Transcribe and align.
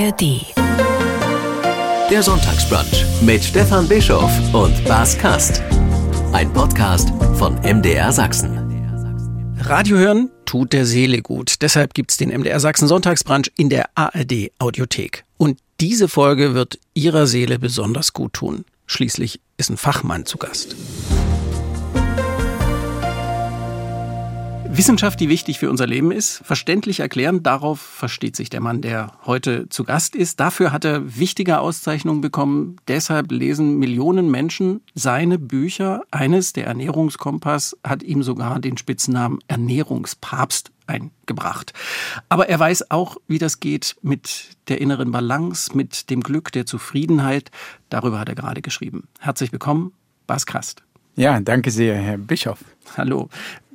ARD. 0.00 0.46
Der 2.10 2.22
Sonntagsbrunch 2.22 3.04
mit 3.20 3.44
Stefan 3.44 3.86
Bischoff 3.86 4.32
und 4.54 4.82
Bas 4.86 5.18
Kast. 5.18 5.62
Ein 6.32 6.50
Podcast 6.54 7.10
von 7.36 7.56
MDR 7.56 8.10
Sachsen. 8.10 8.56
Radio 9.58 9.98
hören 9.98 10.30
tut 10.46 10.72
der 10.72 10.86
Seele 10.86 11.20
gut. 11.20 11.56
Deshalb 11.60 11.92
gibt's 11.92 12.16
den 12.16 12.30
MDR 12.30 12.60
Sachsen 12.60 12.88
Sonntagsbrunch 12.88 13.52
in 13.58 13.68
der 13.68 13.90
ARD 13.94 14.52
Audiothek. 14.58 15.24
Und 15.36 15.58
diese 15.80 16.08
Folge 16.08 16.54
wird 16.54 16.78
Ihrer 16.94 17.26
Seele 17.26 17.58
besonders 17.58 18.14
gut 18.14 18.32
tun. 18.32 18.64
Schließlich 18.86 19.40
ist 19.58 19.68
ein 19.68 19.76
Fachmann 19.76 20.24
zu 20.24 20.38
Gast. 20.38 20.76
Wissenschaft, 24.72 25.20
die 25.20 25.28
wichtig 25.28 25.58
für 25.58 25.68
unser 25.68 25.86
Leben 25.86 26.10
ist, 26.10 26.42
verständlich 26.44 27.00
erklären, 27.00 27.42
darauf 27.42 27.80
versteht 27.80 28.36
sich 28.36 28.50
der 28.50 28.60
Mann, 28.60 28.80
der 28.80 29.12
heute 29.26 29.68
zu 29.68 29.84
Gast 29.84 30.14
ist. 30.14 30.40
Dafür 30.40 30.72
hat 30.72 30.84
er 30.84 31.18
wichtige 31.18 31.58
Auszeichnungen 31.58 32.20
bekommen. 32.20 32.76
Deshalb 32.88 33.30
lesen 33.30 33.78
Millionen 33.78 34.30
Menschen 34.30 34.80
seine 34.94 35.38
Bücher. 35.38 36.02
Eines, 36.10 36.52
der 36.52 36.66
Ernährungskompass, 36.66 37.76
hat 37.84 38.02
ihm 38.02 38.22
sogar 38.22 38.58
den 38.60 38.78
Spitznamen 38.78 39.40
Ernährungspapst 39.48 40.70
eingebracht. 40.86 41.72
Aber 42.28 42.48
er 42.48 42.58
weiß 42.58 42.90
auch, 42.90 43.16
wie 43.26 43.38
das 43.38 43.60
geht 43.60 43.96
mit 44.02 44.56
der 44.68 44.80
inneren 44.80 45.10
Balance, 45.10 45.76
mit 45.76 46.10
dem 46.10 46.20
Glück, 46.20 46.52
der 46.52 46.64
Zufriedenheit. 46.64 47.50
Darüber 47.90 48.18
hat 48.18 48.28
er 48.28 48.34
gerade 48.34 48.62
geschrieben. 48.62 49.08
Herzlich 49.18 49.52
willkommen, 49.52 49.92
Bas 50.26 50.46
Krast. 50.46 50.82
Ja, 51.16 51.38
danke 51.40 51.70
sehr, 51.70 51.96
Herr 51.96 52.18
Bischof. 52.18 52.60
Hallo. 52.96 53.28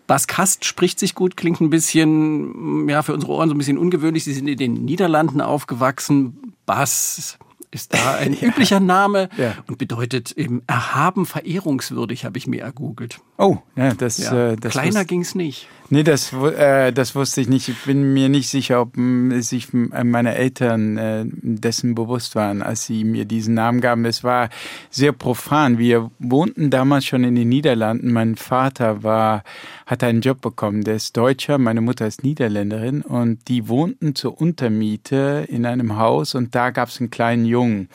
Bas 0.08 0.28
Kast 0.28 0.66
spricht 0.66 1.00
sich 1.00 1.16
gut, 1.16 1.36
klingt 1.36 1.62
ein 1.62 1.70
bisschen, 1.70 2.88
ja, 2.88 3.02
für 3.02 3.14
unsere 3.14 3.32
Ohren 3.32 3.50
so 3.50 3.56
ein 3.56 3.58
bisschen 3.58 3.78
ungewöhnlich. 3.78 4.24
Sie 4.24 4.34
sind 4.34 4.48
in 4.48 4.58
den 4.58 4.86
Niederlanden 4.86 5.42
aufgewachsen. 5.42 6.54
Bas 6.66 7.38
ist 7.72 7.94
da 7.94 8.16
ein 8.16 8.34
üblicher 8.42 8.80
Name 8.80 9.30
ja. 9.38 9.54
und 9.68 9.78
bedeutet 9.78 10.32
eben 10.32 10.62
erhaben, 10.68 11.26
verehrungswürdig, 11.26 12.26
habe 12.26 12.38
ich 12.38 12.48
mir 12.48 12.62
ergoogelt. 12.62 13.20
Oh, 13.38 13.58
ja, 13.76 13.94
das, 13.94 14.18
ja. 14.18 14.52
Äh, 14.52 14.56
das 14.56 14.72
Kleiner 14.72 15.06
ging 15.06 15.22
es 15.22 15.36
nicht. 15.36 15.68
Nee, 15.90 16.02
das, 16.02 16.34
äh, 16.34 16.92
das 16.92 17.14
wusste 17.14 17.42
ich 17.42 17.48
nicht. 17.48 17.70
Ich 17.70 17.84
bin 17.84 18.14
mir 18.14 18.28
nicht 18.28 18.50
sicher, 18.50 18.82
ob 18.82 18.96
sich 18.96 19.68
meine 19.72 20.34
Eltern 20.34 20.98
äh, 20.98 21.26
dessen 21.28 21.94
bewusst 21.94 22.34
waren, 22.36 22.64
als 22.64 22.86
sie 22.86 23.04
mir 23.04 23.26
diesen 23.26 23.54
Namen 23.54 23.82
gaben. 23.82 24.04
Es 24.06 24.24
war 24.24 24.50
sehr 24.90 25.12
profan. 25.12 25.78
Wir 25.78 26.10
wohnten 26.18 26.72
damals 26.72 27.06
schon 27.06 27.24
in 27.24 27.36
den 27.36 27.50
Niederlanden. 27.50 28.12
Mein 28.12 28.36
Vater 28.36 29.04
war, 29.04 29.44
hat 29.86 30.04
einen 30.04 30.22
Job 30.22 30.42
bekommen. 30.42 30.84
Der 30.84 30.96
ist 30.96 31.16
Deutscher, 31.16 31.60
meine 31.60 31.82
Mutter 31.82 32.08
ist 32.08 32.24
Niederländerin 32.24 33.04
und 33.04 33.48
die 33.48 33.68
wohnten 33.68 34.16
zur 34.16 34.42
Untermiete 34.42 35.46
in 35.50 35.68
einem 35.68 35.98
Haus 35.98 36.34
und 36.34 36.56
da 36.56 36.72
gab 36.72 36.90
es 36.90 37.00
einen 37.00 37.12
kleinen 37.12 37.46
Jungen 37.46 37.90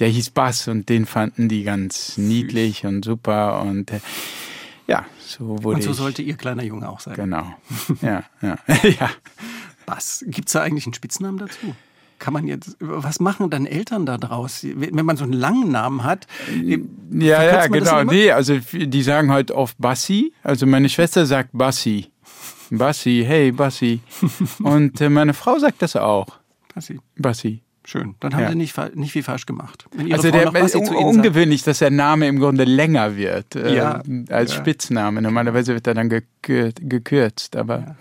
der 0.00 0.08
hieß 0.08 0.30
Bass 0.30 0.66
und 0.66 0.88
den 0.88 1.06
fanden 1.06 1.48
die 1.48 1.62
ganz 1.62 2.18
niedlich 2.18 2.84
und 2.84 3.04
super 3.04 3.62
und 3.62 3.92
äh, 3.92 4.00
ja, 4.86 5.06
so 5.26 5.62
wurde 5.62 5.76
Und 5.76 5.82
so 5.82 5.90
ich. 5.90 5.96
sollte 5.96 6.22
Ihr 6.22 6.36
kleiner 6.36 6.62
Junge 6.62 6.88
auch 6.88 7.00
sein. 7.00 7.14
Genau. 7.14 7.46
Ja, 8.02 8.24
ja. 8.42 8.58
ja. 8.82 9.10
Was? 9.86 10.24
Gibt 10.26 10.48
es 10.48 10.52
da 10.52 10.62
eigentlich 10.62 10.86
einen 10.86 10.94
Spitznamen 10.94 11.38
dazu? 11.38 11.74
Kann 12.18 12.32
man 12.32 12.46
jetzt, 12.46 12.76
was 12.80 13.20
machen 13.20 13.50
dann 13.50 13.66
Eltern 13.66 14.06
da 14.06 14.16
draus? 14.16 14.60
Wenn 14.62 15.04
man 15.04 15.16
so 15.16 15.24
einen 15.24 15.32
langen 15.32 15.70
Namen 15.70 16.04
hat. 16.04 16.26
Ja, 17.10 17.42
ja, 17.42 17.66
genau. 17.66 18.04
Nee, 18.04 18.30
also 18.30 18.58
die 18.72 19.02
sagen 19.02 19.30
halt 19.30 19.50
oft 19.50 19.76
Bassi. 19.78 20.32
Also 20.42 20.64
meine 20.66 20.88
Schwester 20.88 21.26
sagt 21.26 21.50
Bassi. 21.52 22.06
Bassi, 22.70 23.24
hey 23.26 23.52
Bassi. 23.52 24.00
Und 24.62 25.00
äh, 25.00 25.10
meine 25.10 25.34
Frau 25.34 25.58
sagt 25.58 25.82
das 25.82 25.96
auch. 25.96 26.26
Bassi. 26.74 27.00
Bassi. 27.16 27.63
Schön. 27.86 28.14
Dann 28.20 28.34
haben 28.34 28.42
ja. 28.42 28.48
Sie 28.50 28.56
nicht, 28.56 28.96
nicht 28.96 29.12
viel 29.12 29.22
falsch 29.22 29.44
gemacht. 29.44 29.86
also 30.10 30.30
der 30.30 30.54
ist 30.54 30.74
un 30.74 30.88
ungewöhnlich, 30.88 31.62
dass 31.64 31.80
der 31.80 31.90
Name 31.90 32.28
im 32.28 32.38
Grunde 32.38 32.64
länger 32.64 33.16
wird 33.16 33.56
äh, 33.56 33.76
ja. 33.76 34.02
als 34.30 34.52
ja. 34.52 34.58
Spitzname. 34.58 35.20
Normalerweise 35.20 35.74
wird 35.74 35.86
er 35.86 35.94
dann 35.94 36.08
gekürzt, 36.40 37.56
aber 37.56 37.96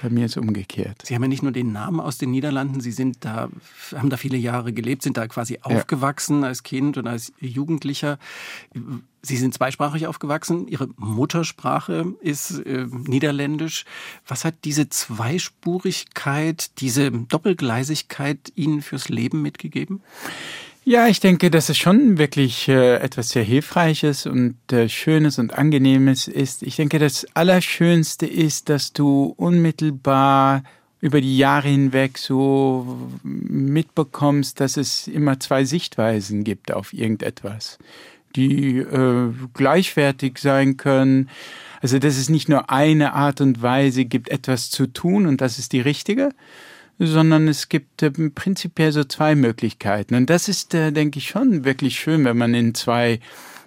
bei 0.00 0.08
mir 0.08 0.26
ist 0.26 0.36
umgekehrt. 0.36 1.02
Sie 1.04 1.14
haben 1.14 1.22
ja 1.22 1.28
nicht 1.28 1.42
nur 1.42 1.52
den 1.52 1.72
Namen 1.72 2.00
aus 2.00 2.18
den 2.18 2.30
Niederlanden, 2.30 2.80
Sie 2.80 2.92
sind 2.92 3.24
da, 3.24 3.48
haben 3.94 4.10
da 4.10 4.16
viele 4.16 4.36
Jahre 4.36 4.72
gelebt, 4.72 5.02
sind 5.02 5.16
da 5.16 5.26
quasi 5.26 5.58
aufgewachsen 5.62 6.44
als 6.44 6.62
Kind 6.62 6.96
und 6.96 7.06
als 7.06 7.32
Jugendlicher. 7.38 8.18
Sie 9.22 9.36
sind 9.36 9.52
zweisprachig 9.52 10.06
aufgewachsen. 10.06 10.66
Ihre 10.68 10.88
Muttersprache 10.96 12.14
ist 12.20 12.60
äh, 12.60 12.86
Niederländisch. 12.90 13.84
Was 14.26 14.44
hat 14.44 14.54
diese 14.64 14.88
Zweispurigkeit, 14.88 16.80
diese 16.80 17.10
Doppelgleisigkeit 17.10 18.52
Ihnen 18.54 18.80
fürs 18.80 19.08
Leben 19.08 19.42
mitgegeben? 19.42 20.00
Ja, 20.90 21.06
ich 21.06 21.20
denke, 21.20 21.52
dass 21.52 21.68
es 21.68 21.78
schon 21.78 22.18
wirklich 22.18 22.66
äh, 22.66 22.96
etwas 22.96 23.28
sehr 23.28 23.44
Hilfreiches 23.44 24.26
und 24.26 24.56
äh, 24.72 24.88
Schönes 24.88 25.38
und 25.38 25.56
Angenehmes 25.56 26.26
ist. 26.26 26.64
Ich 26.64 26.74
denke, 26.74 26.98
das 26.98 27.28
Allerschönste 27.32 28.26
ist, 28.26 28.68
dass 28.68 28.92
du 28.92 29.32
unmittelbar 29.36 30.64
über 31.00 31.20
die 31.20 31.38
Jahre 31.38 31.68
hinweg 31.68 32.18
so 32.18 33.08
mitbekommst, 33.22 34.58
dass 34.58 34.76
es 34.76 35.06
immer 35.06 35.38
zwei 35.38 35.64
Sichtweisen 35.64 36.42
gibt 36.42 36.72
auf 36.72 36.92
irgendetwas, 36.92 37.78
die 38.34 38.78
äh, 38.78 39.32
gleichwertig 39.54 40.38
sein 40.38 40.76
können. 40.76 41.30
Also, 41.80 42.00
dass 42.00 42.16
es 42.16 42.28
nicht 42.28 42.48
nur 42.48 42.68
eine 42.68 43.12
Art 43.12 43.40
und 43.40 43.62
Weise 43.62 44.06
gibt, 44.06 44.28
etwas 44.28 44.70
zu 44.70 44.88
tun 44.88 45.26
und 45.26 45.40
das 45.40 45.60
ist 45.60 45.72
die 45.72 45.80
richtige, 45.82 46.30
sondern 47.00 47.48
es 47.48 47.68
gibt 47.68 48.02
äh, 48.02 48.10
prinzipiell 48.10 48.92
so 48.92 49.04
zwei 49.04 49.34
Möglichkeiten. 49.34 50.14
Und 50.14 50.28
das 50.28 50.48
ist, 50.48 50.74
äh, 50.74 50.92
denke 50.92 51.18
ich, 51.18 51.28
schon 51.28 51.64
wirklich 51.64 51.98
schön, 51.98 52.24
wenn 52.24 52.36
man 52.36 52.52
in 52.52 52.74
zwei 52.74 53.20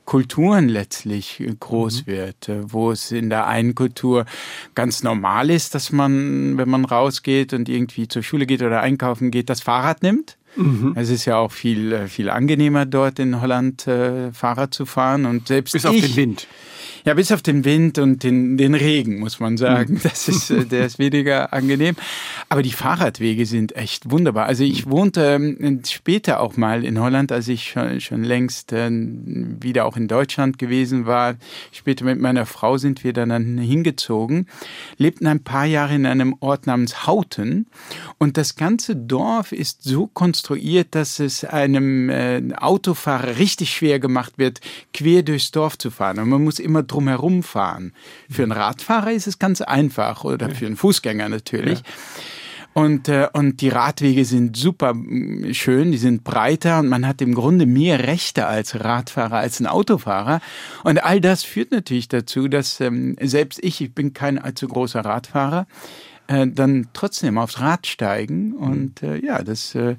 Kulturen 0.05 0.69
letztlich 0.69 1.39
äh, 1.39 1.55
groß 1.59 2.05
mhm. 2.05 2.11
wird, 2.11 2.49
äh, 2.49 2.71
wo 2.71 2.91
es 2.91 3.11
in 3.11 3.29
der 3.29 3.47
einen 3.47 3.73
Kultur 3.73 4.25
ganz 4.75 5.01
normal 5.01 5.49
ist, 5.49 5.73
dass 5.73 5.91
man, 5.91 6.57
wenn 6.57 6.69
man 6.69 6.85
rausgeht 6.85 7.53
und 7.53 7.69
irgendwie 7.69 8.07
zur 8.07 8.21
Schule 8.21 8.45
geht 8.45 8.61
oder 8.61 8.81
einkaufen 8.81 9.31
geht, 9.31 9.50
das 9.50 9.61
Fahrrad 9.61 10.03
nimmt. 10.03 10.38
Mhm. 10.55 10.94
Es 10.95 11.09
ist 11.09 11.25
ja 11.25 11.38
auch 11.38 11.51
viel, 11.51 11.91
äh, 11.91 12.07
viel 12.07 12.29
angenehmer 12.29 12.85
dort 12.85 13.17
in 13.17 13.41
Holland 13.41 13.81
Fahrrad 14.33 14.73
zu 14.73 14.85
fahren 14.85 15.25
und 15.25 15.47
selbst 15.47 15.71
bis 15.71 15.85
ich, 15.85 15.89
auf 15.89 15.95
den 15.95 16.15
Wind. 16.15 16.47
Ja, 17.05 17.13
bis 17.13 17.31
auf 17.31 17.41
den 17.41 17.66
Wind 17.66 17.99
und 17.99 18.23
den, 18.23 18.57
den 18.57 18.75
Regen, 18.75 19.19
muss 19.19 19.39
man 19.39 19.57
sagen. 19.57 19.99
Das 20.03 20.27
ist, 20.27 20.49
äh, 20.49 20.66
der 20.66 20.85
ist 20.85 20.99
weniger 20.99 21.53
angenehm. 21.53 21.95
Aber 22.49 22.61
die 22.61 22.71
Fahrradwege 22.71 23.45
sind 23.45 23.75
echt 23.75 24.09
wunderbar. 24.11 24.45
Also 24.45 24.63
ich 24.63 24.89
wohnte 24.89 25.21
ähm, 25.21 25.81
später 25.88 26.39
auch 26.39 26.57
mal 26.57 26.85
in 26.85 26.99
Holland, 26.99 27.31
als 27.31 27.47
ich 27.47 27.71
schon, 27.71 27.99
schon 28.01 28.23
längst 28.23 28.73
äh, 28.73 28.89
wieder 28.91 29.85
auch 29.85 29.97
in 29.97 30.07
Deutschland 30.07 30.57
gewesen 30.57 31.05
war. 31.05 31.35
Später 31.71 32.05
mit 32.05 32.19
meiner 32.19 32.45
Frau 32.45 32.77
sind 32.77 33.03
wir 33.03 33.13
dann 33.13 33.57
hingezogen, 33.57 34.47
lebten 34.97 35.27
ein 35.27 35.44
paar 35.44 35.65
Jahre 35.65 35.95
in 35.95 36.05
einem 36.05 36.35
Ort 36.39 36.67
namens 36.67 37.05
Hauten. 37.07 37.67
Und 38.17 38.38
das 38.38 38.55
ganze 38.55 38.95
Dorf 38.95 39.51
ist 39.51 39.83
so 39.83 40.07
konstruiert, 40.07 40.95
dass 40.95 41.19
es 41.19 41.44
einem 41.44 42.09
äh, 42.09 42.41
Autofahrer 42.55 43.38
richtig 43.38 43.71
schwer 43.71 44.00
gemacht 44.00 44.33
wird, 44.38 44.61
quer 44.94 45.23
durchs 45.23 45.51
Dorf 45.51 45.77
zu 45.77 45.91
fahren. 45.91 46.19
Und 46.19 46.29
man 46.29 46.44
muss 46.44 46.59
immer 46.59 46.72
drumherum 46.81 47.44
fahren. 47.44 47.94
Für 48.29 48.44
einen 48.44 48.51
Radfahrer 48.51 49.11
ist 49.11 49.28
es 49.28 49.38
ganz 49.38 49.61
einfach 49.61 50.23
oder 50.23 50.50
für 50.50 50.66
einen 50.66 50.78
Fußgänger 50.78 51.29
natürlich. 51.29 51.79
Ja. 51.79 51.85
Und, 52.73 53.07
äh, 53.07 53.28
und 53.34 53.61
die 53.61 53.69
Radwege 53.69 54.25
sind 54.25 54.57
super 54.57 54.94
mm, 54.95 55.53
schön, 55.53 55.91
die 55.91 55.97
sind 55.97 56.23
breiter 56.23 56.79
und 56.79 56.89
man 56.89 57.07
hat 57.07 57.22
im 57.22 57.35
Grunde 57.35 57.66
mehr 57.66 58.00
Rechte 58.07 58.47
als 58.47 58.83
Radfahrer, 58.83 59.38
als 59.38 59.59
ein 59.59 59.67
Autofahrer. 59.67 60.41
Und 60.83 61.03
all 61.03 61.22
das 61.22 61.44
führt 61.44 61.72
natürlich 61.72 62.07
dazu, 62.07 62.47
dass 62.47 62.81
ähm, 62.81 63.16
selbst 63.22 63.59
ich, 63.63 63.79
ich 63.81 63.94
bin 63.94 64.13
kein 64.13 64.39
allzu 64.39 64.67
großer 64.67 65.01
Radfahrer, 65.01 65.67
äh, 66.28 66.47
dann 66.47 66.88
trotzdem 66.94 67.38
aufs 67.38 67.59
Rad 67.59 67.86
steigen 67.86 68.53
und 68.53 69.03
äh, 69.03 69.18
ja, 69.18 69.44
das 69.44 69.75
äh, 69.75 69.95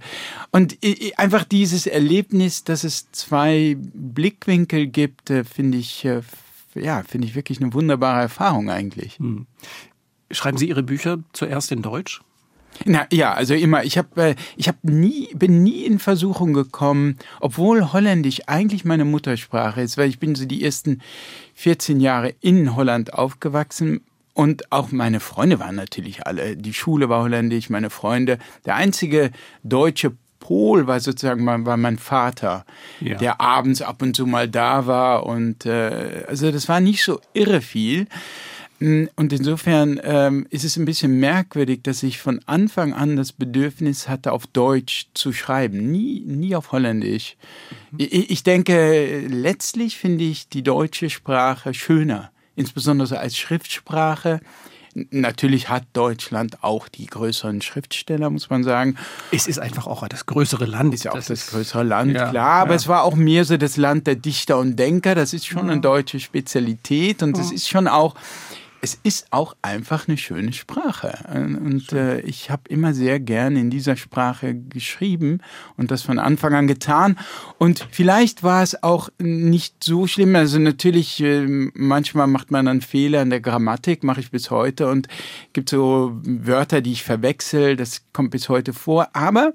und 0.50 0.76
einfach 1.16 1.44
dieses 1.44 1.86
Erlebnis, 1.86 2.64
dass 2.64 2.82
es 2.82 3.12
zwei 3.12 3.76
Blickwinkel 3.78 4.88
gibt, 4.88 5.28
finde 5.28 5.78
ich 5.78 6.08
ja, 6.74 7.02
finde 7.02 7.26
ich 7.26 7.34
wirklich 7.34 7.60
eine 7.60 7.72
wunderbare 7.72 8.22
Erfahrung 8.22 8.70
eigentlich. 8.70 9.18
Hm. 9.18 9.46
Schreiben 10.30 10.58
Sie 10.58 10.68
Ihre 10.68 10.82
Bücher 10.82 11.18
zuerst 11.32 11.70
in 11.72 11.82
Deutsch? 11.82 12.20
Na 12.84 13.06
ja, 13.12 13.32
also 13.32 13.54
immer. 13.54 13.84
Ich 13.84 13.98
habe, 13.98 14.22
äh, 14.22 14.34
ich 14.56 14.68
habe 14.68 14.78
nie, 14.82 15.28
bin 15.34 15.62
nie 15.62 15.84
in 15.84 15.98
Versuchung 15.98 16.52
gekommen, 16.52 17.18
obwohl 17.40 17.92
Holländisch 17.92 18.42
eigentlich 18.46 18.84
meine 18.84 19.04
Muttersprache 19.04 19.80
ist, 19.80 19.96
weil 19.96 20.08
ich 20.08 20.18
bin 20.18 20.34
so 20.34 20.44
die 20.44 20.64
ersten 20.64 21.00
14 21.54 22.00
Jahre 22.00 22.34
in 22.40 22.74
Holland 22.74 23.14
aufgewachsen. 23.14 24.00
Und 24.32 24.72
auch 24.72 24.90
meine 24.90 25.20
Freunde 25.20 25.60
waren 25.60 25.76
natürlich 25.76 26.26
alle. 26.26 26.56
Die 26.56 26.74
Schule 26.74 27.08
war 27.08 27.22
holländisch, 27.22 27.70
meine 27.70 27.90
Freunde. 27.90 28.38
Der 28.66 28.74
einzige 28.74 29.30
deutsche 29.62 30.16
Pol 30.44 30.86
war 30.86 31.00
sozusagen 31.00 31.46
war 31.46 31.76
mein 31.78 31.96
Vater, 31.96 32.66
ja. 33.00 33.16
der 33.16 33.40
abends 33.40 33.80
ab 33.80 34.02
und 34.02 34.14
zu 34.14 34.26
mal 34.26 34.46
da 34.46 34.86
war 34.86 35.24
und 35.24 35.64
äh, 35.64 36.24
also 36.28 36.52
das 36.52 36.68
war 36.68 36.80
nicht 36.80 37.02
so 37.02 37.18
irre 37.32 37.62
viel. 37.62 38.06
Mm, 38.78 39.04
und 39.16 39.32
insofern 39.32 39.98
ähm, 40.04 40.46
ist 40.50 40.64
es 40.64 40.76
ein 40.76 40.84
bisschen 40.84 41.18
merkwürdig, 41.18 41.80
dass 41.82 42.02
ich 42.02 42.18
von 42.18 42.40
Anfang 42.44 42.92
an 42.92 43.16
das 43.16 43.32
Bedürfnis 43.32 44.06
hatte, 44.06 44.32
auf 44.32 44.46
Deutsch 44.46 45.06
zu 45.14 45.32
schreiben, 45.32 45.90
nie, 45.90 46.22
nie 46.26 46.54
auf 46.54 46.72
Holländisch. 46.72 47.36
Mhm. 47.92 47.98
Ich, 48.00 48.30
ich 48.30 48.42
denke, 48.42 49.26
letztlich 49.26 49.96
finde 49.96 50.24
ich 50.24 50.50
die 50.50 50.62
deutsche 50.62 51.08
Sprache 51.08 51.72
schöner, 51.72 52.32
insbesondere 52.54 53.18
als 53.18 53.38
Schriftsprache. 53.38 54.40
Natürlich 55.10 55.68
hat 55.68 55.84
Deutschland 55.92 56.62
auch 56.62 56.88
die 56.88 57.06
größeren 57.06 57.62
Schriftsteller, 57.62 58.30
muss 58.30 58.48
man 58.48 58.62
sagen. 58.62 58.96
Es 59.32 59.48
ist 59.48 59.58
einfach 59.58 59.88
auch 59.88 60.06
das 60.06 60.26
größere 60.26 60.66
Land. 60.66 60.94
Ist 60.94 61.04
ja 61.04 61.10
auch 61.10 61.16
das, 61.16 61.26
das 61.26 61.48
größere 61.48 61.82
Land, 61.82 62.12
ja, 62.12 62.30
klar. 62.30 62.62
Aber 62.62 62.70
ja. 62.70 62.76
es 62.76 62.86
war 62.86 63.02
auch 63.02 63.16
mehr 63.16 63.44
so 63.44 63.56
das 63.56 63.76
Land 63.76 64.06
der 64.06 64.14
Dichter 64.14 64.58
und 64.58 64.76
Denker. 64.76 65.14
Das 65.14 65.32
ist 65.32 65.46
schon 65.46 65.68
eine 65.68 65.80
deutsche 65.80 66.20
Spezialität 66.20 67.22
und 67.22 67.36
es 67.36 67.50
ist 67.50 67.68
schon 67.68 67.88
auch 67.88 68.14
es 68.84 68.98
ist 69.02 69.28
auch 69.30 69.56
einfach 69.62 70.08
eine 70.08 70.18
schöne 70.18 70.52
Sprache. 70.52 71.18
Und 71.32 71.94
äh, 71.94 72.20
ich 72.20 72.50
habe 72.50 72.64
immer 72.68 72.92
sehr 72.92 73.18
gern 73.18 73.56
in 73.56 73.70
dieser 73.70 73.96
Sprache 73.96 74.54
geschrieben 74.54 75.38
und 75.78 75.90
das 75.90 76.02
von 76.02 76.18
Anfang 76.18 76.52
an 76.52 76.66
getan. 76.66 77.18
Und 77.56 77.88
vielleicht 77.90 78.42
war 78.42 78.62
es 78.62 78.82
auch 78.82 79.08
nicht 79.18 79.82
so 79.82 80.06
schlimm. 80.06 80.36
Also 80.36 80.58
natürlich, 80.58 81.22
äh, 81.22 81.46
manchmal 81.72 82.26
macht 82.26 82.50
man 82.50 82.68
einen 82.68 82.82
Fehler 82.82 83.22
in 83.22 83.30
der 83.30 83.40
Grammatik, 83.40 84.04
mache 84.04 84.20
ich 84.20 84.30
bis 84.30 84.50
heute. 84.50 84.88
Und 84.88 85.08
gibt 85.54 85.70
so 85.70 86.20
Wörter, 86.22 86.82
die 86.82 86.92
ich 86.92 87.04
verwechsel. 87.04 87.76
Das 87.76 88.02
kommt 88.12 88.32
bis 88.32 88.50
heute 88.50 88.74
vor. 88.74 89.08
Aber 89.14 89.52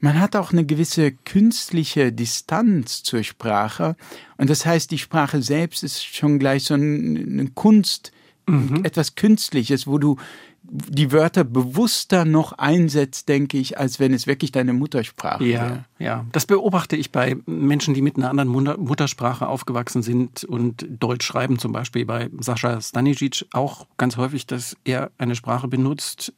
man 0.00 0.18
hat 0.18 0.34
auch 0.34 0.50
eine 0.50 0.64
gewisse 0.64 1.12
künstliche 1.12 2.10
Distanz 2.10 3.02
zur 3.02 3.22
Sprache. 3.22 3.96
Und 4.38 4.48
das 4.48 4.64
heißt, 4.64 4.90
die 4.90 4.98
Sprache 4.98 5.42
selbst 5.42 5.82
ist 5.84 6.02
schon 6.02 6.38
gleich 6.38 6.64
so 6.64 6.72
eine 6.72 7.50
Kunst 7.50 8.12
mhm. 8.46 8.84
etwas 8.84 9.14
Künstliches, 9.14 9.86
wo 9.86 9.98
du 9.98 10.16
die 10.64 11.10
Wörter 11.10 11.44
bewusster 11.44 12.24
noch 12.24 12.52
einsetzt, 12.52 13.28
denke 13.28 13.58
ich, 13.58 13.78
als 13.78 13.98
wenn 13.98 14.14
es 14.14 14.26
wirklich 14.26 14.52
deine 14.52 14.72
Muttersprache 14.72 15.44
ja, 15.44 15.60
wäre. 15.60 15.84
Ja, 15.98 16.26
das 16.32 16.46
beobachte 16.46 16.96
ich 16.96 17.10
bei 17.10 17.36
Menschen, 17.46 17.94
die 17.94 18.02
mit 18.02 18.16
einer 18.16 18.30
anderen 18.30 18.50
Muttersprache 18.50 19.48
aufgewachsen 19.48 20.02
sind 20.02 20.44
und 20.44 20.86
Deutsch 20.88 21.26
schreiben, 21.26 21.58
zum 21.58 21.72
Beispiel 21.72 22.06
bei 22.06 22.30
Sascha 22.38 22.80
Stanisic 22.80 23.46
auch 23.52 23.86
ganz 23.96 24.16
häufig, 24.16 24.46
dass 24.46 24.76
er 24.84 25.10
eine 25.18 25.34
Sprache 25.34 25.68
benutzt, 25.68 26.32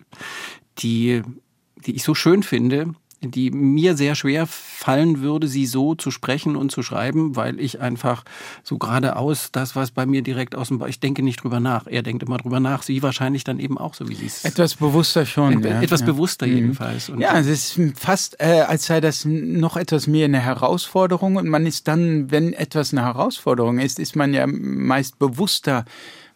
die, 0.78 1.22
die 1.86 1.94
ich 1.94 2.02
so 2.02 2.14
schön 2.14 2.42
finde, 2.42 2.94
die 3.31 3.50
mir 3.50 3.97
sehr 3.97 4.15
schwer 4.15 4.47
fallen 4.47 5.21
würde, 5.21 5.49
sie 5.49 5.67
so 5.67 5.94
zu 5.94 6.11
sprechen 6.11 6.56
und 6.56 6.71
zu 6.71 6.82
schreiben, 6.82 7.37
weil 7.37 7.61
ich 7.61 7.81
einfach 7.81 8.25
so 8.62 8.79
geradeaus 8.79 9.50
das, 9.53 9.76
was 9.76 9.91
bei 9.91 10.06
mir 10.06 10.23
direkt 10.23 10.55
aus 10.55 10.69
dem, 10.69 10.82
ich 10.87 11.00
denke 11.00 11.23
nicht 11.23 11.43
drüber 11.43 11.61
nach. 11.61 11.87
Er 11.87 12.03
denkt 12.03 12.23
immer 12.23 12.38
drüber 12.38 12.61
nach. 12.61 12.82
Sie 12.82 13.03
wahrscheinlich 13.03 13.44
dann 13.44 13.59
eben 13.59 13.79
auch 13.79 13.94
so, 13.94 14.09
wie 14.09 14.15
sie 14.15 14.26
es. 14.26 14.44
Etwas 14.44 14.75
bewusster 14.75 15.26
schon. 15.26 15.62
ja, 15.62 15.81
etwas 15.81 16.00
ja. 16.00 16.06
bewusster 16.06 16.47
mhm. 16.47 16.55
jedenfalls. 16.55 17.09
Und 17.09 17.21
ja, 17.21 17.38
es 17.38 17.47
ist 17.47 17.81
fast, 17.97 18.41
äh, 18.41 18.65
als 18.67 18.87
sei 18.87 19.00
das 19.00 19.25
noch 19.25 19.76
etwas 19.76 20.06
mehr 20.06 20.26
eine 20.26 20.41
Herausforderung 20.41 21.37
und 21.37 21.49
man 21.49 21.67
ist 21.67 21.88
dann, 21.88 22.31
wenn 22.31 22.53
etwas 22.53 22.93
eine 22.93 23.03
Herausforderung 23.03 23.79
ist, 23.79 23.99
ist 23.99 24.17
man 24.17 24.35
ja 24.35 24.47
meist 24.47 25.19
bewusster 25.19 25.85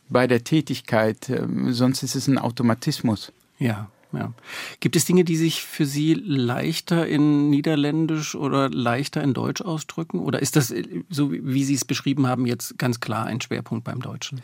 bei 0.08 0.26
der 0.26 0.44
Tätigkeit. 0.44 1.28
Ähm, 1.28 1.72
sonst 1.72 2.02
ist 2.02 2.14
es 2.14 2.28
ein 2.28 2.38
Automatismus. 2.38 3.32
Ja. 3.58 3.88
Ja. 4.12 4.32
Gibt 4.80 4.96
es 4.96 5.04
Dinge, 5.04 5.24
die 5.24 5.36
sich 5.36 5.62
für 5.62 5.84
Sie 5.84 6.14
leichter 6.14 7.06
in 7.06 7.50
Niederländisch 7.50 8.34
oder 8.34 8.70
leichter 8.70 9.22
in 9.22 9.34
Deutsch 9.34 9.60
ausdrücken? 9.60 10.20
Oder 10.20 10.40
ist 10.40 10.56
das, 10.56 10.72
so 11.10 11.30
wie 11.30 11.64
Sie 11.64 11.74
es 11.74 11.84
beschrieben 11.84 12.26
haben, 12.26 12.46
jetzt 12.46 12.78
ganz 12.78 13.00
klar 13.00 13.26
ein 13.26 13.40
Schwerpunkt 13.40 13.84
beim 13.84 14.00
Deutschen? 14.00 14.40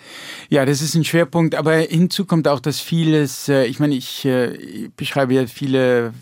Ja, 0.51 0.67
das 0.67 0.83
ist 0.83 0.95
ein 0.95 1.05
Schwerpunkt, 1.05 1.55
aber 1.55 1.77
hinzu 1.77 2.27
kommt 2.27 2.47
auch, 2.47 2.61
dass 2.61 2.81
vieles, 2.81 3.49
äh, 3.49 3.65
ich 3.65 3.81
meine, 3.81 3.95
ich 3.95 4.25
äh, 4.27 4.91
beschreibe 4.97 5.33
ja 5.33 5.47
viele 5.47 6.13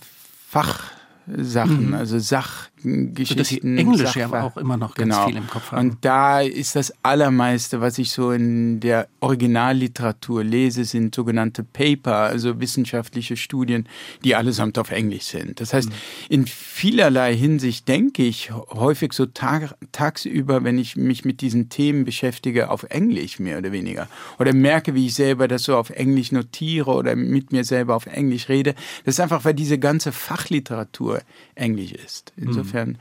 Fachsachen, 0.49 1.89
mhm. 1.89 1.95
also 1.95 2.21
Sach 2.21 2.69
Geschichten. 2.83 3.77
So, 3.77 3.81
Englisch 3.81 4.17
ja 4.17 4.29
auch 4.43 4.57
immer 4.57 4.77
noch 4.77 4.95
ganz 4.95 5.15
genau. 5.15 5.27
viel 5.27 5.37
im 5.37 5.47
Kopf 5.47 5.73
haben. 5.73 5.91
Und 5.91 6.05
da 6.05 6.41
ist 6.41 6.77
das 6.77 6.93
Allermeiste, 7.03 7.81
was 7.81 7.99
ich 7.99 8.11
so 8.11 8.33
in 8.33 8.81
der 8.81 9.09
Originalliteratur 9.21 10.45
lese, 10.45 10.85
sind 10.85 11.15
sogenannte 11.15 11.63
Paper, 11.63 12.15
also 12.15 12.61
wissenschaftliche 12.61 13.37
Studien, 13.37 13.89
die 14.25 14.35
allesamt 14.35 14.79
auf 14.79 14.91
Englisch 14.91 15.25
sind. 15.25 15.61
Das 15.61 15.73
heißt, 15.73 15.89
mhm. 15.89 15.95
in 16.29 16.47
vielerlei 16.47 17.37
Hinsicht 17.37 17.89
denke 17.89 18.23
ich 18.25 18.51
häufig 18.53 19.13
so 19.13 19.27
tag, 19.27 19.75
tagsüber, 19.93 20.65
wenn 20.65 20.79
ich 20.79 20.97
mich 20.97 21.25
mit 21.25 21.41
diesen 21.41 21.69
Themen 21.69 22.05
beschäftige, 22.05 22.71
auf 22.71 22.85
Englisch 22.85 23.39
mehr 23.39 23.59
oder 23.59 23.73
weniger. 23.73 24.09
Oder 24.39 24.53
merke, 24.53 24.95
wie 24.95 25.07
ich 25.07 25.15
selber 25.15 25.49
das 25.49 25.65
so 25.65 25.77
auf 25.77 25.91
Englisch 25.91 26.33
notiere 26.33 26.91
oder 26.91 27.17
mit 27.17 27.53
mir 27.53 27.65
selber 27.65 27.95
auf 27.95 28.07
Englisch 28.07 28.49
rede. 28.49 28.75
Das 29.05 29.15
ist 29.15 29.21
einfach, 29.21 29.45
weil 29.45 29.55
diese 29.55 29.79
ganze 29.79 30.13
Fachliteratur 30.13 31.21
Englisch 31.55 31.93
ist. 31.93 32.33
Insofern 32.37 32.91
insofern 32.91 32.99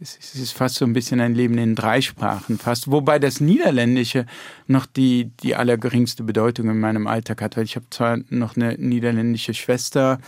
es 0.00 0.34
ist 0.34 0.52
fast 0.52 0.76
so 0.76 0.84
ein 0.84 0.92
bisschen 0.92 1.20
ein 1.20 1.34
Leben 1.34 1.56
in 1.58 1.74
drei 1.74 2.00
Sprachen 2.00 2.58
fast, 2.58 2.90
wobei 2.90 3.18
das 3.18 3.40
Niederländische 3.40 4.26
noch 4.66 4.86
die, 4.86 5.30
die 5.42 5.54
allergeringste 5.54 6.24
Bedeutung 6.24 6.68
in 6.68 6.80
meinem 6.80 7.06
Alltag 7.06 7.40
hat, 7.40 7.56
weil 7.56 7.64
ich 7.64 7.76
habe 7.76 7.86
zwar 7.90 8.18
noch 8.28 8.56
eine 8.56 8.74
niederländische 8.74 9.54
Schwester 9.54 10.18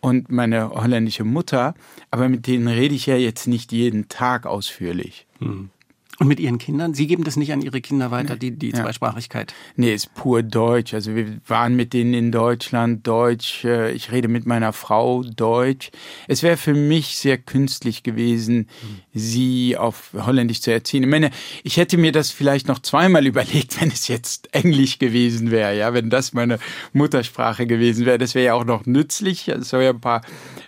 und 0.00 0.30
meine 0.30 0.70
holländische 0.70 1.24
Mutter, 1.24 1.74
aber 2.10 2.28
mit 2.28 2.46
denen 2.46 2.68
rede 2.68 2.94
ich 2.94 3.06
ja 3.06 3.16
jetzt 3.16 3.48
nicht 3.48 3.72
jeden 3.72 4.08
Tag 4.08 4.46
ausführlich. 4.46 5.26
Hm. 5.38 5.70
Und 6.18 6.28
mit 6.28 6.40
Ihren 6.40 6.56
Kindern? 6.56 6.94
Sie 6.94 7.06
geben 7.06 7.24
das 7.24 7.36
nicht 7.36 7.52
an 7.52 7.60
Ihre 7.60 7.82
Kinder 7.82 8.10
weiter, 8.10 8.36
die, 8.36 8.50
die 8.50 8.70
ja. 8.70 8.76
Zweisprachigkeit? 8.76 9.52
Nee, 9.76 9.92
ist 9.92 10.14
pur 10.14 10.42
Deutsch. 10.42 10.94
Also 10.94 11.14
wir 11.14 11.40
waren 11.46 11.76
mit 11.76 11.92
denen 11.92 12.14
in 12.14 12.32
Deutschland 12.32 13.06
Deutsch. 13.06 13.64
Äh, 13.64 13.92
ich 13.92 14.12
rede 14.12 14.26
mit 14.26 14.46
meiner 14.46 14.72
Frau 14.72 15.22
Deutsch. 15.22 15.90
Es 16.26 16.42
wäre 16.42 16.56
für 16.56 16.72
mich 16.72 17.18
sehr 17.18 17.36
künstlich 17.36 18.02
gewesen, 18.02 18.56
mhm. 18.56 19.00
sie 19.12 19.76
auf 19.76 20.14
Holländisch 20.14 20.62
zu 20.62 20.72
erziehen. 20.72 21.02
Ich 21.02 21.08
meine, 21.08 21.30
ich 21.64 21.76
hätte 21.76 21.98
mir 21.98 22.12
das 22.12 22.30
vielleicht 22.30 22.66
noch 22.66 22.78
zweimal 22.78 23.26
überlegt, 23.26 23.78
wenn 23.80 23.90
es 23.90 24.08
jetzt 24.08 24.54
Englisch 24.54 24.98
gewesen 24.98 25.50
wäre. 25.50 25.76
Ja, 25.76 25.92
wenn 25.92 26.08
das 26.08 26.32
meine 26.32 26.58
Muttersprache 26.94 27.66
gewesen 27.66 28.06
wäre. 28.06 28.16
Das 28.16 28.34
wäre 28.34 28.46
ja 28.46 28.54
auch 28.54 28.64
noch 28.64 28.86
nützlich. 28.86 29.48
Es 29.48 29.68
soll 29.68 29.82
ja 29.82 29.90
ein 29.90 30.00
paar 30.00 30.22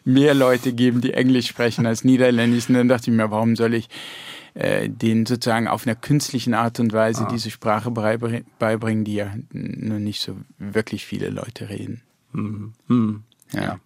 mehr 0.04 0.34
Leute 0.34 0.74
geben, 0.74 1.00
die 1.00 1.14
Englisch 1.14 1.46
sprechen 1.46 1.86
als 1.86 2.04
Niederländisch. 2.04 2.68
Und 2.68 2.74
dann 2.74 2.88
dachte 2.88 3.10
ich 3.10 3.16
mir, 3.16 3.30
warum 3.30 3.56
soll 3.56 3.72
ich 3.72 3.88
äh, 4.58 4.88
denen 4.88 5.24
sozusagen 5.24 5.68
auf 5.68 5.86
einer 5.86 5.94
künstlichen 5.94 6.52
Art 6.52 6.80
und 6.80 6.92
Weise 6.92 7.26
ah. 7.26 7.28
diese 7.30 7.48
Sprache 7.48 7.92
beibringen, 7.92 9.04
die 9.04 9.14
ja 9.14 9.32
nur 9.52 10.00
nicht 10.00 10.20
so 10.20 10.36
wirklich 10.58 11.06
viele 11.06 11.30
Leute 11.30 11.68
reden. 11.68 12.02
Mhm. 12.32 12.72
Mhm. 12.88 13.22
Ja. 13.52 13.62
ja. 13.62 13.80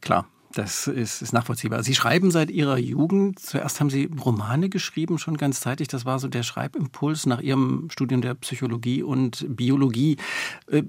klar. 0.00 0.26
Das 0.54 0.86
ist, 0.86 1.22
ist 1.22 1.32
nachvollziehbar. 1.32 1.82
Sie 1.82 1.94
schreiben 1.94 2.30
seit 2.30 2.50
Ihrer 2.50 2.76
Jugend. 2.76 3.38
Zuerst 3.38 3.80
haben 3.80 3.88
Sie 3.88 4.10
Romane 4.22 4.68
geschrieben, 4.68 5.18
schon 5.18 5.38
ganz 5.38 5.60
zeitig. 5.60 5.88
Das 5.88 6.04
war 6.04 6.18
so 6.18 6.28
der 6.28 6.42
Schreibimpuls 6.42 7.24
nach 7.24 7.40
Ihrem 7.40 7.88
Studium 7.90 8.20
der 8.20 8.34
Psychologie 8.34 9.02
und 9.02 9.46
Biologie. 9.48 10.18
Äh, 10.66 10.82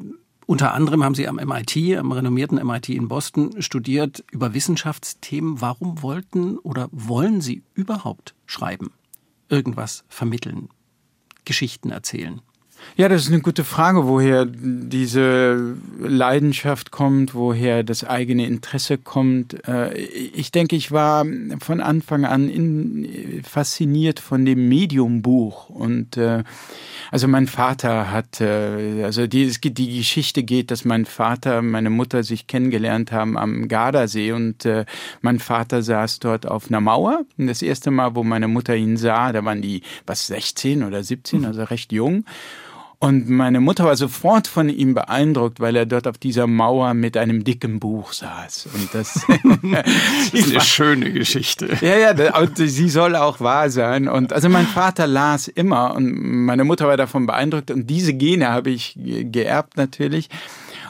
unter 0.48 0.74
anderem 0.74 1.04
haben 1.04 1.16
Sie 1.16 1.30
am 1.30 1.36
MIT, 1.36 1.98
am 1.98 2.12
renommierten 2.12 2.58
MIT 2.66 2.90
in 2.90 3.08
Boston, 3.08 3.62
studiert 3.62 4.26
über 4.32 4.54
Wissenschaftsthemen. 4.54 5.62
Warum 5.62 6.02
wollten 6.02 6.58
oder 6.58 6.90
wollen 6.92 7.40
Sie 7.40 7.64
überhaupt 7.74 8.36
schreiben? 8.46 8.92
Irgendwas 9.54 10.04
vermitteln, 10.10 10.70
Geschichten 11.46 11.92
erzählen? 11.92 12.42
Ja, 12.96 13.10
das 13.10 13.24
ist 13.24 13.30
eine 13.30 13.42
gute 13.42 13.64
Frage, 13.64 14.06
woher 14.06 14.46
diese 14.46 15.76
Leidenschaft 16.00 16.92
kommt, 16.92 17.34
woher 17.34 17.84
das 17.84 18.04
eigene 18.04 18.46
Interesse 18.46 19.00
kommt. 19.00 19.68
Äh, 19.68 19.98
ich 19.98 20.52
denke, 20.52 20.76
ich 20.76 20.92
war 20.92 21.26
von 21.60 21.82
Anfang 21.82 22.24
an 22.26 22.50
in, 22.50 23.42
fasziniert 23.44 24.20
von 24.20 24.46
dem 24.46 24.70
Mediumbuch 24.70 25.70
und 25.70 26.18
äh, 26.18 26.44
also 27.10 27.28
mein 27.28 27.48
Vater 27.48 28.12
hat, 28.12 28.42
äh, 28.42 29.04
also 29.04 29.26
die, 29.26 29.52
die 29.52 29.98
Geschichte 29.98 30.44
geht, 30.44 30.70
dass 30.70 30.86
mein 30.86 31.06
Vater, 31.06 31.64
meine 31.64 31.90
Mutter 31.90 32.22
sich 32.22 32.46
kennengelernt 32.46 33.12
haben 33.12 33.40
am 33.40 33.68
Gardasee 33.68 34.34
und 34.34 34.68
mein 35.22 35.40
Vater 35.40 35.82
saß 35.82 36.20
dort 36.20 36.46
auf 36.46 36.68
einer 36.70 36.82
Mauer. 36.82 37.26
Und 37.38 37.48
das 37.48 37.62
erste 37.62 37.90
Mal, 37.92 38.16
wo 38.16 38.24
meine 38.24 38.48
Mutter 38.48 38.76
ihn 38.76 38.98
sah, 38.98 39.32
da 39.32 39.44
waren 39.44 39.62
die 39.62 39.82
was 40.06 40.28
16 40.28 40.84
oder 40.84 41.04
17, 41.04 41.46
also 41.46 41.64
recht 41.64 41.92
jung. 41.92 42.26
Und 43.04 43.28
meine 43.30 43.60
Mutter 43.60 43.84
war 43.84 43.98
sofort 43.98 44.48
von 44.48 44.70
ihm 44.70 44.94
beeindruckt, 44.94 45.60
weil 45.60 45.76
er 45.76 45.86
dort 45.86 46.08
auf 46.08 46.18
dieser 46.18 46.48
Mauer 46.48 46.94
mit 46.94 47.18
einem 47.18 47.44
dicken 47.44 47.82
Buch 47.82 48.14
saß. 48.14 48.70
Und 48.74 48.94
das, 48.94 49.16
das 49.62 50.34
ist 50.34 50.52
eine 50.52 50.62
schöne 50.62 51.12
Geschichte. 51.12 51.68
Ja, 51.82 51.98
ja, 51.98 52.40
und 52.40 52.58
sie 52.58 52.88
soll 52.88 53.18
auch 53.18 53.42
wahr 53.42 53.70
sein. 53.70 54.08
Und 54.08 54.32
also 54.32 54.48
mein 54.48 54.68
Vater 54.68 55.06
las 55.06 55.50
immer 55.50 55.96
und 55.96 56.14
meine 56.46 56.64
Mutter 56.64 56.88
war 56.88 56.96
davon 56.96 57.26
beeindruckt. 57.26 57.72
Und 57.72 57.90
diese 57.90 58.14
Gene 58.14 58.48
habe 58.48 58.70
ich 58.70 58.98
geerbt 58.98 59.76
natürlich. 59.76 60.30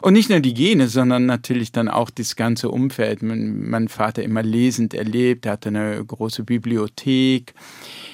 Und 0.04 0.14
nicht 0.14 0.30
nur 0.30 0.40
die 0.40 0.54
Gene, 0.54 0.90
sondern 0.90 1.26
natürlich 1.26 1.72
dann 1.72 1.88
auch 1.88 2.12
das 2.12 2.36
ganze 2.36 2.70
Umfeld. 2.70 3.24
Mein, 3.24 3.68
mein 3.68 3.88
Vater 3.88 4.22
immer 4.22 4.44
lesend 4.44 4.94
erlebt, 4.94 5.48
er 5.48 5.54
hatte 5.54 5.70
eine 5.70 6.06
große 6.06 6.44
Bibliothek, 6.44 7.56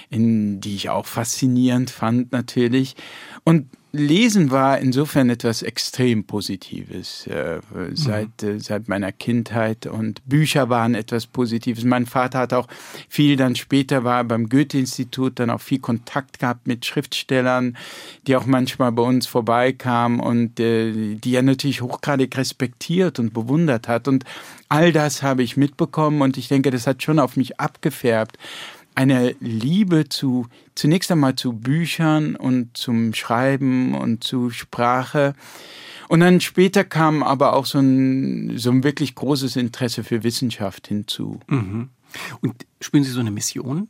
in 0.10 0.62
die 0.62 0.75
ich 0.75 0.89
auch 0.89 1.06
faszinierend 1.06 1.89
fand 1.89 2.32
natürlich. 2.32 2.96
Und 3.44 3.65
Lesen 3.91 4.51
war 4.51 4.77
insofern 4.77 5.31
etwas 5.31 5.63
extrem 5.63 6.24
Positives 6.24 7.25
äh, 7.25 7.60
seit, 7.93 8.43
mhm. 8.43 8.50
äh, 8.50 8.60
seit 8.60 8.88
meiner 8.88 9.12
Kindheit 9.12 9.88
und 9.88 10.22
Bücher 10.27 10.69
waren 10.69 10.93
etwas 10.93 11.25
Positives. 11.25 11.84
Mein 11.84 12.05
Vater 12.05 12.39
hat 12.39 12.53
auch 12.53 12.67
viel 13.08 13.36
dann 13.36 13.55
später 13.55 14.03
war 14.03 14.24
beim 14.24 14.48
Goethe-Institut 14.48 15.39
dann 15.39 15.50
auch 15.50 15.62
viel 15.62 15.79
Kontakt 15.79 16.38
gehabt 16.38 16.67
mit 16.67 16.86
Schriftstellern, 16.86 17.77
die 18.27 18.36
auch 18.36 18.46
manchmal 18.46 18.91
bei 18.91 19.01
uns 19.01 19.25
vorbeikamen 19.25 20.19
und 20.19 20.60
äh, 20.60 21.15
die 21.15 21.36
er 21.36 21.41
natürlich 21.41 21.81
hochgradig 21.81 22.38
respektiert 22.38 23.17
und 23.17 23.34
bewundert 23.34 23.88
hat. 23.88 24.08
Und 24.08 24.24
all 24.67 24.91
das 24.91 25.24
habe 25.24 25.41
ich 25.41 25.58
mitbekommen 25.58 26.22
und 26.22 26.38
ich 26.38 26.48
denke, 26.48 26.69
das 26.69 26.86
hat 26.86 27.01
schon 27.01 27.17
auf 27.17 27.38
mich 27.38 27.60
abgefärbt 27.60 28.38
eine 29.00 29.34
Liebe 29.39 30.10
zu, 30.10 30.48
zunächst 30.79 31.12
einmal 31.12 31.36
zu 31.36 31.53
Büchern 31.53 32.36
und 32.36 32.77
zum 32.77 33.13
Schreiben 33.13 33.93
und 33.93 34.24
zu 34.24 34.50
Sprache. 34.50 35.33
Und 36.07 36.21
dann 36.21 36.41
später 36.41 36.83
kam 36.83 37.21
aber 37.21 37.53
auch 37.53 37.65
so 37.65 37.79
ein, 37.79 38.57
so 38.57 38.71
ein 38.71 38.83
wirklich 38.83 39.13
großes 39.13 39.57
Interesse 39.57 40.03
für 40.03 40.24
Wissenschaft 40.24 40.88
hinzu. 40.88 41.39
Mhm. 41.48 41.89
Und 42.41 42.65
spüren 42.81 43.03
Sie 43.03 43.12
so 43.12 43.19
eine 43.19 43.29
Mission, 43.29 43.89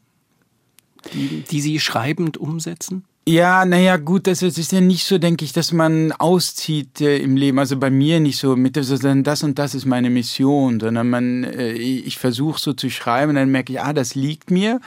die, 1.13 1.43
die 1.49 1.61
Sie 1.61 1.79
schreibend 1.79 2.37
umsetzen? 2.37 3.05
Ja, 3.27 3.63
naja, 3.63 3.97
gut, 3.97 4.25
das 4.25 4.41
ist 4.41 4.71
ja 4.71 4.81
nicht 4.81 5.05
so, 5.05 5.19
denke 5.19 5.45
ich, 5.45 5.53
dass 5.53 5.71
man 5.71 6.11
auszieht 6.13 6.99
äh, 6.99 7.19
im 7.19 7.37
Leben. 7.37 7.59
Also 7.59 7.77
bei 7.77 7.91
mir 7.91 8.19
nicht 8.19 8.39
so, 8.39 8.55
mit 8.55 8.75
das 8.75 9.43
und 9.43 9.59
das 9.59 9.75
ist 9.75 9.85
meine 9.85 10.09
Mission, 10.09 10.79
sondern 10.79 11.09
man, 11.09 11.43
äh, 11.43 11.73
ich 11.73 12.17
versuche 12.17 12.59
so 12.59 12.73
zu 12.73 12.89
schreiben 12.89 13.29
und 13.29 13.35
dann 13.35 13.51
merke 13.51 13.73
ich, 13.73 13.79
ah, 13.79 13.93
das 13.93 14.15
liegt 14.15 14.49
mir. 14.49 14.81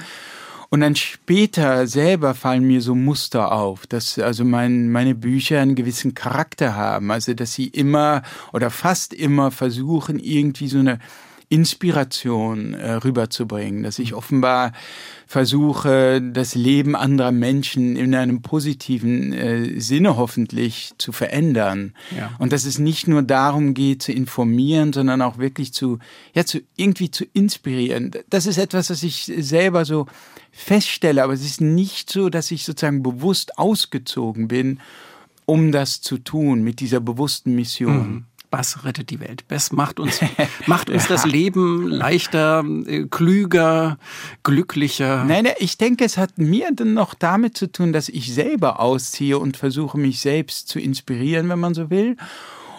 Und 0.73 0.81
dann 0.81 0.97
später 0.97 1.87
selber 1.87 2.35
fallen 2.35 2.65
mir 2.65 2.81
so 2.81 2.95
Muster 2.95 3.53
auf, 3.53 3.87
dass 3.87 4.19
also 4.19 4.43
mein, 4.43 4.91
meine 4.91 5.15
Bücher 5.15 5.61
einen 5.61 5.75
gewissen 5.75 6.15
Charakter 6.15 6.75
haben. 6.75 7.11
Also, 7.11 7.35
dass 7.35 7.53
sie 7.53 7.67
immer 7.67 8.23
oder 8.55 8.71
fast 8.71 9.13
immer 9.13 9.51
versuchen, 9.51 10.19
irgendwie 10.19 10.69
so 10.69 10.79
eine 10.79 10.99
Inspiration 11.51 12.73
äh, 12.73 12.93
rüberzubringen, 12.93 13.83
dass 13.83 13.99
ich 13.99 14.15
offenbar 14.15 14.73
versuche, 15.33 16.21
das 16.21 16.55
Leben 16.55 16.95
anderer 16.95 17.33
Menschen 17.33 17.97
in 17.97 18.15
einem 18.15 18.43
positiven 18.43 19.33
äh, 19.33 19.81
Sinne 19.81 20.19
hoffentlich 20.19 20.93
zu 20.99 21.11
verändern. 21.11 21.95
Ja. 22.15 22.33
Und 22.39 22.53
dass 22.53 22.67
es 22.67 22.79
nicht 22.79 23.09
nur 23.09 23.23
darum 23.23 23.73
geht, 23.73 24.03
zu 24.03 24.13
informieren, 24.13 24.93
sondern 24.93 25.23
auch 25.23 25.39
wirklich 25.39 25.73
zu, 25.73 26.01
ja, 26.35 26.45
zu 26.45 26.61
irgendwie 26.77 27.11
zu 27.11 27.25
inspirieren. 27.33 28.11
Das 28.29 28.45
ist 28.45 28.59
etwas, 28.59 28.91
was 28.91 29.03
ich 29.03 29.33
selber 29.39 29.87
so 29.87 30.05
feststelle, 30.51 31.25
aber 31.25 31.33
es 31.33 31.47
ist 31.47 31.63
nicht 31.63 32.11
so, 32.11 32.29
dass 32.29 32.51
ich 32.51 32.65
sozusagen 32.65 33.03
bewusst 33.03 33.59
ausgezogen 33.59 34.49
bin, 34.49 34.81
um 35.47 35.73
das 35.73 36.03
zu 36.03 36.19
tun, 36.19 36.63
mit 36.63 36.81
dieser 36.81 37.01
bewussten 37.01 37.55
Mission. 37.55 37.97
Mhm. 37.97 38.25
Bass 38.53 38.85
rettet 38.85 39.09
die 39.09 39.19
Welt. 39.19 39.49
Bass 39.49 39.73
macht 39.73 39.99
uns, 39.99 40.21
macht 40.67 40.91
uns 40.91 41.09
das 41.09 41.25
Leben 41.25 41.89
leichter, 41.89 42.63
äh, 42.87 43.07
klüger, 43.11 43.99
glücklicher. 44.43 45.25
Nein, 45.25 45.49
ich 45.59 45.79
denke, 45.79 46.05
es 46.05 46.19
hat 46.19 46.37
mir 46.37 46.69
dann 46.73 46.93
noch 46.93 47.15
damit 47.15 47.57
zu 47.57 47.73
tun, 47.73 47.95
dass 47.95 48.11
ich 48.11 48.33
selber 48.33 48.79
ausziehe 48.79 49.39
und 49.39 49.57
versuche, 49.57 49.99
mich 49.99 50.21
selbst 50.21 50.69
zu 50.69 50.79
inspirieren, 50.79 51.49
wenn 51.49 51.59
man 51.59 51.73
so 51.73 51.89
will. 51.89 52.17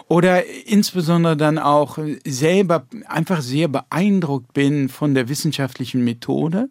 Oder 0.06 0.46
insbesondere 0.66 1.36
dann 1.36 1.58
auch 1.58 1.98
selber 2.24 2.86
einfach 3.08 3.42
sehr 3.42 3.66
beeindruckt 3.66 4.52
bin 4.52 4.88
von 4.88 5.14
der 5.14 5.28
wissenschaftlichen 5.28 6.04
Methode 6.04 6.68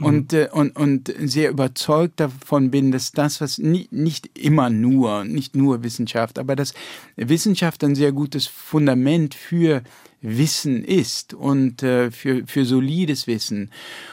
und, 0.00 0.32
mhm. 0.32 0.38
äh, 0.38 0.48
und, 0.50 0.76
und 0.76 1.14
sehr 1.18 1.50
überzeugt 1.50 2.20
davon 2.20 2.70
bin, 2.70 2.92
dass 2.92 3.12
das, 3.12 3.40
was 3.40 3.58
nie, 3.58 3.88
nicht 3.90 4.38
immer 4.38 4.70
nur, 4.70 5.24
nicht 5.24 5.56
nur 5.56 5.82
Wissenschaft, 5.82 6.38
aber 6.38 6.56
dass 6.56 6.74
Wissenschaft 7.16 7.82
ein 7.84 7.94
sehr 7.94 8.12
gutes 8.12 8.46
Fundament 8.46 9.34
für 9.34 9.82
Wissen 10.22 10.82
ist 10.82 11.34
und 11.34 11.82
äh, 11.82 12.10
für, 12.10 12.46
für 12.46 12.64
solides 12.64 13.26
Wissen. 13.26 13.70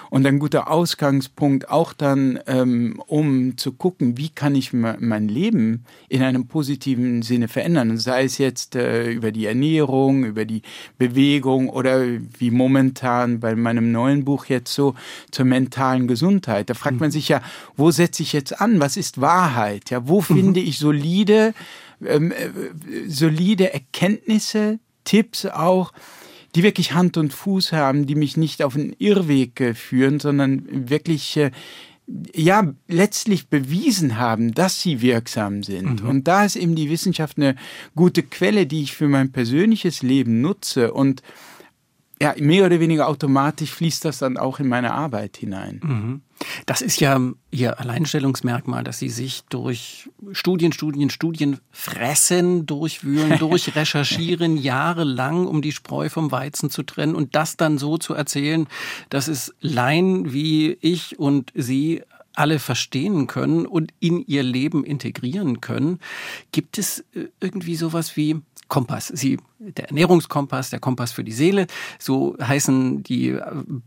Und 0.10 0.28
ein 0.28 0.38
guter 0.38 0.70
Ausgangspunkt 0.70 1.70
auch 1.70 1.92
dann, 1.92 2.40
ähm, 2.46 3.02
um 3.08 3.58
zu 3.58 3.72
gucken, 3.72 4.16
wie 4.16 4.30
kann 4.30 4.54
ich 4.54 4.72
mein 4.74 5.28
Leben 5.28 5.86
in 6.08 6.22
einem 6.22 6.48
positiven 6.48 7.24
Sinne 7.24 7.48
verändern. 7.48 7.98
Sei 7.98 8.26
es 8.26 8.38
jetzt 8.38 8.76
äh, 8.76 9.12
über 9.12 9.32
die 9.32 9.48
Ernährung, 9.48 10.24
über 10.26 10.46
die 10.46 10.62
Bewegung 11.00 11.68
oder 11.70 12.06
wie 12.38 12.52
momentan 12.52 13.40
bei 13.40 13.56
meinem 13.56 13.92
neuen 13.92 14.24
Buch 14.24 14.46
jetzt 14.46 14.74
so 14.74 14.94
zur 15.32 15.46
mentalen 15.46 16.08
Gesundheit. 16.08 16.70
Da 16.70 16.76
fragt 16.76 17.00
man 17.00 17.10
sich 17.10 17.30
ja, 17.30 17.42
wo 17.76 17.90
setze 17.90 18.22
ich 18.22 18.34
jetzt 18.34 18.62
an? 18.62 18.80
Was 18.80 18.98
ist 18.98 19.20
Wahrheit? 19.20 19.90
Ja, 19.90 20.08
wo 20.08 20.20
mhm. 20.20 20.26
finde 20.26 20.60
ich 20.60 20.78
solide, 20.78 21.56
ähm, 22.06 22.32
äh, 22.32 22.50
solide 23.08 23.74
Erkenntnisse, 23.74 24.80
Tipps 25.04 25.46
auch, 25.46 25.92
die 26.56 26.64
wirklich 26.64 26.94
Hand 26.94 27.18
und 27.18 27.34
Fuß 27.34 27.72
haben, 27.72 28.06
die 28.06 28.16
mich 28.16 28.38
nicht 28.38 28.62
auf 28.64 28.76
einen 28.76 28.94
Irrweg 29.00 29.60
äh, 29.60 29.74
führen, 29.74 30.20
sondern 30.20 30.90
wirklich 30.90 31.38
äh, 31.38 31.52
ja 32.36 32.74
letztlich 32.88 33.48
bewiesen 33.48 34.18
haben, 34.18 34.54
dass 34.54 34.82
sie 34.82 35.02
wirksam 35.02 35.64
sind. 35.64 36.04
Mhm. 36.04 36.10
Und 36.10 36.28
da 36.28 36.46
ist 36.46 36.56
eben 36.56 36.76
die 36.76 36.90
Wissenschaft 36.90 37.38
eine 37.38 37.56
gute 37.96 38.24
Quelle, 38.24 38.68
die 38.68 38.84
ich 38.84 38.94
für 38.94 39.08
mein 39.08 39.32
persönliches 39.32 40.02
Leben 40.02 40.42
nutze 40.42 40.94
und 40.94 41.22
ja, 42.22 42.36
mehr 42.38 42.66
oder 42.66 42.80
weniger 42.80 43.08
automatisch 43.08 43.72
fließt 43.72 44.06
das 44.06 44.20
dann 44.20 44.38
auch 44.38 44.60
in 44.60 44.68
meine 44.68 44.94
Arbeit 44.94 45.38
hinein. 45.38 45.82
Mhm. 45.84 46.22
Das 46.66 46.82
ist 46.82 47.00
ja 47.00 47.20
Ihr 47.52 47.80
Alleinstellungsmerkmal, 47.80 48.84
dass 48.84 49.00
Sie 49.00 49.10
sich 49.10 49.44
durch 49.50 50.10
Studien, 50.32 50.72
Studien, 50.72 51.10
Studien 51.10 51.60
fressen, 51.72 52.66
durchwühlen, 52.66 53.38
durchrecherchieren, 53.40 54.58
jahrelang, 54.58 55.46
um 55.46 55.62
die 55.62 55.72
Spreu 55.72 56.10
vom 56.10 56.32
Weizen 56.32 56.70
zu 56.70 56.84
trennen 56.84 57.16
und 57.16 57.36
das 57.36 57.58
dann 57.58 57.78
so 57.78 57.98
zu 57.98 58.14
erzählen, 58.14 58.68
dass 59.10 59.28
es 59.28 59.54
Laien 59.62 60.34
wie 60.34 60.78
ich 60.82 61.20
und 61.20 61.52
Sie 61.56 62.02
alle 62.36 62.60
verstehen 62.60 63.28
können 63.28 63.66
und 63.66 63.94
in 64.00 64.26
ihr 64.26 64.44
Leben 64.44 64.84
integrieren 64.84 65.62
können. 65.62 66.00
Gibt 66.52 66.78
es 66.78 67.06
äh, 67.14 67.28
irgendwie 67.40 67.76
sowas 67.76 68.18
wie 68.18 68.42
Kompass. 68.74 69.10
Sie, 69.14 69.38
der 69.60 69.90
Ernährungskompass, 69.90 70.72
der 70.72 70.80
Kompass 70.80 71.12
für 71.12 71.24
die 71.24 71.32
Seele. 71.32 71.68
So 72.00 72.36
heißen 72.42 73.04
die 73.04 73.38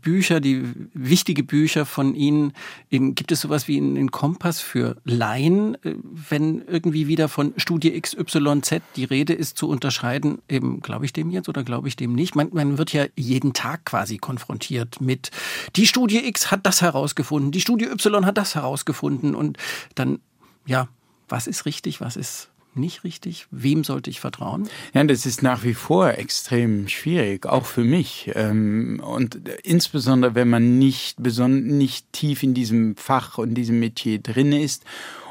Bücher, 0.01 0.39
die 0.39 0.63
wichtige 0.93 1.43
Bücher 1.43 1.85
von 1.85 2.15
Ihnen. 2.15 2.53
Gibt 2.89 3.33
es 3.33 3.41
sowas 3.41 3.67
wie 3.67 3.75
einen 3.79 4.11
Kompass 4.11 4.61
für 4.61 4.95
Laien, 5.03 5.75
wenn 5.83 6.61
irgendwie 6.61 7.09
wieder 7.09 7.27
von 7.27 7.53
Studie 7.57 7.99
XYZ 7.99 8.81
die 8.95 9.03
Rede 9.03 9.33
ist, 9.33 9.57
zu 9.57 9.67
unterscheiden, 9.67 10.37
eben 10.47 10.79
glaube 10.79 11.03
ich 11.03 11.11
dem 11.11 11.31
jetzt 11.31 11.49
oder 11.49 11.65
glaube 11.65 11.89
ich 11.89 11.97
dem 11.97 12.13
nicht? 12.13 12.37
Man, 12.37 12.47
man 12.53 12.77
wird 12.77 12.93
ja 12.93 13.07
jeden 13.17 13.51
Tag 13.51 13.83
quasi 13.83 14.17
konfrontiert 14.17 15.01
mit, 15.01 15.31
die 15.75 15.85
Studie 15.85 16.25
X 16.25 16.49
hat 16.49 16.65
das 16.65 16.81
herausgefunden, 16.81 17.51
die 17.51 17.59
Studie 17.59 17.87
Y 17.87 18.25
hat 18.25 18.37
das 18.37 18.55
herausgefunden 18.55 19.35
und 19.35 19.57
dann, 19.95 20.19
ja, 20.65 20.87
was 21.27 21.45
ist 21.45 21.65
richtig, 21.65 21.99
was 21.99 22.15
ist 22.15 22.51
nicht 22.77 23.03
richtig? 23.03 23.47
Wem 23.51 23.83
sollte 23.83 24.09
ich 24.09 24.19
vertrauen? 24.19 24.69
Ja, 24.93 25.03
das 25.03 25.25
ist 25.25 25.43
nach 25.43 25.63
wie 25.63 25.73
vor 25.73 26.09
extrem 26.09 26.87
schwierig, 26.87 27.45
auch 27.45 27.65
für 27.65 27.83
mich. 27.83 28.31
Ähm, 28.35 29.01
und 29.05 29.41
insbesondere, 29.63 30.35
wenn 30.35 30.49
man 30.49 30.77
nicht, 30.77 31.19
nicht 31.19 32.13
tief 32.13 32.43
in 32.43 32.53
diesem 32.53 32.95
Fach 32.95 33.37
und 33.37 33.55
diesem 33.55 33.79
Metier 33.79 34.19
drin 34.19 34.51
ist 34.51 34.83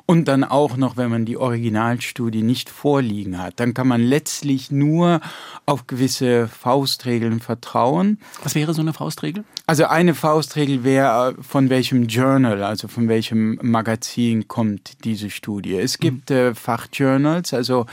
und 0.07 0.29
dann 0.29 0.45
auch 0.45 0.77
noch, 0.77 0.97
wenn 0.97 1.11
man 1.11 1.25
die 1.25 1.37
Originalstudie 1.37 2.43
nicht 2.43 2.71
vorliegen 2.71 3.39
hat, 3.39 3.59
dann 3.61 3.75
kann 3.75 3.89
man 3.89 4.01
letztlich 4.01 4.71
nur 4.71 5.21
auf 5.67 5.87
gewisse 5.87 6.49
Faustregeln 6.49 7.41
vertrauen. 7.41 8.19
Was 8.43 8.55
wäre 8.55 8.73
so 8.73 8.81
eine 8.81 8.93
Faustregel? 8.93 9.45
Also 9.69 9.87
eine 9.87 10.15
Faustregel 10.15 10.85
wäre, 10.85 11.35
von 11.41 11.71
welchem 11.71 12.07
Journal, 12.07 12.63
also 12.63 12.87
von 12.87 13.09
welchem 13.09 13.59
Magazin 13.63 14.47
kommt 14.47 15.05
diese 15.05 15.29
Studie. 15.29 15.75
Es 15.75 15.99
gibt 15.99 16.31
mhm. 16.31 16.37
äh, 16.37 16.55
Fachjournals, 16.55 17.53
also 17.53 17.87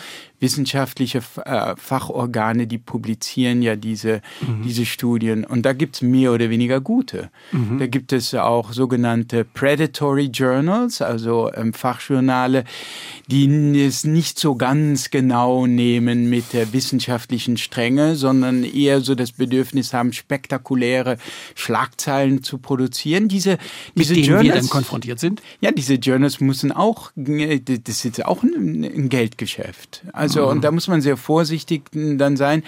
wissenschaftliche 0.43 1.23
äh, 1.45 1.73
Fachorgane, 1.77 2.67
die 2.67 2.77
publizieren 2.77 3.63
ja 3.63 3.75
diese, 3.75 4.21
mhm. 4.41 4.61
diese 4.63 4.85
Studien. 4.85 5.45
Und 5.45 5.65
da 5.65 5.73
gibt 5.73 5.95
es 5.95 6.01
mehr 6.03 6.33
oder 6.33 6.49
weniger 6.51 6.81
gute. 6.81 7.31
Mhm. 7.51 7.79
Da 7.79 7.87
gibt 7.87 8.11
es 8.11 8.35
auch 8.35 8.73
sogenannte 8.73 9.45
Predatory 9.45 10.25
Journals, 10.25 11.01
also 11.01 11.51
ähm, 11.55 11.73
Fachjournale, 11.73 12.65
die 13.27 13.81
es 13.83 14.03
nicht 14.03 14.37
so 14.37 14.55
ganz 14.55 15.09
genau 15.09 15.65
nehmen 15.65 16.29
mit 16.29 16.51
der 16.51 16.73
wissenschaftlichen 16.73 17.57
Strenge, 17.57 18.15
sondern 18.15 18.63
eher 18.65 18.99
so 18.99 19.15
das 19.15 19.31
Bedürfnis 19.31 19.93
haben, 19.93 20.11
spektakuläre 20.11 21.17
Schlagzeilen 21.63 22.43
zu 22.43 22.57
produzieren. 22.57 23.27
Diese, 23.27 23.57
diese 23.95 24.13
mit 24.13 24.17
denen 24.17 24.29
Journals, 24.29 24.45
wir 24.45 24.53
dann 24.61 24.69
konfrontiert 24.69 25.19
sind? 25.19 25.41
Ja, 25.61 25.71
diese 25.71 25.95
Journals 25.95 26.39
müssen 26.39 26.71
auch, 26.71 27.11
das 27.15 28.05
ist 28.05 28.25
auch 28.25 28.43
ein, 28.43 29.09
Geldgeschäft. 29.09 30.03
Also, 30.13 30.43
mhm. 30.43 30.47
und 30.49 30.63
da 30.63 30.71
muss 30.71 30.87
man 30.87 31.01
sehr 31.01 31.17
vorsichtig 31.17 31.83
dann 31.93 32.37
sein. 32.37 32.63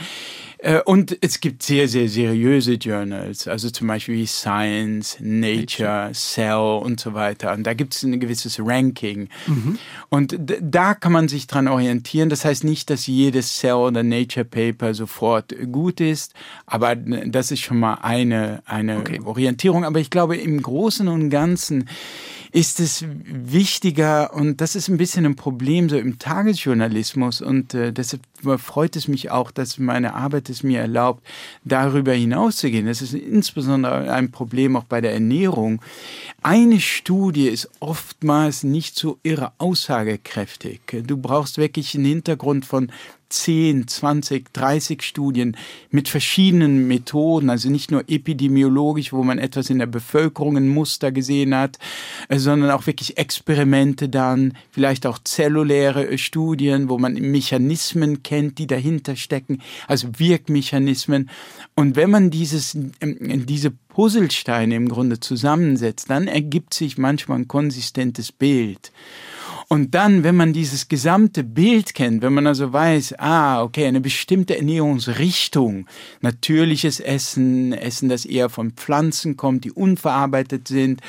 Äh, 0.65 0.81
und 0.83 1.15
es 1.21 1.41
gibt 1.41 1.61
sehr, 1.61 1.87
sehr 1.87 2.09
seriöse 2.09 2.73
Journals, 2.73 3.47
also 3.47 3.69
zum 3.69 3.87
Beispiel 3.87 4.15
wie 4.15 4.25
Science, 4.25 5.17
Nature, 5.19 6.09
Cell 6.13 6.81
und 6.81 6.99
so 6.99 7.13
weiter. 7.13 7.53
Und 7.53 7.63
da 7.63 7.75
gibt 7.75 7.95
es 7.95 8.01
ein 8.01 8.19
gewisses 8.19 8.59
Ranking. 8.59 9.29
Mhm. 9.45 9.77
Und 10.09 10.35
da 10.39 10.95
kann 10.95 11.11
man 11.11 11.27
sich 11.27 11.45
dran 11.45 11.67
orientieren. 11.67 12.29
Das 12.29 12.45
heißt 12.45 12.63
nicht, 12.63 12.89
dass 12.89 13.05
jedes 13.05 13.57
Cell 13.57 13.73
oder 13.73 14.01
Nature 14.01 14.45
Paper 14.45 14.95
sofort 14.95 15.53
gut 15.71 16.01
ist, 16.01 16.33
aber 16.65 16.95
das 16.95 17.51
ist 17.51 17.59
schon 17.59 17.79
mal 17.79 17.99
eine, 18.01 18.63
eine 18.65 18.97
okay. 18.97 19.21
Orientierung. 19.23 19.85
Aber 19.85 19.99
ich 19.99 20.09
glaube, 20.09 20.35
im 20.35 20.59
Großen 20.61 21.07
und 21.07 21.29
Ganzen 21.29 21.87
ist 22.55 22.79
es 22.79 23.03
wichtiger 23.25 24.33
und 24.33 24.61
das 24.61 24.77
ist 24.77 24.87
ein 24.87 24.95
bisschen 24.95 25.25
ein 25.25 25.35
Problem 25.35 25.89
so 25.89 25.97
im 25.97 26.19
Tagesjournalismus 26.19 27.41
und 27.41 27.73
äh, 27.73 27.91
deshalb 27.91 28.21
freut 28.59 28.95
es 28.95 29.09
mich 29.09 29.29
auch, 29.29 29.51
dass 29.51 29.77
meine 29.77 30.13
Arbeit 30.13 30.49
es 30.49 30.63
mir 30.63 30.79
erlaubt, 30.79 31.21
darüber 31.65 32.13
hinauszugehen. 32.13 32.85
Das 32.85 33.01
ist 33.01 33.13
insbesondere 33.13 34.09
ein 34.09 34.31
Problem 34.31 34.77
auch 34.77 34.85
bei 34.85 35.01
der 35.01 35.11
Ernährung. 35.11 35.81
Eine 36.43 36.79
Studie 36.79 37.49
ist 37.49 37.69
oftmals 37.81 38.63
nicht 38.63 38.97
so 38.97 39.17
irre 39.21 39.51
aussagekräftig. 39.57 40.79
Du 41.05 41.17
brauchst 41.17 41.57
wirklich 41.57 41.93
einen 41.93 42.05
Hintergrund 42.05 42.65
von 42.65 42.89
10, 43.35 43.87
20, 43.87 44.53
30 44.53 45.01
Studien 45.01 45.57
mit 45.91 46.07
verschiedenen 46.07 46.87
Methoden, 46.87 47.49
also 47.49 47.69
nicht 47.69 47.91
nur 47.91 48.03
epidemiologisch, 48.07 49.11
wo 49.11 49.23
man 49.23 49.39
etwas 49.39 49.69
in 49.69 49.79
der 49.79 49.85
Bevölkerung 49.85 50.57
ein 50.57 50.69
Muster 50.69 51.11
gesehen 51.11 51.53
hat, 51.53 51.77
äh, 52.29 52.39
sondern 52.39 52.71
auch 52.71 52.87
wirklich 52.87 53.17
Experimente 53.17 54.09
dann, 54.09 54.53
vielleicht 54.71 55.05
auch 55.05 55.19
zelluläre 55.19 56.07
äh, 56.07 56.17
Studien, 56.17 56.89
wo 56.89 56.97
man 56.97 57.13
Mechanismen 57.13 58.23
kennt, 58.23 58.57
die 58.57 58.67
dahinter 58.67 59.15
stecken, 59.15 59.61
also 59.87 60.07
Wirkmechanismen. 60.17 61.29
Und 61.75 61.95
wenn 61.95 62.09
man 62.09 62.29
dieses, 62.29 62.75
ähm, 63.01 63.45
diese 63.45 63.71
Puzzlesteine 63.71 64.75
im 64.75 64.89
Grunde 64.89 65.19
zusammensetzt, 65.19 66.09
dann 66.09 66.27
ergibt 66.27 66.73
sich 66.73 66.97
manchmal 66.97 67.39
ein 67.39 67.47
konsistentes 67.47 68.31
Bild. 68.31 68.91
Und 69.75 69.93
dann, 69.93 70.23
wenn 70.23 70.37
man 70.37 70.53
dieses 70.53 70.87
gesamte 70.87 71.43
Bild 71.43 71.95
kennt, 71.95 72.21
wenn 72.21 72.33
man 72.33 72.47
also 72.47 72.71
weiß, 72.71 73.15
ah, 73.17 73.61
okay, 73.61 73.85
eine 73.85 73.99
bestimmte 73.99 74.55
Ernährungsrichtung, 74.55 75.85
natürliches 76.21 77.01
Essen, 77.01 77.73
Essen, 77.73 78.07
das 78.07 78.23
eher 78.23 78.47
von 78.47 78.71
Pflanzen 78.71 79.35
kommt, 79.35 79.65
die 79.65 79.73
unverarbeitet 79.73 80.69
sind, 80.69 81.01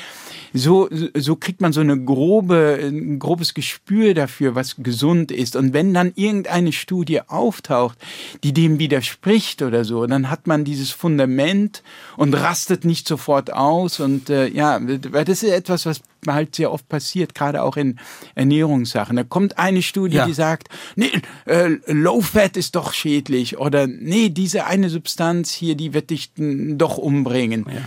so, 0.53 0.89
so 1.15 1.37
kriegt 1.37 1.61
man 1.61 1.71
so 1.71 1.79
eine 1.79 1.97
grobe, 1.97 2.77
ein 2.81 3.19
grobes 3.19 3.53
Gespür 3.53 4.13
dafür, 4.13 4.53
was 4.53 4.75
gesund 4.75 5.31
ist. 5.31 5.55
Und 5.55 5.71
wenn 5.71 5.93
dann 5.93 6.11
irgendeine 6.15 6.73
Studie 6.73 7.21
auftaucht, 7.21 7.97
die 8.43 8.51
dem 8.51 8.79
widerspricht 8.79 9.61
oder 9.61 9.85
so, 9.85 10.05
dann 10.07 10.29
hat 10.29 10.45
man 10.45 10.65
dieses 10.65 10.91
Fundament 10.91 11.83
und 12.17 12.33
rastet 12.33 12.83
nicht 12.83 13.07
sofort 13.07 13.53
aus. 13.53 14.01
Und 14.01 14.29
äh, 14.29 14.49
ja, 14.49 14.77
das 14.77 15.41
ist 15.41 15.51
etwas, 15.51 15.85
was 15.85 16.01
halt 16.27 16.55
sehr 16.55 16.71
oft 16.71 16.87
passiert, 16.89 17.35
gerade 17.35 17.63
auch 17.63 17.77
in 17.77 17.99
Ernährungssachen. 18.35 19.15
Da 19.15 19.23
kommt 19.23 19.57
eine 19.57 19.81
Studie, 19.81 20.17
ja. 20.17 20.25
die 20.25 20.33
sagt, 20.33 20.69
nee, 20.95 21.11
äh, 21.45 21.77
Low 21.87 22.21
Fat 22.21 22.57
ist 22.57 22.75
doch 22.75 22.93
schädlich 22.93 23.57
oder 23.57 23.87
nee, 23.87 24.29
diese 24.29 24.65
eine 24.65 24.89
Substanz 24.89 25.51
hier, 25.51 25.75
die 25.75 25.93
wird 25.93 26.09
dich 26.09 26.31
doch 26.35 26.97
umbringen. 26.97 27.65
Ja. 27.69 27.81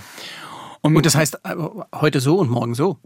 Und, 0.82 0.96
und 0.96 1.06
das 1.06 1.14
heißt 1.14 1.40
äh, 1.44 1.54
heute 1.94 2.20
so 2.20 2.38
und 2.38 2.50
morgen 2.50 2.74
so. 2.74 2.98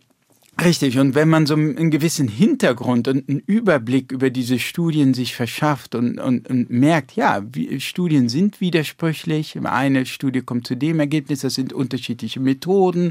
Richtig, 0.62 0.98
und 1.00 1.16
wenn 1.16 1.28
man 1.28 1.46
so 1.46 1.54
einen 1.54 1.90
gewissen 1.90 2.28
Hintergrund 2.28 3.08
und 3.08 3.28
einen 3.28 3.40
Überblick 3.40 4.12
über 4.12 4.30
diese 4.30 4.60
Studien 4.60 5.12
sich 5.12 5.34
verschafft 5.34 5.96
und, 5.96 6.20
und, 6.20 6.48
und 6.48 6.70
merkt, 6.70 7.16
ja, 7.16 7.42
Studien 7.78 8.28
sind 8.28 8.60
widersprüchlich, 8.60 9.58
eine 9.64 10.06
Studie 10.06 10.42
kommt 10.42 10.68
zu 10.68 10.76
dem 10.76 11.00
Ergebnis, 11.00 11.40
das 11.40 11.54
sind 11.54 11.72
unterschiedliche 11.72 12.38
Methoden, 12.38 13.10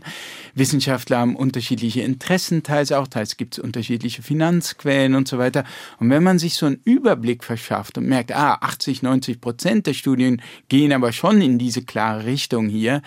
Wissenschaftler 0.55 1.17
haben 1.17 1.35
unterschiedliche 1.35 2.01
Interessen, 2.01 2.63
teils 2.63 2.93
auch, 2.93 3.09
teils 3.09 3.35
gibt 3.35 3.57
es 3.57 3.59
unterschiedliche 3.59 4.21
Finanzquellen 4.21 5.13
und 5.13 5.27
so 5.27 5.37
weiter. 5.37 5.65
Und 5.99 6.09
wenn 6.09 6.23
man 6.23 6.39
sich 6.39 6.53
so 6.53 6.65
einen 6.65 6.79
Überblick 6.85 7.43
verschafft 7.43 7.97
und 7.97 8.07
merkt, 8.07 8.31
ah, 8.31 8.57
80, 8.61 9.03
90 9.03 9.41
Prozent 9.41 9.85
der 9.85 9.93
Studien 9.93 10.41
gehen 10.69 10.93
aber 10.93 11.11
schon 11.11 11.41
in 11.41 11.57
diese 11.59 11.83
klare 11.83 12.25
Richtung 12.25 12.69
hier, 12.69 13.01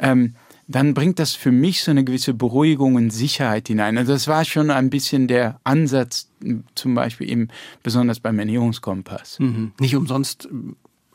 ähm, 0.00 0.34
dann 0.70 0.94
bringt 0.94 1.18
das 1.18 1.34
für 1.34 1.50
mich 1.50 1.82
so 1.82 1.90
eine 1.90 2.04
gewisse 2.04 2.32
Beruhigung 2.32 2.94
und 2.94 3.10
Sicherheit 3.10 3.66
hinein. 3.66 3.98
Also 3.98 4.12
das 4.12 4.28
war 4.28 4.44
schon 4.44 4.70
ein 4.70 4.88
bisschen 4.88 5.26
der 5.26 5.60
Ansatz, 5.64 6.30
zum 6.76 6.94
Beispiel 6.94 7.28
eben 7.28 7.48
besonders 7.82 8.20
beim 8.20 8.38
Ernährungskompass. 8.38 9.40
Mhm. 9.40 9.72
Nicht 9.80 9.96
umsonst 9.96 10.48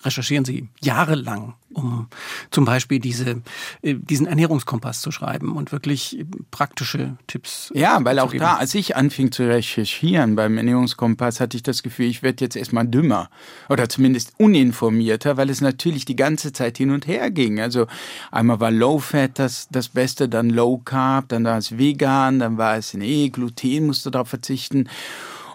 recherchieren 0.06 0.46
Sie 0.46 0.68
jahrelang, 0.82 1.56
um 1.74 2.08
zum 2.52 2.66
Beispiel 2.66 3.00
diese, 3.00 3.42
äh, 3.82 3.96
diesen 3.96 4.28
Ernährungskompass 4.28 5.02
zu 5.02 5.12
schreiben 5.12 5.56
und 5.56 5.72
wirklich 5.72 6.26
praktische 6.52 7.18
Tipps. 7.28 7.72
Ja, 7.76 8.00
weil 8.04 8.20
auch 8.20 8.34
da, 8.34 8.56
als 8.56 8.76
ich 8.76 8.96
anfing 8.96 9.32
zu 9.32 9.48
recherchieren 9.48 10.36
beim 10.36 10.58
Ernährungskompass, 10.58 11.40
hatte 11.40 11.58
ich 11.58 11.64
das 11.64 11.84
Gefühl, 11.84 12.06
ich 12.06 12.24
werde 12.24 12.44
jetzt 12.44 12.56
erstmal 12.56 12.88
dümmer 12.88 13.30
oder 13.70 13.90
zumindest 13.90 14.34
uninformierter, 14.38 15.38
weil 15.38 15.50
es 15.50 15.62
natürlich 15.62 16.06
die 16.06 16.16
ganze 16.16 16.54
Zeit 16.54 16.78
hin 16.78 16.92
und 16.92 17.08
her 17.08 17.32
ging. 17.32 17.60
Also 17.60 17.88
einmal 18.32 18.60
war 18.60 18.72
Low 18.72 19.00
Fat 19.00 19.40
das, 19.40 19.68
das 19.72 19.90
Beste, 19.90 20.30
dann 20.30 20.50
Low 20.50 20.78
Carb, 20.78 21.30
dann 21.30 21.44
war 21.44 21.58
es 21.58 21.78
vegan, 21.78 22.40
dann 22.40 22.58
war 22.58 22.78
es, 22.78 22.94
nee, 22.94 23.30
Gluten 23.30 23.88
musste 23.88 24.12
darauf 24.12 24.30
verzichten. 24.30 24.90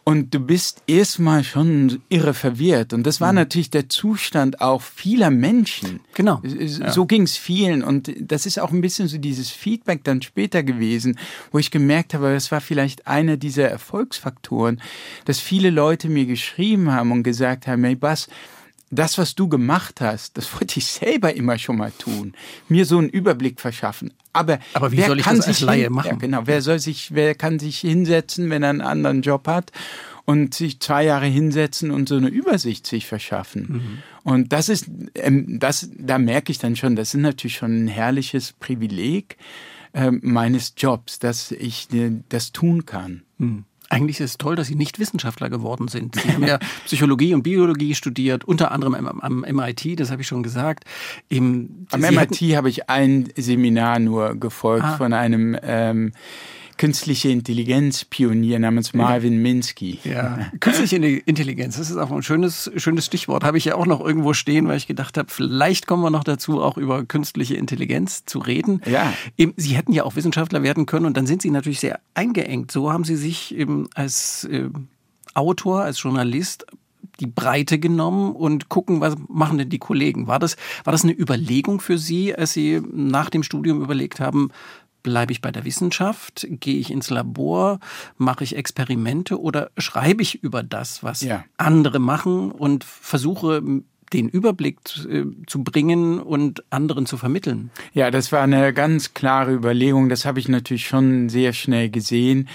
Und 0.04 0.34
du 0.34 0.40
bist 0.40 0.82
erstmal 0.86 1.44
schon 1.44 2.00
irre 2.08 2.34
verwirrt. 2.34 2.92
Und 2.92 3.06
das 3.06 3.20
war 3.20 3.32
mhm. 3.32 3.36
natürlich 3.36 3.70
der 3.70 3.88
Zustand 3.88 4.60
auch 4.60 4.82
vieler 4.82 5.30
Menschen. 5.30 6.00
Genau. 6.14 6.40
So 6.44 7.02
ja. 7.02 7.06
ging 7.06 7.22
es 7.22 7.36
vielen. 7.36 7.82
Und 7.84 8.12
das 8.18 8.46
ist 8.46 8.58
auch 8.58 8.72
ein 8.72 8.80
bisschen 8.80 9.08
so 9.08 9.18
dieses 9.18 9.50
Feedback 9.50 10.04
dann 10.04 10.22
später 10.22 10.62
gewesen, 10.62 11.18
wo 11.52 11.58
ich 11.58 11.70
gemerkt 11.70 12.14
habe, 12.14 12.32
das 12.32 12.50
war 12.50 12.60
vielleicht 12.60 13.06
einer 13.06 13.36
dieser 13.36 13.68
Erfolgsfaktoren, 13.68 14.80
dass 15.24 15.38
viele 15.40 15.70
Leute 15.70 16.08
mir 16.08 16.26
geschrieben 16.26 16.92
haben 16.92 17.12
und 17.12 17.22
gesagt 17.22 17.66
haben, 17.66 17.84
hey 17.84 17.94
Bass, 17.94 18.28
das, 18.90 19.18
was 19.18 19.34
du 19.36 19.48
gemacht 19.48 20.00
hast, 20.00 20.36
das 20.36 20.52
wollte 20.54 20.78
ich 20.78 20.86
selber 20.86 21.34
immer 21.34 21.58
schon 21.58 21.76
mal 21.76 21.92
tun. 21.92 22.34
Mir 22.68 22.84
so 22.84 22.98
einen 22.98 23.08
Überblick 23.08 23.60
verschaffen. 23.60 24.12
Aber, 24.32 24.58
Aber 24.74 24.92
wie 24.92 24.98
wer 24.98 25.06
soll 25.06 25.18
ich 25.18 25.24
kann 25.24 25.36
das 25.36 25.46
als 25.46 25.60
Laie 25.60 25.90
machen? 25.90 26.08
Ja, 26.08 26.14
genau. 26.16 26.42
Wer 26.44 26.60
soll 26.60 26.80
sich, 26.80 27.14
wer 27.14 27.34
kann 27.34 27.58
sich 27.58 27.78
hinsetzen, 27.78 28.50
wenn 28.50 28.62
er 28.62 28.70
einen 28.70 28.80
anderen 28.80 29.22
Job 29.22 29.46
hat 29.46 29.70
und 30.24 30.54
sich 30.54 30.80
zwei 30.80 31.04
Jahre 31.04 31.26
hinsetzen 31.26 31.90
und 31.90 32.08
so 32.08 32.16
eine 32.16 32.28
Übersicht 32.28 32.86
sich 32.86 33.06
verschaffen? 33.06 34.02
Mhm. 34.24 34.30
Und 34.30 34.52
das 34.52 34.68
ist, 34.68 34.90
ähm, 35.14 35.60
das, 35.60 35.88
da 35.96 36.18
merke 36.18 36.50
ich 36.50 36.58
dann 36.58 36.74
schon, 36.74 36.96
das 36.96 37.14
ist 37.14 37.20
natürlich 37.20 37.56
schon 37.56 37.84
ein 37.84 37.88
herrliches 37.88 38.52
Privileg 38.52 39.36
äh, 39.92 40.10
meines 40.10 40.74
Jobs, 40.76 41.20
dass 41.20 41.52
ich 41.52 41.92
äh, 41.92 42.10
das 42.28 42.52
tun 42.52 42.86
kann. 42.86 43.22
Mhm. 43.38 43.64
Eigentlich 43.90 44.20
ist 44.20 44.30
es 44.30 44.38
toll, 44.38 44.56
dass 44.56 44.68
Sie 44.68 44.76
nicht 44.76 44.98
Wissenschaftler 44.98 45.50
geworden 45.50 45.88
sind. 45.88 46.14
Sie 46.14 46.32
haben 46.32 46.46
ja 46.46 46.58
Psychologie 46.86 47.34
und 47.34 47.42
Biologie 47.42 47.94
studiert, 47.94 48.44
unter 48.44 48.70
anderem 48.70 48.94
am, 48.94 49.20
am 49.20 49.40
MIT, 49.40 49.98
das 49.98 50.10
habe 50.10 50.22
ich 50.22 50.28
schon 50.28 50.42
gesagt. 50.42 50.84
Im, 51.28 51.86
am 51.90 52.00
Sie 52.00 52.14
MIT 52.14 52.56
habe 52.56 52.68
ich 52.68 52.88
ein 52.88 53.28
Seminar 53.36 53.98
nur 53.98 54.36
gefolgt 54.36 54.84
ah. 54.84 54.96
von 54.96 55.12
einem 55.12 55.58
ähm, 55.62 56.12
künstliche 56.80 57.28
Intelligenz-Pionier 57.28 58.58
namens 58.58 58.94
Marvin 58.94 59.42
Minsky. 59.42 59.98
Ja, 60.02 60.50
künstliche 60.60 60.96
Intelligenz, 60.96 61.76
das 61.76 61.90
ist 61.90 61.98
auch 61.98 62.10
ein 62.10 62.22
schönes, 62.22 62.72
schönes 62.76 63.04
Stichwort. 63.04 63.44
Habe 63.44 63.58
ich 63.58 63.66
ja 63.66 63.74
auch 63.74 63.84
noch 63.84 64.00
irgendwo 64.00 64.32
stehen, 64.32 64.66
weil 64.66 64.78
ich 64.78 64.86
gedacht 64.86 65.18
habe, 65.18 65.28
vielleicht 65.30 65.86
kommen 65.86 66.02
wir 66.02 66.08
noch 66.08 66.24
dazu, 66.24 66.62
auch 66.62 66.78
über 66.78 67.04
künstliche 67.04 67.54
Intelligenz 67.54 68.24
zu 68.24 68.38
reden. 68.38 68.80
Ja. 68.86 69.12
Sie 69.58 69.76
hätten 69.76 69.92
ja 69.92 70.04
auch 70.04 70.16
Wissenschaftler 70.16 70.62
werden 70.62 70.86
können 70.86 71.04
und 71.04 71.18
dann 71.18 71.26
sind 71.26 71.42
Sie 71.42 71.50
natürlich 71.50 71.80
sehr 71.80 72.00
eingeengt. 72.14 72.70
So 72.70 72.90
haben 72.90 73.04
Sie 73.04 73.16
sich 73.16 73.54
eben 73.54 73.90
als 73.94 74.44
äh, 74.44 74.70
Autor, 75.34 75.82
als 75.82 76.02
Journalist 76.02 76.64
die 77.20 77.26
Breite 77.26 77.78
genommen 77.78 78.34
und 78.34 78.68
gucken, 78.68 79.00
was 79.00 79.16
machen 79.28 79.58
denn 79.58 79.68
die 79.68 79.78
Kollegen. 79.78 80.26
War 80.26 80.38
das, 80.38 80.56
war 80.84 80.92
das 80.92 81.04
eine 81.04 81.12
Überlegung 81.12 81.80
für 81.80 81.98
Sie, 81.98 82.34
als 82.34 82.54
Sie 82.54 82.80
nach 82.90 83.30
dem 83.30 83.42
Studium 83.42 83.82
überlegt 83.82 84.20
haben, 84.20 84.50
Bleibe 85.02 85.32
ich 85.32 85.40
bei 85.40 85.50
der 85.50 85.64
Wissenschaft? 85.64 86.46
Gehe 86.48 86.78
ich 86.78 86.90
ins 86.90 87.10
Labor? 87.10 87.80
Mache 88.16 88.44
ich 88.44 88.56
Experimente 88.56 89.40
oder 89.40 89.70
schreibe 89.78 90.22
ich 90.22 90.42
über 90.42 90.62
das, 90.62 91.02
was 91.02 91.22
ja. 91.22 91.44
andere 91.56 91.98
machen 91.98 92.52
und 92.52 92.84
versuche 92.84 93.62
den 94.12 94.28
Überblick 94.28 94.78
äh, 95.08 95.24
zu 95.46 95.62
bringen 95.62 96.18
und 96.18 96.64
anderen 96.70 97.06
zu 97.06 97.16
vermitteln. 97.16 97.70
Ja, 97.94 98.10
das 98.10 98.32
war 98.32 98.42
eine 98.42 98.72
ganz 98.72 99.14
klare 99.14 99.52
Überlegung. 99.52 100.08
Das 100.08 100.24
habe 100.24 100.40
ich 100.40 100.48
natürlich 100.48 100.86
schon 100.86 101.28
sehr 101.28 101.52
schnell 101.52 101.90
gesehen. 101.90 102.48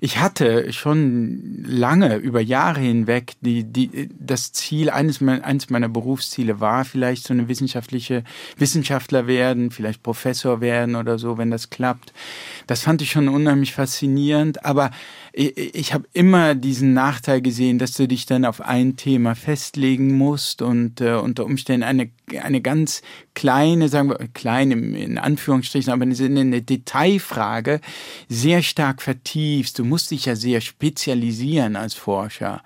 Ich 0.00 0.18
hatte 0.18 0.72
schon 0.72 1.64
lange, 1.64 2.16
über 2.16 2.40
Jahre 2.40 2.80
hinweg, 2.80 3.34
die, 3.40 3.64
die, 3.64 4.08
das 4.18 4.52
Ziel, 4.52 4.90
eines, 4.90 5.22
eines 5.22 5.70
meiner 5.70 5.88
Berufsziele 5.88 6.60
war, 6.60 6.84
vielleicht 6.84 7.24
so 7.24 7.34
eine 7.34 7.48
wissenschaftliche 7.48 8.24
Wissenschaftler 8.56 9.26
werden, 9.26 9.70
vielleicht 9.70 10.02
Professor 10.02 10.60
werden 10.60 10.96
oder 10.96 11.18
so, 11.18 11.38
wenn 11.38 11.50
das 11.50 11.70
klappt. 11.70 12.12
Das 12.66 12.82
fand 12.82 13.02
ich 13.02 13.10
schon 13.10 13.28
unheimlich 13.28 13.74
faszinierend. 13.74 14.64
Aber 14.64 14.90
ich, 15.32 15.74
ich 15.74 15.94
habe 15.94 16.04
immer 16.12 16.54
diesen 16.54 16.92
Nachteil 16.92 17.40
gesehen, 17.40 17.78
dass 17.78 17.94
du 17.94 18.06
dich 18.06 18.26
dann 18.26 18.44
auf 18.44 18.60
ein 18.60 18.96
Thema 18.96 19.34
festlegen 19.34 20.16
musst 20.16 20.60
und 20.60 21.00
äh, 21.00 21.14
unter 21.14 21.46
Umständen 21.46 21.84
eine, 21.84 22.10
eine 22.42 22.60
ganz 22.60 23.02
kleine, 23.34 23.88
sagen 23.88 24.10
wir, 24.10 24.18
kleine 24.34 24.74
in 24.74 25.16
Anführungsstrichen, 25.16 25.92
aber 25.92 26.02
eine, 26.02 26.40
eine 26.40 26.62
Detailfrage 26.62 27.80
sehr 28.28 28.62
stark 28.62 29.00
vertiefst. 29.00 29.78
Du 29.78 29.84
musst 29.84 30.10
dich 30.10 30.26
ja 30.26 30.36
sehr 30.36 30.60
spezialisieren 30.60 31.76
als 31.76 31.94
Forscher. 31.94 32.62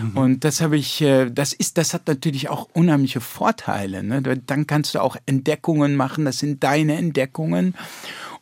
Mhm. 0.00 0.16
Und 0.16 0.44
das 0.44 0.62
habe 0.62 0.78
ich, 0.78 1.02
äh, 1.02 1.30
das 1.30 1.52
ist, 1.52 1.76
das 1.76 1.92
hat 1.92 2.08
natürlich 2.08 2.48
auch 2.48 2.68
unheimliche 2.72 3.20
Vorteile. 3.20 4.02
Ne? 4.02 4.22
Dann 4.22 4.66
kannst 4.66 4.94
du 4.94 5.00
auch 5.00 5.16
Entdeckungen 5.26 5.96
machen, 5.96 6.24
das 6.24 6.38
sind 6.38 6.64
deine 6.64 6.96
Entdeckungen. 6.96 7.74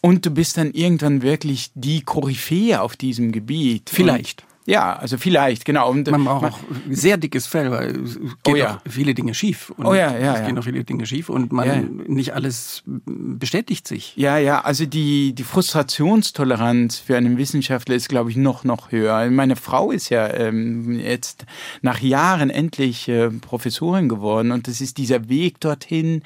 Und 0.04 0.26
du 0.26 0.30
bist 0.30 0.58
dann 0.58 0.72
irgendwann 0.72 1.22
wirklich 1.22 1.70
die 1.74 2.02
Koryphäe 2.02 2.82
auf 2.82 2.94
diesem 2.94 3.32
Gebiet. 3.32 3.88
Vielleicht. 3.88 4.42
Und 4.42 4.48
ja, 4.66 4.96
also 4.96 5.16
vielleicht, 5.16 5.64
genau. 5.64 5.90
Und 5.90 6.10
man 6.10 6.24
braucht 6.24 6.42
man, 6.42 6.52
auch 6.52 6.58
sehr 6.90 7.16
dickes 7.16 7.46
Fell, 7.46 7.70
weil 7.70 8.02
es 8.02 8.18
geht 8.42 8.54
oh 8.54 8.56
ja. 8.56 8.82
viele 8.86 9.14
Dinge 9.14 9.32
schief. 9.32 9.70
Und 9.70 9.86
oh 9.86 9.94
ja, 9.94 10.16
ja. 10.16 10.34
Es 10.34 10.40
ja. 10.40 10.46
gehen 10.46 10.58
auch 10.58 10.64
viele 10.64 10.84
Dinge 10.84 11.06
schief 11.06 11.30
und 11.30 11.52
man 11.52 11.66
ja. 11.66 11.82
nicht 12.06 12.34
alles 12.34 12.82
bestätigt 12.86 13.88
sich. 13.88 14.14
Ja, 14.16 14.36
ja, 14.36 14.60
also 14.60 14.84
die, 14.84 15.34
die 15.34 15.42
Frustrationstoleranz 15.42 16.98
für 16.98 17.16
einen 17.16 17.38
Wissenschaftler 17.38 17.94
ist, 17.94 18.10
glaube 18.10 18.30
ich, 18.30 18.36
noch, 18.36 18.64
noch 18.64 18.90
höher. 18.90 19.30
Meine 19.30 19.56
Frau 19.56 19.90
ist 19.90 20.10
ja 20.10 20.32
ähm, 20.32 20.98
jetzt 20.98 21.44
nach 21.82 22.00
Jahren 22.00 22.50
endlich 22.50 23.08
äh, 23.08 23.30
Professorin 23.30 24.10
geworden 24.10 24.52
und 24.52 24.68
das 24.68 24.80
ist 24.82 24.96
dieser 24.96 25.30
Weg 25.30 25.60
dorthin 25.60 26.22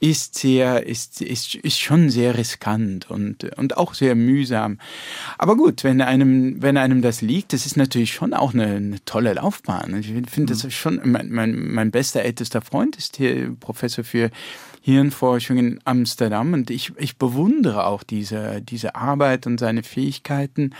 ist 0.00 0.36
sehr, 0.36 0.86
ist, 0.86 1.20
ist, 1.20 1.54
ist 1.54 1.78
schon 1.78 2.10
sehr 2.10 2.36
riskant 2.36 3.10
und, 3.10 3.44
und 3.56 3.76
auch 3.76 3.94
sehr 3.94 4.14
mühsam. 4.14 4.78
Aber 5.38 5.56
gut, 5.56 5.84
wenn 5.84 6.00
einem, 6.00 6.60
wenn 6.62 6.76
einem 6.76 7.02
das 7.02 7.22
liegt, 7.22 7.52
das 7.52 7.66
ist 7.66 7.76
natürlich 7.76 8.12
schon 8.12 8.34
auch 8.34 8.54
eine, 8.54 8.76
eine 8.76 9.04
tolle 9.04 9.34
Laufbahn. 9.34 9.98
Ich 9.98 10.12
finde 10.30 10.52
das 10.52 10.64
mhm. 10.64 10.70
schon, 10.70 11.00
mein, 11.04 11.30
mein, 11.30 11.72
mein 11.72 11.90
bester 11.90 12.22
ältester 12.22 12.60
Freund 12.60 12.96
ist 12.96 13.16
hier 13.16 13.54
Professor 13.58 14.04
für 14.04 14.30
Hirnforschung 14.86 15.56
in 15.56 15.80
Amsterdam 15.84 16.52
und 16.52 16.68
ich, 16.68 16.92
ich 16.98 17.16
bewundere 17.16 17.86
auch 17.86 18.02
diese, 18.02 18.60
diese 18.60 18.94
Arbeit 18.94 19.46
und 19.46 19.58
seine 19.58 19.82
Fähigkeiten. 19.82 20.74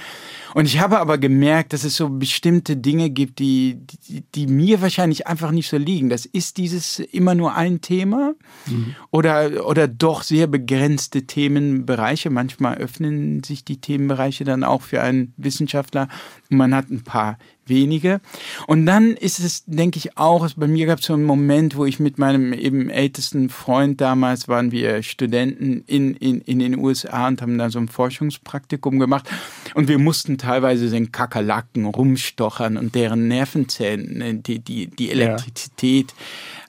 Und 0.52 0.66
ich 0.66 0.78
habe 0.78 0.98
aber 0.98 1.16
gemerkt, 1.16 1.72
dass 1.72 1.84
es 1.84 1.96
so 1.96 2.10
bestimmte 2.10 2.76
Dinge 2.76 3.08
gibt, 3.08 3.38
die, 3.38 3.78
die, 4.06 4.22
die 4.34 4.46
mir 4.46 4.82
wahrscheinlich 4.82 5.26
einfach 5.26 5.52
nicht 5.52 5.70
so 5.70 5.78
liegen. 5.78 6.10
Das 6.10 6.26
ist 6.26 6.58
dieses 6.58 6.98
immer 6.98 7.34
nur 7.34 7.54
ein 7.54 7.80
Thema 7.80 8.34
mhm. 8.66 8.94
oder, 9.10 9.66
oder 9.66 9.88
doch 9.88 10.22
sehr 10.22 10.48
begrenzte 10.48 11.22
Themenbereiche. 11.22 12.28
Manchmal 12.28 12.76
öffnen 12.76 13.42
sich 13.42 13.64
die 13.64 13.80
Themenbereiche 13.80 14.44
dann 14.44 14.64
auch 14.64 14.82
für 14.82 15.00
einen 15.00 15.32
Wissenschaftler 15.38 16.08
und 16.50 16.58
man 16.58 16.74
hat 16.74 16.90
ein 16.90 17.04
paar 17.04 17.38
wenige. 17.66 18.20
Und 18.66 18.86
dann 18.86 19.12
ist 19.12 19.40
es, 19.40 19.64
denke 19.66 19.98
ich, 19.98 20.16
auch, 20.16 20.48
bei 20.56 20.66
mir 20.66 20.86
gab 20.86 20.98
es 20.98 21.06
so 21.06 21.14
einen 21.14 21.24
Moment, 21.24 21.76
wo 21.76 21.84
ich 21.84 22.00
mit 22.00 22.18
meinem 22.18 22.52
eben 22.52 22.90
ältesten 22.90 23.48
Freund 23.48 24.00
damals 24.00 24.48
waren 24.48 24.72
wir 24.72 25.02
Studenten 25.02 25.84
in, 25.86 26.14
in, 26.14 26.40
in 26.40 26.58
den 26.58 26.78
USA 26.78 27.28
und 27.28 27.42
haben 27.42 27.58
da 27.58 27.70
so 27.70 27.78
ein 27.78 27.88
Forschungspraktikum 27.88 28.98
gemacht. 28.98 29.28
Und 29.74 29.88
wir 29.88 29.98
mussten 29.98 30.38
teilweise 30.38 30.90
den 30.90 31.12
Kakerlaken 31.12 31.86
rumstochern 31.86 32.76
und 32.76 32.94
deren 32.94 33.28
Nervenzellen, 33.28 34.20
äh, 34.20 34.34
die, 34.34 34.58
die, 34.58 34.88
die 34.88 35.10
Elektrizität 35.10 36.14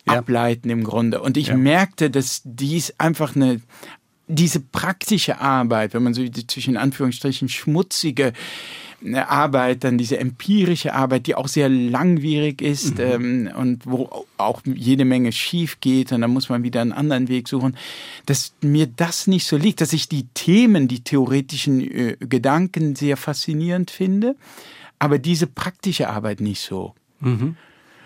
ja. 0.07 0.17
ableiten 0.19 0.69
im 0.69 0.83
Grunde. 0.83 1.21
Und 1.21 1.37
ich 1.37 1.47
ja. 1.47 1.57
merkte, 1.57 2.09
dass 2.09 2.41
dies 2.43 2.93
einfach 2.97 3.35
eine, 3.35 3.61
diese 4.27 4.59
praktische 4.59 5.39
Arbeit, 5.39 5.93
wenn 5.93 6.03
man 6.03 6.13
so 6.13 6.23
zwischen 6.27 6.77
Anführungsstrichen 6.77 7.49
schmutzige 7.49 8.33
Arbeit, 9.13 9.83
dann 9.83 9.97
diese 9.97 10.17
empirische 10.17 10.93
Arbeit, 10.93 11.27
die 11.27 11.35
auch 11.35 11.47
sehr 11.47 11.69
langwierig 11.69 12.61
ist 12.61 12.97
mhm. 12.97 13.47
ähm, 13.47 13.51
und 13.55 13.85
wo 13.85 14.25
auch 14.37 14.61
jede 14.65 15.05
Menge 15.05 15.31
schief 15.31 15.79
geht 15.79 16.11
und 16.11 16.21
dann 16.21 16.31
muss 16.31 16.49
man 16.49 16.63
wieder 16.63 16.81
einen 16.81 16.91
anderen 16.91 17.27
Weg 17.27 17.47
suchen, 17.47 17.77
dass 18.25 18.53
mir 18.61 18.87
das 18.87 19.27
nicht 19.27 19.45
so 19.45 19.57
liegt, 19.57 19.81
dass 19.81 19.93
ich 19.93 20.09
die 20.09 20.27
Themen, 20.33 20.87
die 20.87 21.03
theoretischen 21.03 21.81
äh, 21.81 22.17
Gedanken 22.19 22.95
sehr 22.95 23.17
faszinierend 23.17 23.91
finde, 23.91 24.35
aber 24.99 25.19
diese 25.19 25.47
praktische 25.47 26.09
Arbeit 26.09 26.41
nicht 26.41 26.61
so. 26.61 26.93
Mhm. 27.19 27.55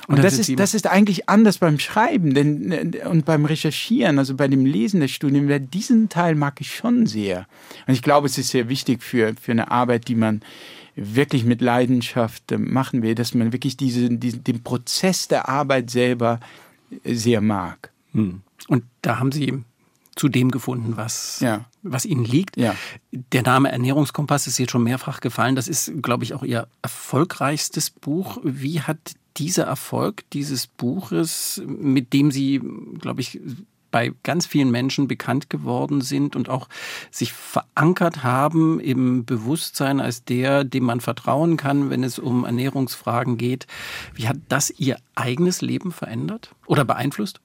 Und, 0.10 0.16
und 0.16 0.24
das, 0.24 0.40
ist, 0.40 0.60
das 0.60 0.74
ist 0.74 0.88
eigentlich 0.88 1.30
anders 1.30 1.60
beim 1.60 1.78
Schreiben 1.78 2.34
denn, 2.34 2.72
äh, 2.72 3.06
und 3.06 3.26
beim 3.26 3.46
Recherchieren, 3.46 4.18
also 4.18 4.36
bei 4.36 4.48
dem 4.48 4.66
Lesen 4.66 5.02
des 5.02 5.12
Studiums. 5.12 5.70
Diesen 5.72 6.10
Teil 6.10 6.34
mag 6.34 6.60
ich 6.62 6.74
schon 6.74 7.06
sehr. 7.06 7.46
Und 7.86 7.94
ich 7.94 8.02
glaube, 8.02 8.26
es 8.26 8.40
ist 8.40 8.50
sehr 8.50 8.70
wichtig 8.70 9.04
für, 9.04 9.36
für 9.40 9.52
eine 9.52 9.70
Arbeit, 9.70 10.08
die 10.08 10.16
man 10.16 10.42
wirklich 11.00 11.46
mit 11.46 11.62
Leidenschaft 11.62 12.52
äh, 12.52 12.58
machen 12.58 13.02
will, 13.02 13.16
dass 13.16 13.34
man 13.34 13.54
wirklich 13.54 13.78
diese, 13.78 14.10
diesen, 14.10 14.44
den 14.44 14.64
Prozess 14.64 15.28
der 15.28 15.50
Arbeit 15.50 15.90
selber 15.90 16.40
äh, 17.04 17.14
sehr 17.14 17.42
mag. 17.42 17.92
Hm. 18.14 18.42
Und 18.68 18.84
da 19.02 19.20
haben 19.20 19.32
Sie 19.32 19.64
zu 20.16 20.28
dem 20.28 20.52
gefunden, 20.52 20.98
was, 20.98 21.40
ja. 21.40 21.66
was 21.82 22.06
Ihnen 22.06 22.26
liegt. 22.26 22.58
Ja. 22.58 22.76
Der 23.12 23.44
Name 23.44 23.72
Ernährungskompass 23.72 24.48
ist 24.48 24.58
jetzt 24.58 24.72
schon 24.72 24.84
mehrfach 24.84 25.22
gefallen. 25.22 25.56
Das 25.56 25.70
ist, 25.70 25.92
glaube 26.02 26.26
ich, 26.26 26.34
auch 26.34 26.44
Ihr 26.44 26.68
erfolgreichstes 26.82 27.90
Buch. 27.90 28.40
Wie 28.44 28.82
hat 28.82 28.98
dieser 29.38 29.64
Erfolg 29.64 30.30
dieses 30.32 30.68
Buches, 30.68 31.62
mit 31.66 32.12
dem 32.12 32.32
Sie, 32.32 32.60
glaube 33.00 33.22
ich, 33.22 33.40
bei 33.92 34.14
ganz 34.24 34.46
vielen 34.46 34.72
Menschen 34.72 35.08
bekannt 35.08 35.50
geworden 35.50 36.02
sind 36.02 36.36
und 36.36 36.50
auch 36.50 36.68
sich 37.12 37.34
verankert 37.34 38.24
haben 38.24 38.80
im 38.80 39.26
Bewusstsein 39.26 40.00
als 40.00 40.24
der, 40.24 40.64
dem 40.64 40.84
man 40.84 41.02
vertrauen 41.02 41.58
kann, 41.58 41.90
wenn 41.90 42.04
es 42.04 42.20
um 42.20 42.46
Ernährungsfragen 42.46 43.38
geht. 43.38 43.68
Wie 44.14 44.28
hat 44.28 44.38
das 44.50 44.70
Ihr 44.70 44.98
eigenes 45.16 45.62
Leben 45.62 45.92
verändert 45.92 46.56
oder 46.66 46.86
beeinflusst? 46.86 47.42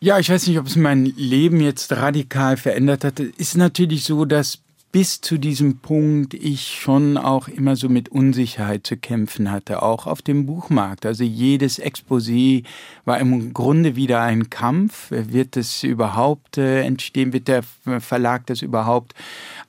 Ja, 0.00 0.18
ich 0.18 0.30
weiß 0.30 0.48
nicht, 0.48 0.58
ob 0.58 0.66
es 0.66 0.74
mein 0.74 1.04
Leben 1.04 1.60
jetzt 1.60 1.92
radikal 1.92 2.56
verändert 2.56 3.04
hat. 3.04 3.20
Es 3.20 3.30
ist 3.38 3.56
natürlich 3.56 4.02
so, 4.02 4.24
dass 4.24 4.58
bis 4.92 5.22
zu 5.22 5.38
diesem 5.38 5.78
Punkt 5.78 6.34
ich 6.34 6.78
schon 6.78 7.16
auch 7.16 7.48
immer 7.48 7.76
so 7.76 7.88
mit 7.88 8.10
Unsicherheit 8.10 8.86
zu 8.86 8.98
kämpfen 8.98 9.50
hatte, 9.50 9.82
auch 9.82 10.06
auf 10.06 10.20
dem 10.20 10.44
Buchmarkt. 10.44 11.06
Also 11.06 11.24
jedes 11.24 11.82
Exposé 11.82 12.64
war 13.06 13.18
im 13.18 13.54
Grunde 13.54 13.96
wieder 13.96 14.20
ein 14.20 14.50
Kampf. 14.50 15.06
Wird 15.10 15.56
es 15.56 15.82
überhaupt 15.82 16.58
äh, 16.58 16.82
entstehen? 16.82 17.32
Wird 17.32 17.48
der 17.48 17.62
Verlag 18.00 18.44
das 18.46 18.60
überhaupt 18.60 19.14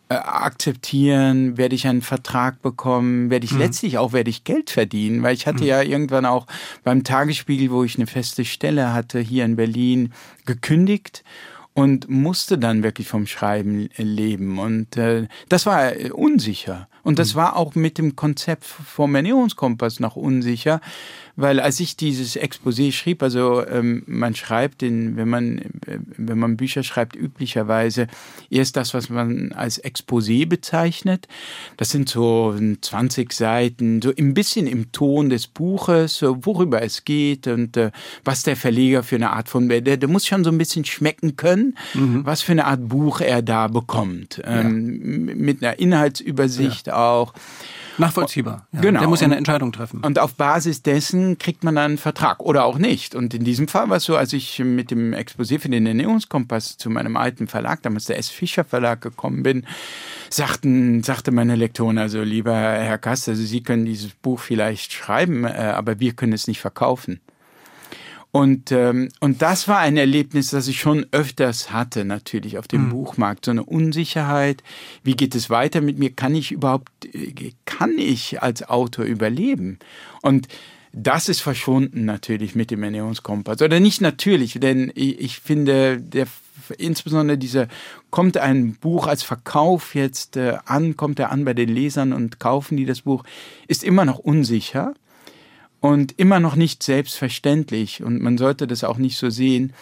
äh, 0.10 0.16
akzeptieren? 0.16 1.58
Werde 1.58 1.76
ich 1.76 1.88
einen 1.88 2.02
Vertrag 2.02 2.62
bekommen? 2.62 3.30
Werde 3.30 3.46
ich 3.46 3.54
mhm. 3.54 3.60
letztlich 3.60 3.98
auch, 3.98 4.12
werde 4.12 4.30
ich 4.30 4.44
Geld 4.44 4.72
verdienen? 4.72 5.24
Weil 5.24 5.36
ich 5.36 5.48
hatte 5.48 5.64
mhm. 5.64 5.70
ja 5.70 5.82
irgendwann 5.82 6.26
auch 6.26 6.48
beim 6.84 7.06
Tagesspiegel, 7.06 7.72
wo 7.72 7.86
ich 7.86 7.96
eine 7.96 8.08
feste 8.08 8.44
Stelle 8.44 8.92
hatte, 8.92 9.22
hier 9.22 9.46
in 9.46 9.56
Berlin, 9.56 10.12
gekündigt 10.46 11.24
und 11.74 12.10
musste 12.10 12.58
dann 12.58 12.84
wirklich 12.84 13.08
vom 13.08 13.26
Schreiben 13.26 13.90
leben. 13.98 14.60
Und 14.60 14.98
äh, 14.98 15.28
das 15.50 15.66
war 15.66 15.96
äh, 15.96 16.12
unsicher. 16.12 16.88
Und 17.04 17.20
das 17.20 17.34
mhm. 17.34 17.38
war 17.38 17.56
auch 17.56 17.76
mit 17.76 17.98
dem 17.98 18.16
Konzept 18.16 18.64
vom 18.64 19.14
Ernährungskompass 19.16 20.00
noch 20.00 20.16
unsicher, 20.16 20.82
weil 21.36 21.60
als 21.60 21.80
ich 21.80 21.98
dieses 21.98 22.38
Exposé 22.38 22.92
schrieb, 22.92 23.24
also 23.24 23.66
ähm, 23.68 24.04
man 24.06 24.36
schreibt, 24.36 24.84
in, 24.84 25.18
wenn 25.18 25.30
man 25.30 25.62
wenn 26.18 26.38
man 26.38 26.58
Bücher 26.58 26.84
schreibt, 26.84 27.16
üblicherweise 27.16 28.08
erst 28.50 28.78
das, 28.78 28.94
was 28.94 29.10
man 29.10 29.52
als 29.52 29.84
Exposé 29.84 30.48
bezeichnet. 30.48 31.28
Das 31.78 31.90
sind 31.90 32.10
so 32.10 32.56
20 32.82 33.34
Seiten, 33.34 34.02
so 34.02 34.12
ein 34.18 34.34
bisschen 34.34 34.68
im 34.68 34.92
Ton 34.92 35.30
des 35.30 35.48
Buches, 35.48 36.18
so 36.18 36.46
worüber 36.46 36.82
es 36.82 37.06
geht 37.06 37.48
und 37.48 37.78
äh, 37.78 37.92
was 38.24 38.44
der 38.44 38.56
Verleger 38.56 39.04
für 39.04 39.16
eine 39.16 39.32
Art 39.32 39.50
von, 39.50 39.70
der, 39.70 39.82
der 39.82 40.08
muss 40.08 40.26
schon 40.26 40.44
so 40.44 40.52
ein 40.52 40.58
bisschen 40.58 40.86
schmecken 40.86 41.36
können, 41.36 41.78
mhm. 41.94 42.26
was 42.26 42.42
für 42.42 42.52
eine 42.52 42.66
Art 42.66 42.88
Buch 42.88 43.22
er 43.22 43.42
da 43.42 43.68
bekommt, 43.68 44.42
ähm, 44.46 45.28
ja. 45.28 45.36
mit 45.36 45.64
einer 45.64 45.80
Inhaltsübersicht 45.80 46.88
ja. 46.88 46.93
Auch. 46.98 47.34
Nachvollziehbar. 47.98 48.68
Ja. 48.72 48.82
Genau. 48.82 49.00
Der 49.00 49.10
muss 49.10 49.22
ja 49.22 49.26
eine 49.26 49.38
Entscheidung 49.38 49.72
treffen. 49.72 50.02
Und 50.04 50.20
auf 50.20 50.36
Basis 50.36 50.82
dessen 50.82 51.38
kriegt 51.38 51.64
man 51.64 51.76
dann 51.76 51.92
einen 51.92 51.98
Vertrag 51.98 52.40
oder 52.40 52.66
auch 52.66 52.78
nicht. 52.78 53.16
Und 53.16 53.34
in 53.34 53.44
diesem 53.44 53.68
Fall 53.68 53.90
war 53.90 53.98
es 53.98 54.04
so, 54.04 54.16
als 54.16 54.34
ich 54.34 54.60
mit 54.60 54.92
dem 54.92 55.14
Exposé 55.14 55.60
für 55.60 55.70
den 55.70 55.86
Ernährungskompass 55.86 56.78
zu 56.78 56.90
meinem 56.90 57.18
alten 57.18 57.48
Verlag, 57.48 57.84
damals 57.84 58.06
der 58.06 58.18
S. 58.18 58.30
Fischer 58.30 58.64
Verlag 58.64 59.02
gekommen 59.02 59.44
bin, 59.44 59.66
sagten, 60.30 61.04
sagte 61.04 61.32
meine 61.32 61.56
Lektorin, 61.56 61.98
also 61.98 62.22
lieber 62.24 62.56
Herr 62.56 62.98
Kast, 62.98 63.30
also 63.30 63.44
Sie 63.44 63.62
können 63.62 63.86
dieses 63.86 64.12
Buch 64.12 64.40
vielleicht 64.40 64.92
schreiben, 64.94 65.46
äh, 65.46 65.50
aber 65.50 66.00
wir 66.00 66.14
können 66.14 66.34
es 66.34 66.48
nicht 66.48 66.62
verkaufen. 66.62 67.20
Und, 68.36 68.72
ähm, 68.72 69.10
und 69.20 69.44
das 69.44 69.68
war 69.68 69.78
ein 69.78 69.96
Erlebnis, 69.96 70.50
das 70.50 70.68
ich 70.68 70.80
schon 70.80 71.06
öfters 71.12 71.72
hatte, 71.72 72.04
natürlich 72.04 72.58
auf 72.58 72.68
dem 72.68 72.86
mhm. 72.86 72.90
Buchmarkt. 72.90 73.46
So 73.46 73.52
eine 73.52 73.64
Unsicherheit. 73.64 74.64
Wie 75.04 75.16
geht 75.16 75.36
es 75.36 75.52
weiter 75.52 75.82
mit 75.82 76.00
mir? 76.00 76.10
Kann 76.10 76.34
ich 76.34 76.52
überhaupt, 76.52 76.90
äh, 77.14 77.52
kann 77.66 77.92
ich 78.00 78.42
als 78.42 78.68
Autor 78.68 79.06
überleben? 79.06 79.78
Und 80.24 80.48
das 80.94 81.30
ist 81.30 81.42
verschwunden 81.42 82.06
natürlich 82.06 82.56
mit 82.56 82.72
dem 82.72 82.82
Ernährungskompass. 82.82 83.62
Oder 83.62 83.80
nicht 83.80 84.02
natürlich, 84.02 84.54
denn 84.60 84.92
ich, 84.96 85.20
ich 85.20 85.40
finde, 85.40 86.02
der 86.02 86.26
insbesondere 86.80 87.38
diese, 87.38 87.68
kommt 88.10 88.38
ein 88.38 88.74
Buch 88.74 89.06
als 89.06 89.22
Verkauf 89.22 89.94
jetzt 89.94 90.38
äh, 90.38 90.58
an, 90.66 90.98
kommt 90.98 91.20
er 91.20 91.32
an 91.32 91.46
bei 91.46 91.54
den 91.54 91.70
Lesern 91.70 92.14
und 92.14 92.40
kaufen 92.40 92.78
die 92.78 92.86
das 92.86 93.02
Buch, 93.02 93.26
ist 93.68 93.84
immer 93.84 94.06
noch 94.06 94.18
unsicher 94.18 94.96
und 95.84 96.18
immer 96.18 96.40
noch 96.40 96.56
nicht 96.56 96.82
selbstverständlich 96.82 98.02
und 98.02 98.22
man 98.22 98.38
sollte 98.38 98.68
das 98.68 98.86
auch 98.86 98.98
nicht 98.98 99.18
so 99.18 99.30
sehen. 99.30 99.74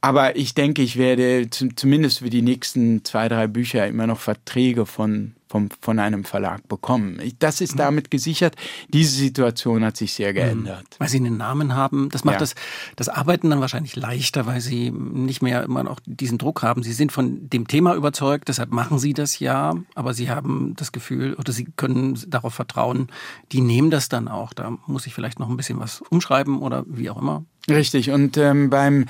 Aber 0.00 0.36
ich 0.36 0.54
denke, 0.54 0.82
ich 0.82 0.98
werde 0.98 1.50
zumindest 1.50 2.20
für 2.20 2.30
die 2.30 2.42
nächsten 2.42 3.04
zwei, 3.04 3.28
drei 3.28 3.48
Bücher 3.48 3.88
immer 3.88 4.06
noch 4.06 4.20
Verträge 4.20 4.86
von 4.86 5.34
vom, 5.48 5.68
von 5.80 5.98
einem 5.98 6.24
Verlag 6.24 6.66
bekommen. 6.68 7.20
Das 7.38 7.60
ist 7.60 7.74
mhm. 7.74 7.78
damit 7.78 8.10
gesichert. 8.10 8.56
Diese 8.88 9.14
Situation 9.14 9.84
hat 9.84 9.96
sich 9.96 10.12
sehr 10.12 10.30
mhm. 10.30 10.34
geändert. 10.34 10.86
Weil 10.98 11.08
Sie 11.08 11.18
einen 11.18 11.36
Namen 11.36 11.74
haben, 11.74 12.08
das 12.10 12.24
macht 12.24 12.34
ja. 12.34 12.40
das, 12.40 12.54
das 12.96 13.08
Arbeiten 13.08 13.50
dann 13.50 13.60
wahrscheinlich 13.60 13.96
leichter, 13.96 14.46
weil 14.46 14.60
Sie 14.60 14.90
nicht 14.90 15.42
mehr 15.42 15.62
immer 15.62 15.84
noch 15.84 16.00
diesen 16.04 16.38
Druck 16.38 16.62
haben. 16.62 16.82
Sie 16.82 16.92
sind 16.92 17.12
von 17.12 17.48
dem 17.48 17.68
Thema 17.68 17.94
überzeugt, 17.94 18.48
deshalb 18.48 18.72
machen 18.72 18.98
Sie 18.98 19.12
das 19.12 19.38
ja, 19.38 19.74
aber 19.94 20.14
Sie 20.14 20.30
haben 20.30 20.74
das 20.76 20.92
Gefühl 20.92 21.34
oder 21.34 21.52
Sie 21.52 21.66
können 21.76 22.18
darauf 22.28 22.54
vertrauen, 22.54 23.08
die 23.52 23.60
nehmen 23.60 23.90
das 23.90 24.08
dann 24.08 24.28
auch. 24.28 24.52
Da 24.52 24.76
muss 24.86 25.06
ich 25.06 25.14
vielleicht 25.14 25.38
noch 25.38 25.48
ein 25.48 25.56
bisschen 25.56 25.78
was 25.78 26.02
umschreiben 26.02 26.58
oder 26.58 26.84
wie 26.88 27.10
auch 27.10 27.20
immer. 27.20 27.44
Richtig. 27.68 28.10
Und 28.10 28.36
ähm, 28.36 28.70
beim, 28.70 29.06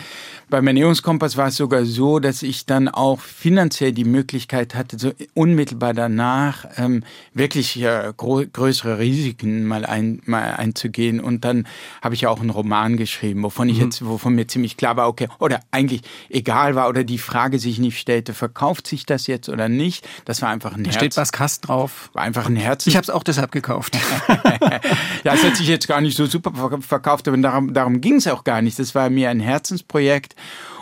beim 0.48 0.66
Ernährungskompass 0.66 1.36
war 1.36 1.48
es 1.48 1.56
sogar 1.56 1.84
so, 1.84 2.20
dass 2.20 2.42
ich 2.42 2.64
dann 2.64 2.88
auch 2.88 3.20
finanziell 3.20 3.92
die 3.92 4.04
Möglichkeit 4.04 4.74
hatte, 4.74 4.98
so 4.98 5.12
unmittelbar 5.34 5.92
danach 5.92 6.64
ähm, 6.78 7.02
wirklich 7.34 7.82
äh, 7.82 8.12
größere 8.16 8.98
Risiken 8.98 9.66
mal, 9.66 9.84
ein, 9.84 10.22
mal 10.24 10.54
einzugehen. 10.54 11.20
Und 11.20 11.44
dann 11.44 11.68
habe 12.00 12.14
ich 12.14 12.22
ja 12.22 12.30
auch 12.30 12.40
einen 12.40 12.48
Roman 12.48 12.96
geschrieben, 12.96 13.42
wovon 13.42 13.68
ich 13.68 13.76
mhm. 13.76 13.84
jetzt, 13.84 14.06
wovon 14.06 14.34
mir 14.34 14.46
ziemlich 14.46 14.78
klar 14.78 14.96
war, 14.96 15.08
okay, 15.08 15.28
oder 15.38 15.60
eigentlich 15.70 16.00
egal 16.30 16.74
war 16.74 16.88
oder 16.88 17.04
die 17.04 17.18
Frage 17.18 17.58
sich 17.58 17.78
nicht 17.78 17.98
stellte, 17.98 18.32
verkauft 18.32 18.86
sich 18.86 19.04
das 19.04 19.26
jetzt 19.26 19.50
oder 19.50 19.68
nicht? 19.68 20.08
Das 20.24 20.40
war 20.40 20.48
einfach 20.48 20.74
ein 20.74 20.84
da 20.84 20.90
Herz. 20.90 20.96
steht 20.96 21.16
was 21.18 21.30
Kast 21.30 21.68
drauf. 21.68 22.08
War 22.14 22.22
einfach 22.22 22.46
ein 22.46 22.56
Herz. 22.56 22.86
Ich 22.86 22.96
habe 22.96 23.02
es 23.02 23.10
auch 23.10 23.22
deshalb 23.22 23.52
gekauft. 23.52 23.98
ja, 25.24 25.34
es 25.34 25.44
hat 25.44 25.56
sich 25.56 25.68
jetzt 25.68 25.88
gar 25.88 26.00
nicht 26.00 26.16
so 26.16 26.24
super 26.24 26.80
verkauft, 26.80 27.28
aber 27.28 27.36
darum, 27.36 27.74
darum 27.74 28.00
ging 28.00 28.14
es 28.14 28.26
auch 28.26 28.45
gar 28.46 28.62
nicht. 28.62 28.78
Das 28.78 28.94
war 28.94 29.10
mir 29.10 29.28
ein 29.28 29.40
Herzensprojekt 29.40 30.34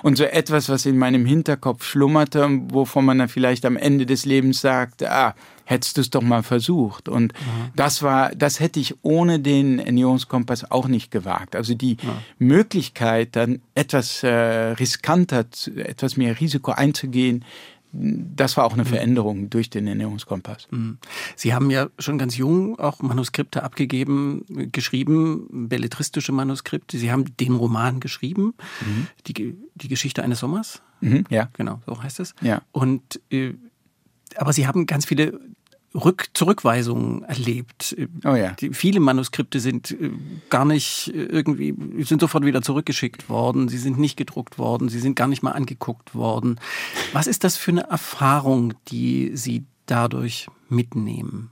und 0.05 0.17
so 0.17 0.23
etwas, 0.23 0.69
was 0.69 0.87
in 0.87 0.97
meinem 0.99 1.27
Hinterkopf 1.27 1.85
schlummerte, 1.85 2.47
wovon 2.69 3.05
man 3.05 3.19
dann 3.19 3.29
vielleicht 3.29 3.65
am 3.65 3.77
Ende 3.77 4.07
des 4.07 4.25
Lebens 4.25 4.61
sagt, 4.61 5.03
ah, 5.03 5.35
hättest 5.65 5.97
du 5.97 6.03
es 6.03 6.11
doch 6.11 6.23
mal 6.23 6.43
versucht. 6.43 7.09
Und 7.09 7.33
mhm. 7.33 7.73
das 7.75 8.03
war, 8.03 8.31
das 8.35 8.61
hätte 8.61 8.79
ich 8.79 8.95
ohne 9.03 9.41
den 9.41 9.79
Ernährungskompass 9.79 10.71
auch 10.71 10.89
nicht 10.89 11.11
gewagt. 11.11 11.57
Also 11.57 11.75
die 11.75 11.97
ja. 12.03 12.17
Möglichkeit, 12.39 13.35
dann 13.35 13.61
etwas 13.75 14.23
äh, 14.23 14.29
riskanter, 14.29 15.47
etwas 15.77 16.17
mehr 16.17 16.39
Risiko 16.39 16.73
einzugehen, 16.73 17.45
das 17.97 18.57
war 18.57 18.65
auch 18.65 18.73
eine 18.73 18.83
mhm. 18.83 18.89
Veränderung 18.89 19.51
durch 19.51 19.71
den 19.71 19.87
Ernährungskompass. 19.87 20.69
Mhm. 20.71 20.99
Sie 21.37 21.55
haben 21.55 21.71
ja 21.71 21.89
schon 21.99 22.19
ganz 22.19 22.37
jung 22.37 22.79
auch 22.79 23.01
Manuskripte 23.01 23.63
abgegeben, 23.63 24.45
geschrieben, 24.73 25.69
belletristische 25.69 26.33
Manuskripte. 26.33 26.99
Sie 26.99 27.13
haben 27.13 27.37
den 27.37 27.55
Roman 27.55 28.01
geschrieben, 28.01 28.55
mhm. 28.81 29.07
die, 29.27 29.55
die 29.75 29.89
Geschichte 29.89 30.23
eines 30.23 30.41
Sommers. 30.41 30.83
Mhm, 31.01 31.25
ja. 31.29 31.49
Genau, 31.53 31.81
so 31.87 32.03
heißt 32.03 32.21
es. 32.21 32.35
Ja. 32.41 32.63
Und 32.73 33.21
äh, 33.31 33.55
aber 34.37 34.53
Sie 34.53 34.67
haben 34.67 34.87
ganz 34.87 35.05
viele 35.05 35.39
Rück 35.95 36.27
Zurückweisungen 36.35 37.23
erlebt. 37.23 37.97
Oh 38.25 38.35
ja. 38.35 38.53
Die, 38.53 38.75
viele 38.75 39.01
Manuskripte 39.01 39.61
sind 39.61 39.93
äh, 39.93 40.11
gar 40.51 40.65
nicht 40.65 41.13
äh, 41.15 41.25
irgendwie, 41.25 41.75
sind 42.05 42.21
sofort 42.21 42.45
wieder 42.45 42.63
zurückgeschickt 42.63 43.29
worden, 43.29 43.69
sie 43.69 43.79
sind 43.79 43.99
nicht 43.99 44.17
gedruckt 44.17 44.59
worden, 44.59 44.89
sie 44.89 44.99
sind 44.99 45.15
gar 45.15 45.29
nicht 45.29 45.43
mal 45.43 45.53
angeguckt 45.53 46.15
worden. 46.15 46.59
Was 47.13 47.27
ist 47.27 47.45
das 47.45 47.57
für 47.57 47.71
eine 47.71 47.89
Erfahrung, 47.89 48.75
die 48.89 49.33
Sie 49.35 49.65
dadurch 49.87 50.49
mitnehmen? 50.69 51.51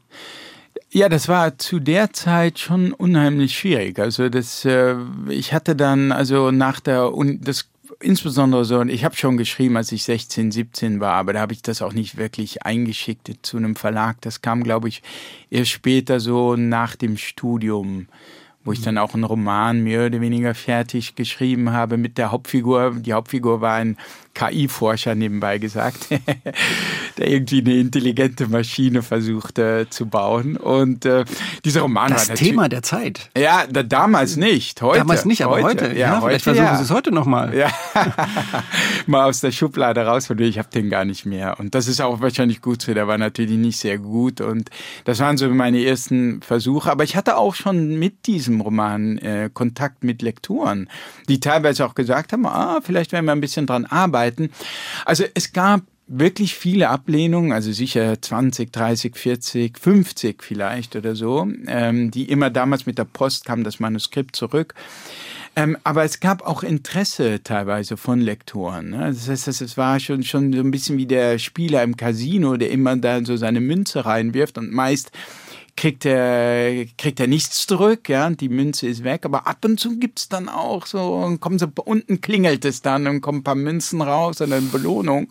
Ja, 0.90 1.08
das 1.08 1.28
war 1.28 1.56
zu 1.56 1.78
der 1.78 2.12
Zeit 2.12 2.58
schon 2.58 2.92
unheimlich 2.92 3.56
schwierig. 3.56 3.98
Also 3.98 4.28
das, 4.28 4.64
äh, 4.64 4.96
ich 5.28 5.54
hatte 5.54 5.74
dann 5.74 6.12
also 6.12 6.50
nach 6.50 6.80
der 6.80 7.14
Uni, 7.14 7.40
das 7.40 7.71
insbesondere 8.02 8.64
so, 8.64 8.78
und 8.78 8.88
ich 8.88 9.04
habe 9.04 9.16
schon 9.16 9.36
geschrieben, 9.36 9.76
als 9.76 9.92
ich 9.92 10.02
16, 10.02 10.50
17 10.50 11.00
war, 11.00 11.14
aber 11.14 11.32
da 11.32 11.40
habe 11.40 11.52
ich 11.52 11.62
das 11.62 11.82
auch 11.82 11.92
nicht 11.92 12.16
wirklich 12.16 12.64
eingeschickt 12.64 13.30
zu 13.42 13.56
einem 13.56 13.76
Verlag. 13.76 14.20
Das 14.20 14.42
kam, 14.42 14.62
glaube 14.62 14.88
ich, 14.88 15.02
erst 15.50 15.70
später 15.70 16.20
so 16.20 16.56
nach 16.56 16.96
dem 16.96 17.16
Studium 17.16 18.08
wo 18.64 18.72
ich 18.72 18.80
dann 18.80 18.98
auch 18.98 19.14
einen 19.14 19.24
Roman 19.24 19.82
mehr 19.82 20.06
oder 20.06 20.20
weniger 20.20 20.54
fertig 20.54 21.16
geschrieben 21.16 21.72
habe 21.72 21.96
mit 21.96 22.16
der 22.16 22.30
Hauptfigur. 22.30 22.94
Die 22.96 23.12
Hauptfigur 23.12 23.60
war 23.60 23.74
ein 23.74 23.96
KI-Forscher 24.34 25.14
nebenbei 25.14 25.58
gesagt, 25.58 26.08
der 27.18 27.30
irgendwie 27.30 27.60
eine 27.60 27.74
intelligente 27.74 28.48
Maschine 28.48 29.02
versuchte 29.02 29.86
zu 29.90 30.06
bauen. 30.06 30.56
Und 30.56 31.04
äh, 31.04 31.24
dieser 31.64 31.82
Roman 31.82 32.12
das 32.12 32.28
war 32.28 32.36
Thema 32.36 32.68
der 32.68 32.82
Zeit. 32.82 33.30
Ja, 33.36 33.64
da, 33.70 33.82
damals 33.82 34.36
nicht. 34.36 34.80
Heute. 34.80 34.98
Damals 34.98 35.24
nicht, 35.24 35.44
aber 35.44 35.62
heute. 35.62 35.84
heute. 35.84 35.98
Ja, 35.98 36.14
ja, 36.14 36.14
heute, 36.16 36.26
vielleicht 36.26 36.44
versuchen 36.44 36.64
ja. 36.64 36.76
Sie 36.76 36.84
es 36.84 36.90
heute 36.90 37.12
nochmal. 37.12 37.54
Ja. 37.54 37.70
mal 39.06 39.28
aus 39.28 39.40
der 39.40 39.52
Schublade 39.52 40.00
raus, 40.04 40.26
von 40.26 40.38
ich 40.38 40.58
habe 40.58 40.68
den 40.74 40.88
gar 40.88 41.04
nicht 41.04 41.26
mehr. 41.26 41.60
Und 41.60 41.74
das 41.74 41.86
ist 41.86 42.00
auch 42.00 42.20
wahrscheinlich 42.20 42.62
gut 42.62 42.82
so. 42.82 42.94
Der 42.94 43.06
war 43.06 43.18
natürlich 43.18 43.58
nicht 43.58 43.78
sehr 43.78 43.98
gut. 43.98 44.40
Und 44.40 44.70
das 45.04 45.20
waren 45.20 45.36
so 45.36 45.48
meine 45.48 45.84
ersten 45.84 46.40
Versuche. 46.42 46.90
Aber 46.90 47.04
ich 47.04 47.16
hatte 47.16 47.36
auch 47.36 47.54
schon 47.54 47.98
mit 47.98 48.26
diesem 48.26 48.60
Roman 48.60 49.18
äh, 49.18 49.50
Kontakt 49.52 50.04
mit 50.04 50.22
Lektoren, 50.22 50.88
die 51.28 51.40
teilweise 51.40 51.84
auch 51.84 51.94
gesagt 51.94 52.32
haben, 52.32 52.46
ah, 52.46 52.80
vielleicht 52.82 53.12
werden 53.12 53.26
wir 53.26 53.32
ein 53.32 53.40
bisschen 53.40 53.66
dran 53.66 53.84
arbeiten 53.84 54.21
arbeiten. 54.22 54.50
Also 55.04 55.24
es 55.34 55.52
gab 55.52 55.82
wirklich 56.08 56.54
viele 56.54 56.90
Ablehnungen, 56.90 57.52
also 57.52 57.72
sicher 57.72 58.20
20, 58.20 58.72
30, 58.72 59.16
40, 59.16 59.78
50 59.78 60.42
vielleicht 60.42 60.96
oder 60.96 61.14
so, 61.14 61.48
ähm, 61.66 62.10
die 62.10 62.28
immer 62.28 62.50
damals 62.50 62.86
mit 62.86 62.98
der 62.98 63.04
Post 63.04 63.44
kam 63.44 63.64
das 63.64 63.80
Manuskript 63.80 64.36
zurück. 64.36 64.74
Ähm, 65.54 65.76
aber 65.84 66.04
es 66.04 66.20
gab 66.20 66.46
auch 66.46 66.62
Interesse 66.62 67.42
teilweise 67.42 67.98
von 67.98 68.20
Lektoren. 68.20 68.90
Ne? 68.90 69.12
Das 69.12 69.28
heißt, 69.28 69.48
es 69.48 69.76
war 69.76 70.00
schon, 70.00 70.22
schon 70.22 70.52
so 70.52 70.60
ein 70.60 70.70
bisschen 70.70 70.96
wie 70.96 71.06
der 71.06 71.38
Spieler 71.38 71.82
im 71.82 71.96
Casino, 71.96 72.56
der 72.56 72.70
immer 72.70 72.96
da 72.96 73.22
so 73.22 73.36
seine 73.36 73.60
Münze 73.60 74.04
reinwirft 74.04 74.56
und 74.56 74.72
meist 74.72 75.12
kriegt 75.76 76.04
er, 76.04 76.84
kriegt 76.98 77.20
er 77.20 77.26
nichts 77.26 77.66
zurück, 77.66 78.08
ja, 78.08 78.28
die 78.30 78.48
Münze 78.48 78.86
ist 78.88 79.04
weg, 79.04 79.24
aber 79.24 79.46
ab 79.46 79.64
und 79.64 79.80
zu 79.80 79.98
gibt's 79.98 80.28
dann 80.28 80.48
auch 80.48 80.86
so, 80.86 81.14
und 81.14 81.40
kommen 81.40 81.58
so, 81.58 81.66
unten 81.84 82.20
klingelt 82.20 82.64
es 82.64 82.82
dann 82.82 83.06
und 83.06 83.20
kommen 83.20 83.38
ein 83.38 83.44
paar 83.44 83.54
Münzen 83.54 84.02
raus 84.02 84.40
und 84.40 84.52
eine 84.52 84.62
Belohnung. 84.62 85.28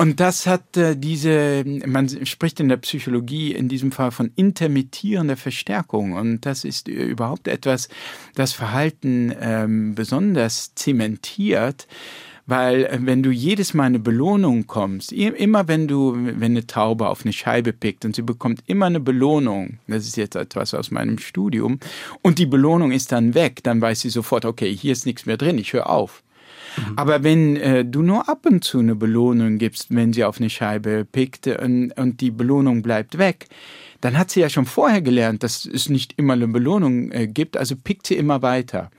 Und 0.00 0.18
das 0.18 0.46
hat 0.46 0.78
äh, 0.78 0.96
diese, 0.96 1.62
man 1.84 2.08
spricht 2.24 2.58
in 2.58 2.70
der 2.70 2.78
Psychologie 2.78 3.52
in 3.52 3.68
diesem 3.68 3.92
Fall 3.92 4.12
von 4.12 4.32
intermittierender 4.34 5.36
Verstärkung. 5.36 6.14
Und 6.14 6.46
das 6.46 6.64
ist 6.64 6.88
überhaupt 6.88 7.48
etwas, 7.48 7.90
das 8.34 8.54
Verhalten 8.54 9.30
ähm, 9.38 9.94
besonders 9.94 10.74
zementiert. 10.74 11.86
Weil 12.50 12.86
äh, 12.86 12.98
wenn 13.02 13.22
du 13.22 13.30
jedes 13.30 13.74
Mal 13.74 13.84
eine 13.84 14.00
Belohnung 14.00 14.66
kommst, 14.66 15.12
immer 15.12 15.68
wenn 15.68 15.86
du, 15.86 16.16
wenn 16.16 16.52
eine 16.52 16.66
Taube 16.66 17.08
auf 17.08 17.24
eine 17.24 17.32
Scheibe 17.32 17.72
pickt 17.72 18.04
und 18.04 18.16
sie 18.16 18.22
bekommt 18.22 18.64
immer 18.66 18.86
eine 18.86 18.98
Belohnung, 18.98 19.78
das 19.86 20.04
ist 20.08 20.16
jetzt 20.16 20.34
etwas 20.34 20.74
aus 20.74 20.90
meinem 20.90 21.18
Studium, 21.18 21.78
und 22.22 22.40
die 22.40 22.46
Belohnung 22.46 22.90
ist 22.90 23.12
dann 23.12 23.34
weg, 23.34 23.60
dann 23.62 23.80
weiß 23.80 24.00
sie 24.00 24.10
sofort, 24.10 24.44
okay, 24.44 24.74
hier 24.74 24.90
ist 24.90 25.06
nichts 25.06 25.26
mehr 25.26 25.36
drin, 25.36 25.58
ich 25.58 25.72
höre 25.72 25.88
auf. 25.88 26.24
Mhm. 26.76 26.92
Aber 26.96 27.22
wenn 27.22 27.56
äh, 27.56 27.84
du 27.84 28.02
nur 28.02 28.28
ab 28.28 28.44
und 28.46 28.64
zu 28.64 28.80
eine 28.80 28.96
Belohnung 28.96 29.58
gibst, 29.58 29.94
wenn 29.94 30.12
sie 30.12 30.24
auf 30.24 30.40
eine 30.40 30.50
Scheibe 30.50 31.04
pickt 31.04 31.46
und, 31.46 31.92
und 31.92 32.20
die 32.20 32.32
Belohnung 32.32 32.82
bleibt 32.82 33.16
weg, 33.18 33.46
dann 34.00 34.18
hat 34.18 34.30
sie 34.30 34.40
ja 34.40 34.48
schon 34.48 34.66
vorher 34.66 35.02
gelernt, 35.02 35.44
dass 35.44 35.66
es 35.66 35.88
nicht 35.88 36.14
immer 36.16 36.32
eine 36.32 36.48
Belohnung 36.48 37.12
äh, 37.12 37.28
gibt, 37.28 37.56
also 37.56 37.76
pickt 37.76 38.08
sie 38.08 38.16
immer 38.16 38.42
weiter. 38.42 38.90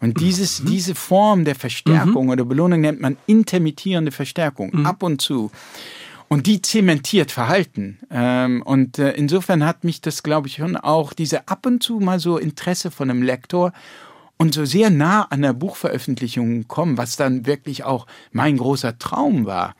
Und 0.00 0.20
dieses, 0.20 0.62
mhm. 0.62 0.66
diese 0.66 0.94
Form 0.94 1.44
der 1.44 1.54
Verstärkung 1.54 2.24
mhm. 2.24 2.30
oder 2.30 2.44
Belohnung 2.44 2.80
nennt 2.80 3.00
man 3.00 3.16
intermittierende 3.26 4.12
Verstärkung, 4.12 4.70
mhm. 4.72 4.86
ab 4.86 5.02
und 5.02 5.20
zu. 5.20 5.50
Und 6.28 6.46
die 6.46 6.62
zementiert 6.62 7.32
Verhalten. 7.32 7.98
Ähm, 8.10 8.62
und 8.62 8.98
äh, 8.98 9.12
insofern 9.12 9.64
hat 9.64 9.84
mich 9.84 10.00
das, 10.00 10.22
glaube 10.22 10.48
ich, 10.48 10.54
schon 10.54 10.76
auch 10.76 11.12
diese 11.12 11.48
ab 11.48 11.66
und 11.66 11.82
zu 11.82 11.98
mal 11.98 12.20
so 12.20 12.38
Interesse 12.38 12.90
von 12.90 13.10
einem 13.10 13.22
Lektor 13.22 13.72
und 14.38 14.54
so 14.54 14.64
sehr 14.64 14.90
nah 14.90 15.24
an 15.24 15.42
der 15.42 15.52
Buchveröffentlichung 15.52 16.66
kommen, 16.66 16.96
was 16.96 17.16
dann 17.16 17.46
wirklich 17.46 17.84
auch 17.84 18.06
mein 18.32 18.56
großer 18.56 18.98
Traum 18.98 19.44
war 19.44 19.74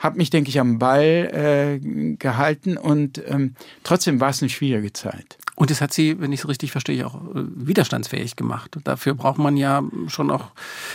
habe 0.00 0.16
mich, 0.16 0.30
denke 0.30 0.48
ich, 0.48 0.58
am 0.58 0.78
Ball 0.78 1.78
äh, 1.82 2.16
gehalten 2.16 2.76
und 2.76 3.22
ähm, 3.28 3.54
trotzdem 3.84 4.18
war 4.18 4.30
es 4.30 4.42
eine 4.42 4.48
schwierige 4.48 4.92
Zeit. 4.92 5.36
Und 5.60 5.70
es 5.70 5.82
hat 5.82 5.92
sie, 5.92 6.18
wenn 6.18 6.32
ich 6.32 6.40
es 6.40 6.48
richtig 6.48 6.72
verstehe, 6.72 7.06
auch 7.06 7.16
äh, 7.16 7.42
widerstandsfähig 7.54 8.34
gemacht. 8.34 8.78
Dafür 8.82 9.12
braucht 9.12 9.36
man 9.36 9.58
ja 9.58 9.82
schon 10.06 10.30
auch 10.30 10.52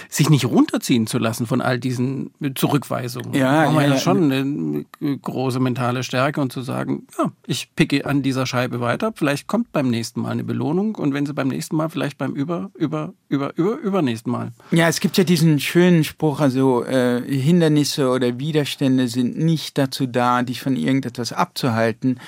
sich 0.10 0.32
nicht 0.32 0.46
runterziehen 0.46 1.06
zu 1.06 1.20
lassen 1.20 1.46
von 1.46 1.62
all 1.62 1.78
diesen 1.78 2.32
Zurückweisungen. 2.56 3.36
Ja, 3.36 3.66
braucht 3.66 3.76
man 3.76 3.84
ja, 3.84 3.94
ja 3.94 4.00
schon 4.00 4.32
eine 4.32 4.86
große 5.22 5.60
mentale 5.60 6.02
Stärke 6.02 6.42
und 6.42 6.52
zu 6.52 6.64
sagen, 6.64 7.06
ja, 7.16 7.32
ich 7.46 7.76
picke 7.76 8.08
an 8.08 8.24
dieser 8.24 8.48
Scheibe 8.48 8.80
weiter. 8.80 9.14
Vielleicht 9.16 9.46
kommt 9.46 9.72
beim 9.72 9.92
nächsten 9.92 10.22
Mal 10.22 10.32
eine 10.32 10.44
Belohnung 10.44 10.96
und 10.96 11.14
wenn 11.14 11.28
sie 11.28 11.36
beim 11.36 11.50
nächsten 11.50 11.76
Mal, 11.76 11.90
vielleicht 11.90 12.18
beim 12.18 12.32
über, 12.32 12.72
über, 12.74 13.14
über, 13.30 13.56
über, 13.58 13.78
übernächsten 13.78 14.32
Mal. 14.32 14.52
Ja, 14.72 14.88
es 14.88 15.00
gibt 15.00 15.16
ja 15.18 15.24
diesen 15.24 15.60
schönen 15.60 16.04
Spruch, 16.04 16.40
also 16.40 16.84
äh, 16.86 17.22
Hindernisse 17.22 18.10
oder 18.10 18.40
Widerstände 18.40 19.10
sind 19.10 19.38
nicht 19.38 19.78
dazu 19.78 20.08
da, 20.08 20.42
dich 20.42 20.60
von 20.60 20.76
irgendetwas 20.76 21.34
abzuhalten, 21.34 22.20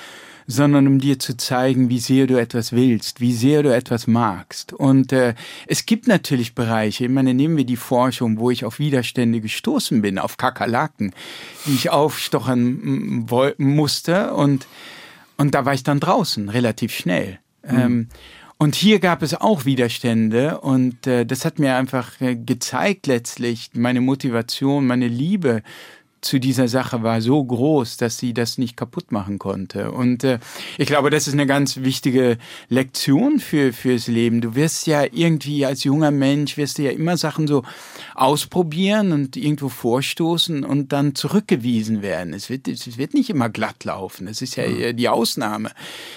sondern 0.48 0.88
um 0.88 1.00
dir 1.00 1.20
zu 1.20 1.36
zeigen, 1.36 1.90
wie 1.90 2.00
sehr 2.00 2.26
du 2.26 2.40
etwas 2.40 2.72
willst, 2.72 3.20
wie 3.20 3.34
sehr 3.34 3.64
du 3.64 3.76
etwas 3.76 4.08
magst. 4.08 4.72
Und 4.72 5.12
äh, 5.12 5.36
es 5.68 5.86
gibt 5.86 6.08
natürlich 6.08 6.56
Bereiche, 6.56 7.04
ich 7.04 7.12
meine, 7.12 7.34
nehmen 7.34 7.58
wir 7.58 7.66
die 7.66 7.76
Forschung, 7.76 8.40
wo 8.40 8.50
ich 8.50 8.64
auf 8.64 8.80
Widerstände 8.80 9.42
gestoßen 9.42 10.02
bin, 10.02 10.18
auf 10.18 10.38
Kakerlaken, 10.38 11.14
die 11.66 11.76
ich 11.76 11.90
aufstochen 11.90 13.28
musste 13.58 14.34
und, 14.34 14.68
und 15.36 15.54
da 15.54 15.66
war 15.66 15.74
ich 15.74 15.84
dann 15.84 16.00
draußen, 16.00 16.48
relativ 16.48 16.94
schnell. 16.94 17.40
Mhm. 17.70 17.78
Ähm, 17.78 18.08
und 18.60 18.74
hier 18.74 19.00
gab 19.00 19.22
es 19.22 19.36
auch 19.36 19.66
Widerstände 19.66 20.60
und 20.62 21.06
äh, 21.06 21.26
das 21.26 21.46
hat 21.46 21.60
mir 21.60 21.76
einfach 21.76 22.20
äh, 22.22 22.36
gezeigt 22.36 23.06
letztlich 23.06 23.72
meine 23.74 24.02
Motivation, 24.02 24.88
meine 24.88 25.08
Liebe 25.08 25.62
zu 26.22 26.40
dieser 26.40 26.68
Sache 26.68 27.04
war 27.04 27.22
so 27.22 27.44
groß, 27.44 27.98
dass 27.98 28.18
sie 28.18 28.34
das 28.34 28.58
nicht 28.58 28.76
kaputt 28.76 29.12
machen 29.12 29.40
konnte. 29.40 29.92
Und 29.92 30.24
äh, 30.24 30.40
ich 30.78 30.88
glaube, 30.88 31.10
das 31.10 31.28
ist 31.28 31.34
eine 31.34 31.46
ganz 31.46 31.78
wichtige 31.78 32.38
Lektion 32.70 33.40
für 33.40 33.74
fürs 33.74 34.08
Leben. 34.08 34.42
Du 34.42 34.56
wirst 34.56 34.88
ja 34.88 35.04
irgendwie 35.04 35.66
als 35.66 35.84
junger 35.84 36.12
Mensch 36.12 36.58
wirst 36.58 36.78
du 36.78 36.84
ja 36.84 36.92
immer 36.92 37.18
Sachen 37.18 37.48
so 37.48 37.64
ausprobieren 38.16 39.12
und 39.12 39.38
irgendwo 39.38 39.70
vorstoßen 39.70 40.64
und 40.64 40.92
dann 40.92 41.16
zurückgewiesen 41.16 42.02
werden. 42.02 42.34
Es 42.34 42.50
wird 42.50 42.68
es 42.68 42.98
wird 42.98 43.14
nicht 43.14 43.30
immer 43.30 43.50
glatt 43.50 43.84
laufen. 43.84 44.28
Es 44.28 44.42
ist 44.42 44.56
ja 44.56 44.64
eher 44.64 44.94
die 44.94 45.10
Ausnahme. 45.10 45.72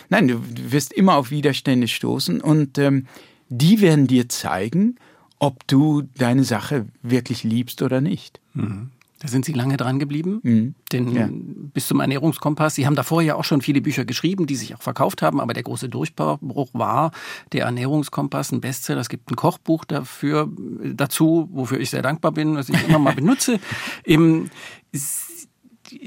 Nein, 0.08 0.28
du 0.28 0.40
wirst 0.72 0.92
immer 0.92 1.16
auf 1.16 1.30
Widerstände 1.30 1.88
stoßen 1.88 2.40
und 2.40 2.78
ähm, 2.78 3.06
die 3.48 3.80
werden 3.80 4.06
dir 4.06 4.28
zeigen, 4.28 4.96
ob 5.40 5.66
du 5.66 6.02
deine 6.16 6.44
Sache 6.44 6.86
wirklich 7.02 7.42
liebst 7.42 7.82
oder 7.82 8.00
nicht. 8.00 8.40
Mhm. 8.54 8.90
Da 9.20 9.28
sind 9.28 9.44
Sie 9.44 9.52
lange 9.52 9.76
dran 9.76 9.98
geblieben, 9.98 10.40
mhm. 10.42 10.74
denn 10.92 11.14
ja. 11.14 11.28
bis 11.30 11.86
zum 11.86 12.00
Ernährungskompass. 12.00 12.74
Sie 12.74 12.86
haben 12.86 12.96
davor 12.96 13.20
ja 13.20 13.34
auch 13.34 13.44
schon 13.44 13.60
viele 13.60 13.82
Bücher 13.82 14.06
geschrieben, 14.06 14.46
die 14.46 14.56
sich 14.56 14.74
auch 14.74 14.80
verkauft 14.80 15.20
haben, 15.20 15.40
aber 15.40 15.52
der 15.52 15.62
große 15.62 15.90
Durchbruch 15.90 16.70
war 16.72 17.12
der 17.52 17.66
Ernährungskompass, 17.66 18.50
ein 18.50 18.62
Bestseller. 18.62 19.02
Es 19.02 19.10
gibt 19.10 19.30
ein 19.30 19.36
Kochbuch 19.36 19.84
dafür 19.84 20.48
dazu, 20.94 21.50
wofür 21.52 21.80
ich 21.80 21.90
sehr 21.90 22.00
dankbar 22.00 22.32
bin, 22.32 22.56
was 22.56 22.70
ich 22.70 22.88
immer 22.88 22.98
mal 22.98 23.14
benutze. 23.14 23.60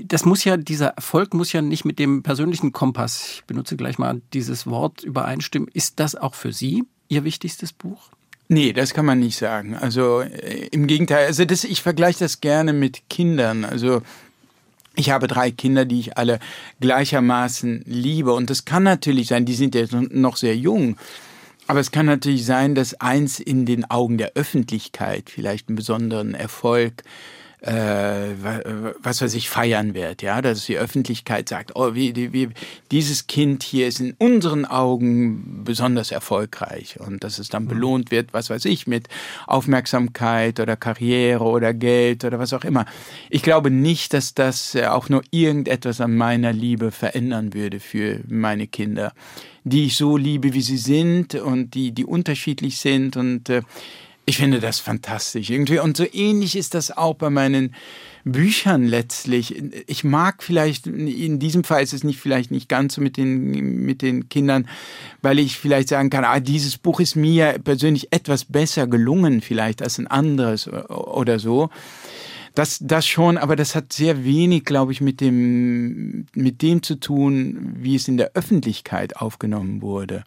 das 0.05 0.25
muss 0.25 0.43
ja, 0.43 0.57
dieser 0.57 0.87
Erfolg 0.87 1.35
muss 1.35 1.53
ja 1.53 1.61
nicht 1.61 1.85
mit 1.85 1.99
dem 1.99 2.23
persönlichen 2.23 2.71
Kompass, 2.71 3.35
ich 3.35 3.45
benutze 3.45 3.77
gleich 3.77 3.99
mal 3.99 4.23
dieses 4.33 4.65
Wort, 4.65 5.03
übereinstimmen. 5.03 5.69
Ist 5.71 5.99
das 5.99 6.15
auch 6.15 6.33
für 6.33 6.51
Sie 6.51 6.83
Ihr 7.09 7.23
wichtigstes 7.23 7.73
Buch? 7.73 8.09
Nee, 8.49 8.73
das 8.73 8.93
kann 8.93 9.05
man 9.05 9.19
nicht 9.19 9.37
sagen. 9.37 9.75
Also 9.75 10.21
äh, 10.21 10.67
im 10.71 10.87
Gegenteil, 10.87 11.25
also 11.27 11.45
das, 11.45 11.63
ich 11.63 11.81
vergleiche 11.81 12.19
das 12.19 12.41
gerne 12.41 12.73
mit 12.73 13.09
Kindern. 13.09 13.65
Also 13.65 14.01
ich 14.95 15.09
habe 15.09 15.27
drei 15.27 15.51
Kinder, 15.51 15.85
die 15.85 15.99
ich 15.99 16.17
alle 16.17 16.39
gleichermaßen 16.79 17.83
liebe. 17.85 18.33
Und 18.33 18.49
das 18.49 18.65
kann 18.65 18.83
natürlich 18.83 19.27
sein, 19.27 19.45
die 19.45 19.55
sind 19.55 19.75
ja 19.75 19.85
noch 19.91 20.37
sehr 20.37 20.55
jung. 20.55 20.97
Aber 21.65 21.79
es 21.79 21.91
kann 21.91 22.05
natürlich 22.05 22.45
sein, 22.45 22.75
dass 22.75 22.99
eins 22.99 23.39
in 23.39 23.65
den 23.65 23.89
Augen 23.89 24.17
der 24.17 24.33
Öffentlichkeit 24.35 25.29
vielleicht 25.29 25.69
einen 25.69 25.77
besonderen 25.77 26.35
Erfolg 26.35 27.03
äh, 27.63 28.35
was 29.01 29.21
weiß 29.21 29.33
ich, 29.35 29.49
feiern 29.49 29.93
wird, 29.93 30.21
ja, 30.21 30.41
dass 30.41 30.65
die 30.65 30.77
Öffentlichkeit 30.77 31.47
sagt, 31.47 31.71
oh, 31.75 31.95
wie, 31.95 32.13
wie, 32.33 32.49
dieses 32.91 33.27
Kind 33.27 33.63
hier 33.63 33.87
ist 33.87 34.01
in 34.01 34.15
unseren 34.17 34.65
Augen 34.65 35.63
besonders 35.63 36.11
erfolgreich 36.11 36.99
und 36.99 37.23
dass 37.23 37.39
es 37.39 37.47
dann 37.47 37.63
mhm. 37.63 37.69
belohnt 37.69 38.11
wird, 38.11 38.33
was 38.33 38.49
weiß 38.49 38.65
ich, 38.65 38.85
mit 38.85 39.07
Aufmerksamkeit 39.47 40.59
oder 40.59 40.75
Karriere 40.75 41.45
oder 41.45 41.73
Geld 41.73 42.25
oder 42.25 42.37
was 42.37 42.51
auch 42.51 42.65
immer. 42.65 42.85
Ich 43.29 43.43
glaube 43.43 43.71
nicht, 43.71 44.13
dass 44.13 44.33
das 44.33 44.75
äh, 44.75 44.87
auch 44.87 45.07
nur 45.07 45.23
irgendetwas 45.31 46.01
an 46.01 46.17
meiner 46.17 46.51
Liebe 46.51 46.91
verändern 46.91 47.53
würde 47.53 47.79
für 47.79 48.19
meine 48.27 48.67
Kinder, 48.67 49.13
die 49.63 49.85
ich 49.85 49.95
so 49.95 50.17
liebe, 50.17 50.53
wie 50.53 50.61
sie 50.61 50.77
sind 50.77 51.35
und 51.35 51.75
die, 51.75 51.93
die 51.93 52.03
unterschiedlich 52.03 52.79
sind 52.79 53.15
und 53.15 53.47
äh, 53.47 53.61
ich 54.25 54.37
finde 54.37 54.59
das 54.59 54.79
fantastisch 54.79 55.49
irgendwie. 55.49 55.79
Und 55.79 55.97
so 55.97 56.05
ähnlich 56.11 56.55
ist 56.55 56.73
das 56.73 56.95
auch 56.95 57.15
bei 57.15 57.29
meinen 57.29 57.75
Büchern 58.23 58.85
letztlich. 58.85 59.61
Ich 59.87 60.05
mag 60.05 60.43
vielleicht, 60.43 60.87
in 60.87 61.39
diesem 61.39 61.65
Fall 61.65 61.83
ist 61.83 61.93
es 61.93 62.05
nicht 62.05 62.19
vielleicht 62.19 62.49
nicht 62.49 62.69
ganz 62.69 62.95
so 62.95 63.01
mit 63.01 63.17
den, 63.17 63.51
mit 63.85 64.01
den 64.01 64.29
Kindern, 64.29 64.67
weil 65.21 65.39
ich 65.39 65.57
vielleicht 65.57 65.89
sagen 65.89 66.09
kann, 66.09 66.23
ah, 66.23 66.39
dieses 66.39 66.77
Buch 66.77 67.01
ist 67.01 67.15
mir 67.15 67.59
persönlich 67.61 68.13
etwas 68.13 68.45
besser 68.45 68.87
gelungen 68.87 69.41
vielleicht 69.41 69.81
als 69.81 69.97
ein 69.99 70.07
anderes 70.07 70.69
oder 70.69 71.39
so. 71.39 71.69
Das, 72.55 72.77
das 72.81 73.05
schon, 73.07 73.37
aber 73.37 73.55
das 73.55 73.75
hat 73.75 73.91
sehr 73.91 74.23
wenig, 74.23 74.63
glaube 74.63 74.91
ich, 74.91 75.01
mit 75.01 75.19
dem, 75.21 76.27
mit 76.33 76.61
dem 76.61 76.83
zu 76.83 76.95
tun, 76.95 77.73
wie 77.77 77.95
es 77.95 78.07
in 78.07 78.17
der 78.17 78.31
Öffentlichkeit 78.35 79.17
aufgenommen 79.17 79.81
wurde. 79.81 80.23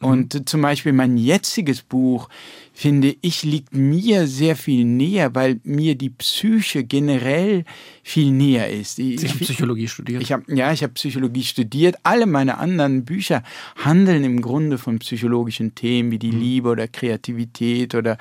Und 0.00 0.48
zum 0.48 0.62
Beispiel 0.62 0.94
mein 0.94 1.18
jetziges 1.18 1.82
Buch, 1.82 2.30
finde 2.72 3.14
ich, 3.20 3.42
liegt 3.42 3.74
mir 3.74 4.26
sehr 4.26 4.56
viel 4.56 4.86
näher, 4.86 5.34
weil 5.34 5.60
mir 5.64 5.94
die 5.94 6.08
Psyche 6.08 6.84
generell 6.84 7.64
viel 8.02 8.32
näher 8.32 8.70
ist. 8.70 8.98
Ich, 8.98 9.20
Sie 9.20 9.28
haben 9.28 9.38
Psychologie 9.40 9.88
studiert? 9.88 10.22
Ich 10.22 10.32
hab, 10.32 10.48
ja, 10.48 10.72
ich 10.72 10.82
habe 10.82 10.94
Psychologie 10.94 11.42
studiert. 11.42 11.96
Alle 12.02 12.24
meine 12.24 12.56
anderen 12.56 13.04
Bücher 13.04 13.42
handeln 13.76 14.24
im 14.24 14.40
Grunde 14.40 14.78
von 14.78 14.98
psychologischen 15.00 15.74
Themen 15.74 16.10
wie 16.10 16.18
die 16.18 16.32
mhm. 16.32 16.40
Liebe 16.40 16.68
oder 16.70 16.88
Kreativität 16.88 17.94
oder, 17.94 18.16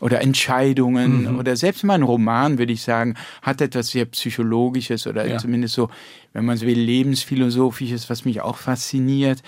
oder 0.00 0.22
Entscheidungen 0.22 1.30
mhm. 1.30 1.38
oder 1.38 1.54
selbst 1.54 1.84
mein 1.84 2.02
Roman, 2.02 2.58
würde 2.58 2.72
ich 2.72 2.82
sagen, 2.82 3.14
hat 3.42 3.60
etwas 3.60 3.88
sehr 3.88 4.06
Psychologisches 4.06 5.06
oder 5.06 5.24
ja. 5.28 5.38
zumindest 5.38 5.74
so, 5.74 5.90
wenn 6.32 6.44
man 6.44 6.56
so 6.56 6.66
will, 6.66 6.80
lebensphilosophisches, 6.80 8.10
was 8.10 8.24
mich 8.24 8.40
auch 8.40 8.56
fasziniert. 8.56 9.44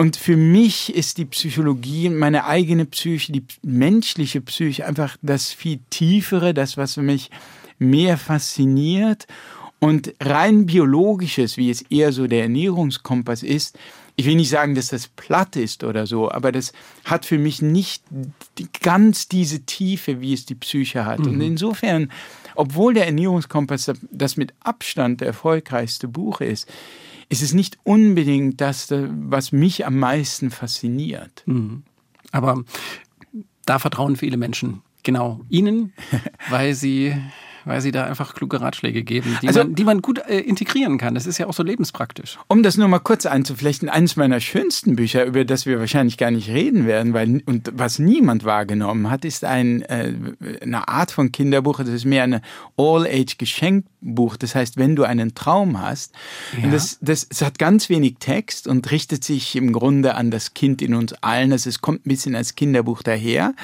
Und 0.00 0.16
für 0.16 0.36
mich 0.36 0.94
ist 0.94 1.18
die 1.18 1.24
Psychologie, 1.24 2.08
meine 2.08 2.44
eigene 2.44 2.84
Psyche, 2.84 3.32
die 3.32 3.44
menschliche 3.62 4.40
Psyche 4.40 4.86
einfach 4.86 5.16
das 5.22 5.52
viel 5.52 5.80
tiefere, 5.90 6.54
das, 6.54 6.76
was 6.76 6.96
mich 6.98 7.32
mehr 7.80 8.16
fasziniert. 8.16 9.26
Und 9.80 10.14
rein 10.20 10.66
biologisches, 10.66 11.56
wie 11.56 11.68
es 11.68 11.82
eher 11.82 12.12
so 12.12 12.28
der 12.28 12.42
Ernährungskompass 12.42 13.42
ist, 13.42 13.76
ich 14.14 14.24
will 14.24 14.36
nicht 14.36 14.50
sagen, 14.50 14.76
dass 14.76 14.88
das 14.88 15.08
platt 15.08 15.56
ist 15.56 15.82
oder 15.82 16.06
so, 16.06 16.30
aber 16.30 16.52
das 16.52 16.72
hat 17.04 17.26
für 17.26 17.38
mich 17.38 17.60
nicht 17.60 18.04
ganz 18.80 19.26
diese 19.26 19.60
Tiefe, 19.60 20.20
wie 20.20 20.32
es 20.32 20.46
die 20.46 20.54
Psyche 20.54 21.06
hat. 21.06 21.20
Mhm. 21.20 21.26
Und 21.26 21.40
insofern, 21.40 22.12
obwohl 22.54 22.94
der 22.94 23.06
Ernährungskompass 23.06 23.90
das 24.12 24.36
mit 24.36 24.54
Abstand 24.60 25.22
der 25.22 25.28
erfolgreichste 25.28 26.06
Buch 26.06 26.40
ist, 26.40 26.68
ist 27.28 27.42
es 27.42 27.52
nicht 27.52 27.78
unbedingt 27.84 28.60
das, 28.60 28.88
was 28.90 29.52
mich 29.52 29.86
am 29.86 29.98
meisten 29.98 30.50
fasziniert. 30.50 31.42
Mhm. 31.46 31.82
Aber 32.32 32.64
da 33.66 33.78
vertrauen 33.78 34.16
viele 34.16 34.36
Menschen 34.36 34.82
genau 35.02 35.40
Ihnen, 35.48 35.92
weil 36.50 36.74
Sie 36.74 37.14
weil 37.68 37.82
sie 37.82 37.92
da 37.92 38.04
einfach 38.04 38.34
kluge 38.34 38.60
Ratschläge 38.60 39.04
geben, 39.04 39.36
die, 39.42 39.48
also, 39.48 39.60
man, 39.60 39.74
die 39.74 39.84
man 39.84 40.00
gut 40.00 40.20
äh, 40.26 40.40
integrieren 40.40 40.96
kann. 40.96 41.14
Das 41.14 41.26
ist 41.26 41.38
ja 41.38 41.46
auch 41.46 41.52
so 41.52 41.62
lebenspraktisch. 41.62 42.38
Um 42.48 42.62
das 42.62 42.76
nur 42.76 42.88
mal 42.88 42.98
kurz 42.98 43.26
einzuflechten, 43.26 43.88
eines 43.88 44.16
meiner 44.16 44.40
schönsten 44.40 44.96
Bücher, 44.96 45.24
über 45.24 45.44
das 45.44 45.66
wir 45.66 45.78
wahrscheinlich 45.78 46.16
gar 46.16 46.30
nicht 46.30 46.48
reden 46.48 46.86
werden, 46.86 47.12
weil 47.12 47.42
und 47.44 47.70
was 47.74 47.98
niemand 47.98 48.44
wahrgenommen 48.44 49.10
hat, 49.10 49.24
ist 49.24 49.44
ein, 49.44 49.82
äh, 49.82 50.14
eine 50.62 50.88
Art 50.88 51.10
von 51.10 51.30
Kinderbuch. 51.30 51.78
Das 51.78 51.90
ist 51.90 52.06
mehr 52.06 52.22
eine 52.24 52.40
All-Age-Geschenkbuch. 54.02 54.36
Das 54.36 54.54
heißt, 54.54 54.76
wenn 54.76 54.96
du 54.96 55.04
einen 55.04 55.34
Traum 55.34 55.80
hast, 55.80 56.12
ja. 56.56 56.64
und 56.64 56.72
das, 56.72 56.98
das, 57.00 57.26
es 57.28 57.42
hat 57.42 57.58
ganz 57.58 57.88
wenig 57.88 58.16
Text 58.20 58.66
und 58.66 58.90
richtet 58.90 59.24
sich 59.24 59.56
im 59.56 59.72
Grunde 59.72 60.14
an 60.14 60.30
das 60.30 60.54
Kind 60.54 60.82
in 60.82 60.94
uns 60.94 61.12
allen. 61.14 61.52
Also 61.52 61.68
es 61.68 61.80
kommt 61.80 62.06
ein 62.06 62.08
bisschen 62.08 62.34
als 62.34 62.54
Kinderbuch 62.54 63.02
daher. 63.02 63.54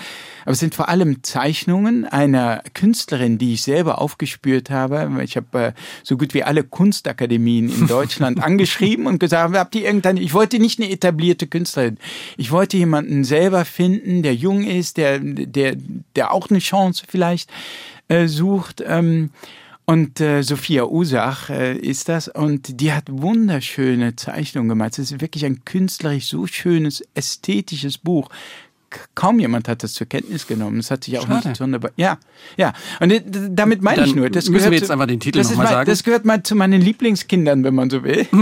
Aber 0.42 0.52
es 0.52 0.60
sind 0.60 0.74
vor 0.74 0.88
allem 0.88 1.22
Zeichnungen 1.22 2.04
einer 2.04 2.62
Künstlerin, 2.74 3.38
die 3.38 3.54
ich 3.54 3.62
selber 3.62 4.00
aufgespürt 4.00 4.70
habe. 4.70 5.22
Ich 5.22 5.36
habe 5.36 5.58
äh, 5.58 5.72
so 6.02 6.16
gut 6.16 6.34
wie 6.34 6.42
alle 6.42 6.64
Kunstakademien 6.64 7.70
in 7.70 7.86
Deutschland 7.88 8.42
angeschrieben 8.42 9.06
und 9.06 9.18
gesagt, 9.18 9.56
habt 9.56 9.74
ihr 9.74 9.84
irgendeine, 9.84 10.20
ich 10.20 10.34
wollte 10.34 10.58
nicht 10.58 10.78
eine 10.80 10.90
etablierte 10.90 11.46
Künstlerin. 11.46 11.98
Ich 12.36 12.50
wollte 12.50 12.76
jemanden 12.76 13.24
selber 13.24 13.64
finden, 13.64 14.22
der 14.22 14.34
jung 14.34 14.64
ist, 14.64 14.96
der, 14.98 15.18
der, 15.18 15.76
der 16.14 16.32
auch 16.32 16.50
eine 16.50 16.58
Chance 16.58 17.04
vielleicht 17.08 17.50
äh, 18.08 18.26
sucht. 18.26 18.82
Ähm, 18.86 19.30
Und 19.86 20.18
äh, 20.20 20.42
Sophia 20.42 20.84
Usach 20.84 21.50
äh, 21.50 21.76
ist 21.76 22.08
das 22.08 22.28
und 22.28 22.80
die 22.80 22.92
hat 22.92 23.04
wunderschöne 23.10 24.16
Zeichnungen 24.16 24.70
gemacht. 24.70 24.92
Es 24.98 25.10
ist 25.10 25.20
wirklich 25.20 25.44
ein 25.44 25.64
künstlerisch 25.66 26.26
so 26.26 26.46
schönes, 26.46 27.02
ästhetisches 27.14 27.98
Buch 27.98 28.30
kaum 29.14 29.38
jemand 29.38 29.68
hat 29.68 29.82
das 29.82 29.92
zur 29.94 30.06
Kenntnis 30.06 30.46
genommen. 30.46 30.76
Das 30.78 30.90
hat 30.90 31.04
sich 31.04 31.18
auch 31.18 31.26
Schade. 31.26 31.48
nicht 31.48 31.58
sonderbar. 31.58 31.90
Ja, 31.96 32.18
ja. 32.56 32.72
Und 33.00 33.12
damit 33.50 33.82
meine 33.82 33.98
Dann 33.98 34.08
ich 34.08 34.14
nur. 34.14 34.30
Das 34.30 34.44
müssen 34.48 34.54
gehört 34.58 34.70
wir 34.72 34.78
jetzt 34.78 34.86
zu- 34.86 34.92
einfach 34.92 35.06
den 35.06 35.20
Titel 35.20 35.38
das 35.38 35.46
noch 35.48 35.52
ist 35.52 35.56
mal 35.58 35.64
mein- 35.64 35.72
sagen. 35.72 35.90
Das 35.90 36.02
gehört 36.04 36.24
mal 36.24 36.42
zu 36.42 36.54
meinen 36.54 36.80
Lieblingskindern, 36.80 37.64
wenn 37.64 37.74
man 37.74 37.90
so 37.90 38.02
will. 38.04 38.26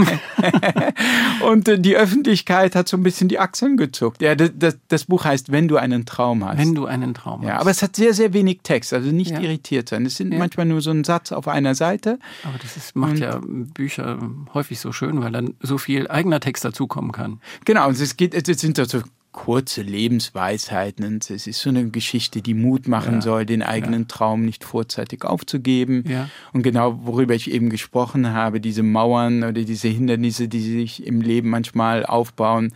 Und 1.45 1.67
äh, 1.67 1.79
die 1.79 1.95
Öffentlichkeit 1.95 2.75
hat 2.75 2.87
so 2.87 2.97
ein 2.97 3.03
bisschen 3.03 3.27
die 3.27 3.39
Achseln 3.39 3.77
gezuckt. 3.77 4.21
Ja, 4.21 4.35
das, 4.35 4.51
das, 4.57 4.77
das 4.87 5.05
Buch 5.05 5.25
heißt 5.25 5.51
Wenn 5.51 5.67
du 5.67 5.77
einen 5.77 6.05
Traum 6.05 6.45
hast. 6.45 6.57
Wenn 6.57 6.75
du 6.75 6.85
einen 6.85 7.13
Traum 7.13 7.43
ja, 7.43 7.53
hast. 7.55 7.61
aber 7.61 7.71
es 7.71 7.81
hat 7.83 7.95
sehr, 7.95 8.13
sehr 8.13 8.33
wenig 8.33 8.59
Text, 8.63 8.93
also 8.93 9.11
nicht 9.11 9.31
Ja. 9.31 9.39
irritiert 9.39 9.89
sein. 9.89 10.05
Es 10.05 10.15
sind 10.17 10.31
Ja. 10.31 10.39
manchmal 10.39 10.65
nur 10.65 10.81
so 10.81 10.91
ein 10.91 11.03
Satz 11.03 11.31
auf 11.31 11.47
einer 11.47 11.75
Seite. 11.75 12.19
Aber 12.43 12.57
das 12.61 12.77
ist, 12.77 12.95
macht 12.95 13.19
ja 13.19 13.39
Bücher 13.43 14.19
häufig 14.53 14.79
so 14.79 14.91
schön, 14.91 15.21
weil 15.21 15.31
dann 15.31 15.53
so 15.61 15.77
viel 15.77 16.07
eigener 16.07 16.39
Text 16.39 16.63
dazukommen 16.65 17.11
kann. 17.11 17.39
Genau, 17.65 17.87
und 17.87 17.99
es 17.99 18.17
geht, 18.17 18.33
es 18.33 18.59
sind 18.59 18.77
so 18.77 19.01
kurze 19.33 19.81
Lebensweisheiten 19.81 21.05
und 21.05 21.29
es 21.29 21.47
ist 21.47 21.59
so 21.59 21.69
eine 21.69 21.89
Geschichte, 21.89 22.41
die 22.41 22.53
Mut 22.53 22.87
machen 22.87 23.15
Ja, 23.15 23.21
soll, 23.21 23.45
den 23.45 23.63
eigenen 23.63 24.07
Traum 24.07 24.45
nicht 24.45 24.63
vorzeitig 24.63 25.25
aufzugeben. 25.25 26.05
Ja. 26.07 26.29
Und 26.53 26.61
genau, 26.63 27.05
worüber 27.05 27.33
ich 27.33 27.51
eben 27.51 27.69
gesprochen 27.69 28.31
habe, 28.31 28.61
diese 28.61 28.83
Mauern 28.83 29.43
oder 29.43 29.63
diese 29.63 29.89
Hindernisse, 29.89 30.47
die 30.47 30.61
sich 30.61 31.05
im 31.05 31.19
Leben 31.19 31.49
manchmal 31.49 32.05
aufbauen, 32.05 32.71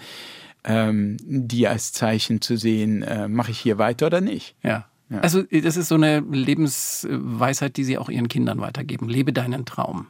ähm, 0.65 1.17
die 1.21 1.67
als 1.67 1.93
Zeichen 1.93 2.41
zu 2.41 2.57
sehen, 2.57 3.03
äh, 3.03 3.27
mache 3.27 3.51
ich 3.51 3.59
hier 3.59 3.77
weiter 3.77 4.07
oder 4.07 4.19
nicht. 4.19 4.55
Ja. 4.63 4.87
Ja. 5.09 5.19
Also 5.19 5.43
das 5.43 5.77
ist 5.77 5.87
so 5.87 5.95
eine 5.95 6.19
Lebensweisheit, 6.19 7.77
die 7.77 7.85
sie 7.85 7.97
auch 7.97 8.09
ihren 8.09 8.27
Kindern 8.27 8.59
weitergeben. 8.59 9.07
Lebe 9.07 9.31
deinen 9.31 9.63
Traum. 9.65 10.07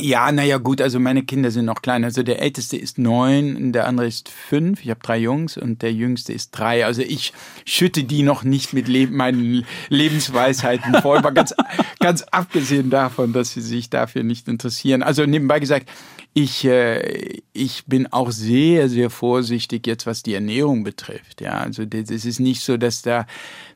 Ja, 0.00 0.32
naja, 0.32 0.58
gut, 0.58 0.80
also 0.80 0.98
meine 0.98 1.22
Kinder 1.22 1.50
sind 1.50 1.66
noch 1.66 1.82
klein. 1.82 2.04
Also 2.04 2.22
der 2.22 2.40
älteste 2.40 2.76
ist 2.76 2.98
neun, 2.98 3.72
der 3.72 3.86
andere 3.86 4.06
ist 4.06 4.28
fünf. 4.28 4.82
Ich 4.82 4.90
habe 4.90 5.00
drei 5.00 5.18
Jungs 5.18 5.56
und 5.56 5.82
der 5.82 5.92
jüngste 5.92 6.32
ist 6.32 6.52
drei. 6.52 6.84
Also 6.84 7.02
ich 7.02 7.32
schütte 7.64 8.04
die 8.04 8.22
noch 8.22 8.42
nicht 8.42 8.72
mit 8.72 8.88
Le 8.88 9.06
meinen 9.06 9.64
Lebensweisheiten 9.88 10.94
voll. 11.02 11.20
Mal 11.20 11.30
ganz, 11.30 11.54
ganz 11.98 12.22
abgesehen 12.22 12.90
davon, 12.90 13.32
dass 13.32 13.52
sie 13.52 13.60
sich 13.60 13.90
dafür 13.90 14.22
nicht 14.22 14.48
interessieren. 14.48 15.02
Also 15.02 15.26
nebenbei 15.26 15.60
gesagt, 15.60 15.88
ich, 16.32 16.64
äh, 16.64 17.40
ich 17.52 17.84
bin 17.86 18.06
auch 18.06 18.30
sehr, 18.30 18.88
sehr 18.88 19.10
vorsichtig 19.10 19.86
jetzt, 19.86 20.06
was 20.06 20.22
die 20.22 20.34
Ernährung 20.34 20.84
betrifft. 20.84 21.40
Ja, 21.40 21.58
also 21.58 21.82
es 21.82 22.24
ist 22.24 22.40
nicht 22.40 22.62
so, 22.62 22.76
dass 22.76 23.02
da, 23.02 23.26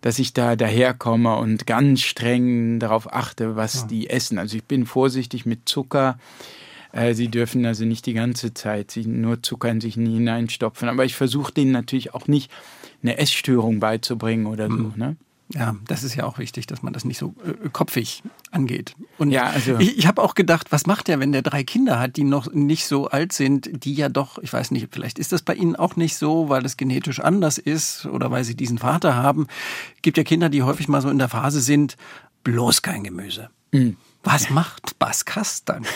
dass 0.00 0.18
ich 0.18 0.32
da 0.34 0.54
daherkomme 0.54 1.36
und 1.36 1.66
ganz 1.66 2.02
streng 2.02 2.78
darauf 2.78 3.12
achte, 3.12 3.56
was 3.56 3.86
die 3.86 4.08
essen. 4.08 4.38
Also 4.38 4.56
ich 4.56 4.64
bin 4.64 4.86
vorsichtig 4.86 5.46
mit 5.46 5.68
Zucker. 5.68 6.18
Äh, 6.92 7.14
Sie 7.14 7.28
dürfen 7.28 7.66
also 7.66 7.84
nicht 7.84 8.06
die 8.06 8.14
ganze 8.14 8.54
Zeit 8.54 8.92
sich 8.92 9.06
nur 9.06 9.42
Zucker 9.42 9.70
in 9.70 9.80
sich 9.80 9.94
hineinstopfen. 9.94 10.88
Aber 10.88 11.04
ich 11.04 11.16
versuche 11.16 11.52
denen 11.52 11.72
natürlich 11.72 12.14
auch 12.14 12.28
nicht 12.28 12.52
eine 13.02 13.18
Essstörung 13.18 13.80
beizubringen 13.80 14.46
oder 14.46 14.68
so. 14.68 14.92
Ne? 14.96 15.16
Ja, 15.52 15.76
das 15.86 16.02
ist 16.04 16.14
ja 16.14 16.24
auch 16.24 16.38
wichtig, 16.38 16.66
dass 16.66 16.82
man 16.82 16.94
das 16.94 17.04
nicht 17.04 17.18
so 17.18 17.34
äh, 17.44 17.68
kopfig 17.68 18.22
angeht. 18.50 18.94
Und 19.18 19.30
Ja, 19.30 19.44
also- 19.44 19.78
ich, 19.78 19.98
ich 19.98 20.06
habe 20.06 20.22
auch 20.22 20.34
gedacht, 20.34 20.72
was 20.72 20.86
macht 20.86 21.08
er, 21.10 21.20
wenn 21.20 21.32
der 21.32 21.42
drei 21.42 21.64
Kinder 21.64 22.00
hat, 22.00 22.16
die 22.16 22.24
noch 22.24 22.50
nicht 22.52 22.86
so 22.86 23.08
alt 23.08 23.32
sind, 23.32 23.84
die 23.84 23.92
ja 23.94 24.08
doch, 24.08 24.38
ich 24.38 24.52
weiß 24.52 24.70
nicht, 24.70 24.88
vielleicht 24.90 25.18
ist 25.18 25.32
das 25.32 25.42
bei 25.42 25.54
Ihnen 25.54 25.76
auch 25.76 25.96
nicht 25.96 26.16
so, 26.16 26.48
weil 26.48 26.64
es 26.64 26.76
genetisch 26.78 27.20
anders 27.20 27.58
ist 27.58 28.06
oder 28.06 28.30
weil 28.30 28.44
Sie 28.44 28.54
diesen 28.56 28.78
Vater 28.78 29.16
haben. 29.16 29.46
Gibt 30.00 30.16
ja 30.16 30.24
Kinder, 30.24 30.48
die 30.48 30.62
häufig 30.62 30.88
mal 30.88 31.02
so 31.02 31.10
in 31.10 31.18
der 31.18 31.28
Phase 31.28 31.60
sind, 31.60 31.96
bloß 32.42 32.80
kein 32.82 33.04
Gemüse. 33.04 33.50
Mhm. 33.72 33.96
Was 34.24 34.48
macht 34.48 34.98
Baskas 34.98 35.64
dann? 35.64 35.86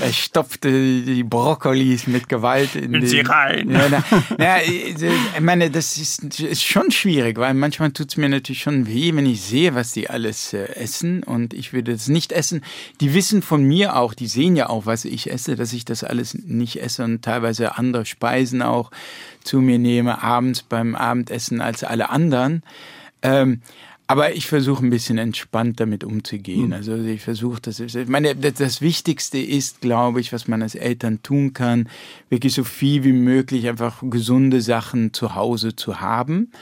Er 0.00 0.12
stopfte 0.12 0.70
die 1.02 1.22
Brokkolis 1.22 2.06
mit 2.06 2.28
Gewalt 2.28 2.74
in, 2.74 2.94
In 2.94 3.06
sie 3.06 3.20
rein. 3.20 3.70
Ja, 3.70 3.88
na, 3.88 4.04
na, 4.36 4.62
ich 4.62 5.40
meine, 5.40 5.70
das 5.70 5.96
ist, 5.96 6.40
ist 6.40 6.62
schon 6.62 6.90
schwierig, 6.90 7.38
weil 7.38 7.54
manchmal 7.54 7.92
tut 7.92 8.08
es 8.10 8.16
mir 8.16 8.28
natürlich 8.28 8.62
schon 8.62 8.86
weh, 8.86 9.14
wenn 9.14 9.26
ich 9.26 9.42
sehe, 9.42 9.74
was 9.74 9.92
die 9.92 10.10
alles 10.10 10.52
äh, 10.52 10.64
essen 10.74 11.22
und 11.22 11.54
ich 11.54 11.72
würde 11.72 11.92
das 11.92 12.08
nicht 12.08 12.32
essen. 12.32 12.62
Die 13.00 13.14
wissen 13.14 13.42
von 13.42 13.62
mir 13.64 13.96
auch, 13.96 14.14
die 14.14 14.26
sehen 14.26 14.56
ja 14.56 14.68
auch, 14.68 14.86
was 14.86 15.04
ich 15.04 15.30
esse, 15.30 15.54
dass 15.54 15.72
ich 15.72 15.84
das 15.84 16.02
alles 16.04 16.34
nicht 16.34 16.82
esse 16.82 17.04
und 17.04 17.22
teilweise 17.22 17.76
andere 17.76 18.06
Speisen 18.06 18.62
auch 18.62 18.90
zu 19.44 19.60
mir 19.60 19.78
nehme, 19.78 20.22
abends 20.22 20.62
beim 20.62 20.94
Abendessen 20.94 21.60
als 21.60 21.84
alle 21.84 22.10
anderen. 22.10 22.62
Ähm, 23.22 23.60
aber 24.12 24.34
ich 24.34 24.46
versuche 24.46 24.84
ein 24.84 24.90
bisschen 24.90 25.16
entspannt 25.16 25.80
damit 25.80 26.04
umzugehen. 26.04 26.74
Also 26.74 26.96
ich 26.96 27.22
versuche 27.22 27.62
das. 27.62 27.80
Ich 27.80 28.08
meine, 28.08 28.36
das, 28.36 28.52
das 28.54 28.82
Wichtigste 28.82 29.38
ist, 29.38 29.80
glaube 29.80 30.20
ich, 30.20 30.34
was 30.34 30.48
man 30.48 30.60
als 30.60 30.74
Eltern 30.74 31.22
tun 31.22 31.54
kann, 31.54 31.88
wirklich 32.28 32.52
so 32.52 32.62
viel 32.62 33.04
wie 33.04 33.14
möglich 33.14 33.66
einfach 33.70 34.02
gesunde 34.02 34.60
Sachen 34.60 35.14
zu 35.14 35.34
Hause 35.34 35.76
zu 35.76 36.02
haben 36.02 36.52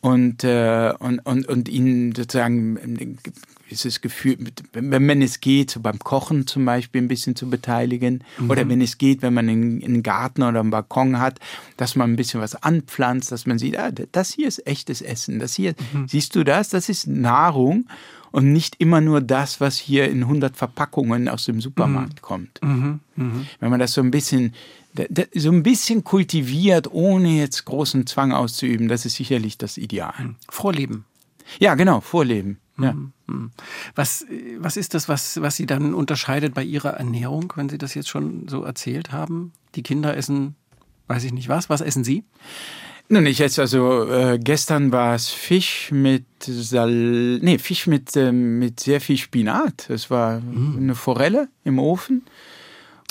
und 0.00 0.42
äh, 0.42 0.94
und 0.98 1.18
und 1.18 1.46
und 1.48 1.68
ihnen 1.68 2.14
sozusagen 2.14 3.18
ein 3.70 3.76
gewisses 3.76 4.00
Gefühl, 4.00 4.36
wenn, 4.72 5.08
wenn 5.08 5.22
es 5.22 5.40
geht, 5.40 5.70
so 5.70 5.80
beim 5.80 5.98
Kochen 5.98 6.46
zum 6.46 6.64
Beispiel 6.64 7.02
ein 7.02 7.08
bisschen 7.08 7.36
zu 7.36 7.48
beteiligen 7.48 8.24
oder 8.48 8.68
wenn 8.68 8.80
es 8.80 8.98
geht, 8.98 9.22
wenn 9.22 9.34
man 9.34 9.48
einen, 9.48 9.82
einen 9.82 10.02
Garten 10.02 10.42
oder 10.42 10.60
einen 10.60 10.70
Balkon 10.70 11.20
hat, 11.20 11.38
dass 11.76 11.94
man 11.94 12.12
ein 12.12 12.16
bisschen 12.16 12.40
was 12.40 12.62
anpflanzt, 12.62 13.30
dass 13.30 13.46
man 13.46 13.58
sieht, 13.58 13.78
ah, 13.78 13.90
das 13.90 14.32
hier 14.32 14.48
ist 14.48 14.66
echtes 14.66 15.02
Essen, 15.02 15.38
das 15.38 15.54
hier, 15.54 15.74
siehst 16.06 16.34
du 16.34 16.44
das, 16.44 16.70
das 16.70 16.88
ist 16.88 17.06
Nahrung 17.06 17.86
und 18.32 18.52
nicht 18.52 18.76
immer 18.78 19.00
nur 19.00 19.20
das, 19.20 19.60
was 19.60 19.78
hier 19.78 20.10
in 20.10 20.22
100 20.22 20.56
Verpackungen 20.56 21.28
aus 21.28 21.44
dem 21.44 21.60
Supermarkt 21.60 22.22
kommt. 22.22 22.60
Wenn 23.60 23.70
man 23.70 23.80
das 23.80 23.92
so 23.92 24.00
ein 24.00 24.10
bisschen 24.10 24.54
so 25.34 25.52
ein 25.52 25.62
bisschen 25.62 26.02
kultiviert, 26.02 26.92
ohne 26.92 27.38
jetzt 27.38 27.64
großen 27.64 28.08
Zwang 28.08 28.32
auszuüben, 28.32 28.88
das 28.88 29.06
ist 29.06 29.14
sicherlich 29.14 29.56
das 29.56 29.78
Ideal. 29.78 30.34
Vorleben. 30.48 31.04
Ja, 31.60 31.74
genau, 31.74 32.00
Vorleben. 32.00 32.58
Ja. 32.82 32.94
Hm. 33.28 33.50
Was, 33.94 34.22
äh, 34.22 34.56
was 34.58 34.76
ist 34.76 34.94
das, 34.94 35.08
was, 35.08 35.40
was 35.40 35.56
Sie 35.56 35.66
dann 35.66 35.94
unterscheidet 35.94 36.54
bei 36.54 36.64
Ihrer 36.64 36.90
Ernährung, 36.90 37.52
wenn 37.56 37.68
Sie 37.68 37.78
das 37.78 37.94
jetzt 37.94 38.08
schon 38.08 38.48
so 38.48 38.62
erzählt 38.62 39.12
haben? 39.12 39.52
Die 39.74 39.82
Kinder 39.82 40.16
essen, 40.16 40.56
weiß 41.08 41.24
ich 41.24 41.32
nicht 41.32 41.48
was. 41.48 41.70
Was 41.70 41.80
essen 41.80 42.04
Sie? 42.04 42.24
Nun, 43.12 43.26
ich 43.26 43.40
esse 43.40 43.62
also, 43.62 44.08
äh, 44.08 44.38
gestern 44.38 44.92
war 44.92 45.16
es 45.16 45.30
Fisch 45.30 45.90
mit 45.90 46.26
Sal 46.40 47.38
nee, 47.40 47.58
Fisch 47.58 47.88
mit, 47.88 48.16
ähm, 48.16 48.60
mit 48.60 48.78
sehr 48.78 49.00
viel 49.00 49.16
Spinat. 49.16 49.90
Es 49.90 50.10
war 50.10 50.40
eine 50.40 50.94
Forelle 50.94 51.48
im 51.64 51.80
Ofen. 51.80 52.22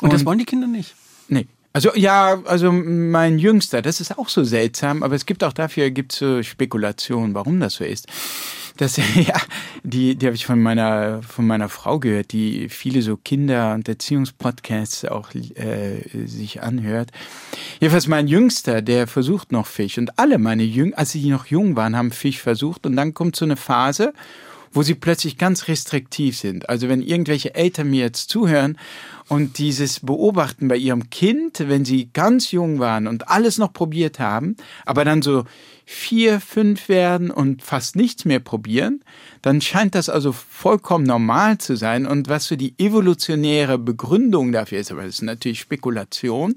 Und, 0.02 0.14
das 0.14 0.26
wollen 0.26 0.40
die 0.40 0.46
Kinder 0.46 0.68
nicht. 0.68 0.96
Nee. 1.28 1.48
Also 1.72 1.92
ja, 1.96 2.42
also 2.46 2.72
mein 2.72 3.38
Jüngster, 3.38 3.82
das 3.82 4.02
ist 4.02 4.18
auch 4.18 4.30
so 4.30 4.44
seltsam, 4.44 5.04
aber 5.04 5.16
es 5.16 5.26
gibt 5.26 5.44
auch 5.44 5.54
dafür 5.54 5.92
gibt's 5.92 6.18
so 6.18 6.42
Spekulationen, 6.42 7.36
warum 7.36 7.60
das 7.60 7.76
so 7.76 7.84
ist. 7.84 8.08
Das 8.78 8.98
ja, 9.16 9.40
die 9.84 10.16
die 10.16 10.26
habe 10.26 10.36
ich 10.36 10.48
von 10.48 10.60
meiner 10.60 11.22
von 11.22 11.46
meiner 11.46 11.70
Frau 11.70 12.00
gehört, 12.00 12.32
die 12.32 12.70
viele 12.70 13.04
so 13.04 13.18
Kinder 13.18 13.76
und 13.76 13.88
Erziehungspodcasts 13.88 15.06
auch 15.06 15.30
äh, 15.36 16.02
sich 16.26 16.64
anhört. 16.64 17.12
Jedenfalls 17.80 18.08
mein 18.08 18.28
Jüngster, 18.28 18.82
der 18.82 19.06
versucht 19.06 19.52
noch 19.52 19.68
Fisch 19.68 20.00
und 20.00 20.18
alle 20.18 20.40
meine 20.40 20.64
Jünger, 20.64 20.98
als 20.98 21.12
sie 21.12 21.30
noch 21.30 21.46
jung 21.46 21.76
waren, 21.76 21.96
haben 21.96 22.12
Fisch 22.12 22.42
versucht 22.42 22.88
und 22.88 22.96
dann 22.96 23.14
kommt 23.14 23.36
so 23.36 23.46
eine 23.46 23.58
Phase, 23.58 24.14
wo 24.72 24.82
sie 24.82 24.96
plötzlich 24.96 25.38
ganz 25.38 25.68
restriktiv 25.68 26.38
sind. 26.38 26.70
Also 26.70 26.90
wenn 26.90 27.02
irgendwelche 27.02 27.54
Eltern 27.56 27.90
mir 27.90 28.06
jetzt 28.06 28.30
zuhören 28.30 28.78
und 29.30 29.60
dieses 29.60 30.00
beobachten 30.02 30.68
bei 30.68 30.76
ihrem 30.76 31.10
Kind, 31.10 31.60
wenn 31.60 31.86
sie 31.86 32.10
ganz 32.12 32.52
jung 32.52 32.80
waren 32.80 33.08
und 33.08 33.30
alles 33.30 33.58
noch 33.58 33.72
probiert 33.72 34.20
haben, 34.20 34.58
aber 34.86 35.06
dann 35.06 35.22
so 35.22 35.46
vier, 35.92 36.40
fünf 36.40 36.88
werden 36.88 37.32
und 37.32 37.64
fast 37.64 37.96
nichts 37.96 38.24
mehr 38.24 38.40
probieren, 38.40 39.02
dann 39.42 39.60
scheint 39.60 39.96
das 39.96 40.08
also 40.08 40.32
vollkommen 40.32 41.04
normal 41.04 41.58
zu 41.58 41.76
sein. 41.76 42.06
Und 42.06 42.30
was 42.30 42.46
so 42.46 42.56
die 42.56 42.76
evolutionäre 42.78 43.80
Begründung 43.80 44.52
dafür 44.52 44.78
ist, 44.78 44.92
aber 44.92 45.02
das 45.02 45.16
ist 45.16 45.22
natürlich 45.24 45.60
Spekulation, 45.60 46.54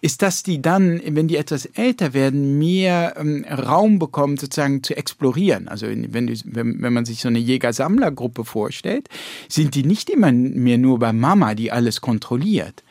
ist, 0.00 0.20
dass 0.20 0.42
die 0.42 0.60
dann, 0.60 1.00
wenn 1.06 1.28
die 1.28 1.36
etwas 1.36 1.66
älter 1.66 2.12
werden, 2.12 2.58
mehr 2.58 3.14
ähm, 3.16 3.46
Raum 3.48 4.00
bekommen, 4.00 4.36
sozusagen 4.36 4.82
zu 4.82 4.96
explorieren. 4.96 5.68
Also 5.68 5.86
wenn, 5.86 6.26
du, 6.26 6.34
wenn, 6.46 6.82
wenn 6.82 6.92
man 6.92 7.04
sich 7.04 7.20
so 7.20 7.28
eine 7.28 7.38
Jäger-Sammler-Gruppe 7.38 8.44
vorstellt, 8.44 9.08
sind 9.48 9.76
die 9.76 9.84
nicht 9.84 10.10
immer 10.10 10.32
mehr 10.32 10.78
nur 10.78 10.98
bei 10.98 11.12
Mama, 11.12 11.54
die 11.54 11.70
alles 11.70 12.00
kontrolliert. 12.00 12.82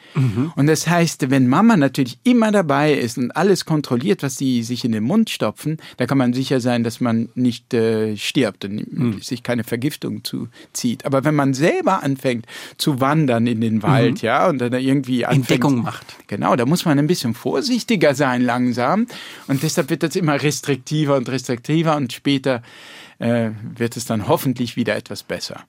Und 0.55 0.68
das 0.68 0.88
heißt, 0.88 1.30
wenn 1.30 1.47
Mama 1.47 1.78
natürlich 1.78 2.20
immer 2.24 2.51
dabei 2.51 2.93
ist 2.93 3.18
und 3.18 3.32
alles 3.32 3.66
kontrolliert, 3.66 4.24
was 4.24 4.38
sie 4.38 4.64
sich 4.64 4.84
in 4.84 4.91
den 4.91 5.03
Mund 5.03 5.30
stopfen, 5.30 5.78
da 5.97 6.05
kann 6.05 6.18
man 6.18 6.34
sicher 6.34 6.59
sein, 6.59 6.84
dass 6.84 6.99
man 6.99 7.30
nicht 7.36 7.74
äh, 7.74 8.18
stirbt 8.18 8.66
und 8.66 9.24
sich 9.24 9.43
keine 9.43 9.64
Vergiftung 9.64 10.24
zuzieht. 10.24 11.05
Aber 11.05 11.24
wenn 11.24 11.36
man 11.36 11.53
selber 11.53 12.03
anfängt 12.03 12.45
zu 12.78 12.99
wandern 12.99 13.47
in 13.47 13.62
den 13.62 13.84
Wald, 13.84 14.22
ja, 14.22 14.49
und 14.49 14.59
dann 14.59 14.74
irgendwie 14.74 15.26
anfängt, 15.26 15.49
Entdeckung 15.49 15.82
macht. 15.82 16.16
Genau, 16.28 16.55
da 16.55 16.66
muss 16.66 16.86
man 16.86 16.99
ein 16.99 17.07
bisschen 17.07 17.34
vorsichtiger 17.34 18.16
sein 18.16 18.41
langsam. 18.41 19.07
Und 19.47 19.64
deshalb 19.64 19.89
wird 19.89 20.03
das 20.03 20.16
immer 20.16 20.41
restriktiver 20.41 21.16
und 21.16 21.30
restriktiver 21.30 21.95
und 21.95 22.14
später 22.14 22.62
äh, 23.22 23.51
wird 23.76 23.97
es 23.97 24.05
dann 24.05 24.28
hoffentlich 24.28 24.76
wieder 24.76 24.95
etwas 24.95 25.22
besser. 25.22 25.61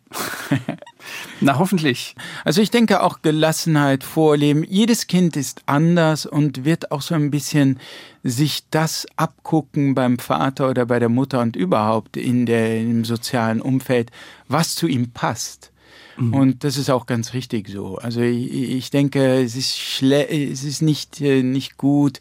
Na, 1.41 1.59
hoffentlich. 1.59 2.15
Also 2.45 2.63
ich 2.63 2.71
denke 2.71 3.03
auch 3.03 3.21
Gelassenheit 3.21 4.05
vorleben. 4.05 4.65
Jedes 4.65 5.07
Kind 5.07 5.37
ist 5.37 5.63
anders 5.67 6.25
und 6.25 6.65
wird 6.65 6.91
auch 6.93 7.03
so 7.03 7.15
ein 7.15 7.31
bisschen 7.31 7.79
sich 8.23 8.65
das 8.71 9.07
abgucken 9.17 9.95
beim 9.95 10.19
Vater 10.19 10.71
oder 10.71 10.87
bei 10.87 10.99
der 10.99 11.11
Mutter 11.11 11.41
und 11.41 11.55
überhaupt 11.55 12.17
in 12.17 12.47
der, 12.47 12.81
im 12.81 13.05
sozialen 13.05 13.61
Umfeld, 13.61 14.11
was 14.49 14.75
zu 14.75 14.87
ihm 14.87 15.11
passt. 15.11 15.73
Mhm. 16.17 16.35
Und 16.35 16.65
das 16.65 16.79
ist 16.79 16.89
auch 16.89 17.05
ganz 17.05 17.35
richtig 17.35 17.69
so. 17.69 17.99
Also 17.99 18.23
ich, 18.23 18.51
ich 18.51 18.91
denke, 18.91 19.43
es 19.43 19.57
ist, 19.57 19.79
schle 19.79 20.27
es 20.27 20.65
ist 20.65 20.81
nicht, 20.81 21.21
äh, 21.21 21.43
nicht 21.43 21.77
gut, 21.77 22.21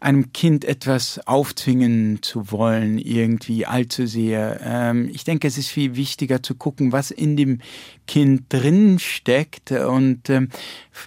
einem 0.00 0.32
Kind 0.32 0.64
etwas 0.64 1.20
aufzwingen 1.26 2.22
zu 2.22 2.50
wollen, 2.50 2.98
irgendwie 2.98 3.66
allzu 3.66 4.06
sehr. 4.06 4.60
Ähm, 4.64 5.10
ich 5.12 5.24
denke, 5.24 5.46
es 5.46 5.58
ist 5.58 5.68
viel 5.68 5.94
wichtiger 5.94 6.42
zu 6.42 6.54
gucken, 6.54 6.92
was 6.92 7.10
in 7.10 7.36
dem 7.36 7.60
Kind 8.06 8.44
drin 8.48 8.98
steckt 8.98 9.70
und 9.72 10.30
ähm, 10.30 10.48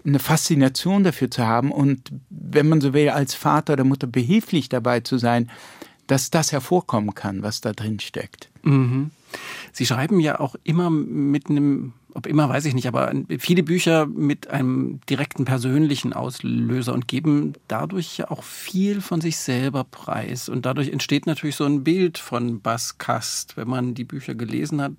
eine 0.06 0.20
Faszination 0.20 1.04
dafür 1.04 1.30
zu 1.30 1.46
haben 1.46 1.72
und, 1.72 2.12
wenn 2.30 2.70
man 2.70 2.82
so 2.82 2.94
will, 2.94 3.10
als 3.10 3.34
Vater 3.34 3.74
oder 3.74 3.84
Mutter 3.84 4.08
behilflich 4.08 4.70
dabei 4.70 5.00
zu 5.00 5.18
sein, 5.18 5.50
dass 6.08 6.30
das 6.30 6.52
hervorkommen 6.52 7.16
kann, 7.16 7.44
was 7.44 7.62
da 7.62 7.74
drin 7.74 8.00
steckt. 8.00 8.50
Mhm. 8.62 9.12
Sie 9.72 9.86
schreiben 9.86 10.20
ja 10.20 10.40
auch 10.40 10.56
immer 10.64 10.90
mit 10.92 11.50
einem 11.50 11.94
ob 12.16 12.28
immer 12.28 12.48
weiß 12.50 12.66
ich 12.66 12.74
nicht, 12.74 12.88
aber 12.88 13.12
viele 13.40 13.64
Bücher 13.64 14.06
mit 14.06 14.50
einem 14.50 15.00
direkten 15.10 15.46
persönlichen 15.46 16.14
Auslöser 16.14 16.94
und 16.94 17.08
geben 17.08 17.54
dadurch 17.68 18.18
ja 18.18 18.30
auch 18.30 18.44
viel 18.44 19.02
von 19.02 19.22
sich 19.22 19.38
selber 19.38 19.84
preis. 19.84 20.50
Und 20.50 20.66
dadurch 20.66 20.90
entsteht 20.90 21.26
natürlich 21.26 21.56
so 21.56 21.66
ein 21.66 21.84
Bild 21.84 22.18
von 22.18 22.62
Bas 22.62 22.98
Kast. 22.98 23.58
Wenn 23.58 23.68
man 23.68 23.96
die 23.96 24.04
Bücher 24.04 24.36
gelesen 24.36 24.82
hat, 24.82 24.94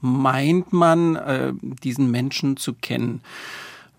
meint 0.00 0.72
man, 0.72 1.16
äh, 1.16 1.52
diesen 1.82 2.10
Menschen 2.10 2.56
zu 2.56 2.74
kennen 2.74 3.20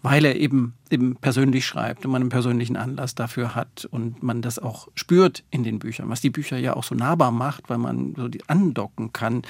weil 0.04 0.26
er 0.26 0.36
eben, 0.36 0.74
eben 0.90 1.16
persönlich 1.16 1.66
schreibt 1.66 2.06
und 2.06 2.12
man 2.12 2.22
einen 2.22 2.30
persönlichen 2.30 2.78
Anlass 2.78 3.16
dafür 3.16 3.56
hat 3.56 3.86
und 3.90 4.22
man 4.24 4.42
das 4.42 4.60
auch 4.60 4.88
spürt 4.96 5.44
in 5.50 5.64
den 5.64 5.80
Büchern, 5.80 6.10
was 6.10 6.22
die 6.22 6.30
Bücher 6.30 6.58
ja 6.58 6.76
auch 6.76 6.84
so 6.84 6.96
nahbar 6.96 7.32
macht, 7.32 7.70
weil 7.70 7.78
man 7.78 8.14
so 8.16 8.28
die 8.28 8.48
andocken 8.48 9.12
kann. 9.12 9.42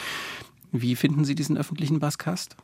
Wie 0.71 0.95
finden 0.95 1.25
Sie 1.25 1.35
diesen 1.35 1.57
öffentlichen 1.57 1.99
Baskast? 1.99 2.55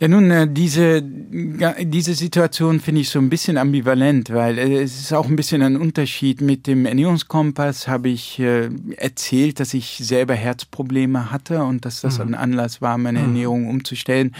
Ja, 0.00 0.06
nun, 0.06 0.30
äh, 0.30 0.46
diese, 0.48 1.02
diese 1.02 2.14
Situation 2.14 2.78
finde 2.78 3.00
ich 3.00 3.10
so 3.10 3.18
ein 3.18 3.28
bisschen 3.28 3.56
ambivalent, 3.58 4.30
weil 4.30 4.56
äh, 4.56 4.82
es 4.82 5.00
ist 5.00 5.12
auch 5.12 5.26
ein 5.26 5.34
bisschen 5.34 5.60
ein 5.60 5.76
Unterschied. 5.76 6.40
Mit 6.40 6.68
dem 6.68 6.86
Ernährungskompass 6.86 7.88
habe 7.88 8.08
ich 8.08 8.38
äh, 8.38 8.68
erzählt, 8.96 9.58
dass 9.58 9.74
ich 9.74 9.98
selber 10.00 10.34
Herzprobleme 10.34 11.32
hatte 11.32 11.64
und 11.64 11.84
dass 11.84 12.00
das 12.02 12.18
mhm. 12.18 12.28
ein 12.28 12.34
Anlass 12.36 12.80
war, 12.80 12.96
meine 12.96 13.18
mhm. 13.18 13.24
Ernährung 13.24 13.68
umzustellen. 13.68 14.36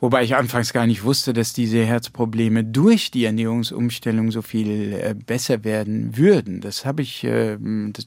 Wobei 0.00 0.24
ich 0.24 0.34
anfangs 0.34 0.72
gar 0.72 0.86
nicht 0.86 1.04
wusste, 1.04 1.34
dass 1.34 1.52
diese 1.52 1.84
Herzprobleme 1.84 2.64
durch 2.64 3.10
die 3.10 3.24
Ernährungsumstellung 3.26 4.30
so 4.30 4.40
viel 4.40 4.94
äh, 4.94 5.14
besser 5.14 5.62
werden 5.62 6.16
würden. 6.16 6.62
Das 6.62 6.86
habe 6.86 7.02
ich 7.02 7.22
äh, 7.24 7.58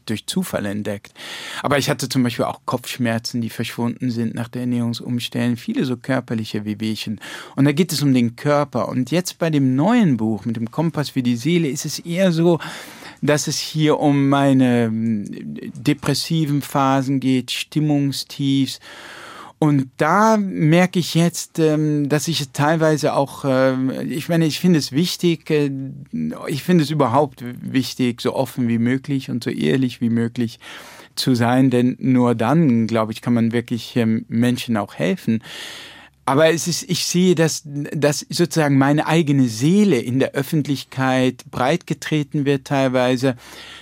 durch 0.06 0.26
Zufall 0.26 0.66
entdeckt. 0.66 1.14
Aber 1.62 1.78
ich 1.78 1.90
hatte 1.90 2.10
zum 2.10 2.24
Beispiel 2.24 2.46
auch 2.46 2.62
Kopfschmerzen, 2.66 3.42
die 3.42 3.52
verschwunden 3.52 4.10
sind 4.10 4.34
nach 4.34 4.48
der 4.48 4.62
Ernährungsumstellung. 4.62 5.56
Viele 5.56 5.86
so 5.86 5.96
körperliche 5.96 6.66
Wehwehchen. 6.66 7.22
Und 7.56 7.66
da 7.66 7.72
geht 7.72 7.94
es 7.94 8.02
um 8.02 8.14
den 8.14 8.36
Körper. 8.36 8.90
Und 8.90 9.12
jetzt 9.12 9.38
bei 9.38 9.52
dem 9.52 9.76
neuen 9.76 10.18
Buch 10.18 10.46
mit 10.46 10.56
dem 10.56 10.72
Kompass 10.72 11.12
für 11.12 11.22
die 11.24 11.36
Seele 11.36 11.68
ist 11.68 11.86
es 11.86 12.00
eher 12.00 12.32
so, 12.32 12.60
dass 13.22 13.48
es 13.48 13.58
hier 13.58 14.00
um 14.00 14.30
meine 14.30 14.92
depressiven 14.92 16.62
Phasen 16.62 17.20
geht, 17.20 17.52
Stimmungstiefs 17.52 18.80
und 19.64 19.92
da 19.96 20.36
merke 20.36 21.00
ich 21.00 21.16
jetzt, 21.16 21.58
ähm, 21.58 22.10
dass 22.10 22.28
ich 22.28 22.50
teilweise 22.50 23.14
auch, 23.14 23.46
ähm, 23.48 23.94
ich 24.10 24.28
meine, 24.28 24.46
ich 24.46 24.60
finde 24.60 24.78
es 24.78 24.92
wichtig, 24.92 25.50
äh, 25.50 25.72
ich 26.48 26.64
finde 26.64 26.84
es 26.84 26.90
überhaupt 26.90 27.46
wichtig, 27.62 28.20
so 28.20 28.36
offen 28.36 28.68
wie 28.68 28.78
möglich 28.78 29.30
und 29.30 29.42
so 29.42 29.50
ehrlich 29.50 30.02
wie 30.02 30.10
möglich 30.10 30.60
zu 31.16 31.34
sein, 31.34 31.70
denn 31.70 31.96
nur 31.98 32.36
dann, 32.36 32.88
glaube 32.88 33.14
ich, 33.14 33.22
kann 33.22 33.36
man 33.36 33.54
wirklich 33.54 33.96
ähm, 33.96 34.26
Menschen 34.28 34.76
auch 34.76 34.96
helfen. 34.96 35.42
Aber 36.26 36.54
es 36.54 36.70
ist, 36.70 36.90
ich 36.90 37.06
sehe, 37.06 37.36
dass, 37.36 37.64
dass 37.66 38.26
sozusagen 38.30 38.78
meine 38.78 39.08
eigene 39.08 39.50
Seele 39.50 40.00
in 40.00 40.20
der 40.20 40.32
Öffentlichkeit 40.32 41.44
breitgetreten 41.52 42.46
wird 42.46 42.66
teilweise, 42.66 43.36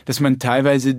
dass 0.05 0.19
man 0.19 0.39
teilweise, 0.39 0.95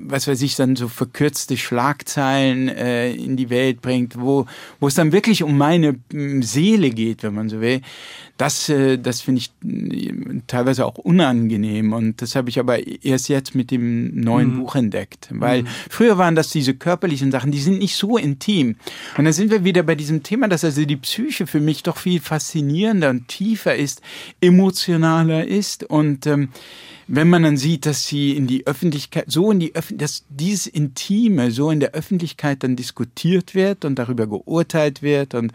was 0.00 0.28
weiß 0.28 0.42
ich, 0.42 0.56
dann 0.56 0.76
so 0.76 0.88
verkürzte 0.88 1.56
Schlagzeilen 1.56 2.68
äh, 2.68 3.10
in 3.12 3.38
die 3.38 3.48
Welt 3.48 3.80
bringt, 3.80 4.20
wo, 4.20 4.44
wo 4.80 4.88
es 4.88 4.94
dann 4.94 5.12
wirklich 5.12 5.42
um 5.42 5.56
meine 5.56 5.98
Seele 6.40 6.90
geht, 6.90 7.22
wenn 7.22 7.34
man 7.34 7.48
so 7.48 7.62
will. 7.62 7.80
Das, 8.40 8.70
äh, 8.70 8.96
das 8.96 9.20
finde 9.20 9.42
ich 9.42 9.50
äh, 9.68 10.14
teilweise 10.46 10.86
auch 10.86 10.96
unangenehm 10.96 11.92
und 11.92 12.22
das 12.22 12.34
habe 12.34 12.48
ich 12.48 12.58
aber 12.58 12.78
erst 13.04 13.28
jetzt 13.28 13.54
mit 13.54 13.70
dem 13.70 14.18
neuen 14.18 14.54
mhm. 14.54 14.60
Buch 14.60 14.76
entdeckt, 14.76 15.28
weil 15.30 15.64
mhm. 15.64 15.66
früher 15.90 16.16
waren 16.16 16.34
das 16.34 16.48
diese 16.48 16.72
körperlichen 16.72 17.30
Sachen, 17.32 17.52
die 17.52 17.60
sind 17.60 17.78
nicht 17.78 17.96
so 17.96 18.16
intim. 18.16 18.76
Und 19.18 19.26
dann 19.26 19.34
sind 19.34 19.50
wir 19.50 19.64
wieder 19.64 19.82
bei 19.82 19.94
diesem 19.94 20.22
Thema, 20.22 20.48
dass 20.48 20.64
also 20.64 20.86
die 20.86 20.96
Psyche 20.96 21.46
für 21.46 21.60
mich 21.60 21.82
doch 21.82 21.98
viel 21.98 22.18
faszinierender 22.18 23.10
und 23.10 23.28
tiefer 23.28 23.76
ist, 23.76 24.00
emotionaler 24.40 25.46
ist 25.46 25.84
und 25.84 26.26
ähm, 26.26 26.48
wenn 27.08 27.28
man 27.28 27.42
dann 27.42 27.58
sieht, 27.58 27.84
dass 27.84 28.06
sie 28.06 28.36
in 28.36 28.46
die 28.46 28.66
Öffentlichkeit, 28.66 29.24
so 29.26 29.50
in 29.50 29.60
die 29.60 29.74
Öffentlichkeit, 29.74 30.00
dass 30.00 30.24
dieses 30.30 30.66
Intime 30.66 31.50
so 31.50 31.70
in 31.70 31.80
der 31.80 31.90
Öffentlichkeit 31.90 32.62
dann 32.62 32.76
diskutiert 32.76 33.54
wird 33.54 33.84
und 33.84 33.98
darüber 33.98 34.26
geurteilt 34.26 35.02
wird 35.02 35.34
und 35.34 35.52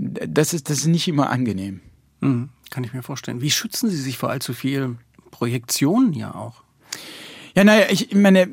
das 0.00 0.54
ist, 0.54 0.70
das 0.70 0.78
ist 0.78 0.86
nicht 0.86 1.08
immer 1.08 1.30
angenehm. 1.30 1.80
Mhm, 2.20 2.48
kann 2.70 2.84
ich 2.84 2.92
mir 2.92 3.02
vorstellen. 3.02 3.42
Wie 3.42 3.50
schützen 3.50 3.90
Sie 3.90 4.00
sich 4.00 4.16
vor 4.16 4.30
allzu 4.30 4.54
viel 4.54 4.96
Projektionen 5.30 6.12
ja 6.14 6.34
auch? 6.34 6.62
Ja, 7.54 7.64
naja, 7.64 7.86
ich 7.90 8.14
meine, 8.14 8.48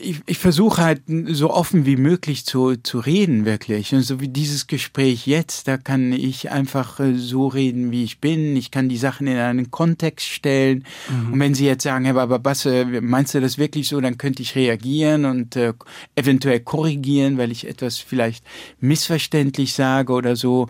ich, 0.00 0.20
ich 0.26 0.38
versuche 0.38 0.82
halt 0.82 1.02
so 1.28 1.50
offen 1.50 1.86
wie 1.86 1.96
möglich 1.96 2.44
zu, 2.44 2.76
zu 2.76 2.98
reden, 2.98 3.44
wirklich. 3.44 3.92
Und 3.94 4.02
so 4.02 4.20
wie 4.20 4.28
dieses 4.28 4.66
Gespräch 4.66 5.26
jetzt, 5.26 5.68
da 5.68 5.76
kann 5.76 6.12
ich 6.12 6.50
einfach 6.50 7.00
äh, 7.00 7.14
so 7.16 7.46
reden, 7.48 7.90
wie 7.90 8.04
ich 8.04 8.18
bin. 8.18 8.56
Ich 8.56 8.70
kann 8.70 8.88
die 8.88 8.96
Sachen 8.96 9.26
in 9.26 9.36
einen 9.36 9.70
Kontext 9.70 10.26
stellen. 10.26 10.84
Mhm. 11.08 11.32
Und 11.32 11.40
wenn 11.40 11.54
Sie 11.54 11.66
jetzt 11.66 11.84
sagen, 11.84 12.04
Herr 12.04 12.14
Bababasse, 12.14 12.86
meinst 13.02 13.34
du 13.34 13.40
das 13.40 13.58
wirklich 13.58 13.88
so, 13.88 14.00
dann 14.00 14.18
könnte 14.18 14.42
ich 14.42 14.56
reagieren 14.56 15.24
und 15.24 15.56
äh, 15.56 15.74
eventuell 16.14 16.60
korrigieren, 16.60 17.38
weil 17.38 17.52
ich 17.52 17.66
etwas 17.66 17.98
vielleicht 17.98 18.44
missverständlich 18.80 19.74
sage 19.74 20.12
oder 20.12 20.36
so. 20.36 20.68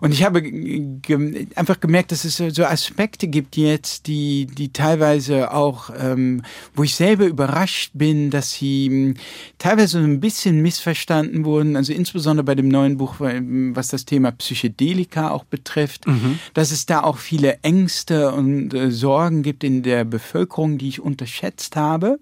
Und 0.00 0.12
ich 0.12 0.24
habe 0.24 0.42
ge 0.42 1.46
einfach 1.54 1.78
gemerkt, 1.78 2.12
dass 2.12 2.24
es 2.24 2.36
so 2.36 2.64
Aspekte 2.64 3.28
gibt 3.28 3.56
jetzt, 3.56 4.06
die, 4.06 4.46
die 4.46 4.72
teilweise 4.72 5.52
auch, 5.52 5.90
ähm, 5.96 6.42
wo 6.74 6.82
ich 6.82 6.96
selber 6.96 7.26
überrascht 7.26 7.92
bin, 7.94 8.30
dass 8.30 8.61
hm, 8.62 9.14
teilweise 9.58 9.98
ein 9.98 10.20
bisschen 10.20 10.62
missverstanden 10.62 11.44
wurden, 11.44 11.76
also 11.76 11.92
insbesondere 11.92 12.44
bei 12.44 12.54
dem 12.54 12.68
neuen 12.68 12.96
Buch, 12.96 13.16
was 13.18 13.88
das 13.88 14.04
Thema 14.04 14.32
Psychedelika 14.32 15.30
auch 15.30 15.44
betrifft, 15.44 16.06
mhm. 16.06 16.38
dass 16.54 16.70
es 16.70 16.86
da 16.86 17.02
auch 17.02 17.18
viele 17.18 17.58
Ängste 17.62 18.32
und 18.32 18.74
äh, 18.74 18.90
Sorgen 18.90 19.42
gibt 19.42 19.64
in 19.64 19.82
der 19.82 20.04
Bevölkerung, 20.04 20.78
die 20.78 20.88
ich 20.88 21.00
unterschätzt 21.00 21.76
habe. 21.76 22.18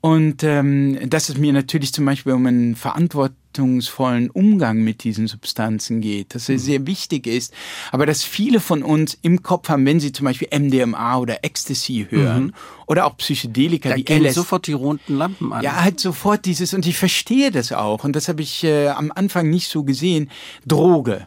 Und 0.00 0.44
ähm, 0.44 0.98
dass 1.10 1.28
es 1.28 1.38
mir 1.38 1.52
natürlich 1.52 1.92
zum 1.92 2.04
Beispiel 2.04 2.32
um 2.32 2.46
einen 2.46 2.76
verantwortungsvollen 2.76 4.30
Umgang 4.30 4.84
mit 4.84 5.02
diesen 5.02 5.26
Substanzen 5.26 6.00
geht, 6.00 6.36
dass 6.36 6.48
es 6.48 6.62
mhm. 6.62 6.66
sehr 6.66 6.86
wichtig 6.86 7.26
ist, 7.26 7.52
aber 7.90 8.06
dass 8.06 8.22
viele 8.22 8.60
von 8.60 8.84
uns 8.84 9.18
im 9.22 9.42
Kopf 9.42 9.68
haben, 9.68 9.84
wenn 9.86 9.98
sie 9.98 10.12
zum 10.12 10.26
Beispiel 10.26 10.48
MDMA 10.56 11.18
oder 11.18 11.44
Ecstasy 11.44 12.06
hören 12.10 12.44
mhm. 12.44 12.54
oder 12.86 13.06
auch 13.06 13.16
Psychedelika, 13.16 13.88
da 13.88 13.94
die 13.96 14.04
gehen 14.04 14.24
LS 14.24 14.36
sofort 14.36 14.68
die 14.68 14.72
roten 14.72 15.16
Lampen 15.16 15.52
an. 15.52 15.64
Ja, 15.64 15.82
halt 15.82 15.98
sofort 15.98 16.44
dieses, 16.44 16.74
und 16.74 16.86
ich 16.86 16.96
verstehe 16.96 17.50
das 17.50 17.72
auch, 17.72 18.04
und 18.04 18.14
das 18.14 18.28
habe 18.28 18.40
ich 18.40 18.62
äh, 18.62 18.88
am 18.88 19.10
Anfang 19.12 19.50
nicht 19.50 19.68
so 19.68 19.82
gesehen, 19.82 20.30
Droge. 20.64 21.26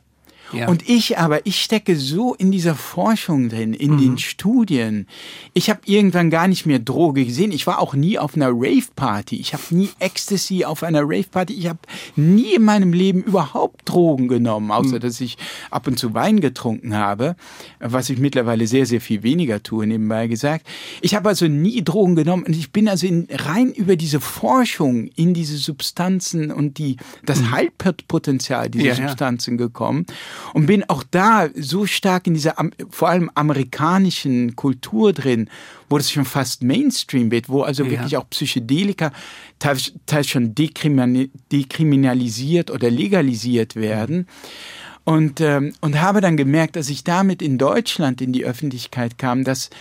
Ja. 0.54 0.68
Und 0.68 0.88
ich 0.88 1.18
aber, 1.18 1.46
ich 1.46 1.62
stecke 1.62 1.96
so 1.96 2.34
in 2.36 2.52
dieser 2.52 2.76
Forschung 2.76 3.50
drin, 3.50 3.74
in 3.74 3.94
mhm. 3.94 3.98
den 3.98 4.18
Studien. 4.18 5.08
Ich 5.54 5.70
habe 5.70 5.82
irgendwann 5.86 6.30
gar 6.30 6.48
nicht 6.48 6.66
mehr 6.66 6.80
Droge 6.80 7.26
gesehen. 7.26 7.52
Ich 7.52 7.68
war 7.68 7.80
auch 7.80 7.94
nie 7.94 8.20
auf 8.20 8.36
einer 8.36 8.50
Rave-Party. 8.50 9.38
Ich 9.38 9.54
habe 9.54 9.64
nie 9.72 9.90
Ecstasy 10.00 10.66
auf 10.66 10.84
einer 10.84 11.04
Rave-Party. 11.04 11.54
Ich 11.54 11.68
habe 11.68 11.80
nie 12.16 12.56
in 12.56 12.64
meinem 12.64 12.94
Leben 12.94 13.24
überhaupt 13.24 13.88
Drogen 13.88 14.28
genommen, 14.28 14.72
außer 14.72 14.96
mhm. 14.96 15.00
dass 15.00 15.22
ich 15.22 15.38
ab 15.70 15.88
und 15.88 15.98
zu 15.98 16.14
Wein 16.14 16.42
getrunken 16.42 16.96
habe, 16.96 17.36
was 17.80 18.10
ich 18.10 18.20
mittlerweile 18.20 18.68
sehr, 18.68 18.86
sehr 18.86 19.02
viel 19.02 19.24
weniger 19.24 19.64
tue, 19.64 19.88
nebenbei 19.88 20.28
gesagt. 20.28 20.68
Ich 21.02 21.16
habe 21.16 21.30
also 21.30 21.48
nie 21.48 21.84
Drogen 21.84 22.16
genommen 22.16 22.44
und 22.44 22.56
ich 22.56 22.72
bin 22.72 22.88
also 22.88 23.08
in, 23.08 23.28
rein 23.32 23.72
über 23.72 23.96
diese 23.96 24.20
Forschung 24.20 25.08
in 25.16 25.34
diese 25.34 25.58
Substanzen 25.58 26.52
und 26.52 26.78
die, 26.78 26.98
das 27.26 27.40
mhm. 27.42 27.52
Heilpotenzial 27.52 28.70
dieser 28.70 28.86
ja, 28.86 28.96
Substanzen 28.96 29.58
ja. 29.58 29.66
gekommen. 29.66 30.06
Und 30.54 30.66
bin 30.66 30.84
auch 30.90 31.04
da 31.10 31.48
so 31.56 31.86
stark 31.86 32.28
in 32.28 32.34
dieser 32.34 32.56
vor 32.90 33.08
allem 33.10 33.32
amerikanischen 33.36 34.56
Kultur 34.56 35.14
drin, 35.14 35.50
wo 35.90 35.98
das 35.98 36.12
schon 36.12 36.26
fast 36.26 36.64
Mainstream 36.64 37.32
wird, 37.32 37.48
wo 37.50 37.64
also 37.64 37.84
ja. 37.84 37.92
wirklich 37.92 38.18
auch 38.18 38.30
Psychedelika 38.30 39.12
teils, 39.60 39.94
teils 40.06 40.28
schon 40.28 40.56
dekriminalisiert 40.56 42.72
oder 42.72 42.90
legalisiert 42.90 43.76
werden. 43.76 44.28
Und, 45.04 45.42
ähm, 45.42 45.74
und 45.82 46.00
habe 46.00 46.22
dann 46.22 46.38
gemerkt, 46.38 46.76
dass 46.76 46.88
ich 46.90 47.04
damit 47.04 47.42
in 47.42 47.58
Deutschland 47.58 48.22
in 48.22 48.34
die 48.34 48.46
Öffentlichkeit 48.46 49.18
kam, 49.18 49.44
dass 49.44 49.72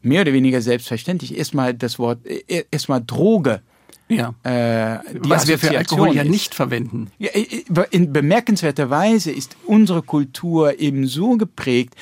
mehr 0.00 0.22
oder 0.22 0.32
weniger 0.32 0.62
selbstverständlich 0.62 1.36
erstmal 1.36 1.74
das 1.74 1.98
Wort, 1.98 2.26
äh, 2.26 2.64
erstmal 2.70 3.04
Droge 3.04 3.60
ja. 4.08 4.34
Äh, 4.42 4.98
Was 5.20 5.46
wir 5.46 5.58
für 5.58 5.76
Alkohol 5.76 6.14
ja 6.14 6.24
nicht 6.24 6.54
verwenden. 6.54 7.10
Ja, 7.18 7.30
in 7.90 8.12
bemerkenswerter 8.12 8.90
Weise 8.90 9.30
ist 9.30 9.56
unsere 9.64 10.02
Kultur 10.02 10.78
eben 10.80 11.06
so 11.06 11.36
geprägt, 11.36 11.94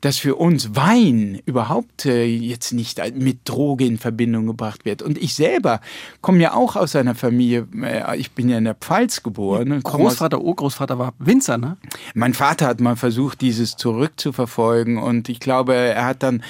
dass 0.00 0.18
für 0.18 0.36
uns 0.36 0.74
Wein 0.74 1.40
überhaupt 1.46 2.06
äh, 2.06 2.24
jetzt 2.24 2.72
nicht 2.72 3.00
mit 3.14 3.40
Droge 3.44 3.84
in 3.84 3.98
Verbindung 3.98 4.46
gebracht 4.46 4.84
wird. 4.84 5.02
Und 5.02 5.18
ich 5.18 5.34
selber 5.34 5.80
komme 6.20 6.38
ja 6.38 6.54
auch 6.54 6.76
aus 6.76 6.96
einer 6.96 7.14
Familie, 7.14 7.68
äh, 7.82 8.16
ich 8.16 8.32
bin 8.32 8.48
ja 8.48 8.58
in 8.58 8.64
der 8.64 8.74
Pfalz 8.74 9.22
geboren. 9.22 9.80
Großvater, 9.82 10.40
Urgroßvater 10.40 10.98
war 10.98 11.14
Winzer, 11.18 11.58
ne? 11.58 11.76
Mein 12.14 12.34
Vater 12.34 12.66
hat 12.66 12.80
mal 12.80 12.96
versucht, 12.96 13.40
dieses 13.40 13.76
zurückzuverfolgen 13.76 14.98
und 14.98 15.28
ich 15.28 15.40
glaube, 15.40 15.74
er 15.74 16.06
hat 16.06 16.22
dann 16.22 16.42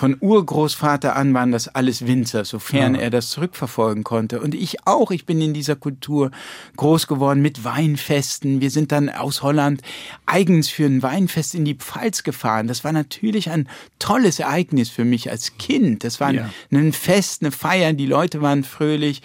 von 0.00 0.16
Urgroßvater 0.18 1.14
an 1.14 1.34
waren 1.34 1.52
das 1.52 1.68
alles 1.68 2.06
Winzer, 2.06 2.46
sofern 2.46 2.94
ja. 2.94 3.02
er 3.02 3.10
das 3.10 3.28
zurückverfolgen 3.28 4.02
konnte. 4.02 4.40
Und 4.40 4.54
ich 4.54 4.86
auch, 4.86 5.10
ich 5.10 5.26
bin 5.26 5.42
in 5.42 5.52
dieser 5.52 5.76
Kultur 5.76 6.30
groß 6.78 7.06
geworden 7.06 7.42
mit 7.42 7.64
Weinfesten. 7.64 8.62
Wir 8.62 8.70
sind 8.70 8.92
dann 8.92 9.10
aus 9.10 9.42
Holland 9.42 9.82
eigens 10.24 10.70
für 10.70 10.86
ein 10.86 11.02
Weinfest 11.02 11.54
in 11.54 11.66
die 11.66 11.74
Pfalz 11.74 12.22
gefahren. 12.22 12.66
Das 12.66 12.82
war 12.82 12.92
natürlich 12.92 13.50
ein 13.50 13.68
tolles 13.98 14.38
Ereignis 14.38 14.88
für 14.88 15.04
mich 15.04 15.30
als 15.30 15.58
Kind. 15.58 16.02
Das 16.02 16.18
war 16.18 16.28
ein, 16.28 16.36
ja. 16.36 16.50
ein 16.72 16.94
Fest, 16.94 17.42
eine 17.42 17.52
Feier, 17.52 17.92
die 17.92 18.06
Leute 18.06 18.40
waren 18.40 18.64
fröhlich. 18.64 19.20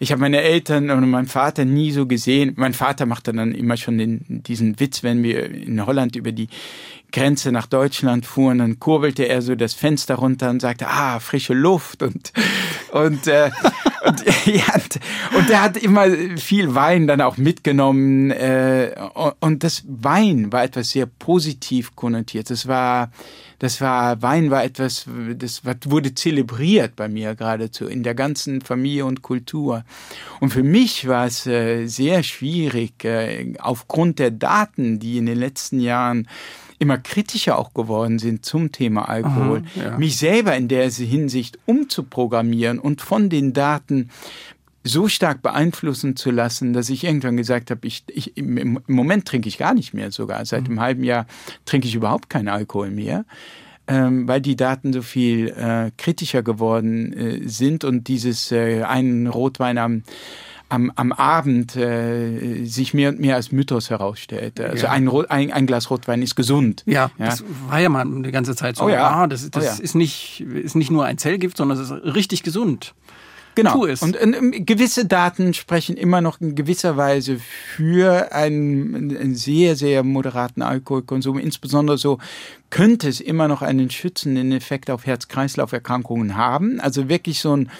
Ich 0.00 0.10
habe 0.10 0.22
meine 0.22 0.40
Eltern 0.40 0.88
und 0.88 1.10
meinen 1.10 1.26
Vater 1.26 1.66
nie 1.66 1.90
so 1.90 2.06
gesehen. 2.06 2.54
Mein 2.56 2.72
Vater 2.72 3.04
machte 3.04 3.34
dann 3.34 3.52
immer 3.52 3.76
schon 3.76 3.98
den, 3.98 4.24
diesen 4.26 4.80
Witz, 4.80 5.02
wenn 5.02 5.22
wir 5.22 5.50
in 5.50 5.84
Holland 5.84 6.16
über 6.16 6.32
die 6.32 6.48
Grenze 7.14 7.52
nach 7.52 7.66
Deutschland 7.66 8.26
fuhren, 8.26 8.58
dann 8.58 8.80
kurbelte 8.80 9.22
er 9.22 9.40
so 9.40 9.54
das 9.54 9.72
Fenster 9.72 10.16
runter 10.16 10.50
und 10.50 10.60
sagte, 10.60 10.88
ah, 10.88 11.20
frische 11.20 11.54
Luft 11.54 12.02
und 12.02 12.32
und, 12.90 13.26
äh, 13.28 13.50
und, 14.06 14.24
ja, 14.46 14.74
und 15.36 15.48
der 15.48 15.62
hat 15.62 15.76
immer 15.76 16.06
viel 16.36 16.74
Wein 16.74 17.06
dann 17.06 17.20
auch 17.20 17.36
mitgenommen 17.36 18.32
äh, 18.32 18.94
und 19.40 19.62
das 19.62 19.84
Wein 19.86 20.52
war 20.52 20.64
etwas 20.64 20.90
sehr 20.90 21.06
positiv 21.06 21.94
konnotiert. 21.94 22.50
Das 22.50 22.66
war 22.66 23.10
das 23.60 23.80
war 23.80 24.20
Wein 24.20 24.50
war 24.50 24.64
etwas, 24.64 25.06
das 25.36 25.62
wurde 25.64 26.14
zelebriert 26.14 26.96
bei 26.96 27.08
mir 27.08 27.34
geradezu 27.34 27.86
in 27.86 28.02
der 28.02 28.14
ganzen 28.14 28.60
Familie 28.60 29.06
und 29.06 29.22
Kultur. 29.22 29.84
Und 30.40 30.50
für 30.50 30.62
mich 30.62 31.06
war 31.06 31.26
es 31.26 31.46
äh, 31.46 31.86
sehr 31.86 32.22
schwierig 32.24 33.04
äh, 33.04 33.54
aufgrund 33.60 34.18
der 34.18 34.32
Daten, 34.32 34.98
die 34.98 35.18
in 35.18 35.26
den 35.26 35.38
letzten 35.38 35.80
Jahren 35.80 36.28
immer 36.78 36.98
kritischer 36.98 37.58
auch 37.58 37.74
geworden 37.74 38.18
sind 38.18 38.44
zum 38.44 38.72
Thema 38.72 39.08
Alkohol, 39.08 39.62
Aha, 39.76 39.84
ja. 39.84 39.98
mich 39.98 40.16
selber 40.16 40.56
in 40.56 40.68
der 40.68 40.90
Hinsicht 40.90 41.58
umzuprogrammieren 41.66 42.78
und 42.78 43.00
von 43.00 43.28
den 43.28 43.52
Daten 43.52 44.10
so 44.84 45.08
stark 45.08 45.40
beeinflussen 45.40 46.14
zu 46.14 46.30
lassen, 46.30 46.74
dass 46.74 46.90
ich 46.90 47.04
irgendwann 47.04 47.38
gesagt 47.38 47.70
habe, 47.70 47.86
ich, 47.86 48.04
ich, 48.08 48.36
im, 48.36 48.78
Moment 48.86 49.26
trinke 49.26 49.48
ich 49.48 49.56
gar 49.56 49.72
nicht 49.72 49.94
mehr 49.94 50.12
sogar. 50.12 50.44
Seit 50.44 50.64
mhm. 50.64 50.66
einem 50.66 50.80
halben 50.80 51.04
Jahr 51.04 51.26
trinke 51.64 51.88
ich 51.88 51.94
überhaupt 51.94 52.28
keinen 52.28 52.48
Alkohol 52.48 52.90
mehr. 52.90 53.24
Ähm, 53.86 54.26
weil 54.26 54.40
die 54.40 54.56
Daten 54.56 54.94
so 54.94 55.02
viel 55.02 55.48
äh, 55.48 55.90
kritischer 55.98 56.42
geworden 56.42 57.12
äh, 57.12 57.48
sind 57.48 57.84
und 57.84 58.08
dieses 58.08 58.50
äh, 58.50 58.82
einen 58.82 59.26
Rotwein 59.26 59.76
am 59.76 60.04
am, 60.68 60.92
am 60.96 61.12
Abend 61.12 61.76
äh, 61.76 62.64
sich 62.64 62.94
mehr 62.94 63.10
und 63.10 63.20
mehr 63.20 63.36
als 63.36 63.52
Mythos 63.52 63.90
herausstellt. 63.90 64.60
Also 64.60 64.86
ja. 64.86 64.90
ein, 64.90 65.08
ein, 65.08 65.52
ein, 65.52 65.66
Glas 65.66 65.90
Rotwein 65.90 66.22
ist 66.22 66.34
gesund. 66.34 66.82
Ja, 66.86 67.10
ja, 67.18 67.26
das 67.26 67.44
war 67.68 67.80
ja 67.80 67.88
mal 67.88 68.00
eine 68.00 68.32
ganze 68.32 68.56
Zeit 68.56 68.76
so. 68.76 68.84
Oh 68.84 68.88
ja. 68.88 69.08
Ah, 69.08 69.26
das, 69.26 69.50
das 69.50 69.80
oh 69.80 69.82
ist, 69.82 69.94
nicht, 69.94 70.40
ist 70.40 70.74
nicht 70.74 70.90
nur 70.90 71.04
ein 71.04 71.18
Zellgift, 71.18 71.56
sondern 71.56 71.78
es 71.78 71.90
ist 71.90 72.14
richtig 72.14 72.42
gesund. 72.42 72.94
Genau. 73.54 73.84
Und, 73.84 74.00
und, 74.00 74.36
und, 74.36 74.66
gewisse 74.66 75.04
Daten 75.04 75.54
sprechen 75.54 75.96
immer 75.96 76.20
noch 76.20 76.40
in 76.40 76.56
gewisser 76.56 76.96
Weise 76.96 77.38
für 77.38 78.32
einen, 78.32 79.16
einen 79.16 79.34
sehr, 79.36 79.76
sehr 79.76 80.02
moderaten 80.02 80.62
Alkoholkonsum. 80.62 81.38
Insbesondere 81.38 81.96
so 81.96 82.18
könnte 82.70 83.08
es 83.08 83.20
immer 83.20 83.46
noch 83.46 83.62
einen 83.62 83.90
schützenden 83.90 84.50
Effekt 84.50 84.90
auf 84.90 85.06
Herz-Kreislauf-Erkrankungen 85.06 86.36
haben. 86.36 86.80
Also 86.80 87.08
wirklich 87.08 87.38
so 87.38 87.56
ein 87.56 87.70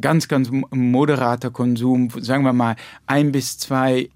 ganz, 0.00 0.28
ganz 0.28 0.50
moderater 0.70 1.50
Konsum, 1.50 2.10
sagen 2.20 2.44
wir 2.44 2.52
mal 2.52 2.76
ein 3.06 3.32
bis 3.32 3.58
zwei 3.58 4.08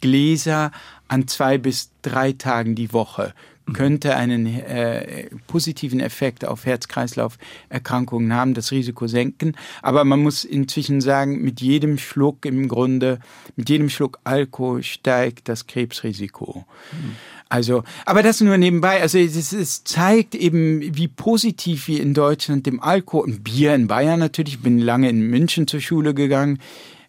Gläser 0.00 0.70
an 1.08 1.28
zwei 1.28 1.58
bis 1.58 1.90
drei 2.02 2.32
Tagen 2.32 2.74
die 2.74 2.92
Woche 2.92 3.34
könnte 3.72 4.14
einen 4.16 4.46
äh, 4.46 5.30
positiven 5.46 6.00
Effekt 6.00 6.44
auf 6.44 6.66
Herz-Kreislauf-Erkrankungen 6.66 8.34
haben, 8.34 8.54
das 8.54 8.72
Risiko 8.72 9.06
senken. 9.06 9.56
Aber 9.80 10.04
man 10.04 10.22
muss 10.22 10.44
inzwischen 10.44 11.00
sagen, 11.00 11.40
mit 11.40 11.60
jedem 11.60 11.96
Schluck 11.96 12.44
im 12.44 12.68
Grunde, 12.68 13.20
mit 13.56 13.70
jedem 13.70 13.88
Schluck 13.88 14.18
Alkohol 14.24 14.82
steigt 14.82 15.48
das 15.48 15.66
Krebsrisiko. 15.66 16.66
Mhm. 16.92 17.16
Also, 17.54 17.84
aber 18.04 18.24
das 18.24 18.40
nur 18.40 18.56
nebenbei. 18.56 19.00
Also 19.00 19.16
es, 19.16 19.52
es, 19.52 19.84
zeigt 19.84 20.34
eben, 20.34 20.96
wie 20.96 21.06
positiv 21.06 21.86
wir 21.86 22.02
in 22.02 22.12
Deutschland 22.12 22.66
dem 22.66 22.80
Alkohol 22.80 23.26
und 23.26 23.44
Bier 23.44 23.76
in 23.76 23.86
Bayern 23.86 24.18
natürlich. 24.18 24.54
Ich 24.54 24.60
bin 24.60 24.80
lange 24.80 25.08
in 25.08 25.20
München 25.30 25.68
zur 25.68 25.78
Schule 25.78 26.14
gegangen. 26.14 26.58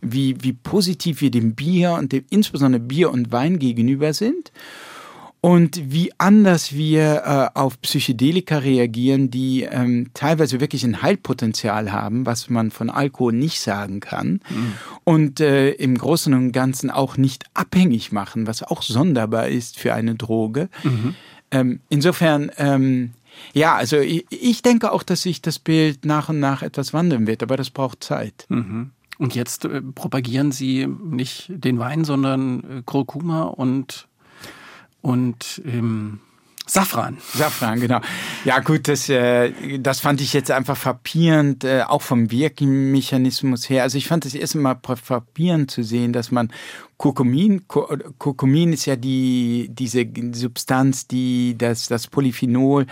Wie, 0.01 0.35
wie 0.43 0.53
positiv 0.53 1.21
wir 1.21 1.31
dem 1.31 1.55
Bier 1.55 1.93
und 1.93 2.11
dem, 2.11 2.25
insbesondere 2.29 2.79
Bier 2.79 3.09
und 3.09 3.31
Wein 3.31 3.57
gegenüber 3.57 4.13
sind 4.13 4.51
und 5.45 5.79
wie 5.91 6.11
anders 6.17 6.73
wir 6.73 7.51
äh, 7.53 7.59
auf 7.59 7.79
Psychedelika 7.79 8.57
reagieren, 8.57 9.29
die 9.29 9.61
ähm, 9.61 10.09
teilweise 10.15 10.59
wirklich 10.59 10.83
ein 10.83 11.03
Heilpotenzial 11.03 11.91
haben, 11.91 12.25
was 12.25 12.49
man 12.49 12.71
von 12.71 12.89
Alkohol 12.89 13.31
nicht 13.33 13.61
sagen 13.61 13.99
kann 13.99 14.41
mhm. 14.49 14.73
und 15.03 15.39
äh, 15.39 15.69
im 15.69 15.99
Großen 15.99 16.33
und 16.33 16.51
Ganzen 16.51 16.89
auch 16.89 17.17
nicht 17.17 17.43
abhängig 17.53 18.11
machen, 18.11 18.47
was 18.47 18.63
auch 18.63 18.81
sonderbar 18.81 19.47
ist 19.47 19.77
für 19.77 19.93
eine 19.93 20.15
Droge. 20.15 20.67
Mhm. 20.81 21.13
Ähm, 21.51 21.79
insofern 21.89 22.49
ähm, 22.57 23.11
ja, 23.53 23.75
also 23.75 23.97
ich, 23.97 24.25
ich, 24.31 24.63
denke 24.63 24.91
auch, 24.91 25.03
dass 25.03 25.21
sich 25.21 25.43
das 25.43 25.59
Bild 25.59 26.05
nach 26.05 26.29
und 26.29 26.39
nach 26.39 26.63
etwas 26.63 26.91
wandeln 26.91 27.27
wird, 27.27 27.43
aber 27.43 27.55
das 27.55 27.69
braucht 27.69 28.03
Zeit. 28.03 28.47
Mhm. 28.49 28.89
Und 29.19 29.35
jetzt 29.35 29.65
äh, 29.65 29.83
propagieren 29.83 30.51
Sie 30.51 30.87
nicht 30.87 31.45
den 31.49 31.77
Wein, 31.77 32.03
sondern 32.03 32.79
äh, 32.79 32.81
Kurkuma 32.83 33.43
und 33.43 34.07
und 35.05 35.61
ähm, 35.65 36.19
Safran. 36.65 37.17
Safran, 37.35 37.79
genau. 37.79 38.01
Ja 38.43 38.57
gut, 38.57 38.87
das, 38.87 39.07
äh, 39.07 39.77
das 39.77 39.99
fand 39.99 40.19
ich 40.19 40.33
jetzt 40.33 40.49
einfach 40.49 40.75
frappierend, 40.75 41.63
äh, 41.63 41.83
auch 41.83 42.01
vom 42.01 42.31
Wirkmechanismus 42.31 43.69
her. 43.69 43.83
Also 43.83 43.99
ich 43.99 44.07
fand 44.07 44.25
es 44.25 44.33
erst 44.33 44.55
mal 44.55 44.75
frappierend 44.83 45.69
zu 45.69 45.83
sehen, 45.83 46.11
dass 46.11 46.31
man 46.31 46.51
Kurkumin, 46.97 47.67
Kurkumin 47.67 48.71
ist 48.71 48.85
ja 48.85 48.95
die, 48.95 49.69
diese 49.69 50.05
Substanz, 50.31 51.07
die 51.07 51.55
das, 51.57 51.87
das 51.87 52.07
Polyphenol, 52.07 52.85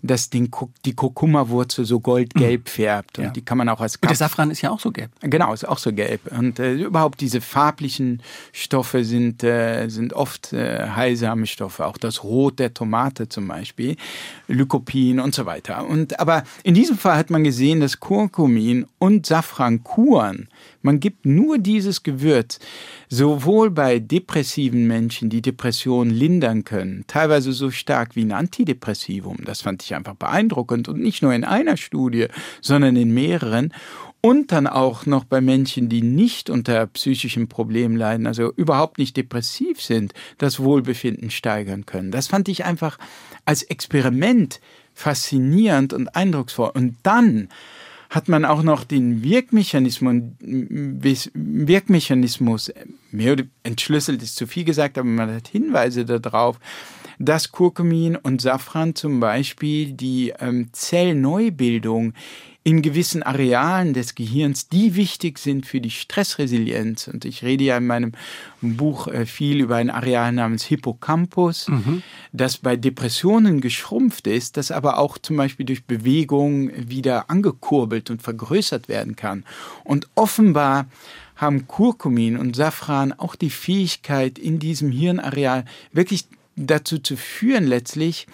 das 0.00 0.30
den, 0.30 0.48
die 0.84 0.94
Kurkuma-Wurzel 0.94 1.84
so 1.84 1.98
goldgelb 1.98 2.66
mhm. 2.66 2.68
färbt. 2.68 3.18
Und 3.18 3.24
ja. 3.24 3.30
die 3.30 3.42
kann 3.42 3.58
man 3.58 3.68
auch 3.68 3.80
als 3.80 3.96
Und 3.96 4.08
der 4.08 4.16
Safran 4.16 4.52
ist 4.52 4.62
ja 4.62 4.70
auch 4.70 4.78
so 4.78 4.92
gelb. 4.92 5.10
Genau, 5.22 5.52
ist 5.52 5.66
auch 5.66 5.78
so 5.78 5.92
gelb. 5.92 6.20
Und 6.30 6.60
äh, 6.60 6.74
überhaupt 6.74 7.20
diese 7.20 7.40
farblichen 7.40 8.22
Stoffe 8.52 9.02
sind, 9.02 9.42
äh, 9.42 9.88
sind 9.88 10.12
oft 10.12 10.52
äh, 10.52 10.90
heilsame 10.90 11.46
Stoffe. 11.46 11.86
Auch 11.86 11.98
das 11.98 12.22
Rot 12.22 12.60
der 12.60 12.74
Tomate 12.74 13.28
zum 13.28 13.48
Beispiel, 13.48 13.96
Lycopin 14.46 15.18
und 15.18 15.34
so 15.34 15.46
weiter. 15.46 15.84
Und, 15.88 16.20
aber 16.20 16.44
in 16.62 16.74
diesem 16.74 16.96
Fall 16.96 17.16
hat 17.16 17.30
man 17.30 17.42
gesehen, 17.42 17.80
dass 17.80 17.98
Kurkumin 17.98 18.86
und 18.98 19.26
Safran 19.26 19.82
kuren 19.82 20.48
man 20.82 21.00
gibt 21.00 21.26
nur 21.26 21.58
dieses 21.58 22.02
Gewürz 22.02 22.58
sowohl 23.08 23.70
bei 23.70 23.98
depressiven 23.98 24.86
Menschen, 24.86 25.30
die 25.30 25.42
Depressionen 25.42 26.14
lindern 26.14 26.64
können, 26.64 27.04
teilweise 27.06 27.52
so 27.52 27.70
stark 27.70 28.16
wie 28.16 28.24
ein 28.24 28.32
Antidepressivum. 28.32 29.38
Das 29.44 29.62
fand 29.62 29.82
ich 29.82 29.94
einfach 29.94 30.14
beeindruckend 30.14 30.88
und 30.88 31.00
nicht 31.00 31.22
nur 31.22 31.34
in 31.34 31.44
einer 31.44 31.76
Studie, 31.76 32.26
sondern 32.60 32.96
in 32.96 33.12
mehreren. 33.12 33.72
Und 34.20 34.50
dann 34.50 34.66
auch 34.66 35.06
noch 35.06 35.22
bei 35.24 35.40
Menschen, 35.40 35.88
die 35.88 36.02
nicht 36.02 36.50
unter 36.50 36.88
psychischen 36.88 37.46
Problemen 37.46 37.96
leiden, 37.96 38.26
also 38.26 38.52
überhaupt 38.52 38.98
nicht 38.98 39.16
depressiv 39.16 39.80
sind, 39.80 40.12
das 40.38 40.58
Wohlbefinden 40.58 41.30
steigern 41.30 41.86
können. 41.86 42.10
Das 42.10 42.26
fand 42.26 42.48
ich 42.48 42.64
einfach 42.64 42.98
als 43.44 43.62
Experiment 43.62 44.60
faszinierend 44.92 45.92
und 45.92 46.16
eindrucksvoll. 46.16 46.72
Und 46.74 46.96
dann 47.04 47.48
hat 48.10 48.28
man 48.28 48.44
auch 48.44 48.62
noch 48.62 48.84
den 48.84 49.22
Wirkmechanismus, 49.22 50.16
Wirkmechanismus 50.40 52.70
mehr 53.10 53.36
entschlüsselt 53.62 54.22
ist 54.22 54.36
zu 54.36 54.46
viel 54.46 54.64
gesagt, 54.64 54.98
aber 54.98 55.08
man 55.08 55.34
hat 55.34 55.48
Hinweise 55.48 56.04
darauf, 56.04 56.58
dass 57.18 57.52
Kurkumin 57.52 58.16
und 58.16 58.40
Safran 58.40 58.94
zum 58.94 59.20
Beispiel 59.20 59.92
die 59.92 60.32
ähm, 60.38 60.68
Zellneubildung 60.72 62.14
in 62.68 62.82
gewissen 62.82 63.22
Arealen 63.22 63.94
des 63.94 64.14
Gehirns, 64.14 64.68
die 64.68 64.94
wichtig 64.94 65.38
sind 65.38 65.64
für 65.64 65.80
die 65.80 65.90
Stressresilienz. 65.90 67.08
Und 67.08 67.24
ich 67.24 67.42
rede 67.42 67.64
ja 67.64 67.78
in 67.78 67.86
meinem 67.86 68.12
Buch 68.60 69.08
äh, 69.08 69.24
viel 69.24 69.62
über 69.62 69.76
ein 69.76 69.88
Areal 69.88 70.32
namens 70.32 70.64
Hippocampus, 70.64 71.68
mhm. 71.68 72.02
das 72.34 72.58
bei 72.58 72.76
Depressionen 72.76 73.62
geschrumpft 73.62 74.26
ist, 74.26 74.58
das 74.58 74.70
aber 74.70 74.98
auch 74.98 75.16
zum 75.16 75.38
Beispiel 75.38 75.64
durch 75.64 75.86
Bewegung 75.86 76.70
wieder 76.76 77.30
angekurbelt 77.30 78.10
und 78.10 78.20
vergrößert 78.20 78.86
werden 78.86 79.16
kann. 79.16 79.46
Und 79.82 80.06
offenbar 80.14 80.88
haben 81.36 81.68
Kurkumin 81.68 82.36
und 82.36 82.54
Safran 82.54 83.14
auch 83.14 83.34
die 83.34 83.48
Fähigkeit, 83.48 84.38
in 84.38 84.58
diesem 84.58 84.90
Hirnareal 84.90 85.64
wirklich 85.92 86.26
dazu 86.66 86.98
zu 86.98 87.16
führen 87.16 87.66
letztlich, 87.66 88.26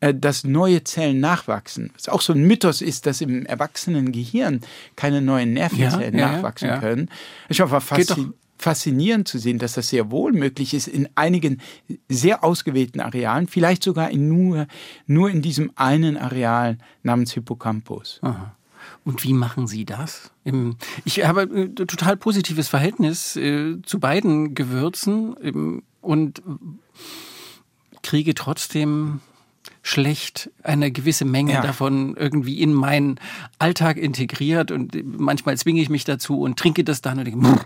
äh, 0.00 0.14
dass 0.14 0.44
neue 0.44 0.84
Zellen 0.84 1.20
nachwachsen. 1.20 1.90
Was 1.94 2.08
auch 2.08 2.20
so 2.20 2.32
ein 2.32 2.42
Mythos 2.42 2.82
ist, 2.82 3.06
dass 3.06 3.20
im 3.20 3.46
erwachsenen 3.46 4.12
Gehirn 4.12 4.60
keine 4.96 5.22
neuen 5.22 5.52
Nervenzellen 5.52 6.16
ja, 6.16 6.26
ja, 6.26 6.32
nachwachsen 6.32 6.68
ja. 6.68 6.78
können. 6.78 7.10
Ich 7.48 7.60
hoffe, 7.60 7.80
faszinierend 7.80 8.34
faszinierend 8.58 9.28
zu 9.28 9.38
sehen, 9.38 9.58
dass 9.58 9.74
das 9.74 9.88
sehr 9.88 10.10
wohl 10.10 10.32
möglich 10.32 10.74
ist 10.74 10.88
in 10.88 11.08
einigen 11.14 11.60
sehr 12.08 12.44
ausgewählten 12.44 13.00
Arealen, 13.00 13.46
vielleicht 13.46 13.84
sogar 13.84 14.10
in 14.10 14.28
nur, 14.28 14.66
nur 15.06 15.30
in 15.30 15.42
diesem 15.42 15.70
einen 15.76 16.16
Areal 16.16 16.78
namens 17.02 17.32
Hippocampus. 17.32 18.18
Aha. 18.22 18.54
Und 19.04 19.24
wie 19.24 19.32
machen 19.32 19.66
Sie 19.66 19.84
das? 19.84 20.30
Ich 21.04 21.24
habe 21.24 21.42
ein 21.42 21.76
total 21.76 22.16
positives 22.16 22.68
Verhältnis 22.68 23.36
äh, 23.36 23.80
zu 23.82 24.00
beiden 24.00 24.54
Gewürzen 24.54 25.82
und 26.00 26.42
kriege 28.08 28.34
trotzdem 28.34 29.20
schlecht 29.82 30.48
eine 30.62 30.90
gewisse 30.90 31.26
Menge 31.26 31.52
ja. 31.52 31.60
davon 31.60 32.16
irgendwie 32.16 32.62
in 32.62 32.72
meinen 32.72 33.20
Alltag 33.58 33.98
integriert 33.98 34.70
und 34.70 34.96
manchmal 35.18 35.58
zwinge 35.58 35.82
ich 35.82 35.90
mich 35.90 36.04
dazu 36.04 36.40
und 36.40 36.58
trinke 36.58 36.84
das 36.84 37.02
dann 37.02 37.18
und 37.18 37.26
denke, 37.26 37.60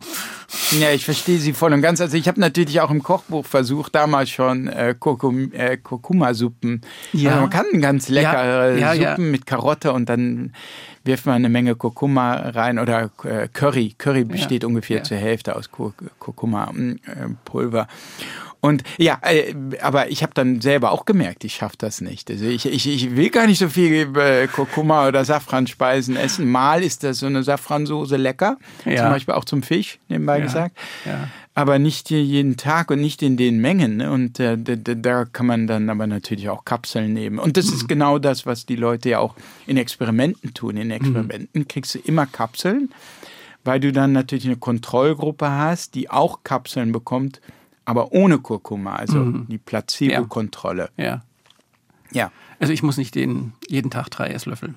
ja, 0.80 0.90
ich 0.90 1.05
verstehe 1.05 1.38
Sie 1.38 1.53
voll 1.53 1.72
und 1.72 1.80
ganz. 1.80 2.01
Also 2.01 2.16
ich 2.16 2.26
habe 2.26 2.40
natürlich 2.40 2.80
auch 2.80 2.90
im 2.90 3.05
Kochbuch 3.05 3.47
versucht, 3.47 3.95
damals 3.95 4.30
schon 4.30 4.66
äh, 4.66 4.97
Kurkum, 4.99 5.53
äh, 5.53 5.76
Kurkuma-Suppen. 5.76 6.80
Ja. 7.12 7.30
Also 7.30 7.43
man 7.43 7.51
kann 7.51 7.80
ganz 7.80 8.09
leckere 8.09 8.76
ja, 8.76 8.95
ja, 8.95 9.11
Suppen 9.11 9.30
mit 9.30 9.47
Karotte 9.47 9.93
und 9.93 10.09
dann 10.09 10.55
wirft 11.05 11.26
man 11.26 11.36
eine 11.36 11.51
Menge 11.51 11.76
Kurkuma 11.76 12.34
rein 12.34 12.80
oder 12.80 13.12
äh, 13.22 13.47
Curry. 13.53 13.95
Curry 13.97 14.24
besteht 14.24 14.64
ungefähr 14.64 15.05
zur 15.05 15.18
Hälfte 15.18 15.55
aus 15.55 15.70
Kurkuma-Pulver. 15.70 17.86
Und 18.65 18.85
ja, 18.97 19.19
äh, 19.23 19.55
aber 19.83 20.13
ich 20.13 20.23
habe 20.23 20.35
dann 20.35 20.61
selber 20.61 20.93
auch 20.93 21.05
gemerkt, 21.05 21.43
ich 21.43 21.57
schaffe 21.57 21.75
das 21.79 22.01
nicht. 22.01 22.31
Also 22.31 22.45
ich, 22.45 22.65
ich, 22.65 22.87
ich 22.87 23.17
will 23.17 23.29
gar 23.29 23.49
nicht 23.49 23.59
so 23.59 23.69
viel 23.69 24.17
äh, 24.17 24.47
Kurkuma 24.47 25.09
oder 25.09 25.25
Safranspeisen 25.25 26.15
essen. 26.15 26.49
Mal 26.49 26.85
ist 26.85 27.03
das 27.03 27.19
so 27.19 27.27
eine 27.27 27.43
Safransoße 27.43 28.17
lecker, 28.17 28.59
ja. 28.85 29.03
zum 29.03 29.11
Beispiel 29.11 29.35
auch 29.35 29.45
zum 29.45 29.65
Fisch, 29.65 29.99
nebenbei 30.09 30.39
ja. 30.39 30.45
gesagt. 30.45 30.79
Ja. 31.05 31.29
Aber 31.55 31.81
nicht 31.81 32.11
jeden 32.11 32.57
Tag 32.57 32.93
und 32.93 33.01
nicht 33.01 33.21
in 33.23 33.37
den 33.37 33.61
Mengen. 33.61 33.97
Ne? 33.97 34.13
Und 34.13 34.39
äh, 34.39 34.57
da, 34.57 34.77
da 34.77 35.25
kann 35.25 35.47
man 35.47 35.67
dann 35.67 35.91
aber 35.91 36.07
natürlich 36.07 36.49
auch 36.49 36.65
Kapseln 36.65 37.13
nehmen. 37.13 37.41
Und 37.41 37.57
das 37.57 37.67
mhm. 37.67 37.73
ist 37.75 37.89
genau 37.89 38.21
das, 38.21 38.47
was 38.47 38.65
die 38.65 38.77
Leute 38.77 39.09
ja 39.09 39.19
auch 39.19 39.35
in 39.67 39.77
Experimenten 39.77 40.55
tun. 40.55 40.77
In 40.77 40.93
Experimenten 40.93 41.63
mhm. 41.63 41.69
kriegst 41.69 41.97
du 41.97 41.99
immer 41.99 42.27
Kapseln, 42.27 42.91
weil 43.65 43.81
du 43.81 43.91
dann 43.91 44.13
natürlich 44.13 44.47
eine 44.47 44.57
Kontrollgruppe 44.57 45.51
hast, 45.51 45.97
die 45.97 46.11
auch 46.11 46.45
Kapseln 46.45 46.93
bekommt 46.93 47.41
aber 47.85 48.12
ohne 48.12 48.39
Kurkuma, 48.39 48.95
also 48.95 49.18
mhm. 49.18 49.47
die 49.49 49.59
Placebo-Kontrolle. 49.59 50.91
Ja. 50.97 51.05
ja. 51.05 51.22
ja. 52.12 52.33
Also 52.59 52.72
ich 52.72 52.83
muss 52.83 52.97
nicht 52.97 53.14
den 53.14 53.53
jeden 53.68 53.91
Tag 53.91 54.09
drei 54.11 54.28
Esslöffel 54.28 54.74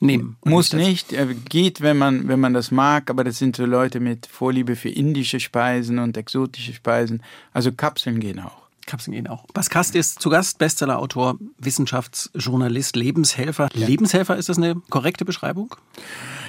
nehmen. 0.00 0.36
Muss 0.44 0.72
nicht, 0.72 1.12
äh, 1.12 1.34
geht, 1.48 1.80
wenn 1.80 1.96
man, 1.96 2.28
wenn 2.28 2.40
man 2.40 2.54
das 2.54 2.70
mag, 2.70 3.10
aber 3.10 3.24
das 3.24 3.38
sind 3.38 3.56
so 3.56 3.64
Leute 3.64 4.00
mit 4.00 4.26
Vorliebe 4.26 4.76
für 4.76 4.88
indische 4.88 5.40
Speisen 5.40 5.98
und 5.98 6.16
exotische 6.16 6.72
Speisen. 6.72 7.22
Also 7.52 7.72
Kapseln 7.72 8.20
gehen 8.20 8.40
auch. 8.40 8.65
Kapseln 8.86 9.14
gehen 9.14 9.26
auch. 9.26 9.44
Bas 9.52 9.70
Kast 9.70 9.94
ist 9.94 10.20
zu 10.20 10.30
Gast, 10.30 10.58
Bestsellerautor, 10.58 11.38
Wissenschaftsjournalist, 11.58 12.96
Lebenshelfer. 12.96 13.68
Ja. 13.74 13.86
Lebenshelfer, 13.86 14.36
ist 14.36 14.48
das 14.48 14.56
eine 14.56 14.76
korrekte 14.90 15.24
Beschreibung? 15.24 15.74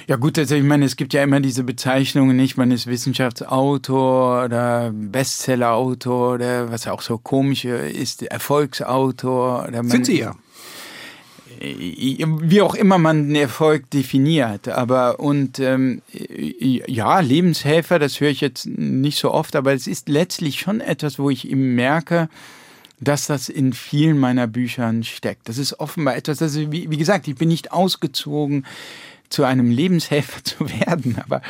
Ja 0.06 0.16
gut, 0.16 0.38
also 0.38 0.54
ich 0.54 0.64
meine, 0.64 0.86
es 0.86 0.96
gibt 0.96 1.12
ja 1.12 1.22
immer 1.22 1.40
diese 1.40 1.64
Bezeichnungen, 1.64 2.36
nicht? 2.36 2.56
Man 2.56 2.70
ist 2.70 2.86
Wissenschaftsautor 2.86 4.44
oder 4.44 4.90
Bestsellerautor 4.90 6.34
oder 6.34 6.70
was 6.70 6.86
auch 6.86 7.02
so 7.02 7.18
komisch 7.18 7.66
ist, 7.66 8.22
Erfolgsautor. 8.22 9.68
Sind 9.84 10.06
Sie 10.06 10.20
ja 10.20 10.34
wie 11.60 12.62
auch 12.62 12.74
immer 12.74 12.98
man 12.98 13.28
den 13.28 13.36
Erfolg 13.36 13.90
definiert. 13.90 14.68
Aber 14.68 15.20
und 15.20 15.58
ähm, 15.58 16.02
ja, 16.10 17.20
Lebenshelfer, 17.20 17.98
das 17.98 18.20
höre 18.20 18.30
ich 18.30 18.40
jetzt 18.40 18.66
nicht 18.66 19.18
so 19.18 19.32
oft, 19.32 19.56
aber 19.56 19.72
es 19.72 19.86
ist 19.86 20.08
letztlich 20.08 20.60
schon 20.60 20.80
etwas, 20.80 21.18
wo 21.18 21.30
ich 21.30 21.50
eben 21.50 21.74
merke, 21.74 22.28
dass 23.00 23.26
das 23.26 23.48
in 23.48 23.72
vielen 23.72 24.18
meiner 24.18 24.46
Büchern 24.46 25.04
steckt. 25.04 25.48
Das 25.48 25.58
ist 25.58 25.78
offenbar 25.78 26.16
etwas, 26.16 26.38
das 26.38 26.54
ist, 26.54 26.72
wie, 26.72 26.90
wie 26.90 26.96
gesagt, 26.96 27.28
ich 27.28 27.36
bin 27.36 27.48
nicht 27.48 27.72
ausgezogen 27.72 28.64
zu 29.28 29.44
einem 29.44 29.70
Lebenshelfer 29.70 30.42
zu 30.44 30.68
werden, 30.68 31.16
aber 31.24 31.42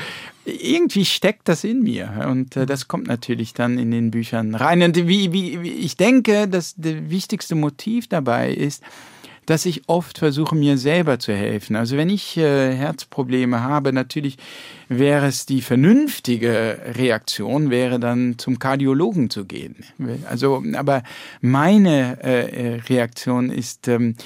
irgendwie 0.45 1.05
steckt 1.05 1.49
das 1.49 1.65
in 1.65 1.83
mir 1.83 2.27
und 2.29 2.57
äh, 2.57 2.67
das 2.67 2.89
kommt 2.89 3.07
natürlich 3.07 3.55
dann 3.55 3.79
in 3.79 3.91
den 3.91 4.11
Büchern 4.11 4.55
rein. 4.55 4.83
Und 4.83 4.97
wie, 4.97 5.33
wie, 5.33 5.63
wie 5.63 5.71
ich 5.71 5.97
denke, 5.97 6.49
dass 6.49 6.75
das 6.77 6.95
wichtigste 7.09 7.55
Motiv 7.55 8.09
dabei 8.09 8.53
ist, 8.53 8.83
dass 9.49 9.65
ich 9.65 9.89
oft 9.89 10.19
versuche, 10.19 10.55
mir 10.55 10.77
selber 10.77 11.19
zu 11.19 11.33
helfen. 11.33 11.75
Also 11.75 11.97
wenn 11.97 12.11
ich 12.11 12.37
äh, 12.37 12.75
Herzprobleme 12.75 13.63
habe, 13.63 13.95
natürlich 13.95 14.37
wäre 14.89 15.27
es 15.27 15.47
die 15.47 15.63
vernünftige 15.63 16.79
Reaktion, 16.97 17.71
wäre 17.71 17.99
dann 17.99 18.37
zum 18.37 18.59
Kardiologen 18.59 19.31
zu 19.31 19.47
gehen. 19.47 19.77
Also, 20.29 20.63
aber 20.75 21.03
meine 21.41 22.23
äh, 22.23 22.81
Reaktion 22.91 23.49
ist 23.49 23.89
ähm, 23.89 24.17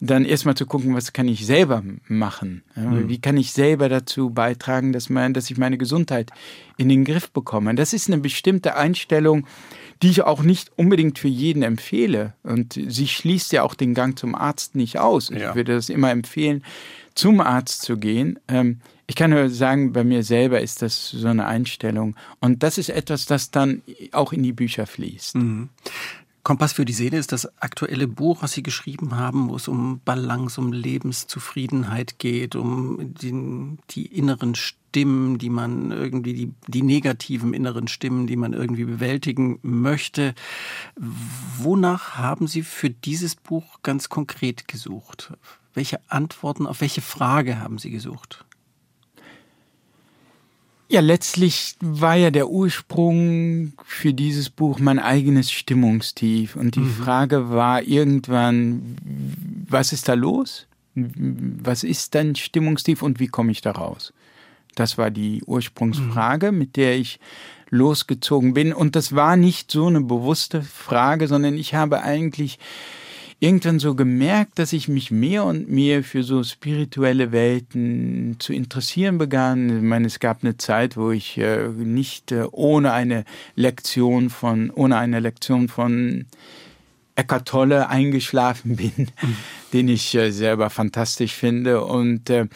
dann 0.00 0.24
erstmal 0.24 0.54
zu 0.54 0.64
gucken, 0.64 0.94
was 0.94 1.12
kann 1.12 1.28
ich 1.28 1.44
selber 1.44 1.82
machen? 2.08 2.62
Mhm. 2.74 3.06
Wie 3.10 3.20
kann 3.20 3.36
ich 3.36 3.52
selber 3.52 3.90
dazu 3.90 4.30
beitragen, 4.30 4.94
dass, 4.94 5.10
man, 5.10 5.34
dass 5.34 5.50
ich 5.50 5.58
meine 5.58 5.76
Gesundheit 5.76 6.30
in 6.78 6.88
den 6.88 7.04
Griff 7.04 7.30
bekomme? 7.30 7.74
Das 7.74 7.92
ist 7.92 8.08
eine 8.08 8.16
bestimmte 8.16 8.76
Einstellung, 8.76 9.46
die 10.02 10.10
ich 10.10 10.22
auch 10.22 10.42
nicht 10.42 10.72
unbedingt 10.76 11.18
für 11.18 11.28
jeden 11.28 11.62
empfehle. 11.62 12.34
Und 12.42 12.78
sie 12.86 13.06
schließt 13.06 13.52
ja 13.52 13.62
auch 13.62 13.74
den 13.74 13.94
Gang 13.94 14.18
zum 14.18 14.34
Arzt 14.34 14.74
nicht 14.74 14.98
aus. 14.98 15.28
Ja. 15.28 15.50
Ich 15.50 15.54
würde 15.54 15.74
das 15.74 15.88
immer 15.88 16.10
empfehlen, 16.10 16.64
zum 17.14 17.40
Arzt 17.40 17.82
zu 17.82 17.98
gehen. 17.98 18.38
Ähm, 18.48 18.80
ich 19.06 19.16
kann 19.16 19.30
nur 19.30 19.50
sagen, 19.50 19.92
bei 19.92 20.04
mir 20.04 20.22
selber 20.22 20.60
ist 20.60 20.82
das 20.82 21.10
so 21.10 21.26
eine 21.26 21.46
Einstellung. 21.46 22.14
Und 22.38 22.62
das 22.62 22.78
ist 22.78 22.90
etwas, 22.90 23.26
das 23.26 23.50
dann 23.50 23.82
auch 24.12 24.32
in 24.32 24.42
die 24.42 24.52
Bücher 24.52 24.86
fließt. 24.86 25.34
Mhm. 25.34 25.68
Kompass 26.42 26.72
für 26.72 26.84
die 26.84 26.92
Seele 26.94 27.18
ist 27.18 27.32
das 27.32 27.60
aktuelle 27.60 28.08
Buch, 28.08 28.42
was 28.42 28.52
Sie 28.52 28.62
geschrieben 28.62 29.16
haben, 29.16 29.50
wo 29.50 29.56
es 29.56 29.68
um 29.68 30.00
Balance, 30.04 30.60
um 30.60 30.72
Lebenszufriedenheit 30.72 32.18
geht, 32.18 32.56
um 32.56 33.14
den, 33.14 33.78
die 33.90 34.06
inneren 34.06 34.54
Stimmen, 34.54 35.38
die 35.38 35.50
man 35.50 35.90
irgendwie, 35.90 36.32
die, 36.32 36.52
die 36.66 36.82
negativen 36.82 37.52
inneren 37.52 37.88
Stimmen, 37.88 38.26
die 38.26 38.36
man 38.36 38.54
irgendwie 38.54 38.84
bewältigen 38.84 39.58
möchte. 39.62 40.34
Wonach 40.96 42.16
haben 42.16 42.46
Sie 42.46 42.62
für 42.62 42.90
dieses 42.90 43.36
Buch 43.36 43.80
ganz 43.82 44.08
konkret 44.08 44.66
gesucht? 44.66 45.34
Welche 45.74 46.00
Antworten 46.10 46.66
auf 46.66 46.80
welche 46.80 47.02
Frage 47.02 47.60
haben 47.60 47.78
Sie 47.78 47.90
gesucht? 47.90 48.44
Ja, 50.92 51.00
letztlich 51.00 51.76
war 51.80 52.16
ja 52.16 52.32
der 52.32 52.50
Ursprung 52.50 53.74
für 53.84 54.12
dieses 54.12 54.50
Buch 54.50 54.80
mein 54.80 54.98
eigenes 54.98 55.52
Stimmungstief. 55.52 56.56
Und 56.56 56.74
die 56.74 56.80
mhm. 56.80 56.90
Frage 56.90 57.50
war 57.50 57.82
irgendwann, 57.84 58.96
was 59.68 59.92
ist 59.92 60.08
da 60.08 60.14
los? 60.14 60.66
Was 60.96 61.84
ist 61.84 62.16
dein 62.16 62.34
Stimmungstief 62.34 63.02
und 63.02 63.20
wie 63.20 63.28
komme 63.28 63.52
ich 63.52 63.60
da 63.60 63.70
raus? 63.70 64.12
Das 64.74 64.98
war 64.98 65.12
die 65.12 65.44
Ursprungsfrage, 65.46 66.50
mhm. 66.50 66.58
mit 66.58 66.76
der 66.76 66.96
ich 66.96 67.20
losgezogen 67.68 68.52
bin. 68.52 68.72
Und 68.72 68.96
das 68.96 69.14
war 69.14 69.36
nicht 69.36 69.70
so 69.70 69.86
eine 69.86 70.00
bewusste 70.00 70.60
Frage, 70.60 71.28
sondern 71.28 71.56
ich 71.56 71.72
habe 71.72 72.02
eigentlich 72.02 72.58
irgendwann 73.40 73.78
so 73.78 73.94
gemerkt, 73.94 74.58
dass 74.58 74.74
ich 74.74 74.86
mich 74.86 75.10
mehr 75.10 75.44
und 75.44 75.70
mehr 75.70 76.04
für 76.04 76.22
so 76.22 76.44
spirituelle 76.44 77.32
Welten 77.32 78.36
zu 78.38 78.52
interessieren 78.52 79.16
begann. 79.16 79.78
Ich 79.78 79.82
meine, 79.82 80.06
es 80.06 80.20
gab 80.20 80.44
eine 80.44 80.58
Zeit, 80.58 80.98
wo 80.98 81.10
ich 81.10 81.38
äh, 81.38 81.68
nicht 81.68 82.32
äh, 82.32 82.44
ohne 82.52 82.92
eine 82.92 83.24
Lektion 83.56 84.28
von, 84.28 84.70
ohne 84.70 84.98
eine 84.98 85.20
Lektion 85.20 85.68
von 85.68 86.26
Eckart 87.20 87.46
Tolle 87.46 87.88
eingeschlafen 87.88 88.76
bin, 88.76 88.92
mhm. 88.96 89.36
den 89.74 89.88
ich 89.88 90.14
äh, 90.14 90.30
selber 90.30 90.70
fantastisch 90.70 91.34
finde. 91.34 91.84
Und 91.84 92.30
äh, 92.30 92.46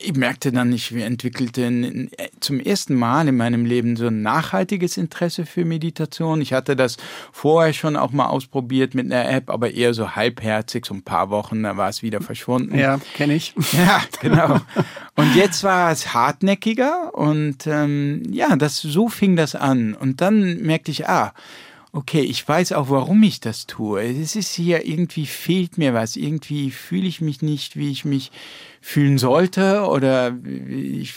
ich 0.00 0.14
merkte 0.14 0.52
dann, 0.52 0.70
ich 0.72 0.92
entwickelte 0.92 1.64
ein, 1.64 2.10
zum 2.40 2.60
ersten 2.60 2.94
Mal 2.94 3.28
in 3.28 3.36
meinem 3.36 3.64
Leben 3.64 3.96
so 3.96 4.08
ein 4.08 4.20
nachhaltiges 4.20 4.98
Interesse 4.98 5.46
für 5.46 5.64
Meditation. 5.64 6.42
Ich 6.42 6.52
hatte 6.52 6.76
das 6.76 6.98
vorher 7.32 7.72
schon 7.72 7.96
auch 7.96 8.12
mal 8.12 8.26
ausprobiert 8.26 8.94
mit 8.94 9.06
einer 9.06 9.28
App, 9.30 9.48
aber 9.48 9.72
eher 9.72 9.94
so 9.94 10.10
halbherzig, 10.10 10.84
so 10.84 10.92
ein 10.92 11.02
paar 11.02 11.30
Wochen, 11.30 11.62
da 11.62 11.78
war 11.78 11.88
es 11.88 12.02
wieder 12.02 12.20
verschwunden. 12.20 12.78
Ja, 12.78 13.00
kenne 13.14 13.34
ich. 13.34 13.54
Ja, 13.72 14.02
genau. 14.20 14.60
Und 15.16 15.34
jetzt 15.34 15.64
war 15.64 15.90
es 15.90 16.12
hartnäckiger 16.12 17.14
und 17.14 17.66
ähm, 17.66 18.22
ja, 18.30 18.54
das 18.56 18.80
so 18.80 19.08
fing 19.08 19.34
das 19.34 19.54
an. 19.54 19.94
Und 19.94 20.20
dann 20.20 20.58
merkte 20.58 20.90
ich, 20.90 21.08
ah, 21.08 21.32
okay, 21.92 22.22
ich 22.22 22.46
weiß 22.46 22.72
auch, 22.72 22.88
warum 22.88 23.22
ich 23.22 23.40
das 23.40 23.66
tue. 23.66 24.02
Es 24.02 24.34
ist 24.34 24.54
hier 24.54 24.86
irgendwie 24.86 25.26
fehlt 25.26 25.76
mir 25.76 25.92
was. 25.92 26.16
Irgendwie 26.16 26.70
fühle 26.70 27.06
ich 27.06 27.20
mich 27.20 27.42
nicht, 27.42 27.76
wie 27.76 27.90
ich 27.90 28.04
mich 28.04 28.32
fühlen 28.80 29.18
sollte 29.18 29.86
oder 29.86 30.36
ich 30.68 31.14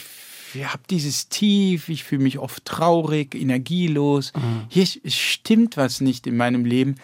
habe 0.64 0.84
dieses 0.90 1.30
Tief, 1.30 1.90
ich 1.90 2.04
fühle 2.04 2.24
mich 2.24 2.40
oft 2.40 2.64
traurig, 2.66 3.36
energielos. 3.36 4.34
Mhm. 4.36 4.66
Hier 4.70 4.86
stimmt 4.86 5.78
was 5.78 6.02
nicht 6.02 6.28
in 6.28 6.38
meinem 6.38 6.66
Leben, 6.66 6.96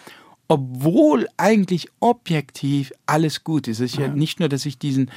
obwohl 0.48 1.28
eigentlich 1.38 1.88
objektiv 2.00 2.92
alles 3.06 3.42
gut 3.42 3.68
ist. 3.68 3.80
Es 3.80 3.92
ist 3.92 3.98
ja, 3.98 4.06
ja 4.06 4.12
nicht 4.12 4.38
nur, 4.38 4.48
dass 4.50 4.66
ich 4.66 4.78
diesen 4.78 5.10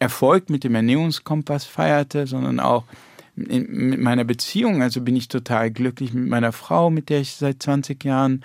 Erfolg 0.00 0.50
mit 0.50 0.64
dem 0.64 0.74
Ernährungskompass 0.74 1.64
feierte, 1.64 2.26
sondern 2.26 2.58
auch 2.58 2.84
in, 3.46 3.90
mit 3.90 4.00
meiner 4.00 4.24
Beziehung, 4.24 4.82
also 4.82 5.00
bin 5.00 5.16
ich 5.16 5.28
total 5.28 5.70
glücklich 5.70 6.12
mit 6.12 6.28
meiner 6.28 6.52
Frau, 6.52 6.90
mit 6.90 7.08
der 7.08 7.20
ich 7.20 7.32
seit 7.32 7.62
20 7.62 8.04
Jahren 8.04 8.44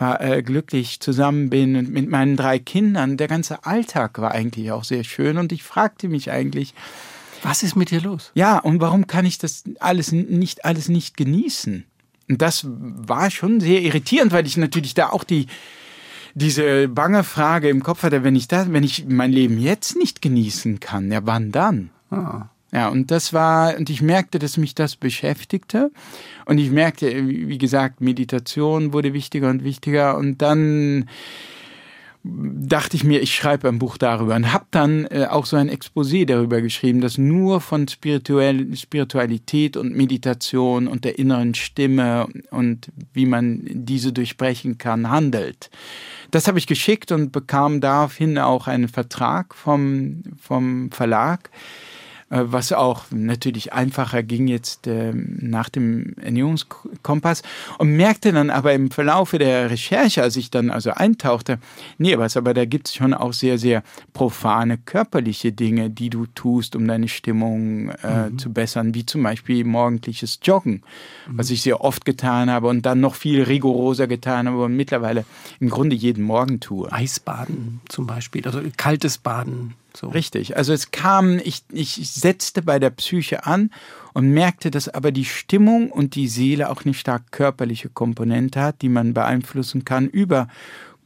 äh, 0.00 0.42
glücklich 0.42 1.00
zusammen 1.00 1.50
bin 1.50 1.76
und 1.76 1.90
mit 1.90 2.08
meinen 2.08 2.36
drei 2.36 2.58
Kindern. 2.58 3.16
Der 3.16 3.28
ganze 3.28 3.64
Alltag 3.64 4.18
war 4.18 4.32
eigentlich 4.32 4.70
auch 4.72 4.84
sehr 4.84 5.04
schön 5.04 5.38
und 5.38 5.52
ich 5.52 5.62
fragte 5.62 6.08
mich 6.08 6.30
eigentlich, 6.30 6.74
was 7.42 7.62
ist 7.62 7.76
mit 7.76 7.90
dir 7.90 8.00
los? 8.00 8.32
Ja, 8.34 8.58
und 8.58 8.80
warum 8.80 9.06
kann 9.06 9.24
ich 9.24 9.38
das 9.38 9.64
alles 9.78 10.12
nicht 10.12 10.64
alles 10.64 10.88
nicht 10.88 11.16
genießen? 11.16 11.84
Und 12.28 12.42
das 12.42 12.66
war 12.68 13.30
schon 13.30 13.60
sehr 13.60 13.82
irritierend, 13.82 14.32
weil 14.32 14.46
ich 14.46 14.56
natürlich 14.56 14.94
da 14.94 15.10
auch 15.10 15.24
die 15.24 15.46
diese 16.34 16.88
bange 16.88 17.24
Frage 17.24 17.70
im 17.70 17.82
Kopf 17.82 18.02
hatte, 18.02 18.22
wenn 18.22 18.36
ich 18.36 18.46
das, 18.46 18.70
wenn 18.70 18.84
ich 18.84 19.06
mein 19.08 19.32
Leben 19.32 19.58
jetzt 19.58 19.96
nicht 19.96 20.20
genießen 20.20 20.80
kann, 20.80 21.10
ja 21.10 21.20
wann 21.24 21.50
dann? 21.50 21.90
Ah. 22.10 22.50
Ja, 22.76 22.88
und 22.88 23.10
das 23.10 23.32
war, 23.32 23.74
und 23.78 23.88
ich 23.88 24.02
merkte, 24.02 24.38
dass 24.38 24.58
mich 24.58 24.74
das 24.74 24.96
beschäftigte. 24.96 25.90
Und 26.44 26.58
ich 26.58 26.70
merkte, 26.70 27.26
wie 27.26 27.56
gesagt, 27.56 28.02
Meditation 28.02 28.92
wurde 28.92 29.14
wichtiger 29.14 29.48
und 29.48 29.64
wichtiger. 29.64 30.18
Und 30.18 30.42
dann 30.42 31.08
dachte 32.22 32.96
ich 32.96 33.02
mir, 33.02 33.22
ich 33.22 33.34
schreibe 33.34 33.68
ein 33.68 33.78
Buch 33.78 33.96
darüber 33.96 34.34
und 34.34 34.52
habe 34.52 34.66
dann 34.72 35.06
äh, 35.06 35.26
auch 35.30 35.46
so 35.46 35.56
ein 35.56 35.70
Exposé 35.70 36.26
darüber 36.26 36.60
geschrieben, 36.60 37.00
das 37.00 37.16
nur 37.16 37.62
von 37.62 37.88
Spirituell 37.88 38.76
Spiritualität 38.76 39.78
und 39.78 39.96
Meditation 39.96 40.86
und 40.86 41.06
der 41.06 41.18
inneren 41.18 41.54
Stimme 41.54 42.26
und 42.50 42.92
wie 43.14 43.24
man 43.24 43.62
diese 43.64 44.12
durchbrechen 44.12 44.76
kann, 44.76 45.08
handelt. 45.08 45.70
Das 46.30 46.46
habe 46.46 46.58
ich 46.58 46.66
geschickt 46.66 47.10
und 47.10 47.32
bekam 47.32 47.80
daraufhin 47.80 48.36
auch 48.36 48.66
einen 48.66 48.88
Vertrag 48.88 49.54
vom, 49.54 50.24
vom 50.38 50.90
Verlag 50.90 51.48
was 52.28 52.72
auch 52.72 53.04
natürlich 53.10 53.72
einfacher 53.72 54.24
ging 54.24 54.48
jetzt 54.48 54.88
äh, 54.88 55.12
nach 55.14 55.68
dem 55.68 56.14
Ernährungskompass 56.20 57.42
und 57.78 57.90
merkte 57.96 58.32
dann 58.32 58.50
aber 58.50 58.72
im 58.74 58.90
Verlaufe 58.90 59.38
der 59.38 59.70
Recherche, 59.70 60.22
als 60.22 60.36
ich 60.36 60.50
dann 60.50 60.70
also 60.70 60.90
eintauchte, 60.90 61.58
nee, 61.98 62.18
was, 62.18 62.36
aber 62.36 62.52
da 62.52 62.64
gibt 62.64 62.88
es 62.88 62.96
schon 62.96 63.14
auch 63.14 63.32
sehr, 63.32 63.58
sehr 63.58 63.84
profane 64.12 64.76
körperliche 64.76 65.52
Dinge, 65.52 65.88
die 65.88 66.10
du 66.10 66.26
tust, 66.26 66.74
um 66.74 66.88
deine 66.88 67.06
Stimmung 67.06 67.90
äh, 68.02 68.30
mhm. 68.30 68.38
zu 68.38 68.52
bessern, 68.52 68.94
wie 68.94 69.06
zum 69.06 69.22
Beispiel 69.22 69.64
morgendliches 69.64 70.40
Joggen, 70.42 70.82
mhm. 71.28 71.38
was 71.38 71.50
ich 71.50 71.62
sehr 71.62 71.80
oft 71.80 72.04
getan 72.04 72.50
habe 72.50 72.66
und 72.66 72.84
dann 72.86 73.00
noch 73.00 73.14
viel 73.14 73.42
rigoroser 73.44 74.08
getan 74.08 74.48
habe 74.48 74.64
und 74.64 74.74
mittlerweile 74.74 75.24
im 75.60 75.70
Grunde 75.70 75.94
jeden 75.94 76.24
Morgen 76.24 76.58
tue. 76.58 76.90
Eisbaden 76.90 77.80
zum 77.88 78.08
Beispiel, 78.08 78.44
also 78.46 78.60
kaltes 78.76 79.18
Baden. 79.18 79.74
So. 79.96 80.08
Richtig. 80.08 80.56
Also 80.56 80.72
es 80.72 80.90
kam, 80.90 81.38
ich, 81.42 81.62
ich 81.72 82.10
setzte 82.10 82.62
bei 82.62 82.78
der 82.78 82.90
Psyche 82.90 83.46
an 83.46 83.70
und 84.12 84.30
merkte, 84.30 84.70
dass 84.70 84.88
aber 84.88 85.10
die 85.10 85.24
Stimmung 85.24 85.90
und 85.90 86.14
die 86.14 86.28
Seele 86.28 86.70
auch 86.70 86.84
eine 86.84 86.94
stark 86.94 87.32
körperliche 87.32 87.88
Komponente 87.88 88.60
hat, 88.60 88.82
die 88.82 88.88
man 88.88 89.14
beeinflussen 89.14 89.84
kann 89.84 90.06
über 90.06 90.48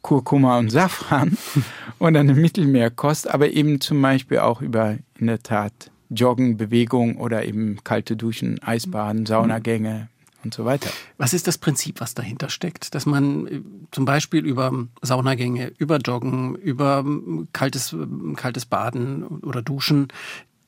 Kurkuma 0.03 0.59
und 0.59 0.70
Safran 0.70 1.36
und 1.99 2.16
eine 2.16 2.34
Mittelmeerkost, 2.34 3.28
aber 3.28 3.51
eben 3.51 3.80
zum 3.80 4.01
Beispiel 4.03 4.38
auch 4.38 4.62
über 4.62 4.97
in 5.18 5.26
der 5.26 5.43
Tat 5.43 5.91
Joggen, 6.09 6.57
Bewegung 6.57 7.18
oder 7.18 7.45
eben 7.45 7.78
kalte 7.84 8.16
Duschen, 8.16 8.61
Eisbaden, 8.62 9.26
Saunagänge, 9.26 10.09
und 10.45 10.55
so 10.55 10.64
weiter. 10.64 10.91
Was 11.18 11.32
ist 11.32 11.47
das 11.47 11.59
Prinzip, 11.59 12.01
was 12.01 12.14
dahinter 12.14 12.49
steckt? 12.49 12.95
Dass 12.95 13.07
man 13.07 13.47
äh, 13.47 13.61
zum 13.91 14.05
Beispiel 14.05 14.45
über 14.45 14.72
Saunagänge, 15.03 15.72
über 15.78 15.99
Joggen, 15.99 16.55
über 16.57 17.05
ähm, 17.07 17.49
kaltes, 17.53 17.93
ähm, 17.93 18.34
kaltes 18.36 18.66
Baden 18.66 19.24
oder 19.24 19.62
Duschen 19.62 20.09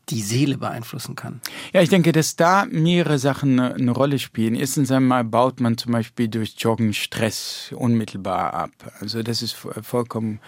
die 0.09 0.21
Seele 0.21 0.59
beeinflussen 0.59 1.17
kann? 1.17 1.41
Ja, 1.73 1.81
ich 1.81 1.89
denke, 1.89 2.13
dass 2.13 2.37
da 2.37 2.67
mehrere 2.67 3.19
Sachen 3.19 3.59
eine 3.61 3.91
Rolle 3.91 4.19
spielen. 4.19 4.55
Erstens 4.55 4.91
einmal 4.91 5.25
baut 5.25 5.61
man 5.61 5.79
zum 5.79 5.93
Beispiel 5.93 6.29
durch 6.29 6.55
Joggen 6.59 6.93
Stress 6.93 7.73
unmittelbar 7.75 8.55
ab. 8.55 8.71
Also 9.01 9.23
das 9.23 9.43
ist 9.43 9.53
vollkommen 9.53 10.41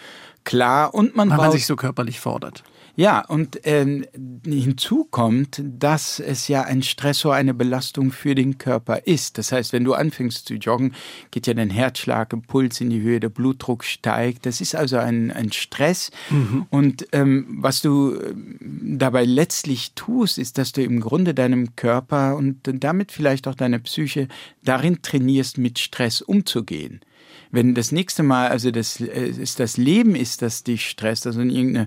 klar. 0.45 0.93
Und 0.95 1.17
man 1.17 1.31
Weil 1.31 1.39
man 1.39 1.53
sich 1.53 1.67
so 1.67 1.77
körperlich 1.77 2.21
fordert. 2.21 2.63
Ja, 2.97 3.25
und 3.27 3.67
äh, 3.67 4.03
hinzu 4.47 5.05
kommt, 5.11 5.61
dass 5.65 6.21
es 6.21 6.47
ja 6.47 6.63
ein 6.63 6.83
Stressor, 6.83 7.35
eine 7.35 7.53
Belastung 7.53 8.13
für 8.13 8.37
den 8.37 8.59
Körper 8.59 9.07
ist. 9.07 9.37
Das 9.37 9.51
heißt, 9.51 9.73
wenn 9.73 9.83
du 9.83 9.95
anfängst 9.95 10.47
zu 10.47 10.55
joggen, 10.55 10.95
geht 11.33 11.49
ja 11.49 11.55
dein 11.55 11.71
Herzschlag, 11.71 12.31
der 12.31 12.37
Puls 12.37 12.81
in 12.81 12.91
die 12.91 13.01
Höhe, 13.01 13.19
der 13.19 13.31
Blutdruck 13.31 13.83
steigt. 13.83 14.47
Das 14.47 14.61
ist 14.61 14.77
also 14.77 14.97
ein, 14.99 15.33
ein 15.33 15.51
Stress. 15.51 16.13
Mhm. 16.31 16.67
Und 16.71 17.09
ähm, 17.13 17.47
was 17.61 17.83
du 17.83 18.15
ähm, 18.15 18.59
dabei 18.99 19.25
letztlich 19.25 19.93
tust, 19.95 20.39
ist, 20.39 20.59
dass 20.59 20.71
du 20.71 20.83
im 20.83 21.01
Grunde 21.01 21.35
deinem 21.35 21.75
Körper 21.75 22.37
und 22.37 22.61
damit 22.65 23.11
vielleicht 23.11 23.49
auch 23.49 23.57
deiner 23.57 23.81
Psyche 23.81 24.29
darin 24.63 25.03
trainierst, 25.03 25.59
mit 25.59 25.81
Stress 25.81 26.23
umzugehen 26.23 27.01
wenn 27.55 27.75
das 27.75 27.93
nächste 27.93 28.23
Mal, 28.23 28.49
also 28.49 28.71
das 28.71 29.01
äh, 29.01 29.29
ist 29.29 29.61
das 29.61 29.77
Leben 29.77 30.15
ist, 30.15 30.43
das 30.43 30.65
dich 30.65 30.89
stresst, 30.89 31.27
also 31.27 31.41
irgendeine 31.41 31.87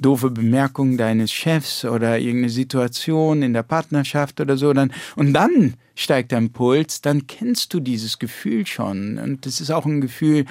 doofe 0.00 0.30
Bemerkung 0.30 0.96
deines 0.96 1.32
Chefs 1.32 1.84
oder 1.84 2.18
irgendeine 2.18 2.50
Situation 2.50 3.42
in 3.42 3.52
der 3.52 3.62
Partnerschaft 3.62 4.40
oder 4.40 4.56
so, 4.56 4.72
dann 4.72 4.92
und 5.16 5.32
dann 5.32 5.74
steigt 5.94 6.32
dein 6.32 6.50
Puls, 6.50 7.02
dann 7.02 7.26
kennst 7.26 7.72
du 7.74 7.80
dieses 7.80 8.18
Gefühl 8.18 8.66
schon 8.66 9.18
und 9.18 9.46
das 9.46 9.60
ist 9.60 9.70
auch 9.70 9.86
ein 9.86 10.00
Gefühl, 10.00 10.46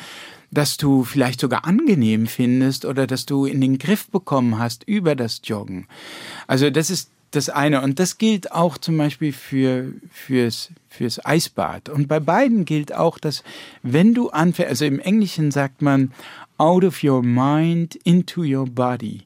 das 0.52 0.78
du 0.78 1.04
vielleicht 1.04 1.40
sogar 1.40 1.66
angenehm 1.66 2.28
findest 2.28 2.86
oder 2.86 3.08
das 3.08 3.26
du 3.26 3.46
in 3.46 3.62
den 3.62 3.78
Griff 3.78 4.10
bekommen 4.10 4.60
hast 4.60 4.84
über 4.84 5.16
das 5.16 5.42
Joggen. 5.44 5.88
Also 6.46 6.70
das 6.70 6.90
ist 6.90 7.10
das 7.32 7.50
eine. 7.50 7.82
Und 7.82 8.00
das 8.00 8.18
gilt 8.18 8.52
auch 8.52 8.78
zum 8.78 8.98
Beispiel 8.98 9.34
für, 9.34 9.94
fürs, 10.12 10.70
fürs 10.90 11.26
Eisbad. 11.26 11.90
Und 11.90 12.08
bei 12.08 12.20
beiden 12.20 12.66
gilt 12.66 12.94
auch, 12.94 13.18
dass 13.18 13.44
wenn 13.84 14.14
du 14.14 14.30
anfängst, 14.30 14.70
also 14.70 14.86
im 14.86 15.00
Englischen 15.00 15.52
sagt 15.52 15.82
man 15.82 16.12
out 16.58 16.84
of 16.84 17.04
your 17.04 17.24
mind 17.24 17.96
into 17.96 18.42
your 18.44 18.66
body. 18.66 19.22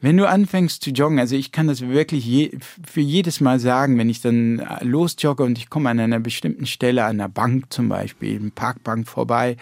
Wenn 0.00 0.18
du 0.18 0.28
anfängst 0.28 0.82
zu 0.82 0.90
joggen, 0.90 1.18
also 1.18 1.34
ich 1.34 1.50
kann 1.50 1.66
das 1.66 1.80
wirklich 1.80 2.26
je, 2.26 2.58
für 2.84 3.00
jedes 3.00 3.40
Mal 3.40 3.58
sagen, 3.58 3.96
wenn 3.96 4.10
ich 4.10 4.20
dann 4.20 4.62
losjogge 4.82 5.42
und 5.42 5.56
ich 5.56 5.70
komme 5.70 5.88
an 5.88 5.98
einer 5.98 6.20
bestimmten 6.20 6.66
Stelle, 6.66 7.04
an 7.04 7.20
einer 7.20 7.28
Bank 7.30 7.72
zum 7.72 7.88
Beispiel, 7.88 8.38
eine 8.38 8.50
Parkbank 8.50 9.08
vorbei, 9.08 9.56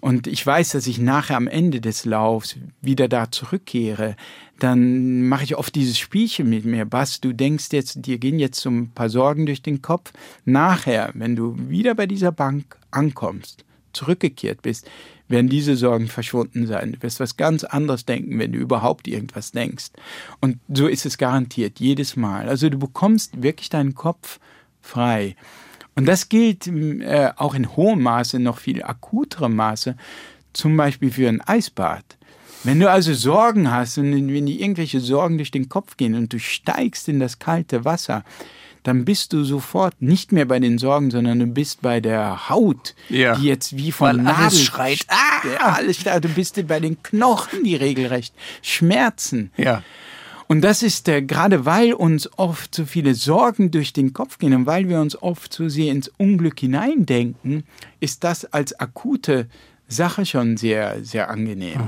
und 0.00 0.26
ich 0.26 0.46
weiß, 0.46 0.70
dass 0.70 0.86
ich 0.86 0.98
nachher 0.98 1.36
am 1.36 1.48
Ende 1.48 1.80
des 1.80 2.04
Laufs 2.04 2.56
wieder 2.80 3.08
da 3.08 3.30
zurückkehre, 3.30 4.16
dann 4.58 5.28
mache 5.28 5.44
ich 5.44 5.56
oft 5.56 5.74
dieses 5.74 5.98
Spielchen 5.98 6.48
mit 6.48 6.64
mir. 6.64 6.84
Bass, 6.84 7.20
du 7.20 7.32
denkst 7.32 7.68
jetzt, 7.72 8.06
dir 8.06 8.18
gehen 8.18 8.38
jetzt 8.38 8.60
so 8.60 8.70
ein 8.70 8.90
paar 8.90 9.10
Sorgen 9.10 9.46
durch 9.46 9.62
den 9.62 9.82
Kopf. 9.82 10.12
Nachher, 10.44 11.10
wenn 11.14 11.36
du 11.36 11.56
wieder 11.68 11.94
bei 11.94 12.06
dieser 12.06 12.32
Bank 12.32 12.78
ankommst, 12.90 13.64
zurückgekehrt 13.92 14.62
bist, 14.62 14.88
werden 15.28 15.48
diese 15.48 15.76
Sorgen 15.76 16.08
verschwunden 16.08 16.66
sein. 16.66 16.92
Du 16.92 17.02
wirst 17.02 17.20
was 17.20 17.36
ganz 17.36 17.64
anderes 17.64 18.04
denken, 18.04 18.38
wenn 18.38 18.52
du 18.52 18.58
überhaupt 18.58 19.08
irgendwas 19.08 19.52
denkst. 19.52 19.90
Und 20.40 20.58
so 20.72 20.86
ist 20.86 21.04
es 21.04 21.18
garantiert, 21.18 21.80
jedes 21.80 22.16
Mal. 22.16 22.48
Also 22.48 22.68
du 22.68 22.78
bekommst 22.78 23.42
wirklich 23.42 23.68
deinen 23.68 23.94
Kopf 23.94 24.38
frei. 24.80 25.36
Und 25.96 26.06
das 26.06 26.28
gilt 26.28 26.66
äh, 26.66 27.30
auch 27.36 27.54
in 27.54 27.74
hohem 27.74 28.02
Maße, 28.02 28.38
noch 28.38 28.58
viel 28.58 28.82
akuterem 28.82 29.56
Maße, 29.56 29.96
zum 30.52 30.76
Beispiel 30.76 31.10
für 31.10 31.28
ein 31.28 31.40
Eisbad. 31.40 32.04
Wenn 32.64 32.80
du 32.80 32.90
also 32.90 33.14
Sorgen 33.14 33.70
hast 33.70 33.96
und 33.98 34.12
wenn 34.12 34.46
dir 34.46 34.60
irgendwelche 34.60 35.00
Sorgen 35.00 35.36
durch 35.38 35.50
den 35.50 35.68
Kopf 35.68 35.96
gehen 35.96 36.14
und 36.14 36.32
du 36.32 36.38
steigst 36.38 37.08
in 37.08 37.20
das 37.20 37.38
kalte 37.38 37.84
Wasser, 37.84 38.24
dann 38.82 39.04
bist 39.04 39.32
du 39.32 39.42
sofort 39.44 40.00
nicht 40.00 40.32
mehr 40.32 40.44
bei 40.44 40.60
den 40.60 40.78
Sorgen, 40.78 41.10
sondern 41.10 41.38
du 41.40 41.46
bist 41.46 41.82
bei 41.82 42.00
der 42.00 42.48
Haut, 42.48 42.94
Ja. 43.08 43.34
die 43.36 43.46
jetzt 43.46 43.76
wie 43.76 43.90
von 43.90 44.08
Weil 44.08 44.16
Nadel 44.18 44.44
alles 44.44 44.62
schreit. 44.62 45.06
Ah, 45.08 45.72
alles. 45.74 45.98
Du 46.04 46.28
bist 46.28 46.64
bei 46.68 46.78
den 46.78 47.02
Knochen, 47.02 47.64
die 47.64 47.74
regelrecht 47.74 48.34
schmerzen. 48.62 49.50
Ja. 49.56 49.82
Und 50.48 50.62
das 50.62 50.82
ist 50.82 51.06
der, 51.08 51.22
gerade 51.22 51.64
weil 51.64 51.92
uns 51.92 52.30
oft 52.38 52.74
so 52.74 52.84
viele 52.84 53.14
Sorgen 53.14 53.70
durch 53.70 53.92
den 53.92 54.12
Kopf 54.12 54.38
gehen 54.38 54.54
und 54.54 54.66
weil 54.66 54.88
wir 54.88 55.00
uns 55.00 55.20
oft 55.20 55.52
so 55.52 55.68
sehr 55.68 55.90
ins 55.92 56.08
Unglück 56.18 56.60
hineindenken, 56.60 57.64
ist 57.98 58.22
das 58.22 58.44
als 58.44 58.78
akute 58.78 59.48
Sache 59.88 60.24
schon 60.24 60.56
sehr, 60.56 61.04
sehr 61.04 61.30
angenehm. 61.30 61.80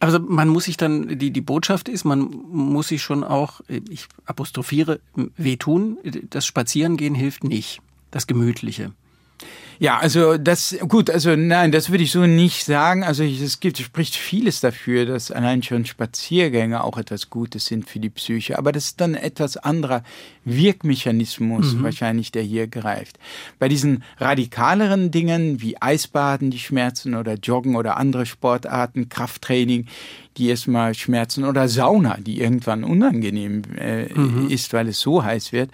Also 0.00 0.18
man 0.18 0.48
muss 0.48 0.64
sich 0.64 0.76
dann, 0.76 1.18
die, 1.18 1.30
die 1.30 1.40
Botschaft 1.40 1.88
ist, 1.88 2.04
man 2.04 2.20
muss 2.50 2.88
sich 2.88 3.02
schon 3.02 3.24
auch, 3.24 3.60
ich 3.68 4.06
apostrophiere, 4.26 5.00
wehtun. 5.36 5.98
Das 6.30 6.46
Spazierengehen 6.46 7.14
hilft 7.14 7.44
nicht. 7.44 7.80
Das 8.10 8.26
Gemütliche. 8.26 8.92
Ja, 9.78 9.98
also 9.98 10.38
das, 10.38 10.76
gut, 10.88 11.10
also 11.10 11.34
nein, 11.36 11.72
das 11.72 11.90
würde 11.90 12.04
ich 12.04 12.12
so 12.12 12.26
nicht 12.26 12.64
sagen. 12.64 13.02
Also 13.02 13.22
ich, 13.22 13.40
es 13.40 13.60
gibt, 13.60 13.78
es 13.78 13.86
spricht 13.86 14.14
vieles 14.14 14.60
dafür, 14.60 15.06
dass 15.06 15.30
allein 15.30 15.62
schon 15.62 15.84
Spaziergänge 15.84 16.84
auch 16.84 16.96
etwas 16.98 17.30
Gutes 17.30 17.66
sind 17.66 17.88
für 17.88 17.98
die 17.98 18.10
Psyche. 18.10 18.58
Aber 18.58 18.72
das 18.72 18.86
ist 18.86 19.00
dann 19.00 19.14
etwas 19.14 19.56
anderer 19.56 20.02
Wirkmechanismus 20.44 21.82
wahrscheinlich, 21.82 22.30
der 22.32 22.42
hier 22.42 22.66
greift. 22.68 23.18
Bei 23.58 23.68
diesen 23.68 24.04
radikaleren 24.18 25.10
Dingen 25.10 25.60
wie 25.60 25.80
Eisbaden, 25.80 26.50
die 26.50 26.58
Schmerzen 26.58 27.14
oder 27.14 27.34
Joggen 27.34 27.76
oder 27.76 27.96
andere 27.96 28.26
Sportarten, 28.26 29.08
Krafttraining, 29.08 29.86
die 30.36 30.48
erstmal 30.48 30.94
schmerzen 30.94 31.44
oder 31.44 31.68
Sauna, 31.68 32.18
die 32.18 32.40
irgendwann 32.40 32.84
unangenehm 32.84 33.62
äh, 33.76 34.06
ist, 34.48 34.72
weil 34.72 34.88
es 34.88 35.00
so 35.00 35.22
heiß 35.22 35.52
wird. 35.52 35.70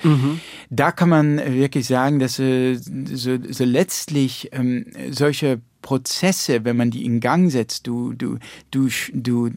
Da 0.68 0.92
kann 0.92 1.08
man 1.08 1.38
wirklich 1.38 1.86
sagen, 1.86 2.18
dass 2.18 2.38
äh, 2.38 2.76
so, 2.76 3.38
so 3.48 3.64
letztlich 3.64 4.50
ähm, 4.52 4.86
solche 5.10 5.60
Prozesse, 5.82 6.64
wenn 6.64 6.76
man 6.76 6.90
die 6.90 7.04
in 7.04 7.20
Gang 7.20 7.50
setzt, 7.50 7.86
du, 7.86 8.12
du, 8.12 8.38
du, 8.70 8.88
du, 9.14 9.50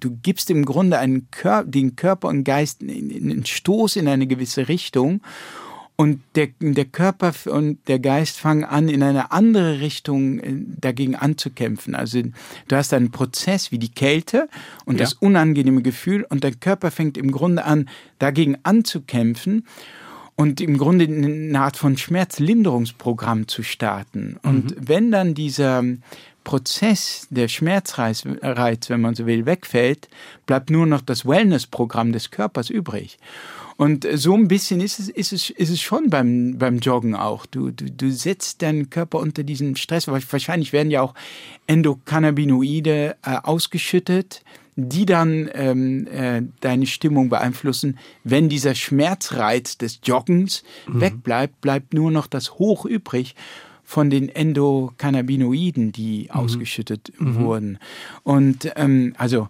du 0.00 0.18
gibst 0.22 0.50
im 0.50 0.64
Grunde 0.64 0.98
einen 0.98 1.30
Kör 1.30 1.64
den 1.64 1.96
Körper 1.96 2.28
und 2.28 2.44
Geist 2.44 2.80
einen 2.82 3.44
Stoß 3.44 3.96
in 3.96 4.08
eine 4.08 4.26
gewisse 4.26 4.68
Richtung 4.68 5.20
und 5.96 6.20
der, 6.34 6.48
der 6.60 6.84
Körper 6.84 7.32
und 7.50 7.78
der 7.88 7.98
Geist 7.98 8.38
fangen 8.38 8.64
an, 8.64 8.88
in 8.88 9.02
eine 9.02 9.32
andere 9.32 9.80
Richtung 9.80 10.38
äh, 10.40 10.52
dagegen 10.78 11.16
anzukämpfen. 11.16 11.94
Also 11.94 12.22
du 12.68 12.76
hast 12.76 12.92
einen 12.92 13.10
Prozess 13.10 13.72
wie 13.72 13.78
die 13.78 13.88
Kälte 13.92 14.48
und 14.84 14.96
Ja. 14.96 15.04
das 15.04 15.14
unangenehme 15.14 15.80
Gefühl 15.82 16.26
und 16.28 16.44
der 16.44 16.52
Körper 16.52 16.90
fängt 16.90 17.16
im 17.16 17.32
Grunde 17.32 17.64
an, 17.64 17.88
dagegen 18.18 18.58
anzukämpfen 18.62 19.64
und 20.36 20.60
im 20.60 20.76
Grunde 20.76 21.06
eine 21.06 21.58
Art 21.58 21.78
von 21.78 21.96
Schmerzlinderungsprogramm 21.96 23.48
zu 23.48 23.62
starten. 23.62 24.36
Und 24.42 24.76
wenn 24.78 25.10
dann 25.10 25.32
dieser 25.34 25.82
Prozess, 26.44 27.26
der 27.30 27.48
Schmerzreiz, 27.48 28.22
Reiz, 28.42 28.88
wenn 28.90 29.00
man 29.00 29.14
so 29.14 29.26
will, 29.26 29.46
wegfällt, 29.46 30.08
bleibt 30.46 30.70
nur 30.70 30.86
noch 30.86 31.00
das 31.00 31.26
Wellnessprogramm 31.26 32.12
des 32.12 32.30
Körpers 32.30 32.70
übrig. 32.70 33.18
Und 33.76 34.06
so 34.14 34.34
ein 34.34 34.48
bisschen 34.48 34.80
ist 34.80 34.98
es, 34.98 35.08
ist 35.08 35.32
es, 35.32 35.50
ist 35.50 35.70
es 35.70 35.80
schon 35.80 36.08
beim, 36.08 36.56
beim 36.58 36.78
Joggen 36.78 37.14
auch. 37.14 37.44
Du, 37.44 37.70
du, 37.70 37.90
du 37.90 38.10
setzt 38.10 38.62
deinen 38.62 38.88
Körper 38.88 39.18
unter 39.18 39.42
diesen 39.42 39.76
Stress. 39.76 40.08
Wahrscheinlich 40.08 40.72
werden 40.72 40.90
ja 40.90 41.02
auch 41.02 41.14
Endokannabinoide 41.66 43.16
äh, 43.22 43.36
ausgeschüttet, 43.42 44.42
die 44.76 45.04
dann 45.04 45.50
ähm, 45.54 46.06
äh, 46.06 46.42
deine 46.60 46.86
Stimmung 46.86 47.28
beeinflussen. 47.28 47.98
Wenn 48.24 48.48
dieser 48.48 48.74
Schmerzreiz 48.74 49.76
des 49.76 50.00
Joggens 50.04 50.64
wegbleibt, 50.86 51.60
bleibt 51.60 51.94
nur 51.94 52.10
noch 52.10 52.26
das 52.26 52.54
Hoch 52.54 52.86
übrig 52.86 53.34
von 53.82 54.10
den 54.10 54.28
Endokannabinoiden, 54.28 55.92
die 55.92 56.30
ausgeschüttet 56.30 57.12
wurden. 57.18 57.78
Und 58.24 58.72
ähm, 58.74 59.14
also 59.16 59.48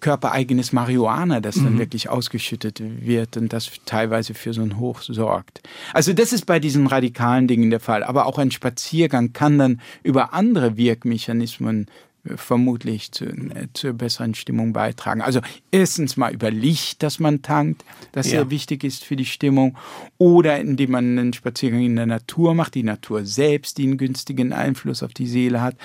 körpereigenes 0.00 0.72
Marihuana, 0.72 1.40
das 1.40 1.56
dann 1.56 1.78
wirklich 1.78 2.08
ausgeschüttet 2.08 2.80
wird 2.80 3.36
und 3.36 3.52
das 3.52 3.70
teilweise 3.84 4.34
für 4.34 4.52
so 4.52 4.62
ein 4.62 4.78
Hoch 4.78 5.02
sorgt. 5.02 5.62
Also 5.92 6.12
das 6.12 6.32
ist 6.32 6.46
bei 6.46 6.60
diesen 6.60 6.86
radikalen 6.86 7.48
Dingen 7.48 7.70
der 7.70 7.80
Fall. 7.80 8.04
Aber 8.04 8.26
auch 8.26 8.38
ein 8.38 8.50
Spaziergang 8.50 9.32
kann 9.32 9.58
dann 9.58 9.80
über 10.02 10.32
andere 10.32 10.76
Wirkmechanismen 10.76 11.86
äh, 11.86 12.07
vermutlich 12.36 13.12
zu, 13.12 13.24
äh, 13.26 13.68
zur 13.72 13.92
besseren 13.92 14.34
Stimmung 14.34 14.72
beitragen. 14.72 15.22
Also 15.22 15.40
erstens 15.70 16.16
mal 16.16 16.32
über 16.32 16.50
Licht, 16.50 17.02
das 17.02 17.18
man 17.20 17.42
tankt, 17.42 17.84
das 18.12 18.26
Ja. 18.26 18.40
sehr 18.40 18.50
wichtig 18.50 18.84
ist 18.84 19.04
für 19.04 19.16
die 19.16 19.24
Stimmung, 19.24 19.76
oder 20.18 20.58
indem 20.58 20.90
man 20.90 21.18
einen 21.18 21.32
Spaziergang 21.32 21.80
in 21.82 21.96
der 21.96 22.06
Natur 22.06 22.54
macht, 22.54 22.74
die 22.74 22.82
Natur 22.82 23.24
selbst, 23.24 23.78
die 23.78 23.84
einen 23.84 23.96
günstigen 23.98 24.52
Einfluss 24.52 25.02
auf 25.02 25.14
die 25.14 25.26
Seele 25.26 25.62
hat. 25.62 25.76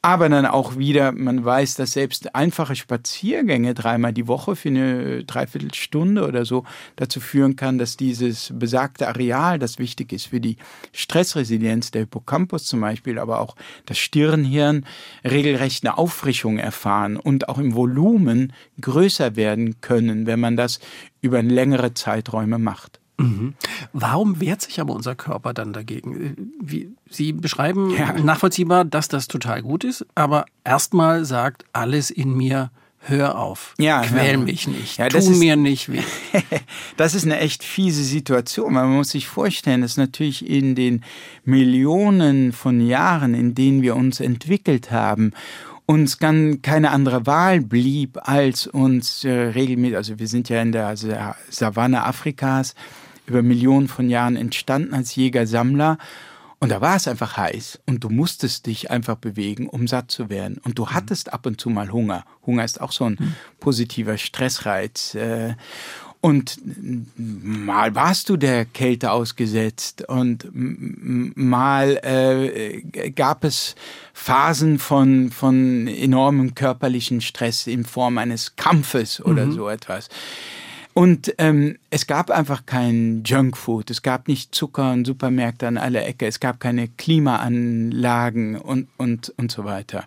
Aber 0.00 0.28
dann 0.28 0.46
auch 0.46 0.78
wieder, 0.78 1.12
man 1.12 1.44
weiß, 1.44 1.74
dass 1.74 1.92
selbst 1.92 2.34
einfache 2.34 2.76
Spaziergänge 2.76 3.74
dreimal 3.74 4.12
die 4.12 4.28
Woche 4.28 4.56
für 4.56 4.68
eine 4.68 5.24
Dreiviertelstunde 5.24 6.26
oder 6.26 6.44
so 6.44 6.64
dazu 6.96 7.20
führen 7.20 7.56
kann, 7.56 7.78
dass 7.78 7.96
dieses 7.96 8.52
besagte 8.54 9.08
Areal, 9.08 9.58
das 9.58 9.78
wichtig 9.78 10.12
ist 10.12 10.26
für 10.28 10.40
die 10.40 10.56
Stressresilienz, 10.92 11.90
der 11.90 12.02
Hippocampus 12.02 12.64
zum 12.66 12.80
Beispiel, 12.80 13.18
aber 13.18 13.40
auch 13.40 13.56
das 13.86 13.98
Stirnhirn, 13.98 14.86
regelrecht 15.24 15.79
eine 15.82 15.98
Auffrischung 15.98 16.58
erfahren 16.58 17.16
und 17.16 17.48
auch 17.48 17.58
im 17.58 17.74
Volumen 17.74 18.52
größer 18.80 19.36
werden 19.36 19.80
können, 19.80 20.26
wenn 20.26 20.40
man 20.40 20.56
das 20.56 20.80
über 21.20 21.42
längere 21.42 21.94
Zeiträume 21.94 22.58
macht. 22.58 22.98
Warum 23.92 24.40
wehrt 24.40 24.62
sich 24.62 24.80
aber 24.80 24.94
unser 24.94 25.14
Körper 25.14 25.52
dann 25.52 25.74
dagegen? 25.74 26.52
Wie, 26.58 26.88
Sie 27.10 27.32
beschreiben 27.32 27.90
Ja. 27.90 28.14
nachvollziehbar, 28.14 28.86
dass 28.86 29.08
das 29.08 29.28
total 29.28 29.60
gut 29.62 29.84
ist, 29.84 30.06
aber 30.14 30.46
erstmal 30.64 31.26
sagt 31.26 31.64
alles 31.74 32.10
in 32.10 32.34
mir, 32.34 32.70
hör 33.02 33.38
auf, 33.38 33.74
Ja, 33.78 34.02
quäl 34.02 34.32
ja. 34.32 34.36
mich 34.38 34.66
nicht, 34.68 34.98
Ja, 34.98 35.08
tu 35.08 35.18
ist- 35.18 35.28
mir 35.38 35.56
nicht 35.56 35.90
weh. 35.92 36.00
Das 36.96 37.14
ist 37.14 37.24
eine 37.24 37.38
echt 37.40 37.62
fiese 37.64 38.04
Situation. 38.04 38.72
Man 38.74 38.90
muss 38.90 39.10
sich 39.10 39.26
vorstellen, 39.26 39.80
dass 39.82 39.96
natürlich 39.98 40.48
in 40.48 40.74
den 40.74 41.02
Millionen 41.44 42.52
von 42.52 42.80
Jahren, 42.80 43.34
in 43.34 43.54
denen 43.54 43.82
wir 43.82 43.96
uns 43.96 44.20
entwickelt 44.20 44.90
haben, 44.90 45.32
uns 45.90 46.18
dann 46.18 46.62
keine 46.62 46.92
andere 46.92 47.26
Wahl 47.26 47.60
blieb, 47.60 48.16
als 48.22 48.68
uns 48.68 49.24
äh, 49.24 49.30
regelmäßig, 49.30 49.96
also 49.96 50.18
wir 50.20 50.28
sind 50.28 50.48
ja 50.48 50.62
in 50.62 50.70
der 50.70 50.96
Sa- 50.96 51.34
Savanne 51.50 52.04
Afrikas 52.04 52.76
über 53.26 53.42
Millionen 53.42 53.88
von 53.88 54.08
Jahren 54.08 54.36
entstanden 54.36 54.94
als 54.94 55.16
Jäger-Sammler. 55.16 55.98
Und 56.60 56.68
da 56.70 56.80
war 56.80 56.94
es 56.94 57.08
einfach 57.08 57.36
heiß 57.36 57.80
und 57.86 58.04
du 58.04 58.08
musstest 58.08 58.66
dich 58.66 58.90
einfach 58.90 59.16
bewegen, 59.16 59.66
um 59.68 59.88
satt 59.88 60.12
zu 60.12 60.28
werden. 60.28 60.58
Und 60.62 60.78
du 60.78 60.90
hattest 60.90 61.32
ab 61.32 61.46
und 61.46 61.60
zu 61.60 61.70
mal 61.70 61.90
Hunger. 61.90 62.24
Hunger 62.46 62.64
ist 62.64 62.80
auch 62.80 62.92
so 62.92 63.06
ein 63.06 63.34
positiver 63.58 64.16
Stressreiz. 64.16 65.16
äh, 65.16 65.54
Und 66.22 66.60
mal 67.16 67.94
warst 67.94 68.28
du 68.28 68.36
der 68.36 68.66
Kälte 68.66 69.10
ausgesetzt 69.10 70.06
und 70.06 70.48
mal 70.52 71.98
äh, 72.02 73.10
gab 73.12 73.42
es 73.42 73.74
Phasen 74.12 74.78
von, 74.78 75.30
von 75.30 75.88
enormem 75.88 76.54
körperlichen 76.54 77.22
Stress 77.22 77.66
in 77.66 77.86
Form 77.86 78.18
eines 78.18 78.54
Kampfes 78.56 79.24
oder 79.24 79.50
so 79.50 79.68
etwas. 79.70 80.10
Und 80.92 81.34
ähm, 81.38 81.78
es 81.88 82.06
gab 82.06 82.30
einfach 82.30 82.66
kein 82.66 83.22
Junkfood, 83.24 83.90
es 83.90 84.02
gab 84.02 84.28
nicht 84.28 84.54
Zucker 84.54 84.92
und 84.92 85.06
Supermärkte 85.06 85.68
an 85.68 85.78
aller 85.78 86.06
Ecke, 86.06 86.26
es 86.26 86.40
gab 86.40 86.60
keine 86.60 86.88
Klimaanlagen 86.88 88.56
und, 88.56 88.88
und, 88.98 89.32
und 89.38 89.50
so 89.50 89.64
weiter. 89.64 90.04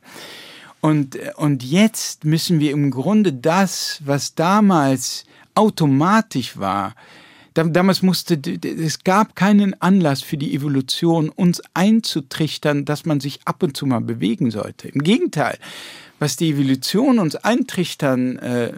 Und, 0.81 1.17
und 1.37 1.63
jetzt 1.63 2.25
müssen 2.25 2.59
wir 2.59 2.71
im 2.71 2.91
Grunde 2.91 3.31
das, 3.31 4.01
was 4.05 4.35
damals 4.35 5.23
automatisch 5.55 6.57
war, 6.57 6.95
Dam- 7.53 7.71
Damals 7.71 8.01
musste, 8.01 8.39
es 8.63 9.03
gab 9.03 9.35
keinen 9.35 9.79
Anlass 9.79 10.23
für 10.23 10.37
die 10.37 10.55
Evolution, 10.55 11.29
uns 11.29 11.61
einzutrichtern, 11.75 12.83
dass 12.83 13.05
man 13.05 13.19
sich 13.19 13.41
ab 13.45 13.61
und 13.61 13.77
zu 13.77 13.85
mal 13.85 14.01
bewegen 14.01 14.49
sollte. 14.49 14.87
Im 14.87 15.03
Gegenteil, 15.03 15.59
was 16.17 16.35
die 16.35 16.49
Evolution 16.49 17.19
uns 17.19 17.35
eintrichtern, 17.35 18.39
äh, 18.39 18.73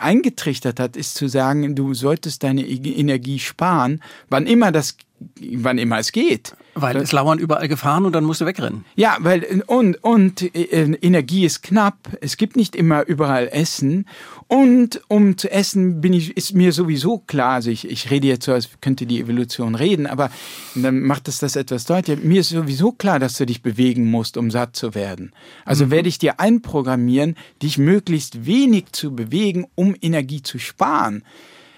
eingetrichtert 0.00 0.80
hat, 0.80 0.96
ist 0.96 1.14
zu 1.14 1.28
sagen, 1.28 1.76
du 1.76 1.94
solltest 1.94 2.42
deine 2.42 2.66
Energie 2.66 3.38
sparen, 3.38 4.02
wann 4.28 4.48
immer 4.48 4.72
das, 4.72 4.96
wann 5.40 5.78
immer 5.78 5.98
es 5.98 6.12
geht. 6.12 6.54
Weil 6.74 6.96
es 6.96 7.10
lauern 7.12 7.38
überall 7.38 7.66
Gefahren 7.66 8.06
und 8.06 8.12
dann 8.12 8.24
musst 8.24 8.40
du 8.40 8.46
wegrennen. 8.46 8.84
Ja, 8.94 9.16
weil 9.20 9.62
und 9.66 9.96
und 10.04 10.54
äh, 10.54 10.96
Energie 11.00 11.44
ist 11.44 11.62
knapp. 11.62 12.16
Es 12.20 12.36
gibt 12.36 12.56
nicht 12.56 12.76
immer 12.76 13.04
überall 13.06 13.48
Essen. 13.48 14.06
Und 14.46 15.00
um 15.08 15.36
zu 15.36 15.50
essen 15.50 16.00
bin 16.00 16.12
ich 16.12 16.36
ist 16.36 16.54
mir 16.54 16.72
sowieso 16.72 17.18
klar. 17.18 17.54
Also 17.54 17.70
ich, 17.70 17.90
ich 17.90 18.10
rede 18.10 18.28
jetzt 18.28 18.44
so, 18.44 18.52
als 18.52 18.68
könnte 18.80 19.06
die 19.06 19.20
Evolution 19.20 19.74
reden, 19.74 20.06
aber 20.06 20.30
dann 20.74 21.00
macht 21.00 21.26
es 21.28 21.38
das 21.38 21.56
etwas 21.56 21.84
deutlicher. 21.84 22.20
Mir 22.22 22.40
ist 22.40 22.50
sowieso 22.50 22.92
klar, 22.92 23.18
dass 23.18 23.36
du 23.36 23.46
dich 23.46 23.62
bewegen 23.62 24.10
musst, 24.10 24.36
um 24.36 24.50
satt 24.50 24.76
zu 24.76 24.94
werden. 24.94 25.32
Also 25.64 25.90
werde 25.90 26.08
ich 26.08 26.18
dir 26.18 26.38
einprogrammieren, 26.38 27.34
dich 27.62 27.78
möglichst 27.78 28.46
wenig 28.46 28.92
zu 28.92 29.14
bewegen, 29.14 29.66
um 29.74 29.96
Energie 30.00 30.42
zu 30.42 30.58
sparen. 30.58 31.24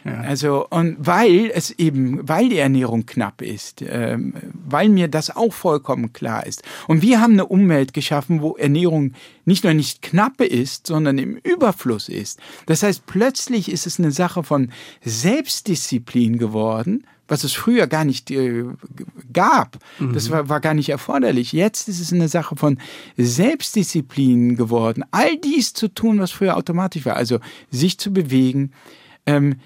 Ja. 0.04 0.20
Also, 0.20 0.66
und 0.68 0.96
weil 0.98 1.50
es 1.54 1.70
eben, 1.72 2.26
weil 2.26 2.48
die 2.48 2.58
Ernährung 2.58 3.06
knapp 3.06 3.42
ist, 3.42 3.82
ähm, 3.86 4.34
weil 4.54 4.88
mir 4.88 5.08
das 5.08 5.34
auch 5.34 5.52
vollkommen 5.52 6.12
klar 6.12 6.46
ist. 6.46 6.62
Und 6.88 7.02
wir 7.02 7.20
haben 7.20 7.34
eine 7.34 7.46
Umwelt 7.46 7.92
geschaffen, 7.92 8.40
wo 8.40 8.56
Ernährung 8.56 9.12
nicht 9.44 9.64
nur 9.64 9.74
nicht 9.74 10.00
knappe 10.02 10.46
ist, 10.46 10.86
sondern 10.86 11.18
im 11.18 11.36
Überfluss 11.36 12.08
ist. 12.08 12.40
Das 12.66 12.82
heißt, 12.82 13.06
plötzlich 13.06 13.70
ist 13.70 13.86
es 13.86 13.98
eine 13.98 14.10
Sache 14.10 14.42
von 14.42 14.70
Selbstdisziplin 15.04 16.38
geworden, 16.38 17.04
was 17.28 17.44
es 17.44 17.52
früher 17.52 17.86
gar 17.86 18.04
nicht 18.04 18.30
äh, 18.30 18.64
gab. 19.32 19.78
Mhm. 19.98 20.14
Das 20.14 20.30
war, 20.30 20.48
war 20.48 20.60
gar 20.60 20.74
nicht 20.74 20.88
erforderlich. 20.88 21.52
Jetzt 21.52 21.88
ist 21.88 22.00
es 22.00 22.12
eine 22.12 22.28
Sache 22.28 22.56
von 22.56 22.78
Selbstdisziplin 23.16 24.56
geworden. 24.56 25.04
All 25.10 25.36
dies 25.36 25.74
zu 25.74 25.88
tun, 25.88 26.18
was 26.18 26.32
früher 26.32 26.56
automatisch 26.56 27.04
war. 27.04 27.16
Also 27.16 27.38
sich 27.70 27.98
zu 27.98 28.12
bewegen, 28.12 28.72
ähm, 29.26 29.52
äh, 29.52 29.56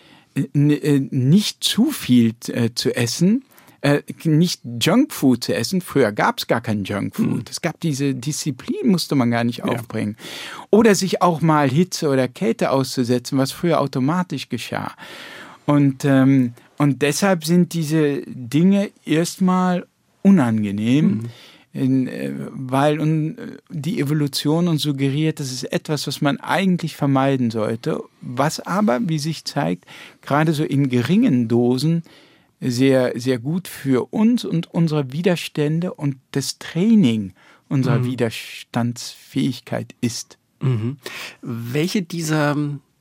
nicht 0.53 1.63
zu 1.63 1.91
viel 1.91 2.35
äh, 2.49 2.71
zu 2.75 2.95
essen, 2.95 3.45
äh, 3.83 4.03
nicht 4.25 4.63
Junkfood 4.81 5.45
zu 5.45 5.55
essen. 5.55 5.81
Früher 5.81 6.11
gab 6.11 6.39
es 6.39 6.47
gar 6.47 6.61
kein 6.61 6.85
Junkfood. 6.85 7.27
Mhm. 7.27 7.45
Es 7.51 7.61
gab 7.61 7.81
diese 7.81 8.15
Disziplin, 8.15 8.91
musste 8.91 9.15
man 9.15 9.31
gar 9.31 9.45
nicht 9.45 9.59
ja. 9.59 9.67
aufbringen. 9.67 10.17
Oder 10.71 10.95
sich 10.95 11.23
auch 11.23 11.41
mal 11.41 11.69
Hitze 11.69 12.09
oder 12.09 12.27
Kälte 12.27 12.71
auszusetzen, 12.71 13.39
was 13.39 13.53
früher 13.53 13.81
automatisch 13.81 14.49
geschah. 14.49 14.93
Und 15.67 16.05
ähm, 16.05 16.55
und 16.77 17.03
deshalb 17.03 17.45
sind 17.45 17.73
diese 17.73 18.23
Dinge 18.27 18.91
erstmal 19.05 19.87
unangenehm, 20.23 21.07
mhm. 21.07 21.31
In, 21.75 22.07
äh, 22.07 22.33
weil 22.51 23.37
die 23.69 24.01
Evolution 24.01 24.69
uns 24.69 24.83
suggeriert, 24.83 25.41
das 25.41 25.51
ist 25.51 25.65
etwas, 25.65 26.07
was 26.07 26.21
man 26.21 26.39
eigentlich 26.39 26.97
vermeiden 26.97 27.51
sollte, 27.51 28.03
was 28.21 28.61
aber, 28.61 29.01
wie 29.09 29.19
sich 29.19 29.45
zeigt, 29.45 29.85
gerade 30.23 30.53
so 30.53 30.63
in 30.63 30.89
geringen 30.89 31.49
Dosen 31.49 32.05
sehr, 32.61 33.19
sehr 33.19 33.41
gut 33.41 33.67
für 33.67 34.13
uns 34.13 34.45
und 34.45 34.73
unsere 34.73 35.13
Widerstände 35.13 35.93
und 35.93 36.17
das 36.31 36.59
Training 36.61 37.35
unserer 37.69 37.99
mhm. 37.99 38.05
Widerstandsfähigkeit 38.05 39.97
ist. 40.01 40.39
Mhm. 40.61 40.99
Welche 41.43 42.03
dieser 42.03 42.57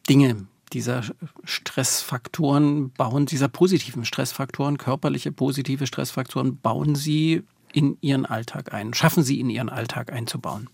Dinge, 0.09 0.47
dieser 0.73 1.03
Stressfaktoren 1.43 2.89
bauen, 2.89 3.27
dieser 3.27 3.49
positiven 3.49 4.03
Stressfaktoren, 4.03 4.79
körperliche 4.79 5.31
positive 5.31 5.85
Stressfaktoren, 5.85 6.57
bauen 6.57 6.95
Sie 6.95 7.43
in 7.73 7.97
Ihren 8.01 8.25
Alltag 8.25 8.73
ein? 8.73 8.93
Schaffen 8.93 9.23
Sie 9.23 9.39
in 9.39 9.49
Ihren 9.49 9.69
Alltag 9.69 10.13
einzubauen? 10.13 10.69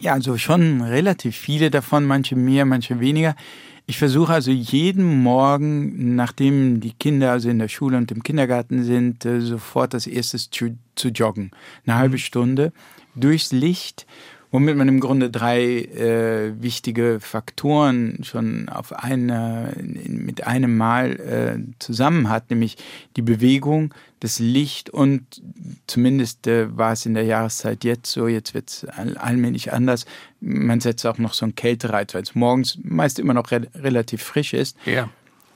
Ja, 0.00 0.12
also 0.12 0.38
schon 0.38 0.80
relativ 0.80 1.36
viele 1.36 1.70
davon, 1.70 2.04
manche 2.04 2.36
mehr, 2.36 2.64
manche 2.64 3.00
weniger. 3.00 3.34
Ich 3.86 3.98
versuche 3.98 4.32
also 4.32 4.50
jeden 4.50 5.22
Morgen, 5.22 6.14
nachdem 6.14 6.80
die 6.80 6.92
Kinder 6.92 7.32
also 7.32 7.48
in 7.48 7.58
der 7.58 7.68
Schule 7.68 7.96
und 7.96 8.12
im 8.12 8.22
Kindergarten 8.22 8.84
sind, 8.84 9.24
äh, 9.24 9.40
sofort 9.40 9.94
das 9.94 10.06
erste 10.06 10.38
zu, 10.38 10.76
zu 10.94 11.08
joggen. 11.08 11.50
Eine 11.86 11.96
halbe 11.96 12.16
mhm. 12.16 12.18
Stunde 12.18 12.72
durchs 13.14 13.50
Licht 13.50 14.06
womit 14.50 14.76
man 14.76 14.88
im 14.88 15.00
Grunde 15.00 15.30
drei 15.30 15.62
äh, 15.62 16.52
wichtige 16.60 17.18
Faktoren 17.20 18.20
schon 18.22 18.68
auf 18.68 18.92
eine, 18.92 19.74
mit 20.06 20.46
einem 20.46 20.76
Mal 20.76 21.20
äh, 21.20 21.74
zusammen 21.78 22.30
hat, 22.30 22.50
nämlich 22.50 22.76
die 23.16 23.22
Bewegung, 23.22 23.92
das 24.20 24.38
Licht 24.38 24.90
und 24.90 25.22
zumindest 25.86 26.46
äh, 26.46 26.76
war 26.76 26.92
es 26.92 27.06
in 27.06 27.14
der 27.14 27.24
Jahreszeit 27.24 27.84
jetzt 27.84 28.10
so, 28.10 28.26
jetzt 28.26 28.54
wird 28.54 28.68
es 28.68 28.84
allmählich 28.84 29.72
anders. 29.72 30.06
Man 30.40 30.80
setzt 30.80 31.06
auch 31.06 31.18
noch 31.18 31.34
so 31.34 31.44
einen 31.44 31.54
Kältereiz, 31.54 32.14
weil 32.14 32.22
es 32.22 32.34
morgens 32.34 32.78
meist 32.82 33.18
immer 33.18 33.34
noch 33.34 33.50
re 33.50 33.68
relativ 33.74 34.22
frisch 34.22 34.54
ist. 34.54 34.76
Ja. 34.86 35.10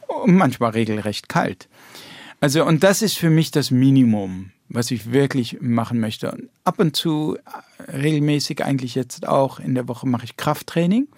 Und 0.07 0.37
manchmal 0.37 0.73
regelrecht 0.73 1.29
kalt. 1.29 1.69
Also, 2.41 2.67
und 2.67 2.83
das 2.83 3.03
ist 3.03 3.17
für 3.17 3.31
mich 3.31 3.53
das 3.53 3.71
Minimum 3.71 4.51
was 4.73 4.91
ich 4.91 5.13
wirklich 5.13 5.61
machen 5.61 6.01
möchte. 6.01 6.31
Und 6.31 6.49
ab 6.65 6.79
und 6.79 6.97
zu, 6.97 7.37
äh, 7.37 7.93
regelmäßig 7.93 8.65
eigentlich 8.65 8.95
jetzt 8.95 9.27
auch 9.29 9.61
in 9.61 9.75
der 9.75 9.89
Woche 9.89 10.07
mache 10.09 10.25
ich 10.25 10.37
Krafttraining, 10.37 11.09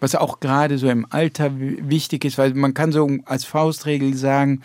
was 0.00 0.14
auch 0.14 0.40
gerade 0.40 0.78
so 0.78 0.88
im 0.88 1.06
Alter 1.10 1.52
wichtig 1.54 2.24
ist, 2.24 2.38
weil 2.38 2.54
man 2.54 2.74
kann 2.74 2.92
so 2.92 3.08
als 3.24 3.44
Faustregel 3.44 4.14
sagen, 4.14 4.62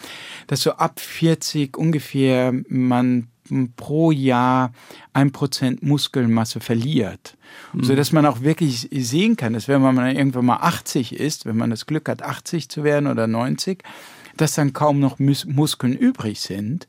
dass 0.48 0.62
so 0.62 0.72
ab 0.74 1.00
40 1.00 1.78
ungefähr 1.78 2.54
man 2.68 3.28
pro 3.76 4.12
Jahr 4.12 4.72
ein 5.14 5.32
Prozent 5.32 5.84
Muskelmasse 5.84 6.60
verliert. 6.60 7.38
Mhm. 7.74 7.84
So 7.84 7.96
dass 7.96 8.12
man 8.12 8.26
auch 8.26 8.42
wirklich 8.42 8.90
sehen 8.92 9.36
kann, 9.36 9.54
dass 9.54 9.68
wenn 9.68 9.82
man 9.82 9.98
irgendwann 10.16 10.46
mal 10.46 10.58
80 10.58 11.14
ist, 11.20 11.46
wenn 11.46 11.58
man 11.58 11.70
das 11.70 11.86
Glück 11.86 12.10
hat, 12.10 12.22
80 12.22 12.70
zu 12.70 12.84
werden 12.84 13.08
oder 13.08 13.28
90, 13.28 13.84
dass 14.38 14.56
dann 14.56 14.74
kaum 14.74 15.00
noch 15.00 15.20
Mus 15.20 15.46
Muskeln 15.46 15.94
übrig 15.94 16.40
sind. 16.40 16.88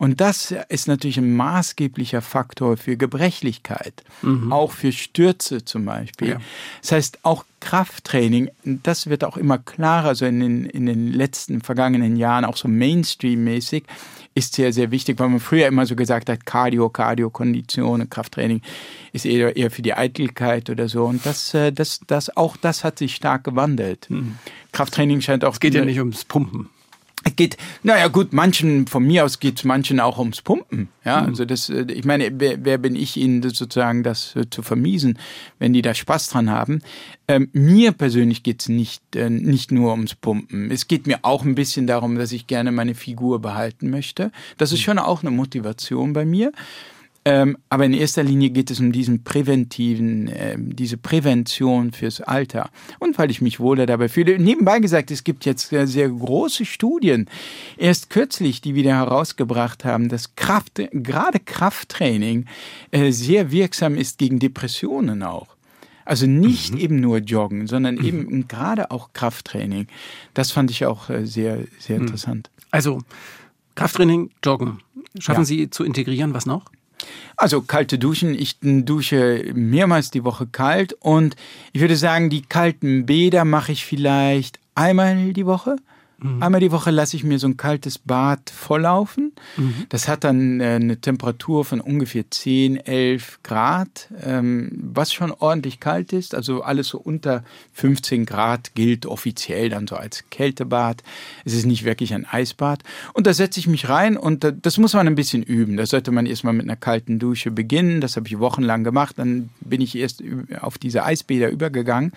Und 0.00 0.22
das 0.22 0.54
ist 0.70 0.88
natürlich 0.88 1.18
ein 1.18 1.36
maßgeblicher 1.36 2.22
Faktor 2.22 2.78
für 2.78 2.96
Gebrechlichkeit, 2.96 4.02
mhm. 4.22 4.50
auch 4.50 4.72
für 4.72 4.92
Stürze 4.92 5.62
zum 5.66 5.84
Beispiel. 5.84 6.30
Ja. 6.30 6.40
Das 6.80 6.92
heißt, 6.92 7.18
auch 7.22 7.44
Krafttraining, 7.60 8.50
das 8.64 9.08
wird 9.10 9.24
auch 9.24 9.36
immer 9.36 9.58
klarer, 9.58 10.14
so 10.14 10.24
in 10.24 10.40
den, 10.40 10.64
in 10.64 10.86
den 10.86 11.12
letzten 11.12 11.60
vergangenen 11.60 12.16
Jahren, 12.16 12.46
auch 12.46 12.56
so 12.56 12.66
Mainstream-mäßig, 12.66 13.84
ist 14.34 14.54
sehr, 14.54 14.72
sehr 14.72 14.90
wichtig, 14.90 15.18
weil 15.18 15.28
man 15.28 15.38
früher 15.38 15.66
immer 15.66 15.84
so 15.84 15.94
gesagt 15.94 16.30
hat, 16.30 16.46
Cardio, 16.46 16.88
Cardio, 16.88 17.28
Kondition, 17.28 18.08
Krafttraining 18.08 18.62
ist 19.12 19.26
eher, 19.26 19.54
eher 19.54 19.70
für 19.70 19.82
die 19.82 19.92
Eitelkeit 19.92 20.70
oder 20.70 20.88
so. 20.88 21.04
Und 21.04 21.26
das, 21.26 21.52
äh, 21.52 21.72
das, 21.72 22.00
das, 22.06 22.34
auch 22.38 22.56
das 22.56 22.84
hat 22.84 22.98
sich 22.98 23.14
stark 23.14 23.44
gewandelt. 23.44 24.08
Mhm. 24.08 24.38
Krafttraining 24.72 25.20
scheint 25.20 25.44
auch. 25.44 25.52
Es 25.52 25.60
geht 25.60 25.74
ja 25.74 25.84
nicht 25.84 25.98
ums 25.98 26.24
Pumpen. 26.24 26.70
Es 27.30 27.36
geht, 27.36 27.56
naja 27.82 28.08
gut, 28.08 28.32
manchen, 28.32 28.86
von 28.86 29.06
mir 29.06 29.24
aus 29.24 29.38
geht 29.38 29.58
es 29.58 29.64
manchen 29.64 30.00
auch 30.00 30.18
ums 30.18 30.42
Pumpen. 30.42 30.88
Ja, 31.04 31.22
mhm. 31.22 31.28
also 31.28 31.44
das, 31.44 31.70
äh, 31.70 31.86
ich 31.88 32.04
meine, 32.04 32.30
wer, 32.38 32.64
wer 32.64 32.78
bin 32.78 32.96
ich 32.96 33.16
ihnen 33.16 33.42
sozusagen 33.42 34.02
das 34.02 34.34
äh, 34.36 34.50
zu 34.50 34.62
vermiesen, 34.62 35.18
wenn 35.58 35.72
die 35.72 35.82
da 35.82 35.94
Spaß 35.94 36.28
dran 36.28 36.50
haben? 36.50 36.82
Ähm, 37.28 37.48
mir 37.52 37.92
persönlich 37.92 38.42
geht 38.42 38.62
es 38.62 38.68
nicht, 38.68 39.14
äh, 39.14 39.30
nicht 39.30 39.70
nur 39.70 39.92
ums 39.92 40.14
Pumpen. 40.14 40.70
Es 40.70 40.88
geht 40.88 41.06
mir 41.06 41.20
auch 41.22 41.44
ein 41.44 41.54
bisschen 41.54 41.86
darum, 41.86 42.16
dass 42.16 42.32
ich 42.32 42.46
gerne 42.46 42.72
meine 42.72 42.94
Figur 42.94 43.40
behalten 43.40 43.90
möchte. 43.90 44.32
Das 44.58 44.72
ist 44.72 44.80
mhm. 44.80 44.84
schon 44.84 44.98
auch 44.98 45.22
eine 45.22 45.30
Motivation 45.30 46.12
bei 46.12 46.24
mir. 46.24 46.52
Ähm, 47.30 47.58
aber 47.68 47.84
in 47.84 47.92
erster 47.92 48.24
Linie 48.24 48.50
geht 48.50 48.72
es 48.72 48.80
um 48.80 48.90
diesen 48.90 49.22
präventiven, 49.22 50.26
äh, 50.26 50.56
diese 50.58 50.96
Prävention 50.96 51.92
fürs 51.92 52.20
Alter. 52.20 52.70
Und 52.98 53.18
weil 53.18 53.30
ich 53.30 53.40
mich 53.40 53.60
wohler 53.60 53.86
dabei 53.86 54.08
fühle. 54.08 54.36
Nebenbei 54.40 54.80
gesagt, 54.80 55.12
es 55.12 55.22
gibt 55.22 55.44
jetzt 55.44 55.68
sehr, 55.68 55.86
sehr 55.86 56.08
große 56.08 56.64
Studien, 56.64 57.26
erst 57.76 58.10
kürzlich, 58.10 58.62
die 58.62 58.74
wieder 58.74 58.96
herausgebracht 58.96 59.84
haben, 59.84 60.08
dass 60.08 60.34
Kraft, 60.34 60.82
gerade 60.90 61.38
Krafttraining 61.38 62.46
äh, 62.90 63.12
sehr 63.12 63.52
wirksam 63.52 63.94
ist 63.94 64.18
gegen 64.18 64.40
Depressionen 64.40 65.22
auch. 65.22 65.54
Also 66.04 66.26
nicht 66.26 66.74
mhm. 66.74 66.80
eben 66.80 67.00
nur 67.00 67.18
Joggen, 67.18 67.68
sondern 67.68 67.94
mhm. 67.94 68.04
eben 68.04 68.48
gerade 68.48 68.90
auch 68.90 69.12
Krafttraining. 69.12 69.86
Das 70.34 70.50
fand 70.50 70.72
ich 70.72 70.84
auch 70.84 71.08
äh, 71.10 71.24
sehr, 71.26 71.60
sehr 71.78 71.96
mhm. 71.96 72.06
interessant. 72.06 72.50
Also 72.72 72.98
Krafttraining, 73.76 74.30
Joggen. 74.42 74.80
Schaffen 75.20 75.42
ja. 75.42 75.44
Sie 75.44 75.70
zu 75.70 75.84
integrieren, 75.84 76.34
was 76.34 76.44
noch? 76.44 76.64
Also 77.36 77.62
kalte 77.62 77.98
Duschen. 77.98 78.34
Ich 78.34 78.58
dusche 78.60 79.50
mehrmals 79.54 80.10
die 80.10 80.24
Woche 80.24 80.46
kalt 80.46 80.94
und 81.00 81.36
ich 81.72 81.80
würde 81.80 81.96
sagen, 81.96 82.30
die 82.30 82.42
kalten 82.42 83.06
Bäder 83.06 83.44
mache 83.44 83.72
ich 83.72 83.84
vielleicht 83.84 84.58
einmal 84.74 85.32
die 85.32 85.46
Woche. 85.46 85.76
Mhm. 86.22 86.42
Einmal 86.42 86.60
die 86.60 86.72
Woche 86.72 86.90
lasse 86.90 87.16
ich 87.16 87.24
mir 87.24 87.38
so 87.38 87.46
ein 87.46 87.56
kaltes 87.56 87.98
Bad 87.98 88.50
volllaufen. 88.50 89.32
Mhm. 89.56 89.86
Das 89.88 90.08
hat 90.08 90.24
dann 90.24 90.60
äh, 90.60 90.74
eine 90.74 91.00
Temperatur 91.00 91.64
von 91.64 91.80
ungefähr 91.80 92.30
10, 92.30 92.76
11 92.76 93.40
Grad, 93.42 94.08
ähm, 94.22 94.70
was 94.72 95.12
schon 95.12 95.32
ordentlich 95.32 95.80
kalt 95.80 96.12
ist. 96.12 96.34
Also 96.34 96.62
alles 96.62 96.88
so 96.88 96.98
unter 96.98 97.44
15 97.72 98.26
Grad 98.26 98.74
gilt 98.74 99.06
offiziell 99.06 99.70
dann 99.70 99.86
so 99.86 99.96
als 99.96 100.24
Kältebad. 100.30 101.02
Es 101.44 101.54
ist 101.54 101.66
nicht 101.66 101.84
wirklich 101.84 102.14
ein 102.14 102.26
Eisbad. 102.26 102.82
Und 103.14 103.26
da 103.26 103.32
setze 103.32 103.60
ich 103.60 103.66
mich 103.66 103.88
rein 103.88 104.16
und 104.16 104.46
das 104.62 104.78
muss 104.78 104.92
man 104.92 105.06
ein 105.06 105.14
bisschen 105.14 105.42
üben. 105.42 105.76
Da 105.76 105.86
sollte 105.86 106.10
man 106.10 106.26
erstmal 106.26 106.52
mit 106.52 106.66
einer 106.66 106.76
kalten 106.76 107.18
Dusche 107.18 107.50
beginnen. 107.50 108.00
Das 108.00 108.16
habe 108.16 108.28
ich 108.28 108.38
wochenlang 108.38 108.84
gemacht. 108.84 109.18
Dann 109.18 109.48
bin 109.60 109.80
ich 109.80 109.96
erst 109.96 110.22
auf 110.60 110.78
diese 110.78 111.04
Eisbäder 111.04 111.50
übergegangen. 111.50 112.12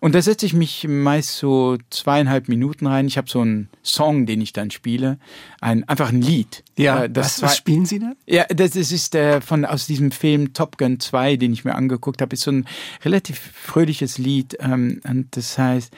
Und 0.00 0.14
da 0.14 0.22
setze 0.22 0.46
ich 0.46 0.52
mich 0.52 0.86
meist 0.88 1.36
so 1.36 1.78
zweieinhalb 1.90 2.48
Minuten 2.48 2.86
rein. 2.86 3.06
Ich 3.06 3.16
habe 3.16 3.28
so 3.28 3.35
einen 3.40 3.68
Song, 3.82 4.26
den 4.26 4.40
ich 4.40 4.52
dann 4.52 4.70
spiele. 4.70 5.18
Ein, 5.60 5.84
einfach 5.88 6.10
ein 6.10 6.22
Lied. 6.22 6.64
Ja, 6.76 7.04
äh, 7.04 7.10
das 7.10 7.42
was, 7.42 7.50
was 7.50 7.56
spielen 7.56 7.86
Sie 7.86 7.98
da? 7.98 8.12
Ja, 8.26 8.44
das 8.44 8.76
ist 8.76 9.14
äh, 9.14 9.40
von, 9.40 9.64
aus 9.64 9.86
diesem 9.86 10.10
Film 10.10 10.52
Top 10.52 10.78
Gun 10.78 11.00
2, 11.00 11.36
den 11.36 11.52
ich 11.52 11.64
mir 11.64 11.74
angeguckt 11.74 12.20
habe. 12.22 12.34
Ist 12.34 12.42
so 12.42 12.52
ein 12.52 12.66
relativ 13.04 13.38
fröhliches 13.38 14.18
Lied. 14.18 14.56
Ähm, 14.60 15.00
und 15.08 15.36
das 15.36 15.58
heißt, 15.58 15.94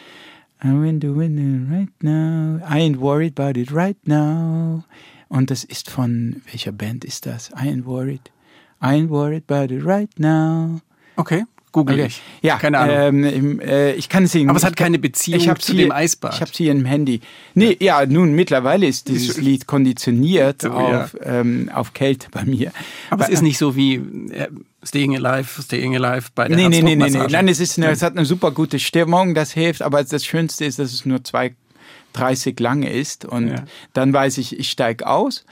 I'm 0.61 0.99
doing 0.99 1.39
it 1.39 1.73
right 1.73 2.03
now. 2.03 2.59
I 2.67 2.81
ain't 2.81 3.01
worried 3.01 3.39
about 3.39 3.59
it 3.59 3.73
right 3.73 3.99
now. 4.07 4.85
Und 5.29 5.51
das 5.51 5.65
ist 5.65 5.91
von, 5.91 6.43
welcher 6.51 6.73
Band 6.73 7.05
ist 7.05 7.27
das? 7.27 7.51
I 7.51 7.69
ain't 7.69 7.85
worried. 7.85 8.31
I 8.83 8.95
ain't 8.95 9.11
worried 9.11 9.45
about 9.49 9.73
it 9.73 9.85
right 9.85 10.11
now. 10.19 10.81
Okay 11.17 11.45
Google 11.73 11.97
Okay. 11.97 12.07
ich. 12.07 12.23
Ja, 12.43 12.57
keine 12.57 12.79
Ahnung. 12.79 13.25
Ähm, 13.25 13.61
äh, 13.61 13.93
ich 13.93 14.09
kann 14.09 14.25
es 14.25 14.35
Ihnen. 14.35 14.51
Aber 14.51 14.59
es 14.59 14.65
hat 14.65 14.77
keine 14.77 14.99
Beziehung 14.99 15.41
ich 15.41 15.55
zu 15.61 15.73
hier, 15.73 15.87
dem 15.87 15.93
Eisbad. 15.93 16.35
Ich 16.35 16.41
habe 16.41 16.51
es 16.51 16.57
hier 16.57 16.73
im 16.73 16.85
Handy. 16.85 17.21
Nee, 17.55 17.77
ja, 17.81 18.05
nun 18.07 18.33
mittlerweile 18.33 18.87
ist 18.87 19.09
dieses 19.09 19.37
Lied 19.39 19.67
konditioniert 19.67 20.63
ja. 20.63 20.71
auf, 20.71 21.17
ähm, 21.23 21.71
auf 21.73 21.93
Kälte 21.93 22.29
bei 22.31 22.45
mir. 22.45 22.73
Aber 23.11 23.25
es 23.25 23.31
ist 23.31 23.43
nicht 23.43 23.59
so 23.59 23.77
wie 23.77 23.95
äh, 23.97 24.49
Staying 24.83 25.17
Alive, 25.17 25.63
Staying 25.63 25.97
Alive 25.97 26.29
bei 26.35 26.49
der 26.49 26.57
Nee, 26.57 26.69
nee, 26.69 26.83
nee, 26.83 26.97
nee, 26.97 27.11
nee. 27.11 27.27
Nein, 27.29 27.49
es, 27.49 27.61
ist 27.61 27.79
eine, 27.79 27.91
es 27.91 28.03
hat 28.03 28.17
eine 28.17 28.25
super 28.25 28.53
gute 28.53 28.79
Stimmung, 28.79 29.35
das 29.35 29.53
hilft, 29.53 29.83
aber 29.83 30.03
das 30.03 30.25
Schönste 30.25 30.65
ist, 30.65 30.79
dass 30.79 30.93
es 30.93 31.05
nur 31.05 31.19
2,30 31.19 32.63
lang 32.63 32.83
ist 32.85 33.25
und 33.25 33.49
Ja. 33.49 33.65
dann 33.93 34.13
weiß 34.13 34.39
ich, 34.39 34.59
ich 34.59 34.71
steige 34.71 35.07
aus 35.07 35.45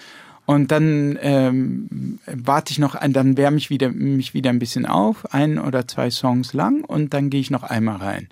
und 0.47 0.71
dann 0.71 1.19
ähm, 1.21 2.19
warte 2.27 2.73
ich 2.73 2.79
noch 2.79 2.95
ein, 2.95 3.13
dann 3.13 3.37
wärme 3.37 3.57
ich 3.59 3.69
wieder, 3.69 3.91
mich 3.91 4.33
wieder 4.33 4.51
ein 4.51 4.59
bisschen 4.59 4.87
auf, 4.87 5.33
ein 5.35 5.59
oder 5.59 5.87
zwei 5.87 6.11
Songs 6.11 6.53
lang 6.53 6.85
und 6.85 7.13
dann 7.13 7.31
gehe 7.31 7.41
ich 7.41 7.51
noch 7.51 7.65
einmal 7.65 7.97
rein. 7.97 8.29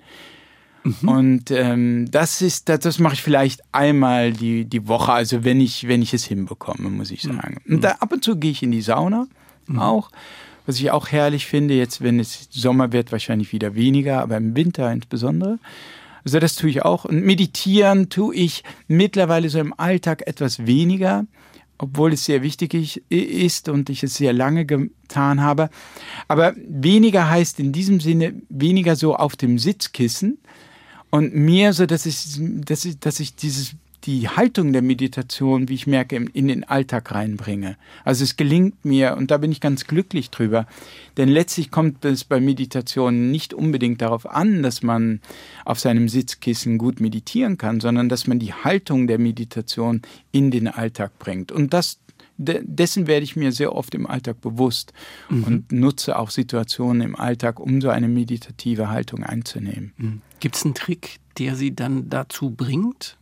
Und 1.01 1.49
ähm, 1.49 2.09
das 2.11 2.43
ist, 2.43 2.69
das, 2.69 2.79
das 2.79 2.99
mache 2.99 3.15
ich 3.15 3.23
vielleicht 3.23 3.61
einmal 3.71 4.31
die, 4.31 4.65
die 4.65 4.87
Woche, 4.87 5.13
also 5.13 5.43
wenn 5.43 5.59
ich, 5.59 5.87
wenn 5.87 6.03
ich 6.03 6.13
es 6.13 6.25
hinbekomme, 6.25 6.89
muss 6.89 7.09
ich 7.09 7.23
sagen. 7.23 7.57
Und 7.67 7.83
da, 7.83 7.93
ab 7.99 8.11
und 8.11 8.23
zu 8.23 8.37
gehe 8.37 8.51
ich 8.51 8.61
in 8.61 8.71
die 8.71 8.81
Sauna 8.81 9.27
auch, 9.77 10.11
was 10.67 10.79
ich 10.79 10.91
auch 10.91 11.07
herrlich 11.09 11.47
finde. 11.47 11.73
Jetzt, 11.73 12.01
wenn 12.01 12.19
es 12.19 12.49
Sommer 12.51 12.91
wird, 12.91 13.11
wahrscheinlich 13.11 13.51
wieder 13.51 13.73
weniger, 13.73 14.21
aber 14.21 14.37
im 14.37 14.55
Winter 14.55 14.91
insbesondere. 14.91 15.57
Also 16.23 16.39
das 16.39 16.55
tue 16.55 16.69
ich 16.69 16.83
auch. 16.83 17.05
Und 17.05 17.23
meditieren 17.23 18.09
tue 18.09 18.35
ich 18.35 18.63
mittlerweile 18.87 19.49
so 19.49 19.59
im 19.59 19.73
Alltag 19.77 20.27
etwas 20.27 20.67
weniger, 20.67 21.25
obwohl 21.77 22.13
es 22.13 22.25
sehr 22.25 22.41
wichtig 22.41 22.73
ich- 22.73 23.01
ist 23.09 23.69
und 23.69 23.89
ich 23.89 24.03
es 24.03 24.15
sehr 24.15 24.33
lange 24.33 24.65
getan 24.65 25.41
habe. 25.41 25.69
Aber 26.27 26.53
weniger 26.67 27.29
heißt 27.29 27.59
in 27.59 27.71
diesem 27.71 27.99
Sinne 27.99 28.33
weniger 28.49 28.95
so 28.95 29.15
auf 29.15 29.35
dem 29.35 29.59
Sitzkissen 29.59 30.37
und 31.09 31.35
mehr 31.35 31.73
so, 31.73 31.85
dass 31.85 32.05
ich, 32.05 32.39
dass 32.65 32.85
ich, 32.85 32.99
dass 32.99 33.19
ich 33.19 33.35
dieses, 33.35 33.75
die 34.05 34.29
Haltung 34.29 34.71
der 34.71 34.81
Meditation, 34.81 35.67
wie 35.67 35.73
ich 35.73 35.87
merke, 35.87 36.15
in, 36.15 36.47
den 36.47 36.63
Alltag 36.63 37.11
reinbringe. 37.11 37.75
Also 38.03 38.23
es 38.23 38.37
gelingt 38.37 38.85
mir 38.85 39.15
und 39.17 39.31
da 39.31 39.37
bin 39.37 39.51
ich 39.51 39.61
ganz 39.61 39.85
glücklich 39.87 40.29
drüber. 40.29 40.67
Denn 41.17 41.29
letztlich 41.29 41.71
kommt 41.71 42.05
es 42.05 42.23
bei 42.23 42.39
Meditation 42.39 43.31
nicht 43.31 43.53
unbedingt 43.53 44.01
darauf 44.01 44.29
an, 44.29 44.61
dass 44.63 44.83
man 44.83 45.21
auf 45.63 45.79
seinem 45.79 46.07
Sitzkissen 46.09 46.77
gut 46.77 46.99
meditieren 46.99 47.57
kann, 47.57 47.79
sondern 47.79 48.09
dass 48.09 48.27
man 48.27 48.37
die 48.39 48.53
Haltung 48.53 49.07
der 49.07 49.17
Meditation 49.17 50.01
in 50.31 50.51
den 50.51 50.67
Alltag 50.67 51.17
bringt. 51.17 51.51
Und 51.51 51.73
das 51.73 51.99
de- 52.37 52.61
dessen 52.63 53.07
werde 53.07 53.23
ich 53.23 53.35
mir 53.35 53.51
sehr 53.51 53.73
oft 53.75 53.95
im 53.95 54.05
Alltag 54.05 54.39
bewusst 54.41 54.93
und 55.29 55.71
nutze 55.71 56.19
auch 56.19 56.29
Situationen 56.29 57.01
im 57.01 57.15
Alltag, 57.15 57.59
um 57.59 57.81
so 57.81 57.89
eine 57.89 58.07
meditative 58.07 58.89
Haltung 58.89 59.23
einzunehmen. 59.23 60.21
Gibt 60.39 60.55
es 60.57 60.65
einen 60.65 60.75
Trick, 60.75 61.17
der 61.39 61.55
Sie 61.55 61.73
dann 61.75 62.09
dazu 62.09 62.51
bringt? 62.51 63.17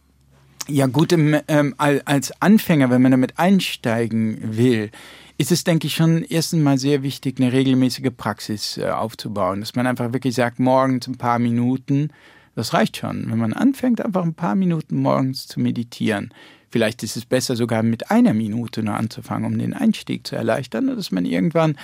Ja 0.67 0.87
gut, 0.87 1.11
im, 1.11 1.35
ähm, 1.47 1.75
al- 1.77 2.01
als 2.05 2.31
Anfänger, 2.41 2.89
wenn 2.89 3.01
man 3.01 3.11
damit 3.11 3.37
einsteigen 3.37 4.57
will, 4.57 4.91
ist 5.37 5.51
es, 5.51 5.63
denke 5.63 5.87
ich, 5.87 5.95
schon 5.95 6.23
erstens 6.23 6.63
mal 6.63 6.77
sehr 6.77 7.03
wichtig, 7.03 7.39
eine 7.39 7.51
regelmäßige 7.51 8.11
Praxis 8.15 8.77
äh, 8.77 8.89
aufzubauen. 8.89 9.59
Dass 9.59 9.75
man 9.75 9.87
einfach 9.87 10.13
wirklich 10.13 10.35
sagt, 10.35 10.59
morgens 10.59 11.07
ein 11.07 11.17
paar 11.17 11.39
Minuten, 11.39 12.11
das 12.55 12.73
reicht 12.73 12.97
schon. 12.97 13.29
Wenn 13.29 13.39
man 13.39 13.51
anfängt, 13.51 13.99
einfach 13.99 14.23
ein 14.23 14.35
paar 14.35 14.55
Minuten 14.55 14.97
morgens 15.01 15.47
zu 15.47 15.59
meditieren. 15.59 16.33
Vielleicht 16.69 17.03
ist 17.03 17.17
es 17.17 17.25
besser, 17.25 17.55
sogar 17.55 17.83
mit 17.83 18.09
einer 18.09 18.33
Minute 18.33 18.83
nur 18.83 18.95
anzufangen, 18.95 19.45
um 19.51 19.59
den 19.59 19.73
Einstieg 19.73 20.25
zu 20.25 20.35
erleichtern, 20.35 20.87
dass 20.87 21.11
man 21.11 21.25
irgendwann 21.25 21.75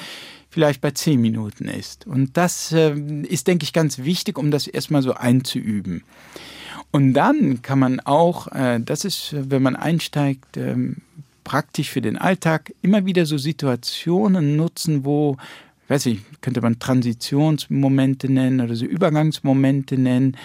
vielleicht 0.50 0.80
bei 0.82 0.92
zehn 0.92 1.20
Minuten 1.20 1.68
ist. 1.68 2.08
Und 2.08 2.38
das 2.38 2.72
äh, 2.72 2.96
ist, 3.24 3.48
denke 3.48 3.66
ich, 3.66 3.74
ganz 3.74 4.00
wichtig, 4.00 4.38
um 4.38 4.52
das 4.52 4.68
erstmal 4.68 5.02
so 5.02 5.14
einzuüben. 5.14 6.04
Und 6.92 7.14
dann 7.14 7.62
kann 7.62 7.80
man 7.80 8.00
auch, 8.00 8.48
äh, 8.48 8.80
das 8.80 9.06
ist, 9.06 9.36
wenn 9.38 9.62
man 9.62 9.76
einsteigt, 9.76 10.58
ähm, 10.58 10.98
praktisch 11.44 11.90
für 11.90 12.02
den 12.02 12.18
Alltag 12.18 12.74
immer 12.82 13.06
wieder 13.06 13.26
so 13.26 13.38
Situationen 13.38 14.56
nutzen, 14.56 15.06
wo, 15.06 15.38
weiß 15.88 16.08
ich, 16.08 16.20
könnte 16.42 16.62
man 16.62 16.80
Transitionsmomente 16.80 18.32
nennen 18.32 18.62
oder 18.62 18.76
so 18.76 18.86
Übergangsmomente 18.86 19.98
nennen, 19.98 20.38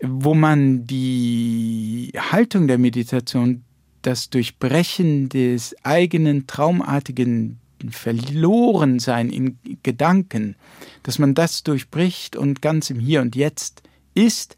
wo 0.00 0.34
man 0.34 0.86
die 0.86 2.12
Haltung 2.16 2.68
der 2.68 2.78
Meditation, 2.78 3.64
das 4.02 4.28
Durchbrechen 4.28 5.28
des 5.28 5.74
eigenen 5.82 6.46
traumartigen 6.46 7.58
Verlorensein 7.90 9.30
in 9.30 9.58
Gedanken, 9.82 10.56
dass 11.02 11.18
man 11.18 11.34
das 11.34 11.62
durchbricht 11.62 12.36
und 12.36 12.60
ganz 12.60 12.90
im 12.90 12.98
Hier 12.98 13.20
und 13.22 13.34
Jetzt 13.34 13.82
ist, 14.14 14.56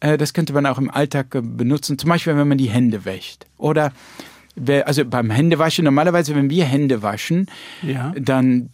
das 0.00 0.32
könnte 0.34 0.52
man 0.52 0.66
auch 0.66 0.78
im 0.78 0.90
Alltag 0.90 1.34
äh, 1.34 1.40
benutzen, 1.42 1.98
zum 1.98 2.10
Beispiel 2.10 2.36
wenn 2.36 2.48
man 2.48 2.58
die 2.58 2.70
Hände 2.70 3.04
wäscht. 3.04 3.46
Oder 3.56 3.92
also 4.86 5.04
beim 5.04 5.30
Händewaschen, 5.30 5.84
normalerweise, 5.84 6.34
wenn 6.34 6.48
wir 6.48 6.64
Hände 6.64 7.02
waschen, 7.02 7.46
Ja. 7.82 8.14
dann 8.18 8.70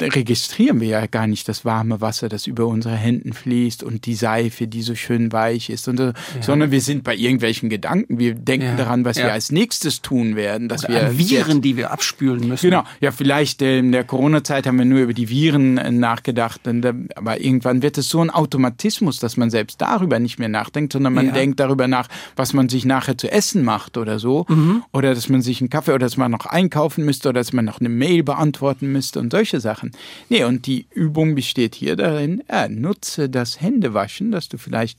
registrieren 0.00 0.80
wir 0.80 0.88
ja 0.88 1.06
gar 1.06 1.26
nicht 1.26 1.48
das 1.48 1.64
warme 1.64 2.00
Wasser, 2.00 2.28
das 2.28 2.46
über 2.46 2.66
unsere 2.66 2.94
Händen 2.96 3.32
fließt 3.32 3.82
und 3.82 4.06
die 4.06 4.14
Seife, 4.14 4.66
die 4.66 4.82
so 4.82 4.94
schön 4.94 5.32
weich 5.32 5.70
ist, 5.70 5.88
und 5.88 5.96
so, 5.96 6.12
sondern 6.40 6.70
wir 6.70 6.80
sind 6.80 7.04
bei 7.04 7.14
irgendwelchen 7.14 7.68
Gedanken. 7.70 8.18
Wir 8.18 8.34
denken 8.34 8.66
Ja. 8.66 8.76
daran, 8.76 9.04
was 9.04 9.16
Ja. 9.18 9.26
wir 9.26 9.32
als 9.32 9.52
nächstes 9.52 10.02
tun 10.02 10.36
werden, 10.36 10.68
dass 10.68 10.84
Oder 10.84 11.12
wir 11.12 11.18
Viren, 11.18 11.62
die 11.62 11.76
wir 11.76 11.90
abspülen 11.92 12.46
müssen. 12.48 12.68
Genau, 12.70 12.84
ja, 13.00 13.10
vielleicht 13.10 13.62
äh, 13.62 13.78
in 13.78 13.92
der 13.92 14.04
Corona-Zeit 14.04 14.66
haben 14.66 14.78
wir 14.78 14.84
nur 14.84 15.00
über 15.00 15.14
die 15.14 15.28
Viren 15.28 15.78
äh, 15.78 15.90
nachgedacht, 15.90 16.66
äh, 16.66 16.92
aber 17.14 17.40
irgendwann 17.40 17.82
wird 17.82 17.98
es 17.98 18.08
so 18.08 18.20
ein 18.20 18.30
Automatismus, 18.30 19.18
dass 19.18 19.36
man 19.36 19.50
selbst 19.50 19.80
darüber 19.80 20.18
nicht 20.18 20.38
mehr 20.38 20.48
nachdenkt, 20.48 20.92
sondern 20.92 21.14
man 21.14 21.26
Ja. 21.26 21.32
denkt 21.32 21.60
darüber 21.60 21.88
nach, 21.88 22.08
was 22.36 22.52
man 22.52 22.68
sich 22.68 22.84
nachher 22.84 23.16
zu 23.16 23.30
essen 23.30 23.64
macht 23.64 23.96
oder 23.96 24.18
so, 24.18 24.46
oder 24.92 25.14
dass 25.14 25.28
man 25.28 25.42
sich 25.42 25.60
einen 25.60 25.70
Kaffee 25.70 25.92
oder 25.92 26.00
dass 26.06 26.16
man 26.16 26.30
noch 26.30 26.46
einkaufen 26.46 27.04
müsste 27.04 27.28
oder 27.30 27.40
dass 27.40 27.52
man 27.52 27.64
noch 27.64 27.80
eine 27.80 27.88
Mail 27.88 28.22
beantworten 28.22 28.92
müsste 28.92 29.20
und 29.20 29.30
solche 29.32 29.53
Sachen. 29.60 29.92
Nee, 30.28 30.44
und 30.44 30.66
die 30.66 30.86
Übung 30.92 31.34
besteht 31.34 31.74
hier 31.74 31.96
darin, 31.96 32.42
ja, 32.50 32.68
nutze 32.68 33.28
das 33.28 33.60
Händewaschen, 33.60 34.30
das 34.30 34.48
du 34.48 34.58
vielleicht 34.58 34.98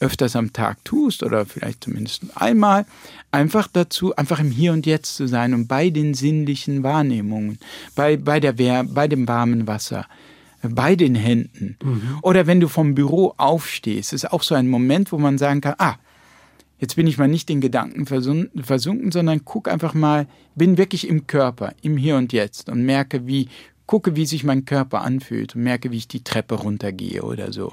öfters 0.00 0.36
am 0.36 0.52
Tag 0.52 0.84
tust 0.84 1.22
oder 1.22 1.46
vielleicht 1.46 1.84
zumindest 1.84 2.24
einmal, 2.34 2.86
einfach 3.30 3.68
dazu, 3.72 4.14
einfach 4.16 4.40
im 4.40 4.50
Hier 4.50 4.72
und 4.72 4.86
Jetzt 4.86 5.16
zu 5.16 5.26
sein 5.26 5.54
und 5.54 5.66
bei 5.66 5.90
den 5.90 6.14
sinnlichen 6.14 6.82
Wahrnehmungen, 6.82 7.58
bei, 7.94 8.16
bei, 8.16 8.40
der, 8.40 8.52
bei 8.84 9.08
dem 9.08 9.26
warmen 9.28 9.66
Wasser, 9.66 10.06
bei 10.62 10.96
den 10.96 11.14
Händen. 11.14 11.76
Oder 12.22 12.46
wenn 12.46 12.60
du 12.60 12.68
vom 12.68 12.94
Büro 12.94 13.34
aufstehst, 13.36 14.12
ist 14.12 14.32
auch 14.32 14.42
so 14.42 14.54
ein 14.54 14.68
Moment, 14.68 15.12
wo 15.12 15.18
man 15.18 15.38
sagen 15.38 15.60
kann, 15.60 15.74
ah, 15.78 15.96
Jetzt 16.80 16.96
bin 16.96 17.06
ich 17.06 17.16
mal 17.16 17.28
nicht 17.28 17.48
in 17.50 17.60
Gedanken 17.60 18.04
versun- 18.04 18.50
versunken, 18.62 19.10
sondern 19.12 19.44
guck 19.44 19.68
einfach 19.68 19.94
mal, 19.94 20.26
bin 20.54 20.76
wirklich 20.76 21.08
im 21.08 21.26
Körper, 21.26 21.72
im 21.82 21.96
Hier 21.96 22.16
und 22.16 22.32
Jetzt 22.32 22.68
und 22.68 22.84
merke, 22.84 23.26
wie, 23.26 23.48
gucke, 23.86 24.16
wie 24.16 24.26
sich 24.26 24.44
mein 24.44 24.64
Körper 24.64 25.02
anfühlt 25.02 25.54
und 25.54 25.62
merke, 25.62 25.90
wie 25.90 25.98
ich 25.98 26.08
die 26.08 26.24
Treppe 26.24 26.54
runtergehe 26.54 27.22
oder 27.22 27.52
so. 27.52 27.72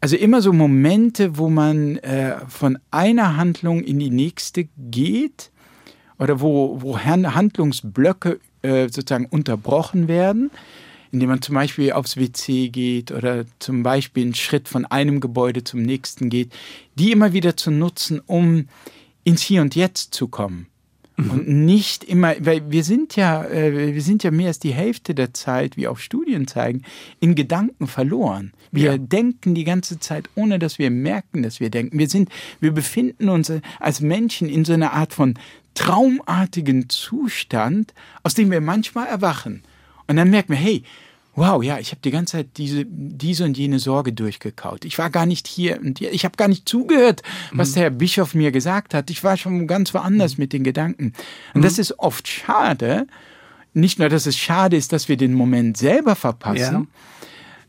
Also 0.00 0.16
immer 0.16 0.40
so 0.42 0.52
Momente, 0.52 1.38
wo 1.38 1.48
man 1.50 1.96
äh, 1.98 2.36
von 2.48 2.78
einer 2.90 3.36
Handlung 3.36 3.82
in 3.82 3.98
die 3.98 4.10
nächste 4.10 4.68
geht 4.76 5.50
oder 6.18 6.40
wo, 6.40 6.80
wo 6.80 6.98
Han- 6.98 7.34
Handlungsblöcke 7.34 8.38
äh, 8.62 8.88
sozusagen 8.88 9.26
unterbrochen 9.26 10.06
werden, 10.06 10.50
indem 11.10 11.30
man 11.30 11.42
zum 11.42 11.56
Beispiel 11.56 11.92
aufs 11.92 12.16
WC 12.16 12.68
geht 12.68 13.10
oder 13.10 13.44
zum 13.58 13.82
Beispiel 13.82 14.22
einen 14.24 14.34
Schritt 14.34 14.68
von 14.68 14.86
einem 14.86 15.18
Gebäude 15.18 15.64
zum 15.64 15.82
nächsten 15.82 16.28
geht, 16.28 16.52
die 16.94 17.10
immer 17.10 17.32
wieder 17.32 17.56
zu 17.56 17.72
nutzen, 17.72 18.20
um 18.24 18.68
ins 19.24 19.42
Hier 19.42 19.62
und 19.62 19.74
Jetzt 19.74 20.14
zu 20.14 20.28
kommen. 20.28 20.67
Und 21.18 21.48
nicht 21.48 22.04
immer, 22.04 22.34
weil 22.38 22.70
wir 22.70 22.84
sind 22.84 23.16
ja, 23.16 23.44
äh, 23.44 23.92
wir 23.92 24.02
sind 24.02 24.22
ja 24.22 24.30
mehr 24.30 24.48
als 24.48 24.60
die 24.60 24.72
Hälfte 24.72 25.16
der 25.16 25.34
Zeit, 25.34 25.76
wie 25.76 25.88
auch 25.88 25.98
Studien 25.98 26.46
zeigen, 26.46 26.82
in 27.18 27.34
Gedanken 27.34 27.88
verloren. 27.88 28.52
Wir 28.70 28.98
denken 28.98 29.56
die 29.56 29.64
ganze 29.64 29.98
Zeit, 29.98 30.30
ohne 30.36 30.60
dass 30.60 30.78
wir 30.78 30.92
merken, 30.92 31.42
dass 31.42 31.58
wir 31.58 31.70
denken. 31.70 31.98
Wir 31.98 32.08
sind, 32.08 32.28
wir 32.60 32.70
befinden 32.70 33.28
uns 33.30 33.52
als 33.80 34.00
Menschen 34.00 34.48
in 34.48 34.64
so 34.64 34.74
einer 34.74 34.92
Art 34.92 35.12
von 35.12 35.34
traumartigen 35.74 36.88
Zustand, 36.88 37.94
aus 38.22 38.34
dem 38.34 38.52
wir 38.52 38.60
manchmal 38.60 39.08
erwachen. 39.08 39.62
Und 40.06 40.16
dann 40.16 40.30
merken 40.30 40.50
wir, 40.50 40.58
hey, 40.58 40.84
wow, 41.38 41.62
ja, 41.62 41.78
ich 41.78 41.90
habe 41.90 42.00
die 42.02 42.10
ganze 42.10 42.38
Zeit 42.38 42.48
diese, 42.56 42.84
diese 42.86 43.44
und 43.44 43.56
jene 43.56 43.78
Sorge 43.78 44.12
durchgekaut. 44.12 44.84
Ich 44.84 44.98
war 44.98 45.10
gar 45.10 45.26
nicht 45.26 45.46
hier 45.46 45.80
und 45.80 46.00
ich 46.00 46.24
habe 46.24 46.36
gar 46.36 46.48
nicht 46.48 46.68
zugehört, 46.68 47.22
was 47.52 47.72
der 47.72 47.84
Herr 47.84 47.90
Bischof 47.90 48.34
mir 48.34 48.50
gesagt 48.52 48.94
hat. 48.94 49.10
Ich 49.10 49.24
war 49.24 49.36
schon 49.36 49.66
ganz 49.66 49.94
woanders 49.94 50.38
mit 50.38 50.52
den 50.52 50.64
Gedanken. 50.64 51.12
Und 51.54 51.64
das 51.64 51.78
ist 51.78 51.98
oft 51.98 52.26
schade. 52.28 53.06
Nicht 53.74 53.98
nur, 53.98 54.08
dass 54.08 54.26
es 54.26 54.36
schade 54.36 54.76
ist, 54.76 54.92
dass 54.92 55.08
wir 55.08 55.16
den 55.16 55.34
Moment 55.34 55.76
selber 55.76 56.16
verpassen, 56.16 56.88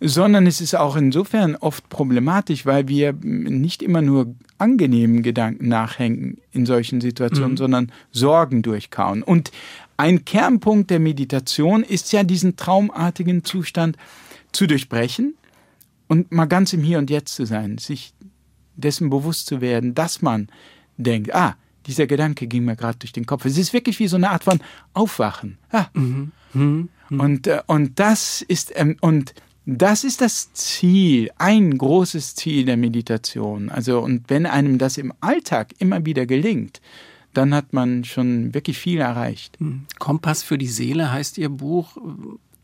sondern 0.02 0.48
es 0.48 0.62
ist 0.62 0.76
auch 0.76 0.96
insofern 0.96 1.56
oft 1.56 1.90
problematisch, 1.90 2.66
weil 2.66 2.88
wir 2.88 3.14
nicht 3.22 3.84
immer 3.84 4.02
nur 4.02 4.34
angenehmen 4.58 5.24
Gedanken 5.24 5.68
nachhängen 5.68 6.38
in 6.52 6.66
solchen 6.66 7.02
Situationen, 7.02 7.58
sondern 7.58 7.92
Sorgen 8.12 8.62
durchkauen. 8.62 9.24
Und 9.24 9.52
ein 10.00 10.24
Kernpunkt 10.24 10.92
der 10.92 11.00
Meditation 11.00 11.84
ist 11.84 12.14
ja 12.14 12.24
diesen 12.24 12.56
traumartigen 12.56 13.44
Zustand 13.44 13.98
zu 14.54 14.66
durchbrechen 14.66 15.36
und 16.08 16.32
mal 16.32 16.46
ganz 16.46 16.72
im 16.72 16.84
Hier 16.84 17.00
und 17.00 17.10
Jetzt 17.10 17.36
zu 17.36 17.46
sein, 17.46 17.78
sich 17.78 18.14
dessen 18.78 19.10
bewusst 19.10 19.48
zu 19.48 19.60
werden, 19.60 19.96
dass 19.96 20.22
man 20.22 20.48
denkt, 20.96 21.36
ah, 21.36 21.58
dieser 21.86 22.08
Gedanke 22.08 22.48
ging 22.48 22.64
mir 22.64 22.78
gerade 22.78 22.98
durch 22.98 23.12
den 23.12 23.26
Kopf. 23.26 23.44
Es 23.44 23.58
ist 23.58 23.74
wirklich 23.74 24.00
wie 24.00 24.08
so 24.08 24.16
eine 24.16 24.30
Art 24.30 24.46
von 24.46 24.62
Aufwachen. 24.94 25.58
Ah. 25.70 25.88
Mhm. 25.94 26.32
Mhm. 26.54 26.90
Und, 27.10 27.48
äh, 27.48 27.62
und 27.68 28.00
das 28.00 28.42
ist, 28.42 28.72
ähm, 28.76 28.96
und 29.02 29.34
das 29.66 30.06
ist 30.06 30.22
das 30.22 30.54
Ziel, 30.54 31.30
ein 31.38 31.78
großes 31.78 32.36
Ziel 32.36 32.64
der 32.64 32.78
Meditation. 32.78 33.70
Also, 33.70 34.00
und 34.00 34.30
wenn 34.30 34.46
einem 34.46 34.78
das 34.78 34.98
im 34.98 35.14
Alltag 35.20 35.74
immer 35.80 36.06
wieder 36.06 36.26
gelingt, 36.26 36.80
dann 37.40 37.56
hat 37.56 37.72
man 37.72 38.04
schon 38.04 38.54
wirklich 38.54 38.78
viel 38.78 39.00
erreicht. 39.00 39.58
Hm. 39.60 39.86
Kompass 39.98 40.44
für 40.44 40.58
die 40.58 40.68
Seele 40.68 41.10
heißt 41.10 41.38
Ihr 41.38 41.48
Buch, 41.48 41.96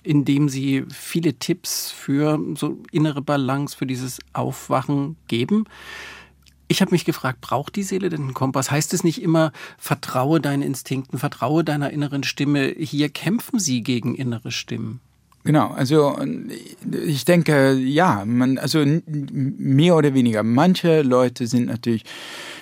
in 0.04 0.26
dem 0.26 0.50
Sie 0.50 0.84
viele 0.94 1.36
Tipps 1.36 1.92
für 1.92 2.38
so 2.56 2.78
innere 2.92 3.22
Balance, 3.22 3.78
für 3.78 3.86
dieses 3.86 4.20
Aufwachen 4.34 5.16
geben. 5.30 5.64
Ich 6.68 6.82
habe 6.82 6.92
mich 6.92 7.06
gefragt, 7.06 7.40
braucht 7.40 7.78
die 7.78 7.84
Seele 7.84 8.10
denn 8.10 8.24
einen 8.24 8.34
Kompass? 8.34 8.70
Heißt 8.70 8.94
es 8.94 9.06
nicht 9.06 9.22
immer, 9.22 9.54
vertraue 9.78 10.42
deinen 10.42 10.62
Instinkten, 10.62 11.20
vertraue 11.20 11.64
deiner 11.64 11.92
inneren 11.92 12.24
Stimme? 12.24 12.68
Hier 12.78 13.08
kämpfen 13.08 13.60
Sie 13.60 13.82
gegen 13.82 14.14
innere 14.14 14.52
Stimmen. 14.52 15.00
Genau, 15.46 15.70
also 15.70 16.18
ich 17.06 17.24
denke, 17.24 17.74
ja, 17.74 18.24
man, 18.26 18.58
also 18.58 18.84
mehr 19.06 19.96
oder 19.96 20.16
weniger. 20.16 20.42
Manche 20.42 21.04
Leute 21.04 21.46
sind 21.46 21.68
natürlich 21.68 22.04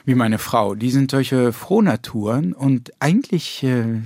wie 0.04 0.16
meine 0.16 0.38
Frau, 0.38 0.76
die 0.76 0.92
sind 0.92 1.10
solche 1.10 1.54
Frohnaturen 1.54 2.52
und 2.52 2.92
eigentlich 3.00 3.64
äh, 3.64 4.02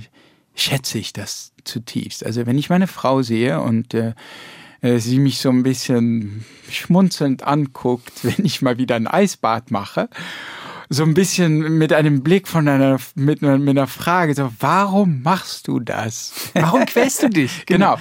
schätze 0.54 0.98
ich 0.98 1.12
das 1.12 1.52
zutiefst. 1.64 2.24
Also 2.24 2.46
wenn 2.46 2.56
ich 2.56 2.70
meine 2.70 2.86
Frau 2.86 3.22
sehe 3.22 3.60
und 3.60 3.94
äh, 3.94 4.14
äh 4.80 5.00
sie 5.00 5.18
mich 5.18 5.40
so 5.40 5.50
ein 5.50 5.64
bisschen 5.64 6.44
schmunzelnd 6.70 7.42
anguckt, 7.42 8.12
wenn 8.22 8.44
ich 8.44 8.62
mal 8.62 8.78
wieder 8.78 8.94
ein 8.94 9.08
Eisbad 9.08 9.72
mache, 9.72 10.08
so 10.88 11.02
ein 11.02 11.14
bisschen 11.14 11.78
mit 11.78 11.92
einem 11.92 12.22
Blick 12.22 12.46
von 12.46 12.68
einer, 12.68 12.98
mit 13.16 13.42
einer, 13.42 13.58
mit 13.58 13.70
einer 13.70 13.88
Frage, 13.88 14.36
so, 14.36 14.52
warum 14.60 15.22
machst 15.22 15.66
du 15.66 15.80
das? 15.80 16.32
Warum 16.54 16.86
quälst 16.86 17.24
du 17.24 17.28
dich? 17.28 17.64
genau. 17.66 17.96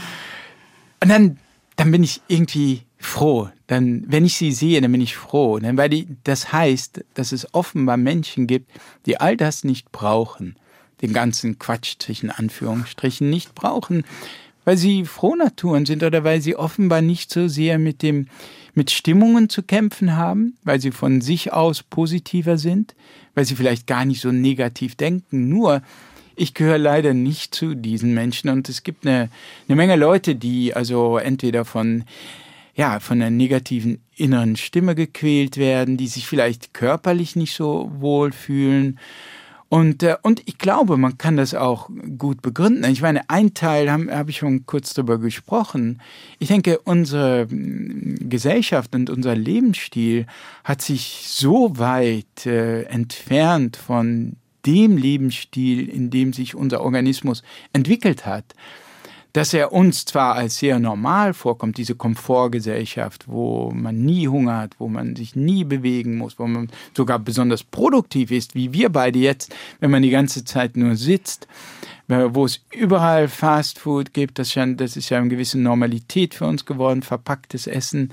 Und 1.01 1.09
dann, 1.09 1.37
dann 1.75 1.91
bin 1.91 2.03
ich 2.03 2.21
irgendwie 2.27 2.83
froh. 2.97 3.49
Dann, 3.67 4.03
wenn 4.07 4.25
ich 4.25 4.35
sie 4.37 4.51
sehe, 4.51 4.81
dann 4.81 4.91
bin 4.91 5.01
ich 5.01 5.15
froh. 5.15 5.59
Denn 5.59 5.77
weil 5.77 5.89
die, 5.89 6.07
das 6.23 6.51
heißt, 6.51 7.03
dass 7.13 7.31
es 7.31 7.53
offenbar 7.53 7.97
Menschen 7.97 8.47
gibt, 8.47 8.71
die 9.05 9.19
all 9.19 9.37
das 9.37 9.63
nicht 9.63 9.91
brauchen. 9.91 10.55
Den 11.01 11.13
ganzen 11.13 11.59
Quatsch 11.59 11.95
zwischen 11.99 12.31
Anführungsstrichen 12.31 13.29
nicht 13.29 13.53
brauchen, 13.53 14.03
weil 14.65 14.77
sie 14.77 15.05
Frohnaturen 15.05 15.85
sind 15.85 16.03
oder 16.03 16.23
weil 16.23 16.41
sie 16.41 16.55
offenbar 16.55 17.01
nicht 17.01 17.31
so 17.31 17.47
sehr 17.47 17.77
mit 17.77 18.01
dem, 18.01 18.27
mit 18.73 18.91
Stimmungen 18.91 19.47
zu 19.47 19.63
kämpfen 19.63 20.17
haben, 20.17 20.57
weil 20.63 20.81
sie 20.81 20.91
von 20.91 21.21
sich 21.21 21.53
aus 21.53 21.83
positiver 21.83 22.57
sind, 22.57 22.95
weil 23.35 23.45
sie 23.45 23.55
vielleicht 23.55 23.87
gar 23.87 24.05
nicht 24.05 24.21
so 24.21 24.31
negativ 24.31 24.95
denken, 24.95 25.47
nur 25.49 25.81
ich 26.37 26.53
gehöre 26.53 26.77
leider 26.77 27.13
nicht 27.13 27.53
zu 27.53 27.75
diesen 27.75 28.13
Menschen 28.13 28.49
und 28.49 28.69
es 28.69 28.83
gibt 28.83 29.05
eine, 29.05 29.29
eine 29.67 29.75
Menge 29.75 29.95
Leute, 29.95 30.35
die 30.35 30.73
also 30.73 31.17
entweder 31.17 31.65
von 31.65 32.05
ja, 32.75 32.99
von 32.99 33.19
einer 33.19 33.31
negativen 33.31 34.01
inneren 34.15 34.55
Stimme 34.55 34.93
gequält 34.93 35.57
werden, 35.57 35.97
die 35.97 36.05
sich 36.05 36.27
vielleicht 36.27 36.75
körperlich 36.75 37.35
nicht 37.35 37.55
so 37.55 37.91
wohl 37.97 38.31
fühlen. 38.31 38.99
Und, 39.69 40.03
äh, 40.03 40.15
und 40.21 40.43
ich 40.45 40.59
glaube, 40.59 40.95
man 40.95 41.17
kann 41.17 41.37
das 41.37 41.55
auch 41.55 41.89
gut 42.17 42.41
begründen. 42.43 42.89
Ich 42.89 43.01
meine, 43.01 43.29
ein 43.29 43.55
Teil 43.55 43.91
habe 43.91 44.15
hab 44.15 44.29
ich 44.29 44.37
schon 44.37 44.65
kurz 44.67 44.93
darüber 44.93 45.17
gesprochen. 45.17 45.99
Ich 46.39 46.47
denke, 46.47 46.79
unsere 46.79 47.47
mm, 47.49 48.29
Gesellschaft 48.29 48.95
und 48.95 49.09
unser 49.09 49.35
Lebensstil 49.35 50.27
hat 50.63 50.81
sich 50.83 51.23
so 51.25 51.77
weit 51.79 52.45
äh, 52.45 52.83
entfernt 52.83 53.75
von 53.75 54.37
dem 54.67 54.97
Lebensstil, 54.97 55.89
in 55.89 56.11
dem 56.11 56.33
sich 56.33 56.53
unser 56.53 56.81
Organismus 56.81 57.41
entwickelt 57.73 58.25
hat, 58.25 58.53
dass 59.33 59.53
er 59.53 59.71
uns 59.71 60.05
zwar 60.05 60.35
als 60.35 60.57
sehr 60.57 60.79
normal 60.79 61.33
vorkommt, 61.33 61.77
diese 61.77 61.95
Komfortgesellschaft, 61.95 63.27
wo 63.27 63.71
man 63.71 64.03
nie 64.03 64.27
Hunger 64.27 64.57
hat, 64.57 64.75
wo 64.79 64.87
man 64.87 65.15
sich 65.15 65.35
nie 65.35 65.63
bewegen 65.63 66.17
muss, 66.17 66.39
wo 66.39 66.47
man 66.47 66.69
sogar 66.95 67.19
besonders 67.19 67.63
produktiv 67.63 68.31
ist, 68.31 68.55
wie 68.55 68.73
wir 68.73 68.89
beide 68.89 69.19
jetzt, 69.19 69.55
wenn 69.79 69.91
man 69.91 70.01
die 70.01 70.09
ganze 70.09 70.43
Zeit 70.43 70.75
nur 70.75 70.95
sitzt, 70.95 71.47
wo 72.07 72.45
es 72.45 72.61
überall 72.71 73.27
Fastfood 73.27 74.13
gibt, 74.13 74.39
das, 74.39 74.55
ist 74.55 75.09
ja 75.09 75.17
eine 75.19 75.29
gewisse 75.29 75.59
Normalität 75.59 76.33
für 76.33 76.45
uns 76.45 76.65
geworden, 76.65 77.03
verpacktes 77.03 77.67
Essen. 77.67 78.11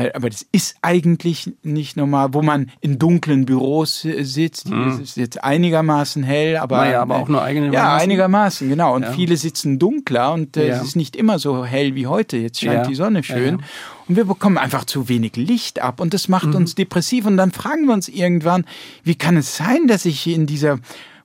Äh, 0.00 0.12
aber 0.14 0.30
das 0.30 0.46
ist 0.52 0.76
eigentlich 0.82 1.52
nicht 1.62 1.96
normal, 1.96 2.32
wo 2.32 2.42
man 2.42 2.70
in 2.80 2.98
dunklen 2.98 3.46
Büros 3.46 4.00
sitzt. 4.00 4.70
Mhm. 4.70 4.88
Es 4.88 5.00
ist 5.00 5.16
jetzt 5.16 5.44
einigermaßen 5.44 6.22
hell, 6.22 6.56
aber. 6.56 6.78
Naja, 6.78 7.02
aber 7.02 7.16
auch 7.16 7.28
nur 7.28 7.42
einigermaßen. 7.42 7.74
Ja, 7.74 7.96
einigermaßen, 7.96 8.68
genau. 8.68 8.94
Und 8.94 9.02
ja. 9.02 9.12
viele 9.12 9.36
sitzen 9.36 9.78
dunkler 9.78 10.32
und 10.32 10.56
äh, 10.56 10.68
ja. 10.68 10.76
es 10.76 10.82
ist 10.82 10.96
nicht 10.96 11.16
immer 11.16 11.38
so 11.38 11.64
hell 11.64 11.94
wie 11.94 12.06
heute. 12.06 12.36
Jetzt 12.36 12.60
scheint 12.60 12.74
ja. 12.74 12.86
die 12.86 12.94
Sonne 12.94 13.22
schön. 13.22 13.62
Und 14.08 14.16
wir 14.16 14.24
bekommen 14.24 14.58
einfach 14.58 14.84
zu 14.84 15.08
wenig 15.08 15.36
Licht 15.36 15.80
ab 15.80 16.00
und 16.00 16.14
das 16.14 16.28
macht 16.28 16.48
mhm. 16.48 16.56
uns 16.56 16.74
depressiv. 16.74 17.26
Und 17.26 17.36
dann 17.36 17.52
fragen 17.52 17.86
wir 17.86 17.94
uns 17.94 18.08
irgendwann, 18.08 18.64
wie 19.04 19.14
kann 19.14 19.36
es 19.36 19.56
sein, 19.56 19.86
dass 19.86 20.04
ich 20.04 20.26
in 20.26 20.46
dieser 20.46 20.78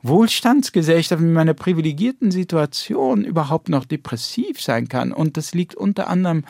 Wohlstandsgesellschaft 0.03 1.19
mit 1.19 1.33
meiner 1.33 1.55
privilegierten 1.55 2.29
Situation 2.29 3.23
überhaupt 3.23 3.69
noch 3.69 3.85
depressiv 3.85 4.61
sein 4.61 4.87
kann? 4.87 5.11
Und 5.11 5.37
das 5.37 5.55
liegt 5.55 5.73
unter 5.73 6.09
anderem 6.09 6.43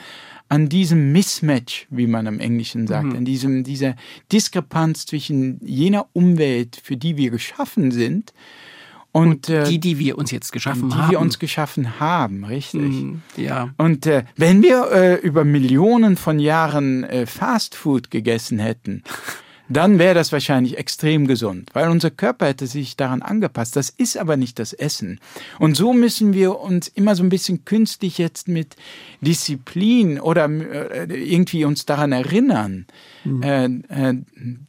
an 0.49 0.69
diesem 0.69 1.11
Mismatch, 1.11 1.87
wie 1.89 2.07
man 2.07 2.27
im 2.27 2.39
Englischen 2.39 2.87
sagt, 2.87 3.07
mhm. 3.07 3.17
an 3.17 3.25
diesem, 3.25 3.63
dieser 3.63 3.95
Diskrepanz 4.31 5.05
zwischen 5.05 5.59
jener 5.65 6.07
Umwelt, 6.13 6.79
für 6.83 6.97
die 6.97 7.17
wir 7.17 7.31
geschaffen 7.31 7.91
sind, 7.91 8.33
und, 9.11 9.47
und, 9.47 9.49
äh, 9.49 9.63
die, 9.63 9.79
die 9.79 9.97
wir 9.97 10.17
uns 10.17 10.31
jetzt 10.31 10.51
geschaffen 10.51 10.89
die 10.89 10.95
haben. 10.95 11.07
Die 11.07 11.11
wir 11.11 11.21
uns 11.21 11.39
geschaffen 11.39 12.01
haben, 12.01 12.43
richtig. 12.43 12.81
Mm, 12.81 13.21
ja. 13.37 13.69
Und 13.77 14.05
äh, 14.07 14.25
wenn 14.35 14.61
wir 14.61 14.91
äh, 14.91 15.15
über 15.21 15.45
Millionen 15.45 16.17
von 16.17 16.37
Jahren 16.37 17.05
äh, 17.05 17.25
Fastfood 17.25 18.11
gegessen 18.11 18.59
hätten, 18.59 19.03
dann 19.67 19.97
wäre 19.97 20.13
das 20.13 20.31
wahrscheinlich 20.31 20.77
extrem 20.77 21.27
gesund, 21.27 21.71
weil 21.73 21.89
unser 21.89 22.11
Körper 22.11 22.47
hätte 22.47 22.67
sich 22.67 22.95
daran 22.95 23.21
angepasst. 23.21 23.75
Das 23.75 23.89
ist 23.89 24.17
aber 24.17 24.37
nicht 24.37 24.59
das 24.59 24.73
Essen. 24.73 25.19
Und 25.59 25.75
so 25.75 25.93
müssen 25.93 26.33
wir 26.33 26.59
uns 26.59 26.87
immer 26.87 27.15
so 27.15 27.23
ein 27.23 27.29
bisschen 27.29 27.65
künstlich 27.65 28.17
jetzt 28.17 28.47
mit 28.47 28.75
Disziplin 29.21 30.19
oder 30.19 30.45
äh, 30.45 31.05
irgendwie 31.13 31.65
uns 31.65 31.85
daran 31.85 32.11
erinnern, 32.11 32.85
mhm. 33.23 33.43
äh, 33.43 33.65
äh, 33.65 34.15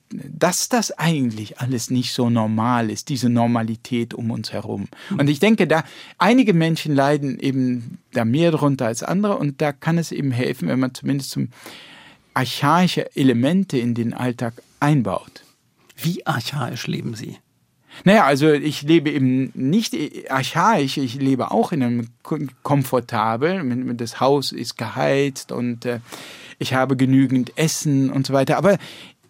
dass 0.09 0.69
das 0.69 0.93
eigentlich 0.93 1.59
alles 1.59 1.91
nicht 1.91 2.13
so 2.13 2.31
normal 2.31 2.91
ist, 2.91 3.09
diese 3.09 3.29
Normalität 3.29 4.15
um 4.15 4.31
uns 4.31 4.53
herum. 4.53 4.89
Mhm. 5.11 5.19
Und 5.19 5.29
ich 5.29 5.41
denke, 5.41 5.67
da 5.67 5.85
einige 6.17 6.55
Menschen 6.55 6.95
leiden 6.95 7.39
eben 7.39 7.99
da 8.13 8.25
mehr 8.25 8.51
drunter 8.51 8.87
als 8.87 9.03
andere 9.03 9.37
und 9.37 9.61
da 9.61 9.73
kann 9.73 9.99
es 9.99 10.11
eben 10.11 10.31
helfen, 10.31 10.69
wenn 10.69 10.81
man 10.81 10.95
zumindest 10.95 11.31
zum 11.31 11.49
archaische 12.33 13.15
Elemente 13.17 13.79
in 13.79 13.95
den 13.95 14.13
Alltag 14.13 14.55
einbaut. 14.81 15.45
Wie 15.97 16.27
archaisch 16.27 16.87
leben 16.87 17.15
Sie? 17.15 17.39
Naja, 18.05 18.25
also 18.25 18.53
ich 18.53 18.83
lebe 18.83 19.11
eben 19.11 19.51
nicht 19.55 19.97
archaisch, 20.29 20.99
ich 20.99 21.15
lebe 21.15 21.51
auch 21.51 21.73
in 21.73 21.83
einem 21.83 22.09
komfortabel. 22.63 23.95
Das 23.95 24.21
Haus 24.21 24.53
ist 24.53 24.77
geheizt 24.77 25.51
und 25.51 25.87
äh, 25.87 26.01
ich 26.59 26.75
habe 26.75 26.97
genügend 26.97 27.57
Essen 27.57 28.11
und 28.11 28.27
so 28.27 28.33
weiter. 28.35 28.59
Aber 28.59 28.77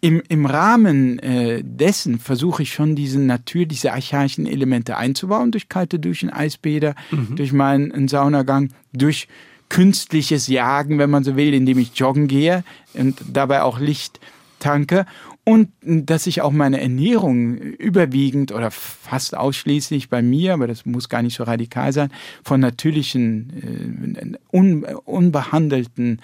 im, 0.01 0.23
im 0.29 0.47
Rahmen 0.47 1.19
äh, 1.21 1.63
dessen 1.65 2.19
versuche 2.19 2.63
ich 2.63 2.73
schon 2.73 2.97
diesen 2.97 3.27
Natur, 3.27 3.67
diese 3.67 3.93
archaischen 3.93 4.47
Elemente 4.47 4.97
einzubauen, 4.97 5.53
durch 5.53 5.69
kalte 5.69 5.99
Duschen, 5.99 6.31
Eisbäder, 6.31 6.95
mhm. 7.11 7.37
durch 7.37 7.53
meinen 7.53 8.09
Saunagang, 8.09 8.71
durch 8.93 9.29
künstliches 9.69 10.47
Jagen, 10.49 10.99
wenn 10.99 11.11
man 11.11 11.25
so 11.25 11.37
will, 11.37 11.55
indem 11.55 11.79
ich 11.79 11.97
joggen 11.97 12.29
gehe 12.29 12.63
und 12.95 13.17
dabei 13.33 13.63
auch 13.63 13.81
Licht 13.81 14.21
tanke 14.59 15.07
und 15.49 15.69
dass 15.81 16.27
ich 16.27 16.43
auch 16.43 16.51
meine 16.51 16.81
Ernährung 16.81 17.57
überwiegend 17.57 18.51
oder 18.51 18.73
fast 18.73 19.37
ausschließlich 19.37 20.09
bei 20.09 20.21
mir, 20.21 20.55
aber 20.55 20.67
das 20.67 20.85
muss 20.85 21.09
gar 21.09 21.23
nicht 21.23 21.37
so 21.37 21.45
radikal 21.45 21.93
sein, 21.93 22.11
von 22.43 22.59
natürlichen, 22.59 24.39
äh, 24.53 24.57
un, 24.57 24.83
unbehandelten 24.83 26.21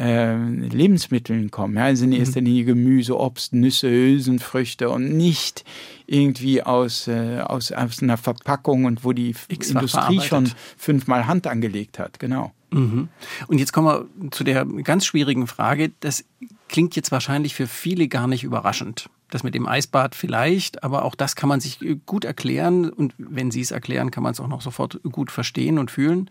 äh, 0.00 0.36
Lebensmitteln 0.36 1.52
kommen. 1.52 1.78
Also 1.78 2.06
in 2.06 2.12
erster 2.12 2.40
mhm. 2.40 2.46
Linie 2.48 2.64
Gemüse, 2.64 3.16
Obst, 3.16 3.52
Nüsse, 3.52 3.88
Hülsenfrüchte 3.88 4.90
und 4.90 5.16
nicht 5.16 5.64
irgendwie 6.08 6.60
aus, 6.60 7.06
äh, 7.06 7.42
aus, 7.44 7.70
aus 7.70 8.02
einer 8.02 8.16
Verpackung 8.16 8.84
und 8.84 9.04
wo 9.04 9.12
die 9.12 9.32
Industrie 9.48 10.20
schon 10.20 10.50
fünfmal 10.76 11.28
Hand 11.28 11.46
angelegt 11.46 12.00
hat. 12.00 12.18
Genau. 12.18 12.50
Mhm. 12.72 13.10
Und 13.46 13.58
jetzt 13.58 13.72
kommen 13.72 13.86
wir 13.86 14.30
zu 14.32 14.42
der 14.42 14.64
ganz 14.64 15.06
schwierigen 15.06 15.46
Frage. 15.46 15.92
Das 16.00 16.24
klingt 16.68 16.96
jetzt 16.96 17.12
wahrscheinlich 17.12 17.54
für 17.54 17.66
viele 17.66 18.08
gar 18.08 18.26
nicht 18.26 18.44
überraschend. 18.44 19.08
Das 19.30 19.42
mit 19.42 19.54
dem 19.54 19.66
Eisbad 19.66 20.14
vielleicht, 20.14 20.84
aber 20.84 21.04
auch 21.04 21.14
das 21.14 21.34
kann 21.34 21.48
man 21.48 21.60
sich 21.60 21.78
gut 22.06 22.24
erklären. 22.24 22.90
Und 22.90 23.14
wenn 23.18 23.50
Sie 23.50 23.60
es 23.60 23.72
erklären, 23.72 24.10
kann 24.10 24.22
man 24.22 24.32
es 24.32 24.40
auch 24.40 24.48
noch 24.48 24.62
sofort 24.62 25.00
gut 25.02 25.30
verstehen 25.30 25.78
und 25.78 25.90
fühlen. 25.90 26.30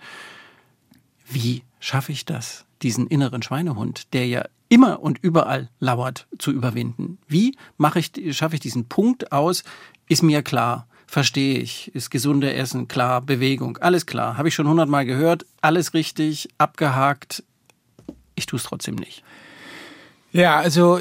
Wie 1.25 1.63
schaffe 1.79 2.11
ich 2.11 2.25
das? 2.25 2.65
diesen 2.81 3.07
inneren 3.07 3.41
Schweinehund, 3.41 4.13
der 4.13 4.27
ja 4.27 4.45
immer 4.69 5.01
und 5.01 5.19
überall 5.21 5.69
lauert, 5.79 6.27
zu 6.37 6.51
überwinden? 6.51 7.17
Wie 7.27 7.57
mache 7.77 7.99
ich, 7.99 8.11
schaffe 8.37 8.55
ich 8.55 8.61
diesen 8.61 8.87
Punkt 8.87 9.31
aus? 9.31 9.63
Ist 10.07 10.23
mir 10.23 10.41
klar, 10.41 10.87
verstehe 11.07 11.59
ich, 11.59 11.93
ist 11.95 12.09
gesunde 12.09 12.53
Essen 12.53 12.87
klar, 12.87 13.21
Bewegung, 13.21 13.77
alles 13.77 14.05
klar, 14.05 14.37
habe 14.37 14.47
ich 14.47 14.55
schon 14.55 14.67
hundertmal 14.67 15.05
gehört, 15.05 15.45
alles 15.61 15.93
richtig, 15.93 16.49
abgehakt. 16.57 17.43
Ich 18.35 18.45
tue 18.45 18.57
es 18.57 18.63
trotzdem 18.63 18.95
nicht. 18.95 19.23
Ja, 20.35 20.57
also 20.57 20.99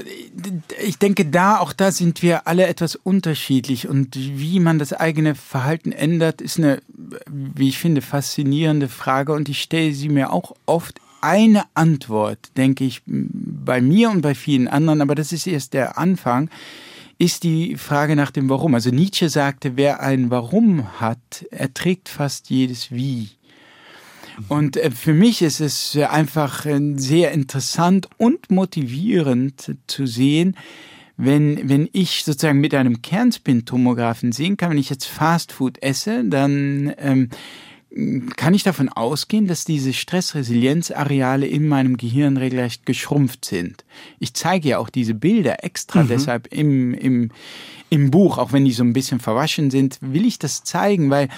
ich 0.80 0.98
denke, 0.98 1.24
da 1.24 1.58
auch 1.58 1.72
da 1.72 1.90
sind 1.90 2.22
wir 2.22 2.46
alle 2.46 2.68
etwas 2.68 2.94
unterschiedlich 2.94 3.88
und 3.88 4.14
wie 4.14 4.60
man 4.60 4.78
das 4.78 4.92
eigene 4.92 5.34
Verhalten 5.34 5.90
ändert, 5.90 6.40
ist 6.40 6.56
eine, 6.58 6.80
wie 7.26 7.68
ich 7.68 7.78
finde, 7.78 8.00
faszinierende 8.00 8.88
Frage 8.88 9.32
und 9.32 9.48
ich 9.48 9.60
stelle 9.60 9.92
sie 9.92 10.08
mir 10.08 10.32
auch 10.32 10.54
oft 10.66 11.00
eine 11.20 11.64
Antwort, 11.74 12.38
denke 12.56 12.84
ich, 12.84 13.02
bei 13.06 13.80
mir 13.80 14.10
und 14.10 14.20
bei 14.20 14.36
vielen 14.36 14.68
anderen, 14.68 15.00
aber 15.00 15.16
das 15.16 15.32
ist 15.32 15.48
erst 15.48 15.74
der 15.74 15.98
Anfang, 15.98 16.48
ist 17.18 17.42
die 17.42 17.76
Frage 17.76 18.14
nach 18.14 18.30
dem 18.30 18.48
Warum. 18.48 18.72
Also 18.76 18.90
Nietzsche 18.90 19.28
sagte, 19.28 19.76
wer 19.76 20.00
ein 20.00 20.30
Warum 20.30 21.00
hat, 21.00 21.44
erträgt 21.50 22.08
fast 22.08 22.50
jedes 22.50 22.92
Wie. 22.92 23.30
Und 24.48 24.76
äh, 24.76 24.90
für 24.90 25.14
mich 25.14 25.42
ist 25.42 25.60
es 25.60 25.96
einfach 25.96 26.66
äh, 26.66 26.80
sehr 26.96 27.32
interessant 27.32 28.08
und 28.18 28.50
motivierend 28.50 29.76
zu 29.86 30.06
sehen, 30.06 30.56
wenn, 31.16 31.68
wenn 31.68 31.88
ich 31.92 32.24
sozusagen 32.24 32.60
mit 32.60 32.74
einem 32.74 33.00
Kernspintomographen 33.00 34.32
sehen 34.32 34.56
kann, 34.56 34.70
wenn 34.70 34.78
ich 34.78 34.90
jetzt 34.90 35.06
Fastfood 35.06 35.80
esse, 35.82 36.24
dann 36.24 36.92
ähm, 36.98 37.28
kann 38.36 38.54
ich 38.54 38.64
davon 38.64 38.88
ausgehen, 38.88 39.46
dass 39.46 39.64
diese 39.64 39.92
Stressresilienzareale 39.92 41.46
in 41.46 41.68
meinem 41.68 41.96
Gehirn 41.96 42.36
regelrecht 42.36 42.86
geschrumpft 42.86 43.44
sind. 43.44 43.84
Ich 44.18 44.34
zeige 44.34 44.70
ja 44.70 44.78
auch 44.78 44.90
diese 44.90 45.14
Bilder 45.14 45.62
extra 45.62 46.02
mhm. 46.02 46.08
deshalb 46.08 46.48
im, 46.52 46.92
im, 46.94 47.30
im 47.94 48.10
Buch, 48.10 48.38
auch 48.38 48.52
wenn 48.52 48.64
die 48.64 48.72
so 48.72 48.82
ein 48.82 48.92
bisschen 48.92 49.20
verwaschen 49.20 49.70
sind, 49.70 49.98
will 50.00 50.26
ich 50.26 50.40
das 50.40 50.64
zeigen, 50.64 51.10
weil 51.10 51.28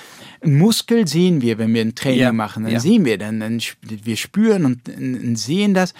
ein 0.43 0.57
Muskel 0.57 1.07
sehen 1.07 1.43
wir, 1.43 1.59
wenn 1.59 1.75
wir 1.75 1.83
ein 1.83 1.95
Training 1.95 2.21
ja, 2.21 2.33
machen, 2.33 2.63
dann 2.65 2.73
ja. 2.73 2.81
sehen 2.81 3.05
wir, 3.05 3.19
dann, 3.19 3.41
dann 3.41 3.61
wir 3.83 4.17
spüren 4.17 4.65
und, 4.65 4.89
und 4.89 5.37
sehen 5.37 5.75
das. 5.75 5.93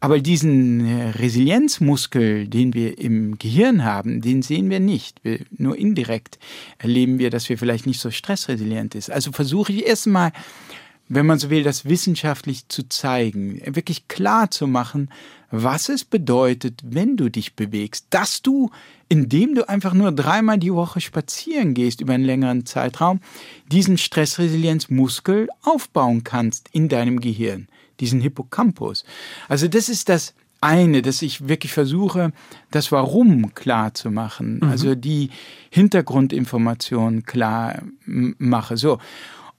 Aber 0.00 0.18
diesen 0.18 0.84
äh, 0.84 1.10
Resilienzmuskel, 1.10 2.48
den 2.48 2.74
wir 2.74 2.98
im 2.98 3.38
Gehirn 3.38 3.84
haben, 3.84 4.20
den 4.20 4.42
sehen 4.42 4.68
wir 4.68 4.80
nicht. 4.80 5.22
Wir, 5.22 5.38
nur 5.56 5.78
indirekt 5.78 6.40
erleben 6.78 7.20
wir, 7.20 7.30
dass 7.30 7.48
wir 7.48 7.56
vielleicht 7.56 7.86
nicht 7.86 8.00
so 8.00 8.10
stressresilient 8.10 8.96
ist. 8.96 9.12
Also 9.12 9.30
versuche 9.30 9.72
ich 9.72 9.86
erstmal 9.86 10.32
wenn 11.10 11.26
man 11.26 11.40
so 11.40 11.50
will, 11.50 11.64
das 11.64 11.84
wissenschaftlich 11.84 12.68
zu 12.68 12.88
zeigen, 12.88 13.60
wirklich 13.66 14.06
klar 14.06 14.50
zu 14.50 14.68
machen, 14.68 15.10
was 15.50 15.88
es 15.88 16.04
bedeutet, 16.04 16.80
wenn 16.84 17.16
du 17.16 17.28
dich 17.28 17.56
bewegst, 17.56 18.06
dass 18.10 18.42
du, 18.42 18.70
indem 19.08 19.56
du 19.56 19.68
einfach 19.68 19.92
nur 19.92 20.12
dreimal 20.12 20.58
die 20.58 20.72
Woche 20.72 21.00
spazieren 21.00 21.74
gehst 21.74 22.00
über 22.00 22.14
einen 22.14 22.24
längeren 22.24 22.64
Zeitraum, 22.64 23.20
diesen 23.72 23.98
Stressresilienzmuskel 23.98 25.48
aufbauen 25.62 26.22
kannst 26.22 26.68
in 26.70 26.88
deinem 26.88 27.20
Gehirn, 27.20 27.66
diesen 27.98 28.20
Hippocampus. 28.20 29.04
Also 29.48 29.66
das 29.66 29.88
ist 29.88 30.08
das 30.08 30.32
eine, 30.60 31.02
dass 31.02 31.22
ich 31.22 31.48
wirklich 31.48 31.72
versuche, 31.72 32.30
das 32.70 32.92
Warum 32.92 33.52
klar 33.54 33.94
zu 33.94 34.12
machen, 34.12 34.60
mhm. 34.62 34.68
also 34.70 34.94
die 34.94 35.30
Hintergrundinformationen 35.70 37.24
klar 37.24 37.82
mache. 38.04 38.76
So. 38.76 38.98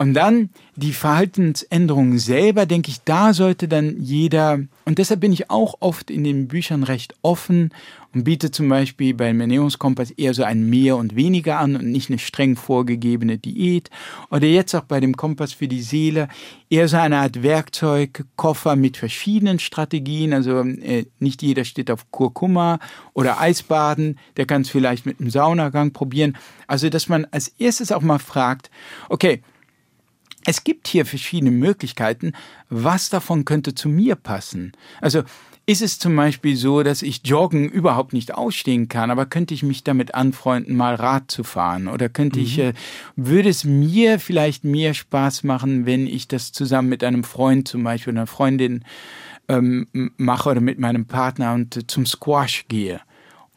Und 0.01 0.15
dann 0.15 0.49
die 0.75 0.93
Verhaltensänderungen 0.93 2.17
selber, 2.17 2.65
denke 2.65 2.89
ich, 2.89 3.01
da 3.01 3.35
sollte 3.35 3.67
dann 3.67 3.99
jeder, 3.99 4.57
und 4.85 4.97
deshalb 4.97 5.19
bin 5.19 5.31
ich 5.31 5.51
auch 5.51 5.75
oft 5.79 6.09
in 6.09 6.23
den 6.23 6.47
Büchern 6.47 6.81
recht 6.81 7.13
offen 7.21 7.69
und 8.11 8.23
biete 8.23 8.49
zum 8.49 8.67
Beispiel 8.67 9.13
beim 9.13 9.39
Ernährungskompass 9.39 10.09
eher 10.09 10.33
so 10.33 10.43
ein 10.43 10.67
Mehr 10.67 10.97
und 10.97 11.15
Weniger 11.15 11.59
an 11.59 11.75
und 11.75 11.91
nicht 11.91 12.09
eine 12.09 12.17
streng 12.17 12.55
vorgegebene 12.55 13.37
Diät. 13.37 13.91
Oder 14.31 14.47
jetzt 14.47 14.73
auch 14.73 14.85
bei 14.85 14.99
dem 14.99 15.15
Kompass 15.15 15.53
für 15.53 15.67
die 15.67 15.83
Seele 15.83 16.29
eher 16.71 16.87
so 16.87 16.97
eine 16.97 17.19
Art 17.19 17.43
Werkzeugkoffer 17.43 18.75
mit 18.75 18.97
verschiedenen 18.97 19.59
Strategien. 19.59 20.33
Also 20.33 20.61
äh, 20.61 21.05
nicht 21.19 21.43
jeder 21.43 21.63
steht 21.63 21.91
auf 21.91 22.09
Kurkuma 22.09 22.79
oder 23.13 23.39
Eisbaden, 23.39 24.17
der 24.35 24.47
kann 24.47 24.63
es 24.63 24.71
vielleicht 24.71 25.05
mit 25.05 25.19
einem 25.19 25.29
Saunagang 25.29 25.93
probieren. 25.93 26.35
Also 26.65 26.89
dass 26.89 27.07
man 27.07 27.27
als 27.29 27.49
erstes 27.49 27.91
auch 27.91 28.01
mal 28.01 28.17
fragt, 28.17 28.71
okay, 29.07 29.43
es 30.45 30.63
gibt 30.63 30.87
hier 30.87 31.05
verschiedene 31.05 31.51
Möglichkeiten. 31.51 32.33
Was 32.69 33.09
davon 33.09 33.45
könnte 33.45 33.75
zu 33.75 33.89
mir 33.89 34.15
passen? 34.15 34.71
Also 35.01 35.23
ist 35.67 35.81
es 35.81 35.99
zum 35.99 36.15
Beispiel 36.15 36.55
so, 36.55 36.81
dass 36.81 37.01
ich 37.01 37.21
Joggen 37.23 37.69
überhaupt 37.69 38.13
nicht 38.13 38.33
ausstehen 38.33 38.87
kann, 38.87 39.11
aber 39.11 39.27
könnte 39.27 39.53
ich 39.53 39.61
mich 39.63 39.83
damit 39.83 40.15
anfreunden, 40.15 40.75
mal 40.75 40.95
Rad 40.95 41.29
zu 41.29 41.43
fahren? 41.43 41.87
Oder 41.87 42.09
könnte 42.09 42.39
mhm. 42.39 42.45
ich, 42.45 42.59
äh, 42.59 42.73
würde 43.15 43.49
es 43.49 43.63
mir 43.63 44.19
vielleicht 44.19 44.63
mehr 44.63 44.93
Spaß 44.93 45.43
machen, 45.43 45.85
wenn 45.85 46.07
ich 46.07 46.27
das 46.27 46.51
zusammen 46.51 46.89
mit 46.89 47.03
einem 47.03 47.23
Freund 47.23 47.67
zum 47.67 47.83
Beispiel, 47.83 48.13
einer 48.13 48.27
Freundin 48.27 48.83
ähm, 49.47 49.87
mache 50.17 50.49
oder 50.49 50.61
mit 50.61 50.79
meinem 50.79 51.05
Partner 51.05 51.53
und 51.53 51.77
äh, 51.77 51.87
zum 51.87 52.05
Squash 52.05 52.65
gehe? 52.67 52.99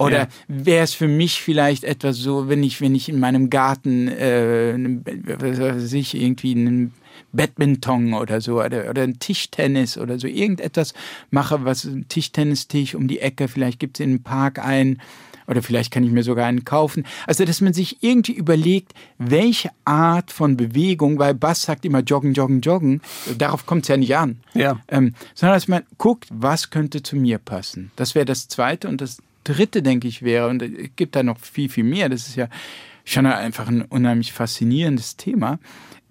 Oder 0.04 0.18
ja. 0.18 0.28
wäre 0.48 0.84
es 0.84 0.94
für 0.94 1.08
mich 1.08 1.42
vielleicht 1.42 1.84
etwas 1.84 2.16
so, 2.16 2.48
wenn 2.48 2.62
ich, 2.62 2.80
wenn 2.80 2.94
ich 2.94 3.08
in 3.08 3.20
meinem 3.20 3.50
Garten, 3.50 4.08
äh, 4.08 4.74
was 5.38 5.58
weiß 5.58 5.92
ich, 5.92 6.14
irgendwie 6.14 6.52
einen 6.52 6.92
Badminton 7.32 8.14
oder 8.14 8.40
so 8.40 8.62
oder, 8.62 8.88
oder 8.90 9.02
ein 9.02 9.18
Tischtennis 9.18 9.98
oder 9.98 10.18
so 10.18 10.26
irgendetwas 10.26 10.94
mache, 11.30 11.64
was 11.64 11.84
ein 11.84 12.06
Tischtennistisch 12.08 12.94
um 12.94 13.08
die 13.08 13.20
Ecke, 13.20 13.48
vielleicht 13.48 13.80
gibt 13.80 13.98
es 13.98 14.04
in 14.04 14.10
einem 14.10 14.22
Park 14.22 14.58
einen 14.58 15.00
oder 15.46 15.62
vielleicht 15.62 15.92
kann 15.92 16.04
ich 16.04 16.10
mir 16.10 16.22
sogar 16.22 16.46
einen 16.46 16.64
kaufen. 16.64 17.04
Also, 17.26 17.44
dass 17.44 17.60
man 17.60 17.74
sich 17.74 18.02
irgendwie 18.02 18.32
überlegt, 18.32 18.94
welche 19.18 19.70
Art 19.84 20.30
von 20.30 20.56
Bewegung, 20.56 21.18
weil 21.18 21.34
Bass 21.34 21.62
sagt 21.62 21.84
immer 21.84 22.00
joggen, 22.00 22.32
joggen, 22.32 22.60
joggen, 22.60 23.02
darauf 23.36 23.66
kommt 23.66 23.82
es 23.82 23.88
ja 23.88 23.96
nicht 23.96 24.16
an. 24.16 24.40
Ja. 24.54 24.80
Ähm, 24.88 25.14
sondern 25.34 25.56
dass 25.56 25.68
man 25.68 25.82
guckt, 25.98 26.28
was 26.30 26.70
könnte 26.70 27.02
zu 27.02 27.16
mir 27.16 27.38
passen. 27.38 27.90
Das 27.96 28.14
wäre 28.14 28.24
das 28.24 28.48
Zweite 28.48 28.88
und 28.88 29.00
das 29.00 29.18
dritte, 29.44 29.82
denke 29.82 30.08
ich, 30.08 30.22
wäre, 30.22 30.48
und 30.48 30.62
es 30.62 30.90
gibt 30.96 31.16
da 31.16 31.22
noch 31.22 31.38
viel, 31.38 31.68
viel 31.68 31.84
mehr, 31.84 32.08
das 32.08 32.28
ist 32.28 32.36
ja 32.36 32.48
schon 33.04 33.26
einfach 33.26 33.68
ein 33.68 33.82
unheimlich 33.82 34.32
faszinierendes 34.32 35.16
Thema. 35.16 35.58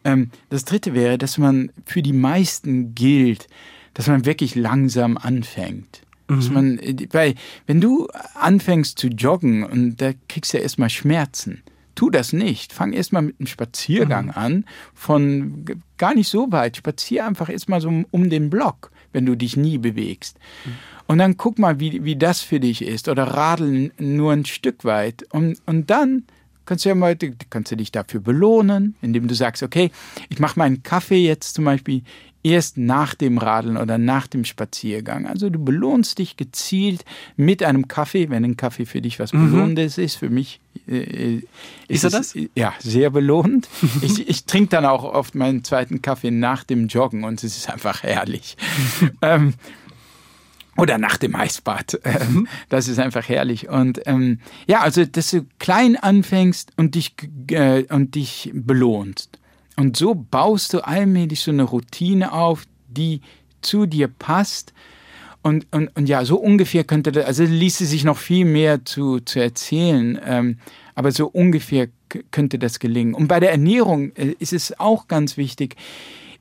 Ähm, 0.03 0.29
das 0.49 0.65
dritte 0.65 0.93
wäre, 0.93 1.17
dass 1.17 1.37
man 1.37 1.71
für 1.85 2.01
die 2.01 2.13
meisten 2.13 2.93
gilt, 2.93 3.47
dass 3.93 4.07
man 4.07 4.25
wirklich 4.25 4.55
langsam 4.55 5.17
anfängt. 5.17 6.01
Mhm. 6.27 6.35
Dass 6.35 6.49
man, 6.49 6.79
weil, 7.11 7.35
wenn 7.67 7.81
du 7.81 8.07
anfängst 8.35 8.97
zu 8.97 9.07
joggen 9.07 9.63
und 9.63 9.97
da 9.97 10.11
kriegst 10.27 10.53
du 10.53 10.57
ja 10.57 10.63
erstmal 10.63 10.89
Schmerzen, 10.89 11.63
tu 11.95 12.09
das 12.09 12.33
nicht. 12.33 12.73
Fang 12.73 12.93
erstmal 12.93 13.21
mit 13.21 13.39
einem 13.39 13.47
Spaziergang 13.47 14.25
mhm. 14.27 14.31
an, 14.31 14.65
von 14.93 15.65
gar 15.97 16.13
nicht 16.13 16.29
so 16.29 16.51
weit. 16.51 16.77
Spazier 16.77 17.25
einfach 17.25 17.49
erstmal 17.49 17.81
so 17.81 18.03
um 18.09 18.29
den 18.29 18.49
Block, 18.49 18.91
wenn 19.11 19.25
du 19.25 19.35
dich 19.35 19.57
nie 19.57 19.77
bewegst. 19.77 20.37
Mhm. 20.65 20.71
Und 21.07 21.17
dann 21.17 21.37
guck 21.37 21.59
mal, 21.59 21.79
wie, 21.79 22.03
wie 22.03 22.15
das 22.15 22.41
für 22.41 22.59
dich 22.59 22.81
ist. 22.81 23.09
Oder 23.09 23.23
radeln 23.23 23.91
nur 23.97 24.31
ein 24.31 24.45
Stück 24.45 24.85
weit. 24.85 25.25
Und, 25.31 25.57
und 25.65 25.89
dann 25.89 26.23
kannst 26.65 26.85
du 26.85 26.89
ja 26.89 26.95
mal, 26.95 27.17
kannst 27.49 27.71
du 27.71 27.75
dich 27.75 27.91
dafür 27.91 28.21
belohnen, 28.21 28.95
indem 29.01 29.27
du 29.27 29.35
sagst, 29.35 29.63
okay, 29.63 29.91
ich 30.29 30.39
mache 30.39 30.57
meinen 30.57 30.83
Kaffee 30.83 31.25
jetzt 31.25 31.55
zum 31.55 31.65
Beispiel 31.65 32.03
erst 32.43 32.77
nach 32.77 33.15
dem 33.15 33.37
Radeln 33.37 33.77
oder 33.77 33.97
nach 33.97 34.27
dem 34.27 34.43
Spaziergang. 34.43 35.25
Also 35.25 35.49
du 35.49 35.63
belohnst 35.63 36.19
dich 36.19 36.35
gezielt 36.35 37.05
mit 37.37 37.63
einem 37.63 37.87
Kaffee, 37.87 38.29
wenn 38.29 38.43
ein 38.43 38.57
Kaffee 38.57 38.85
für 38.85 39.01
dich 39.01 39.19
was 39.19 39.33
mhm. 39.33 39.51
Belohnendes 39.51 39.97
ist. 39.97 40.15
Für 40.15 40.29
mich 40.29 40.59
äh, 40.87 41.35
ist, 41.35 41.45
ist 41.87 42.03
er 42.03 42.09
das? 42.09 42.35
ja, 42.55 42.73
sehr 42.79 43.09
belohnt. 43.09 43.69
ich, 44.01 44.27
ich 44.27 44.45
trinke 44.45 44.69
dann 44.69 44.85
auch 44.85 45.05
oft 45.05 45.35
meinen 45.35 45.63
zweiten 45.63 46.01
Kaffee 46.01 46.31
nach 46.31 46.65
dem 46.65 46.87
Joggen 46.87 47.23
und 47.23 47.43
es 47.43 47.55
ist 47.55 47.69
einfach 47.69 48.03
herrlich. 48.03 48.57
ähm, 49.21 49.53
oder 50.77 50.97
nach 50.97 51.17
dem 51.17 51.35
Eisbad. 51.35 51.99
Ähm, 52.13 52.33
mhm. 52.33 52.47
Das 52.69 52.87
ist 52.87 52.99
einfach 52.99 53.27
herrlich. 53.29 53.69
Und 53.69 54.01
ähm, 54.05 54.39
ja, 54.67 54.81
also, 54.81 55.05
dass 55.05 55.31
du 55.31 55.45
klein 55.57 55.95
anfängst 55.95 56.71
und 56.75 56.95
dich, 56.95 57.15
äh, 57.49 57.83
und 57.89 58.15
dich 58.15 58.51
belohnst. 58.53 59.39
Und 59.77 59.97
so 59.97 60.13
baust 60.13 60.73
du 60.73 60.85
allmählich 60.85 61.41
so 61.41 61.51
eine 61.51 61.63
Routine 61.63 62.33
auf, 62.33 62.65
die 62.87 63.21
zu 63.61 63.85
dir 63.85 64.07
passt. 64.07 64.73
Und, 65.41 65.67
und, 65.71 65.95
und 65.95 66.07
ja, 66.07 66.23
so 66.23 66.37
ungefähr 66.37 66.83
könnte 66.83 67.11
das, 67.11 67.25
also 67.25 67.43
ließe 67.43 67.85
sich 67.85 68.03
noch 68.03 68.17
viel 68.17 68.45
mehr 68.45 68.85
zu, 68.85 69.19
zu 69.19 69.39
erzählen, 69.39 70.19
ähm, 70.25 70.57
aber 70.95 71.11
so 71.11 71.27
ungefähr 71.27 71.87
könnte 72.31 72.59
das 72.59 72.79
gelingen. 72.79 73.13
Und 73.13 73.27
bei 73.27 73.39
der 73.39 73.51
Ernährung 73.51 74.15
äh, 74.15 74.35
ist 74.39 74.53
es 74.53 74.79
auch 74.79 75.07
ganz 75.07 75.35
wichtig, 75.35 75.75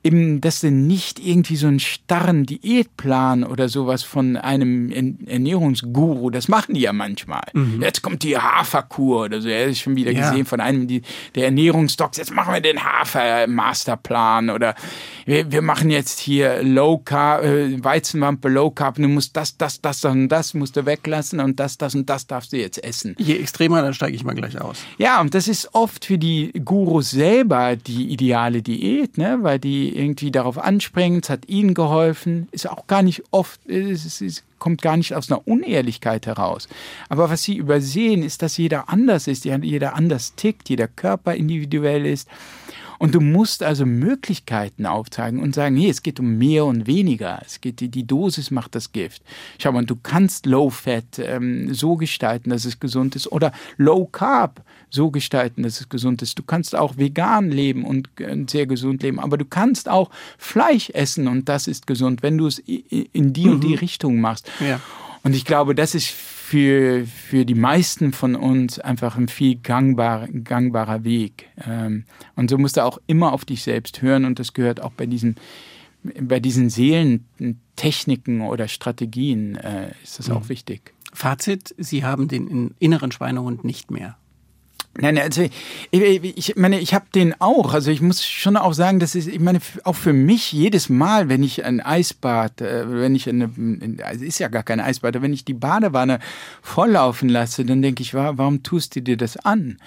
eben, 0.03 0.41
dass 0.41 0.59
du 0.59 0.69
nicht 0.69 1.19
irgendwie 1.19 1.55
so 1.55 1.67
einen 1.67 1.79
starren 1.79 2.45
Diätplan 2.45 3.43
oder 3.43 3.69
sowas 3.69 4.03
von 4.03 4.35
einem 4.35 4.91
Ernährungsguru, 5.25 6.29
das 6.29 6.49
machen 6.49 6.75
die 6.75 6.81
ja 6.81 6.93
manchmal. 6.93 7.43
Mhm. 7.53 7.81
Jetzt 7.81 8.01
kommt 8.01 8.23
die 8.23 8.37
Haferkur 8.37 9.25
oder 9.25 9.41
so, 9.41 9.47
er 9.47 9.67
ist 9.67 9.79
schon 9.79 9.95
wieder 9.95 10.11
ja. 10.11 10.29
gesehen 10.29 10.45
von 10.45 10.59
einem 10.59 10.87
die, 10.87 11.03
der 11.35 11.45
Ernährungsdocs, 11.45 12.17
jetzt 12.17 12.33
machen 12.33 12.53
wir 12.53 12.61
den 12.61 12.83
Hafer-Masterplan 12.83 14.49
oder 14.49 14.75
wir, 15.25 15.49
wir 15.51 15.61
machen 15.61 15.89
jetzt 15.89 16.19
hier 16.19 16.61
Low 16.63 16.97
Carb, 16.97 17.43
äh, 17.43 17.81
Weizenwampe 17.81 18.49
Low 18.49 18.71
Carb, 18.71 18.95
du 18.95 19.07
musst 19.07 19.37
das, 19.37 19.57
das, 19.57 19.79
das 19.79 20.03
und 20.03 20.27
das 20.27 20.53
musst 20.53 20.75
du 20.75 20.85
weglassen 20.85 21.39
und 21.39 21.59
das, 21.59 21.77
das 21.77 21.95
und 21.95 22.09
das 22.09 22.27
darfst 22.27 22.51
du 22.51 22.57
jetzt 22.57 22.83
essen. 22.83 23.15
Je 23.17 23.37
extremer, 23.37 23.81
dann 23.81 23.93
steige 23.93 24.15
ich 24.15 24.25
mal 24.25 24.35
gleich 24.35 24.59
aus. 24.59 24.79
Ja, 24.97 25.21
und 25.21 25.33
das 25.33 25.47
ist 25.47 25.69
oft 25.73 26.03
für 26.03 26.17
die 26.17 26.51
Gurus 26.65 27.11
selber 27.11 27.77
die 27.77 28.11
ideale 28.11 28.61
Diät, 28.61 29.17
ne? 29.17 29.39
weil 29.41 29.59
die 29.59 29.92
irgendwie 29.93 30.31
darauf 30.31 30.57
anspringen, 30.57 31.21
es 31.23 31.29
hat 31.29 31.47
ihnen 31.47 31.73
geholfen, 31.73 32.47
ist 32.51 32.69
auch 32.69 32.87
gar 32.87 33.01
nicht 33.01 33.23
oft, 33.31 33.65
es, 33.67 34.21
es 34.21 34.43
kommt 34.59 34.81
gar 34.81 34.97
nicht 34.97 35.13
aus 35.13 35.29
einer 35.29 35.47
Unehrlichkeit 35.47 36.25
heraus. 36.25 36.69
Aber 37.09 37.29
was 37.29 37.43
sie 37.43 37.57
übersehen, 37.57 38.23
ist, 38.23 38.41
dass 38.41 38.57
jeder 38.57 38.89
anders 38.89 39.27
ist, 39.27 39.45
jeder 39.45 39.95
anders 39.95 40.35
tickt, 40.35 40.69
jeder 40.69 40.87
Körper 40.87 41.35
individuell 41.35 42.05
ist. 42.05 42.29
Und 43.03 43.13
du 43.13 43.19
musst 43.19 43.63
also 43.63 43.85
Möglichkeiten 43.85 44.85
aufzeigen 44.85 45.41
und 45.41 45.53
sagen, 45.53 45.75
hey, 45.75 45.89
es 45.89 46.03
geht 46.03 46.21
um 46.21 46.37
mehr 46.37 46.63
und 46.63 46.87
weniger. 46.87 47.41
Es 47.45 47.59
geht, 47.59 47.81
die, 47.81 47.89
die 47.89 48.07
Dosis 48.07 48.49
macht 48.49 48.75
das 48.75 48.93
Gift. 48.93 49.23
Schau 49.59 49.73
mal, 49.73 49.85
du 49.85 49.97
kannst 49.97 50.45
Low 50.45 50.69
Fat 50.69 51.19
ähm, 51.19 51.73
so 51.73 51.97
gestalten, 51.97 52.49
dass 52.49 52.63
es 52.63 52.79
gesund 52.79 53.17
ist 53.17 53.29
oder 53.29 53.51
Low 53.75 54.05
Carb 54.05 54.63
so 54.89 55.11
gestalten, 55.11 55.63
dass 55.63 55.81
es 55.81 55.89
gesund 55.89 56.21
ist. 56.21 56.39
Du 56.39 56.43
kannst 56.43 56.77
auch 56.77 56.95
vegan 56.95 57.51
leben 57.51 57.83
und 57.83 58.07
äh, 58.21 58.37
sehr 58.49 58.67
gesund 58.67 59.03
leben, 59.03 59.19
aber 59.19 59.37
du 59.37 59.43
kannst 59.43 59.89
auch 59.89 60.09
Fleisch 60.37 60.89
essen 60.91 61.27
und 61.27 61.49
das 61.49 61.67
ist 61.67 61.87
gesund, 61.87 62.23
wenn 62.23 62.37
du 62.37 62.47
es 62.47 62.59
in 62.59 63.33
die 63.33 63.49
und 63.49 63.65
die 63.65 63.73
mhm. 63.75 63.79
Richtung 63.79 64.21
machst. 64.21 64.49
Ja. 64.65 64.79
Und 65.23 65.35
ich 65.35 65.43
glaube, 65.43 65.75
das 65.75 65.93
ist 65.93 66.07
für, 66.53 67.07
für 67.07 67.45
die 67.45 67.55
meisten 67.55 68.13
von 68.13 68.35
uns 68.35 68.77
einfach 68.77 69.17
ein 69.17 69.27
viel 69.27 69.55
gangbar, 69.55 70.27
gangbarer 70.27 71.03
Weg. 71.03 71.49
Ähm, 71.65 72.03
und 72.35 72.51
so 72.51 72.59
musst 72.59 72.77
du 72.77 72.83
auch 72.83 72.99
immer 73.07 73.33
auf 73.33 73.43
dich 73.43 73.63
selbst 73.63 74.03
hören 74.03 74.23
und 74.23 74.37
das 74.37 74.53
gehört 74.53 74.79
auch 74.79 74.91
bei 74.91 75.07
diesen, 75.07 75.37
bei 76.03 76.39
diesen 76.39 76.69
Seelentechniken 76.69 78.41
oder 78.41 78.67
Strategien 78.67 79.55
äh, 79.55 79.93
ist 80.03 80.19
das 80.19 80.27
mhm. 80.27 80.35
auch 80.35 80.49
wichtig. 80.49 80.93
Fazit, 81.11 81.73
Sie 81.79 82.03
haben 82.05 82.27
den 82.27 82.75
inneren 82.77 83.11
Schweinehund 83.11 83.63
nicht 83.63 83.89
mehr. 83.89 84.15
Nein, 84.95 85.17
also 85.17 85.41
ich, 85.89 86.37
ich 86.37 86.55
meine, 86.55 86.79
ich 86.79 86.93
habe 86.93 87.05
den 87.15 87.39
auch. 87.41 87.73
Also 87.73 87.89
ich 87.89 88.01
muss 88.01 88.23
schon 88.23 88.55
auch 88.57 88.73
sagen, 88.73 88.99
das 88.99 89.15
ist, 89.15 89.27
ich 89.27 89.39
meine, 89.39 89.59
auch 89.85 89.95
für 89.95 90.13
mich 90.13 90.51
jedes 90.51 90.87
Mal, 90.87 91.29
wenn 91.29 91.41
ich 91.41 91.65
ein 91.65 91.81
Eisbad, 91.81 92.61
äh, 92.61 92.83
wenn 92.87 93.15
ich 93.15 93.27
eine, 93.27 93.49
also 94.03 94.23
ist 94.23 94.37
ja 94.37 94.49
gar 94.49 94.61
kein 94.61 94.79
Eisbad, 94.79 95.19
wenn 95.21 95.33
ich 95.33 95.45
die 95.45 95.55
Badewanne 95.55 96.19
volllaufen 96.61 97.27
lasse, 97.27 97.65
dann 97.65 97.81
denke 97.81 98.03
ich, 98.03 98.13
warum 98.13 98.61
tust 98.61 98.95
du 98.95 99.01
dir 99.01 99.17
das 99.17 99.37
an? 99.37 99.77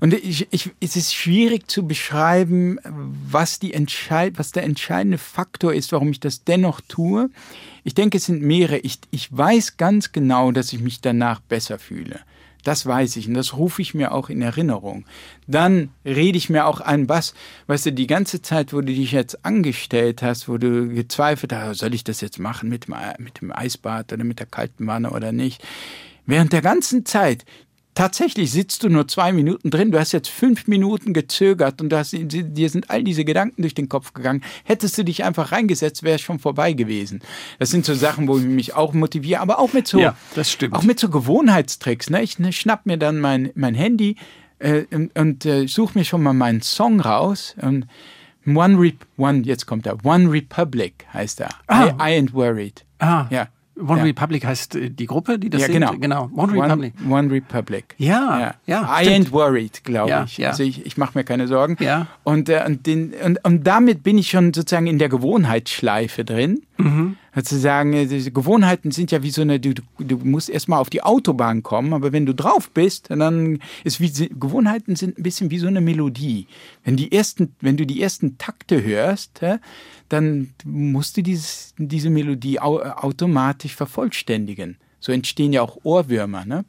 Und 0.00 0.14
ich, 0.14 0.48
ich, 0.50 0.70
es 0.80 0.96
ist 0.96 1.14
schwierig 1.14 1.68
zu 1.68 1.86
beschreiben, 1.86 2.78
was, 2.84 3.58
die 3.58 3.74
entscheid, 3.74 4.34
was 4.36 4.50
der 4.50 4.62
entscheidende 4.62 5.18
Faktor 5.18 5.74
ist, 5.74 5.92
warum 5.92 6.10
ich 6.10 6.20
das 6.20 6.44
dennoch 6.44 6.80
tue. 6.80 7.28
Ich 7.84 7.92
denke, 7.92 8.16
es 8.16 8.24
sind 8.24 8.40
mehrere. 8.40 8.78
Ich, 8.78 8.98
ich 9.10 9.36
weiß 9.36 9.76
ganz 9.76 10.12
genau, 10.12 10.52
dass 10.52 10.72
ich 10.72 10.80
mich 10.80 11.02
danach 11.02 11.40
besser 11.40 11.78
fühle. 11.78 12.20
Das 12.64 12.86
weiß 12.86 13.16
ich 13.16 13.28
und 13.28 13.34
das 13.34 13.56
rufe 13.56 13.82
ich 13.82 13.94
mir 13.94 14.12
auch 14.12 14.28
in 14.28 14.42
Erinnerung. 14.42 15.04
Dann 15.46 15.90
rede 16.04 16.38
ich 16.38 16.50
mir 16.50 16.66
auch 16.66 16.80
ein, 16.80 17.08
was, 17.08 17.34
weißt 17.66 17.86
du, 17.86 17.92
die 17.92 18.06
ganze 18.06 18.42
Zeit, 18.42 18.72
wo 18.72 18.80
du 18.80 18.92
dich 18.92 19.12
jetzt 19.12 19.44
angestellt 19.44 20.22
hast, 20.22 20.48
wo 20.48 20.58
du 20.58 20.88
gezweifelt 20.88 21.52
hast, 21.52 21.78
soll 21.78 21.94
ich 21.94 22.04
das 22.04 22.20
jetzt 22.20 22.38
machen 22.38 22.68
mit 22.68 22.86
dem, 22.86 22.94
mit 23.18 23.40
dem 23.40 23.52
Eisbad 23.52 24.12
oder 24.12 24.24
mit 24.24 24.38
der 24.38 24.46
kalten 24.46 24.86
Wanne 24.86 25.10
oder 25.10 25.32
nicht? 25.32 25.62
Während 26.26 26.52
der 26.52 26.62
ganzen 26.62 27.04
Zeit 27.06 27.44
tatsächlich 27.94 28.50
sitzt 28.50 28.82
du 28.82 28.88
nur 28.88 29.08
zwei 29.08 29.32
Minuten 29.32 29.70
drin, 29.70 29.90
du 29.90 29.98
hast 29.98 30.12
jetzt 30.12 30.28
fünf 30.28 30.66
Minuten 30.66 31.12
gezögert 31.12 31.80
und 31.80 31.92
hast, 31.92 32.14
dir 32.14 32.70
sind 32.70 32.90
all 32.90 33.02
diese 33.02 33.24
Gedanken 33.24 33.62
durch 33.62 33.74
den 33.74 33.88
Kopf 33.88 34.12
gegangen. 34.12 34.42
Hättest 34.64 34.96
du 34.98 35.04
dich 35.04 35.24
einfach 35.24 35.52
reingesetzt, 35.52 36.02
wäre 36.02 36.16
es 36.16 36.20
schon 36.20 36.38
vorbei 36.38 36.72
gewesen. 36.72 37.20
Das 37.58 37.70
sind 37.70 37.84
so 37.84 37.94
Sachen, 37.94 38.28
wo 38.28 38.38
ich 38.38 38.44
mich 38.44 38.74
auch 38.74 38.92
motiviere, 38.92 39.40
aber 39.40 39.58
auch 39.58 39.72
mit 39.72 39.86
so, 39.86 39.98
ja, 39.98 40.16
das 40.34 40.50
stimmt. 40.50 40.74
auch 40.74 40.82
mit 40.82 40.98
so 41.00 41.08
Gewohnheitstricks. 41.08 42.10
Ne? 42.10 42.22
Ich 42.22 42.38
ne, 42.38 42.52
schnapp 42.52 42.86
mir 42.86 42.96
dann 42.96 43.20
mein, 43.20 43.50
mein 43.54 43.74
Handy 43.74 44.16
äh, 44.58 44.84
und, 44.92 45.18
und 45.18 45.44
äh, 45.44 45.66
suche 45.66 45.98
mir 45.98 46.04
schon 46.04 46.22
mal 46.22 46.32
meinen 46.32 46.62
Song 46.62 47.00
raus 47.00 47.54
und 47.60 47.86
One, 48.46 48.80
Re 48.80 48.92
One, 49.18 49.42
jetzt 49.44 49.66
kommt 49.66 49.86
er, 49.86 50.02
One 50.04 50.30
Republic 50.30 51.06
heißt 51.12 51.40
er. 51.40 51.50
Ah. 51.66 51.86
I, 51.86 51.90
I 51.90 52.18
ain't 52.18 52.32
worried. 52.32 52.84
Ah. 52.98 53.26
Ja. 53.30 53.48
One 53.80 53.98
ja. 53.98 54.04
Republic 54.04 54.44
heißt 54.44 54.76
äh, 54.76 54.90
die 54.90 55.06
Gruppe, 55.06 55.38
die 55.38 55.50
das 55.50 55.62
ja, 55.62 55.68
genau. 55.68 55.90
sind? 55.90 56.00
Genau. 56.00 56.30
One 56.34 56.52
Republic. 56.52 56.94
One, 57.04 57.14
One 57.14 57.30
Republic. 57.32 57.94
Ja, 57.98 58.54
ja. 58.66 59.00
I 59.00 59.04
stimmt. 59.04 59.28
ain't 59.28 59.32
worried, 59.32 59.84
glaube 59.84 60.24
ich. 60.26 60.46
Also 60.46 60.62
ich, 60.62 60.86
ich 60.86 60.96
mache 60.96 61.16
mir 61.16 61.24
keine 61.24 61.48
Sorgen. 61.48 61.76
Ja. 61.80 62.06
Und, 62.24 62.48
äh, 62.48 62.62
und, 62.66 62.86
den, 62.86 63.12
und, 63.24 63.44
und 63.44 63.66
damit 63.66 64.02
bin 64.02 64.18
ich 64.18 64.30
schon 64.30 64.52
sozusagen 64.52 64.86
in 64.86 64.98
der 64.98 65.08
Gewohnheitsschleife 65.08 66.24
drin. 66.24 66.62
Mhm. 66.78 67.16
Also 67.32 67.56
sagen, 67.56 67.92
äh, 67.92 68.06
Gewohnheiten 68.30 68.90
sind 68.90 69.12
ja 69.12 69.22
wie 69.22 69.30
so 69.30 69.42
eine, 69.42 69.60
du, 69.60 69.74
du 69.98 70.16
musst 70.18 70.50
erstmal 70.50 70.80
auf 70.80 70.90
die 70.90 71.02
Autobahn 71.02 71.62
kommen, 71.62 71.92
aber 71.92 72.12
wenn 72.12 72.26
du 72.26 72.34
drauf 72.34 72.70
bist, 72.70 73.10
dann 73.10 73.60
ist 73.84 74.00
wie, 74.00 74.28
Gewohnheiten 74.28 74.96
sind 74.96 75.18
ein 75.18 75.22
bisschen 75.22 75.50
wie 75.50 75.58
so 75.58 75.66
eine 75.66 75.80
Melodie. 75.80 76.46
Wenn 76.84 76.96
die 76.96 77.12
ersten, 77.12 77.54
wenn 77.60 77.76
du 77.76 77.86
die 77.86 78.02
ersten 78.02 78.38
Takte 78.38 78.82
hörst, 78.82 79.40
dann 80.08 80.52
musst 80.64 81.16
du 81.16 81.22
dieses, 81.22 81.74
diese 81.78 82.10
Melodie 82.10 82.60
automatisch 82.60 83.76
vervollständigen. 83.76 84.76
So 84.98 85.12
entstehen 85.12 85.52
ja 85.52 85.62
auch 85.62 85.78
Ohrwürmer. 85.82 86.44
Ne? 86.44 86.64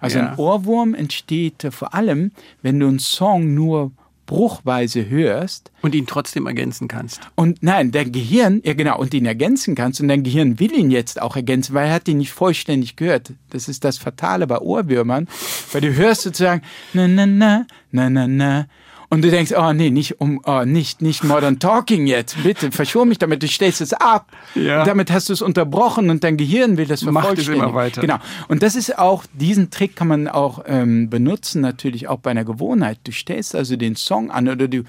Also 0.00 0.18
ja. 0.18 0.30
ein 0.30 0.38
Ohrwurm 0.38 0.94
entsteht 0.94 1.66
vor 1.70 1.94
allem, 1.94 2.30
wenn 2.62 2.78
du 2.78 2.86
einen 2.86 3.00
Song 3.00 3.54
nur 3.54 3.90
bruchweise 4.32 5.10
hörst. 5.10 5.70
Und 5.82 5.94
ihn 5.94 6.06
trotzdem 6.06 6.46
ergänzen 6.46 6.88
kannst. 6.88 7.20
Und 7.34 7.62
nein, 7.62 7.90
dein 7.92 8.12
Gehirn, 8.12 8.62
ja 8.64 8.72
genau, 8.72 8.98
und 8.98 9.12
ihn 9.12 9.26
ergänzen 9.26 9.74
kannst. 9.74 10.00
Und 10.00 10.08
dein 10.08 10.22
Gehirn 10.22 10.58
will 10.58 10.72
ihn 10.72 10.90
jetzt 10.90 11.20
auch 11.20 11.36
ergänzen, 11.36 11.74
weil 11.74 11.88
er 11.88 11.94
hat 11.94 12.08
ihn 12.08 12.18
nicht 12.18 12.32
vollständig 12.32 12.96
gehört. 12.96 13.32
Das 13.50 13.68
ist 13.68 13.84
das 13.84 13.98
Fatale 13.98 14.46
bei 14.46 14.58
Ohrwürmern, 14.58 15.28
weil 15.72 15.82
du 15.82 15.94
hörst 15.94 16.22
sozusagen 16.22 16.62
na 16.94 17.06
na 17.06 17.26
na 17.26 17.66
na 17.90 18.08
na 18.08 18.26
na 18.26 18.66
und 19.12 19.20
du 19.20 19.30
denkst, 19.30 19.52
oh 19.54 19.74
nee, 19.74 19.90
nicht 19.90 20.22
um, 20.22 20.40
oh, 20.46 20.64
nicht, 20.64 21.02
nicht 21.02 21.22
Modern 21.22 21.58
Talking 21.58 22.06
jetzt, 22.06 22.42
bitte, 22.42 22.72
verschon 22.72 23.10
mich 23.10 23.18
damit, 23.18 23.42
du 23.42 23.46
stellst 23.46 23.82
es 23.82 23.92
ab. 23.92 24.32
Ja. 24.54 24.84
Damit 24.84 25.12
hast 25.12 25.28
du 25.28 25.34
es 25.34 25.42
unterbrochen 25.42 26.08
und 26.08 26.24
dein 26.24 26.38
Gehirn 26.38 26.78
will 26.78 26.86
das 26.86 27.02
vervollständigen. 27.02 27.58
Macht 27.58 27.66
es 27.66 27.68
immer 27.68 27.74
weiter. 27.74 28.00
Genau. 28.00 28.16
Und 28.48 28.62
das 28.62 28.74
ist 28.74 28.98
auch, 28.98 29.24
diesen 29.34 29.68
Trick 29.68 29.96
kann 29.96 30.08
man 30.08 30.28
auch 30.28 30.64
ähm, 30.66 31.10
benutzen, 31.10 31.60
natürlich 31.60 32.08
auch 32.08 32.20
bei 32.20 32.30
einer 32.30 32.46
Gewohnheit. 32.46 33.00
Du 33.04 33.12
stellst 33.12 33.54
also 33.54 33.76
den 33.76 33.96
Song 33.96 34.30
an 34.30 34.48
oder 34.48 34.66
du, 34.66 34.84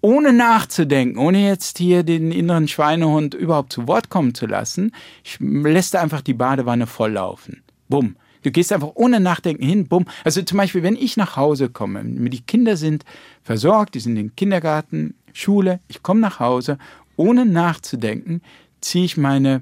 ohne 0.00 0.32
nachzudenken, 0.32 1.16
ohne 1.16 1.46
jetzt 1.46 1.78
hier 1.78 2.02
den 2.02 2.32
inneren 2.32 2.66
Schweinehund 2.66 3.34
überhaupt 3.34 3.72
zu 3.72 3.86
Wort 3.86 4.10
kommen 4.10 4.34
zu 4.34 4.46
lassen, 4.46 4.90
lässt 5.38 5.94
du 5.94 6.00
einfach 6.00 6.22
die 6.22 6.34
Badewanne 6.34 6.88
volllaufen. 6.88 7.62
Bumm. 7.88 8.16
Du 8.48 8.52
gehst 8.52 8.72
einfach 8.72 8.92
ohne 8.94 9.20
Nachdenken 9.20 9.62
hin, 9.62 9.88
bumm. 9.88 10.06
Also 10.24 10.40
zum 10.40 10.56
Beispiel, 10.56 10.82
wenn 10.82 10.96
ich 10.96 11.18
nach 11.18 11.36
Hause 11.36 11.68
komme, 11.68 12.02
die 12.02 12.40
Kinder 12.40 12.78
sind 12.78 13.04
versorgt, 13.42 13.94
die 13.94 14.00
sind 14.00 14.12
in 14.12 14.28
den 14.28 14.36
Kindergarten, 14.36 15.12
Schule, 15.34 15.80
ich 15.86 16.02
komme 16.02 16.20
nach 16.20 16.40
Hause, 16.40 16.78
ohne 17.16 17.44
nachzudenken, 17.44 18.40
ziehe 18.80 19.04
ich 19.04 19.18
meine 19.18 19.60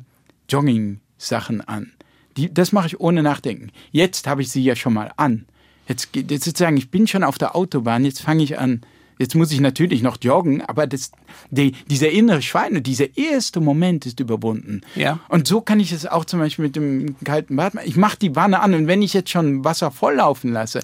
Jogging-Sachen 0.48 1.62
an. 1.62 1.90
Die, 2.36 2.54
das 2.54 2.70
mache 2.70 2.86
ich 2.86 3.00
ohne 3.00 3.24
Nachdenken. 3.24 3.72
Jetzt 3.90 4.28
habe 4.28 4.42
ich 4.42 4.52
sie 4.52 4.62
ja 4.62 4.76
schon 4.76 4.94
mal 4.94 5.10
an. 5.16 5.46
Jetzt, 5.88 6.10
jetzt 6.14 6.44
sozusagen, 6.44 6.76
ich 6.76 6.92
bin 6.92 7.08
schon 7.08 7.24
auf 7.24 7.38
der 7.38 7.56
Autobahn, 7.56 8.04
jetzt 8.04 8.22
fange 8.22 8.44
ich 8.44 8.56
an, 8.56 8.82
Jetzt 9.18 9.34
muss 9.34 9.50
ich 9.50 9.60
natürlich 9.60 10.02
noch 10.02 10.18
joggen, 10.20 10.60
aber 10.62 10.86
das, 10.86 11.10
die, 11.50 11.72
dieser 11.88 12.10
innere 12.10 12.42
Schweine, 12.42 12.82
dieser 12.82 13.16
erste 13.16 13.60
Moment 13.60 14.04
ist 14.04 14.20
überwunden. 14.20 14.82
Ja. 14.94 15.20
Und 15.28 15.46
so 15.48 15.60
kann 15.62 15.80
ich 15.80 15.92
es 15.92 16.06
auch 16.06 16.26
zum 16.26 16.40
Beispiel 16.40 16.66
mit 16.66 16.76
dem 16.76 17.16
kalten 17.24 17.56
Bad 17.56 17.74
machen. 17.74 17.88
Ich 17.88 17.96
mache 17.96 18.18
die 18.18 18.36
Wanne 18.36 18.60
an 18.60 18.74
und 18.74 18.86
wenn 18.86 19.00
ich 19.00 19.14
jetzt 19.14 19.30
schon 19.30 19.64
Wasser 19.64 19.90
volllaufen 19.90 20.52
lasse, 20.52 20.80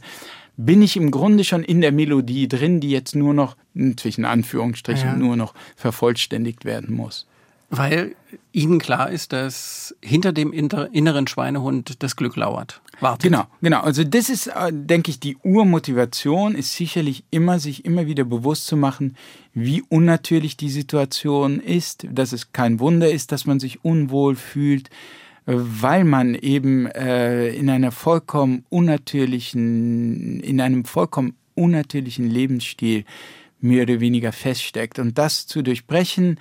bin 0.56 0.82
ich 0.82 0.96
im 0.96 1.10
Grunde 1.10 1.44
schon 1.44 1.62
in 1.62 1.80
der 1.80 1.92
Melodie 1.92 2.48
drin, 2.48 2.80
die 2.80 2.90
jetzt 2.90 3.14
nur 3.14 3.34
noch, 3.34 3.56
zwischen 3.96 4.24
Anführungsstrichen, 4.24 5.08
ja. 5.08 5.16
nur 5.16 5.36
noch 5.36 5.54
vervollständigt 5.76 6.64
werden 6.64 6.94
muss. 6.94 7.26
Weil 7.74 8.16
Ihnen 8.52 8.78
klar 8.78 9.10
ist, 9.10 9.32
dass 9.32 9.96
hinter 10.02 10.34
dem 10.34 10.52
inneren 10.52 11.26
Schweinehund 11.26 12.02
das 12.02 12.16
Glück 12.16 12.36
lauert. 12.36 12.82
Wartet. 13.00 13.30
Genau, 13.30 13.46
genau. 13.62 13.80
Also 13.80 14.04
das 14.04 14.28
ist, 14.28 14.48
äh, 14.48 14.70
denke 14.70 15.10
ich, 15.10 15.20
die 15.20 15.38
Urmotivation 15.42 16.54
ist 16.54 16.74
sicherlich 16.74 17.24
immer, 17.30 17.58
sich 17.58 17.86
immer 17.86 18.06
wieder 18.06 18.24
bewusst 18.24 18.66
zu 18.66 18.76
machen, 18.76 19.16
wie 19.54 19.82
unnatürlich 19.88 20.58
die 20.58 20.68
Situation 20.68 21.60
ist, 21.60 22.06
dass 22.10 22.32
es 22.32 22.52
kein 22.52 22.78
Wunder 22.78 23.10
ist, 23.10 23.32
dass 23.32 23.46
man 23.46 23.58
sich 23.58 23.82
unwohl 23.82 24.36
fühlt, 24.36 24.90
äh, 25.46 25.54
weil 25.54 26.04
man 26.04 26.34
eben 26.34 26.84
äh, 26.86 27.48
in 27.54 27.70
einer 27.70 27.90
vollkommen 27.90 28.66
unnatürlichen, 28.68 30.40
in 30.40 30.60
einem 30.60 30.84
vollkommen 30.84 31.36
unnatürlichen 31.54 32.28
Lebensstil 32.28 33.06
mehr 33.62 33.84
oder 33.84 34.00
weniger 34.00 34.30
feststeckt. 34.30 34.98
Und 34.98 35.16
das 35.16 35.46
zu 35.46 35.62
durchbrechen, 35.62 36.38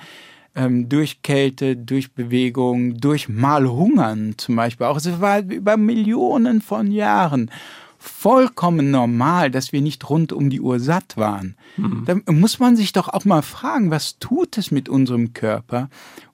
ähm, 0.56 0.90
durch 0.90 1.22
Kälte, 1.22 1.78
durch 1.78 2.14
Bewegung, 2.14 2.98
durch 2.98 3.30
mal 3.30 3.68
Hungern 3.68 4.36
zum 4.38 4.56
Beispiel 4.56 4.88
auch. 4.88 4.98
Es 4.98 5.22
war 5.22 5.40
über 5.40 5.78
Millionen 5.78 6.62
von 6.62 6.92
Jahren 6.92 7.52
vollkommen 7.98 8.90
normal, 8.90 9.52
dass 9.52 9.72
wir 9.72 9.82
nicht 9.82 10.10
rund 10.10 10.34
um 10.34 10.50
die 10.50 10.60
Uhr 10.60 10.80
satt 10.80 11.18
waren. 11.18 11.56
Mhm. 11.78 12.04
Da 12.06 12.32
muss 12.32 12.58
man 12.58 12.76
sich 12.76 12.94
doch 12.94 13.08
auch 13.08 13.26
mal 13.26 13.44
fragen, 13.44 13.92
was 13.92 14.18
tut 14.18 14.58
es 14.58 14.72
mit 14.72 14.90
unserem 14.90 15.34
Körper 15.34 15.90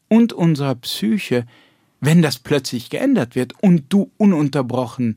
und 0.08 0.32
unserer 0.32 0.76
Psyche, 0.76 1.46
wenn 2.00 2.22
das 2.22 2.40
plötzlich 2.40 2.90
geändert 2.90 3.36
wird 3.36 3.54
und 3.62 3.86
du 3.90 4.12
ununterbrochen 4.18 5.16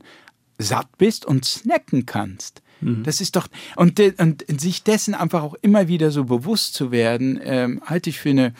satt 0.57 0.89
bist 0.97 1.25
und 1.25 1.45
snacken 1.45 2.05
kannst. 2.05 2.61
Mhm. 2.81 3.03
Das 3.03 3.21
ist 3.21 3.35
doch, 3.35 3.47
und, 3.75 3.99
und 4.19 4.43
sich 4.59 4.83
dessen 4.83 5.13
einfach 5.13 5.43
auch 5.43 5.55
immer 5.61 5.87
wieder 5.87 6.11
so 6.11 6.25
bewusst 6.25 6.73
zu 6.73 6.91
werden, 6.91 7.39
ähm, 7.43 7.81
halte 7.85 8.09
ich 8.09 8.19
für 8.19 8.31
eine, 8.31 8.53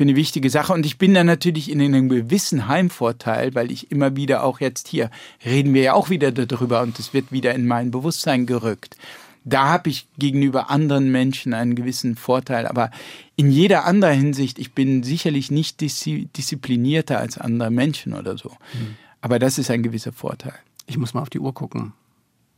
für 0.00 0.04
eine 0.04 0.16
wichtige 0.16 0.48
Sache. 0.48 0.72
Und 0.72 0.86
ich 0.86 0.96
bin 0.96 1.12
da 1.12 1.24
natürlich 1.24 1.70
in 1.70 1.78
einem 1.78 2.08
gewissen 2.08 2.68
Heimvorteil, 2.68 3.54
weil 3.54 3.70
ich 3.70 3.90
immer 3.90 4.16
wieder 4.16 4.44
auch 4.44 4.58
jetzt 4.58 4.88
hier 4.88 5.10
reden 5.44 5.74
wir 5.74 5.82
ja 5.82 5.92
auch 5.92 6.08
wieder 6.08 6.32
darüber 6.32 6.80
und 6.80 6.98
es 6.98 7.12
wird 7.12 7.32
wieder 7.32 7.54
in 7.54 7.66
mein 7.66 7.90
Bewusstsein 7.90 8.46
gerückt. 8.46 8.96
Da 9.44 9.68
habe 9.68 9.90
ich 9.90 10.06
gegenüber 10.16 10.70
anderen 10.70 11.12
Menschen 11.12 11.52
einen 11.52 11.74
gewissen 11.74 12.16
Vorteil. 12.16 12.66
Aber 12.66 12.90
in 13.36 13.50
jeder 13.50 13.84
anderen 13.84 14.16
Hinsicht, 14.18 14.58
ich 14.58 14.72
bin 14.72 15.02
sicherlich 15.02 15.50
nicht 15.50 15.82
disziplinierter 15.82 17.18
als 17.18 17.36
andere 17.36 17.70
Menschen 17.70 18.14
oder 18.14 18.38
so. 18.38 18.52
Mhm. 18.72 18.96
Aber 19.20 19.38
das 19.38 19.58
ist 19.58 19.70
ein 19.70 19.82
gewisser 19.82 20.14
Vorteil. 20.14 20.54
Ich 20.86 20.96
muss 20.96 21.12
mal 21.12 21.20
auf 21.20 21.28
die 21.28 21.40
Uhr 21.40 21.52
gucken. 21.52 21.92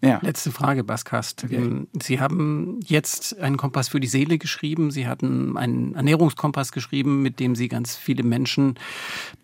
Ja. 0.04 0.18
Letzte 0.20 0.50
Frage, 0.50 0.82
Baskast. 0.82 1.44
Okay. 1.44 1.54
Ähm, 1.56 1.86
Sie 2.00 2.18
haben 2.18 2.80
jetzt 2.84 3.38
einen 3.38 3.56
Kompass 3.56 3.88
für 3.88 4.00
die 4.00 4.08
Seele 4.08 4.36
geschrieben. 4.36 4.90
Sie 4.90 5.06
hatten 5.06 5.56
einen 5.56 5.94
Ernährungskompass 5.94 6.72
geschrieben, 6.72 7.22
mit 7.22 7.38
dem 7.38 7.54
Sie 7.54 7.68
ganz 7.68 7.94
viele 7.94 8.24
Menschen 8.24 8.74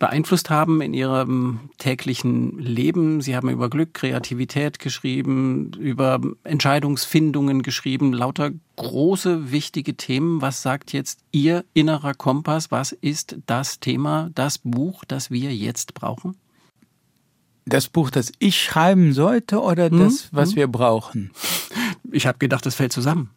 beeinflusst 0.00 0.50
haben 0.50 0.80
in 0.80 0.94
ihrem 0.94 1.70
täglichen 1.78 2.58
Leben. 2.58 3.20
Sie 3.20 3.36
haben 3.36 3.48
über 3.48 3.70
Glück, 3.70 3.94
Kreativität 3.94 4.80
geschrieben, 4.80 5.70
über 5.78 6.20
Entscheidungsfindungen 6.42 7.62
geschrieben, 7.62 8.12
lauter 8.12 8.50
große, 8.74 9.52
wichtige 9.52 9.96
Themen. 9.96 10.42
Was 10.42 10.62
sagt 10.62 10.92
jetzt 10.92 11.20
Ihr 11.30 11.64
innerer 11.72 12.14
Kompass? 12.14 12.72
Was 12.72 12.90
ist 12.90 13.36
das 13.46 13.78
Thema, 13.78 14.30
das 14.34 14.58
Buch, 14.58 15.04
das 15.06 15.30
wir 15.30 15.54
jetzt 15.54 15.94
brauchen? 15.94 16.34
Das 17.68 17.88
Buch, 17.88 18.10
das 18.10 18.32
ich 18.38 18.62
schreiben 18.62 19.12
sollte 19.12 19.60
oder 19.60 19.90
hm? 19.90 19.98
das, 19.98 20.28
was 20.32 20.50
hm? 20.50 20.56
wir 20.56 20.66
brauchen? 20.68 21.30
Ich 22.10 22.26
habe 22.26 22.38
gedacht, 22.38 22.64
das 22.64 22.74
fällt 22.74 22.92
zusammen. 22.92 23.30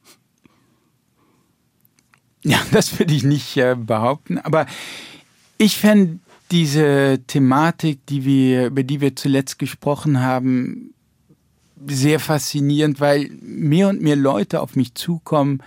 Ja, 2.44 2.60
das 2.72 2.98
würde 2.98 3.14
ich 3.14 3.24
nicht 3.24 3.58
äh, 3.58 3.76
behaupten. 3.76 4.38
Aber 4.38 4.66
ich 5.58 5.78
fände 5.78 6.20
diese 6.52 7.20
Thematik, 7.28 8.06
die 8.08 8.26
wir, 8.26 8.68
über 8.68 8.84
die 8.84 9.02
wir 9.02 9.16
zuletzt 9.16 9.60
gesprochen 9.60 10.22
haben, 10.22 10.94
sehr 11.88 12.20
faszinierend, 12.20 13.00
weil 13.00 13.30
mehr 13.42 13.90
und 13.90 14.02
mehr 14.02 14.16
Leute 14.16 14.62
auf 14.62 14.76
mich 14.76 14.94
zukommen, 14.94 15.64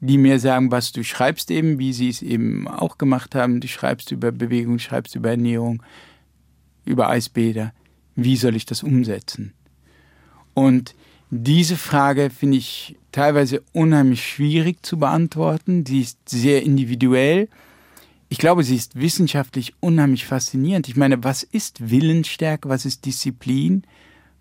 die 0.00 0.18
mir 0.18 0.38
sagen, 0.38 0.70
was 0.70 0.92
du 0.92 1.02
schreibst 1.02 1.50
eben, 1.50 1.78
wie 1.78 1.92
sie 1.92 2.10
es 2.10 2.20
eben 2.20 2.68
auch 2.68 2.98
gemacht 2.98 3.34
haben. 3.34 3.60
Du 3.60 3.68
schreibst 3.68 4.10
über 4.12 4.32
Bewegung, 4.32 4.78
schreibst 4.78 5.14
über 5.14 5.30
Ernährung, 5.30 5.82
über 6.84 7.08
Eisbäder 7.08 7.72
wie 8.16 8.36
soll 8.36 8.56
ich 8.56 8.66
das 8.66 8.82
umsetzen? 8.82 9.52
Und 10.54 10.94
diese 11.30 11.76
Frage 11.76 12.30
finde 12.30 12.58
ich 12.58 12.96
teilweise 13.10 13.62
unheimlich 13.72 14.24
schwierig 14.24 14.84
zu 14.84 14.98
beantworten. 14.98 15.84
Sie 15.84 16.00
ist 16.00 16.28
sehr 16.28 16.62
individuell. 16.62 17.48
Ich 18.28 18.38
glaube, 18.38 18.62
sie 18.62 18.76
ist 18.76 18.96
wissenschaftlich 18.96 19.74
unheimlich 19.80 20.26
faszinierend. 20.26 20.88
Ich 20.88 20.96
meine, 20.96 21.22
was 21.24 21.42
ist 21.42 21.90
Willensstärke? 21.90 22.68
Was 22.68 22.84
ist 22.84 23.04
Disziplin? 23.04 23.84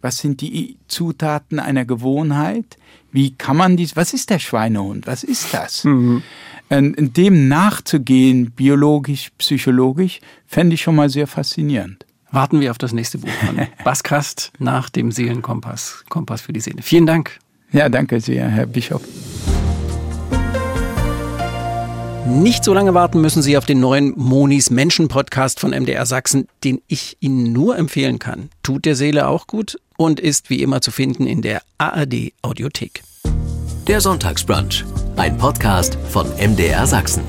Was 0.02 0.18
sind 0.18 0.41
die 0.41 0.78
Zutaten 0.88 1.60
einer 1.60 1.86
Gewohnheit? 1.86 2.78
Wie 3.12 3.32
kann 3.32 3.58
man 3.58 3.78
dies? 3.78 3.95
Was 3.95 4.14
ist 4.14 4.30
der 4.30 4.40
Schweinehund? 4.40 5.08
Was 5.08 5.24
ist 5.24 5.54
das? 5.54 5.84
Mhm. 5.86 6.22
Dem 6.70 7.48
nachzugehen, 7.48 8.52
biologisch, 8.52 9.32
psychologisch, 9.38 10.20
fände 10.48 10.74
ich 10.76 10.82
schon 10.82 10.95
mal 10.95 11.10
sehr 11.10 11.28
faszinierend 11.28 12.06
warten 12.34 12.60
wir 12.60 12.72
auf 12.72 12.77
das 12.77 12.91
nächste 12.91 13.19
Buch 13.19 13.30
von 13.45 13.60
Baskast 13.84 14.51
nach 14.60 14.89
dem 14.89 15.11
Seelenkompass, 15.11 16.03
Kompass 16.10 16.41
für 16.41 16.51
die 16.51 16.60
Seele. 16.60 16.81
Vielen 16.81 17.05
Dank. 17.05 17.39
Ja, 17.72 17.89
danke 17.89 18.19
sehr, 18.19 18.49
Herr 18.49 18.65
Bischof. 18.65 19.01
Nicht 22.26 22.64
so 22.64 22.73
lange 22.73 22.93
warten 22.93 23.19
müssen 23.22 23.41
Sie 23.41 23.57
auf 23.57 23.65
den 23.65 23.80
neuen 23.80 24.14
Monis 24.15 24.69
Menschen 24.69 25.07
Podcast 25.10 25.60
von 25.60 25.72
MDR 25.72 26.05
Sachsen, 26.05 26.47
den 26.64 26.81
ich 26.88 27.18
Ihnen 27.19 27.51
nur 27.51 27.77
empfehlen 27.77 28.18
kann. 28.18 28.49
Tut 28.64 28.85
der 28.85 28.95
Seele 28.95 29.27
auch 29.27 29.45
gut 29.45 29.77
und 29.97 30.19
ist 30.19 30.49
wie 30.49 30.61
immer 30.61 30.81
zu 30.81 30.91
finden 30.91 31.27
in 31.27 31.41
der 31.41 31.61
ARD 31.77 32.31
Audiothek. 32.41 33.03
Der 33.88 33.99
Sonntagsbrunch, 33.99 34.85
ein 35.18 35.38
Podcast 35.38 35.97
von 36.10 36.27
MDR 36.38 36.88
Sachsen. 36.88 37.23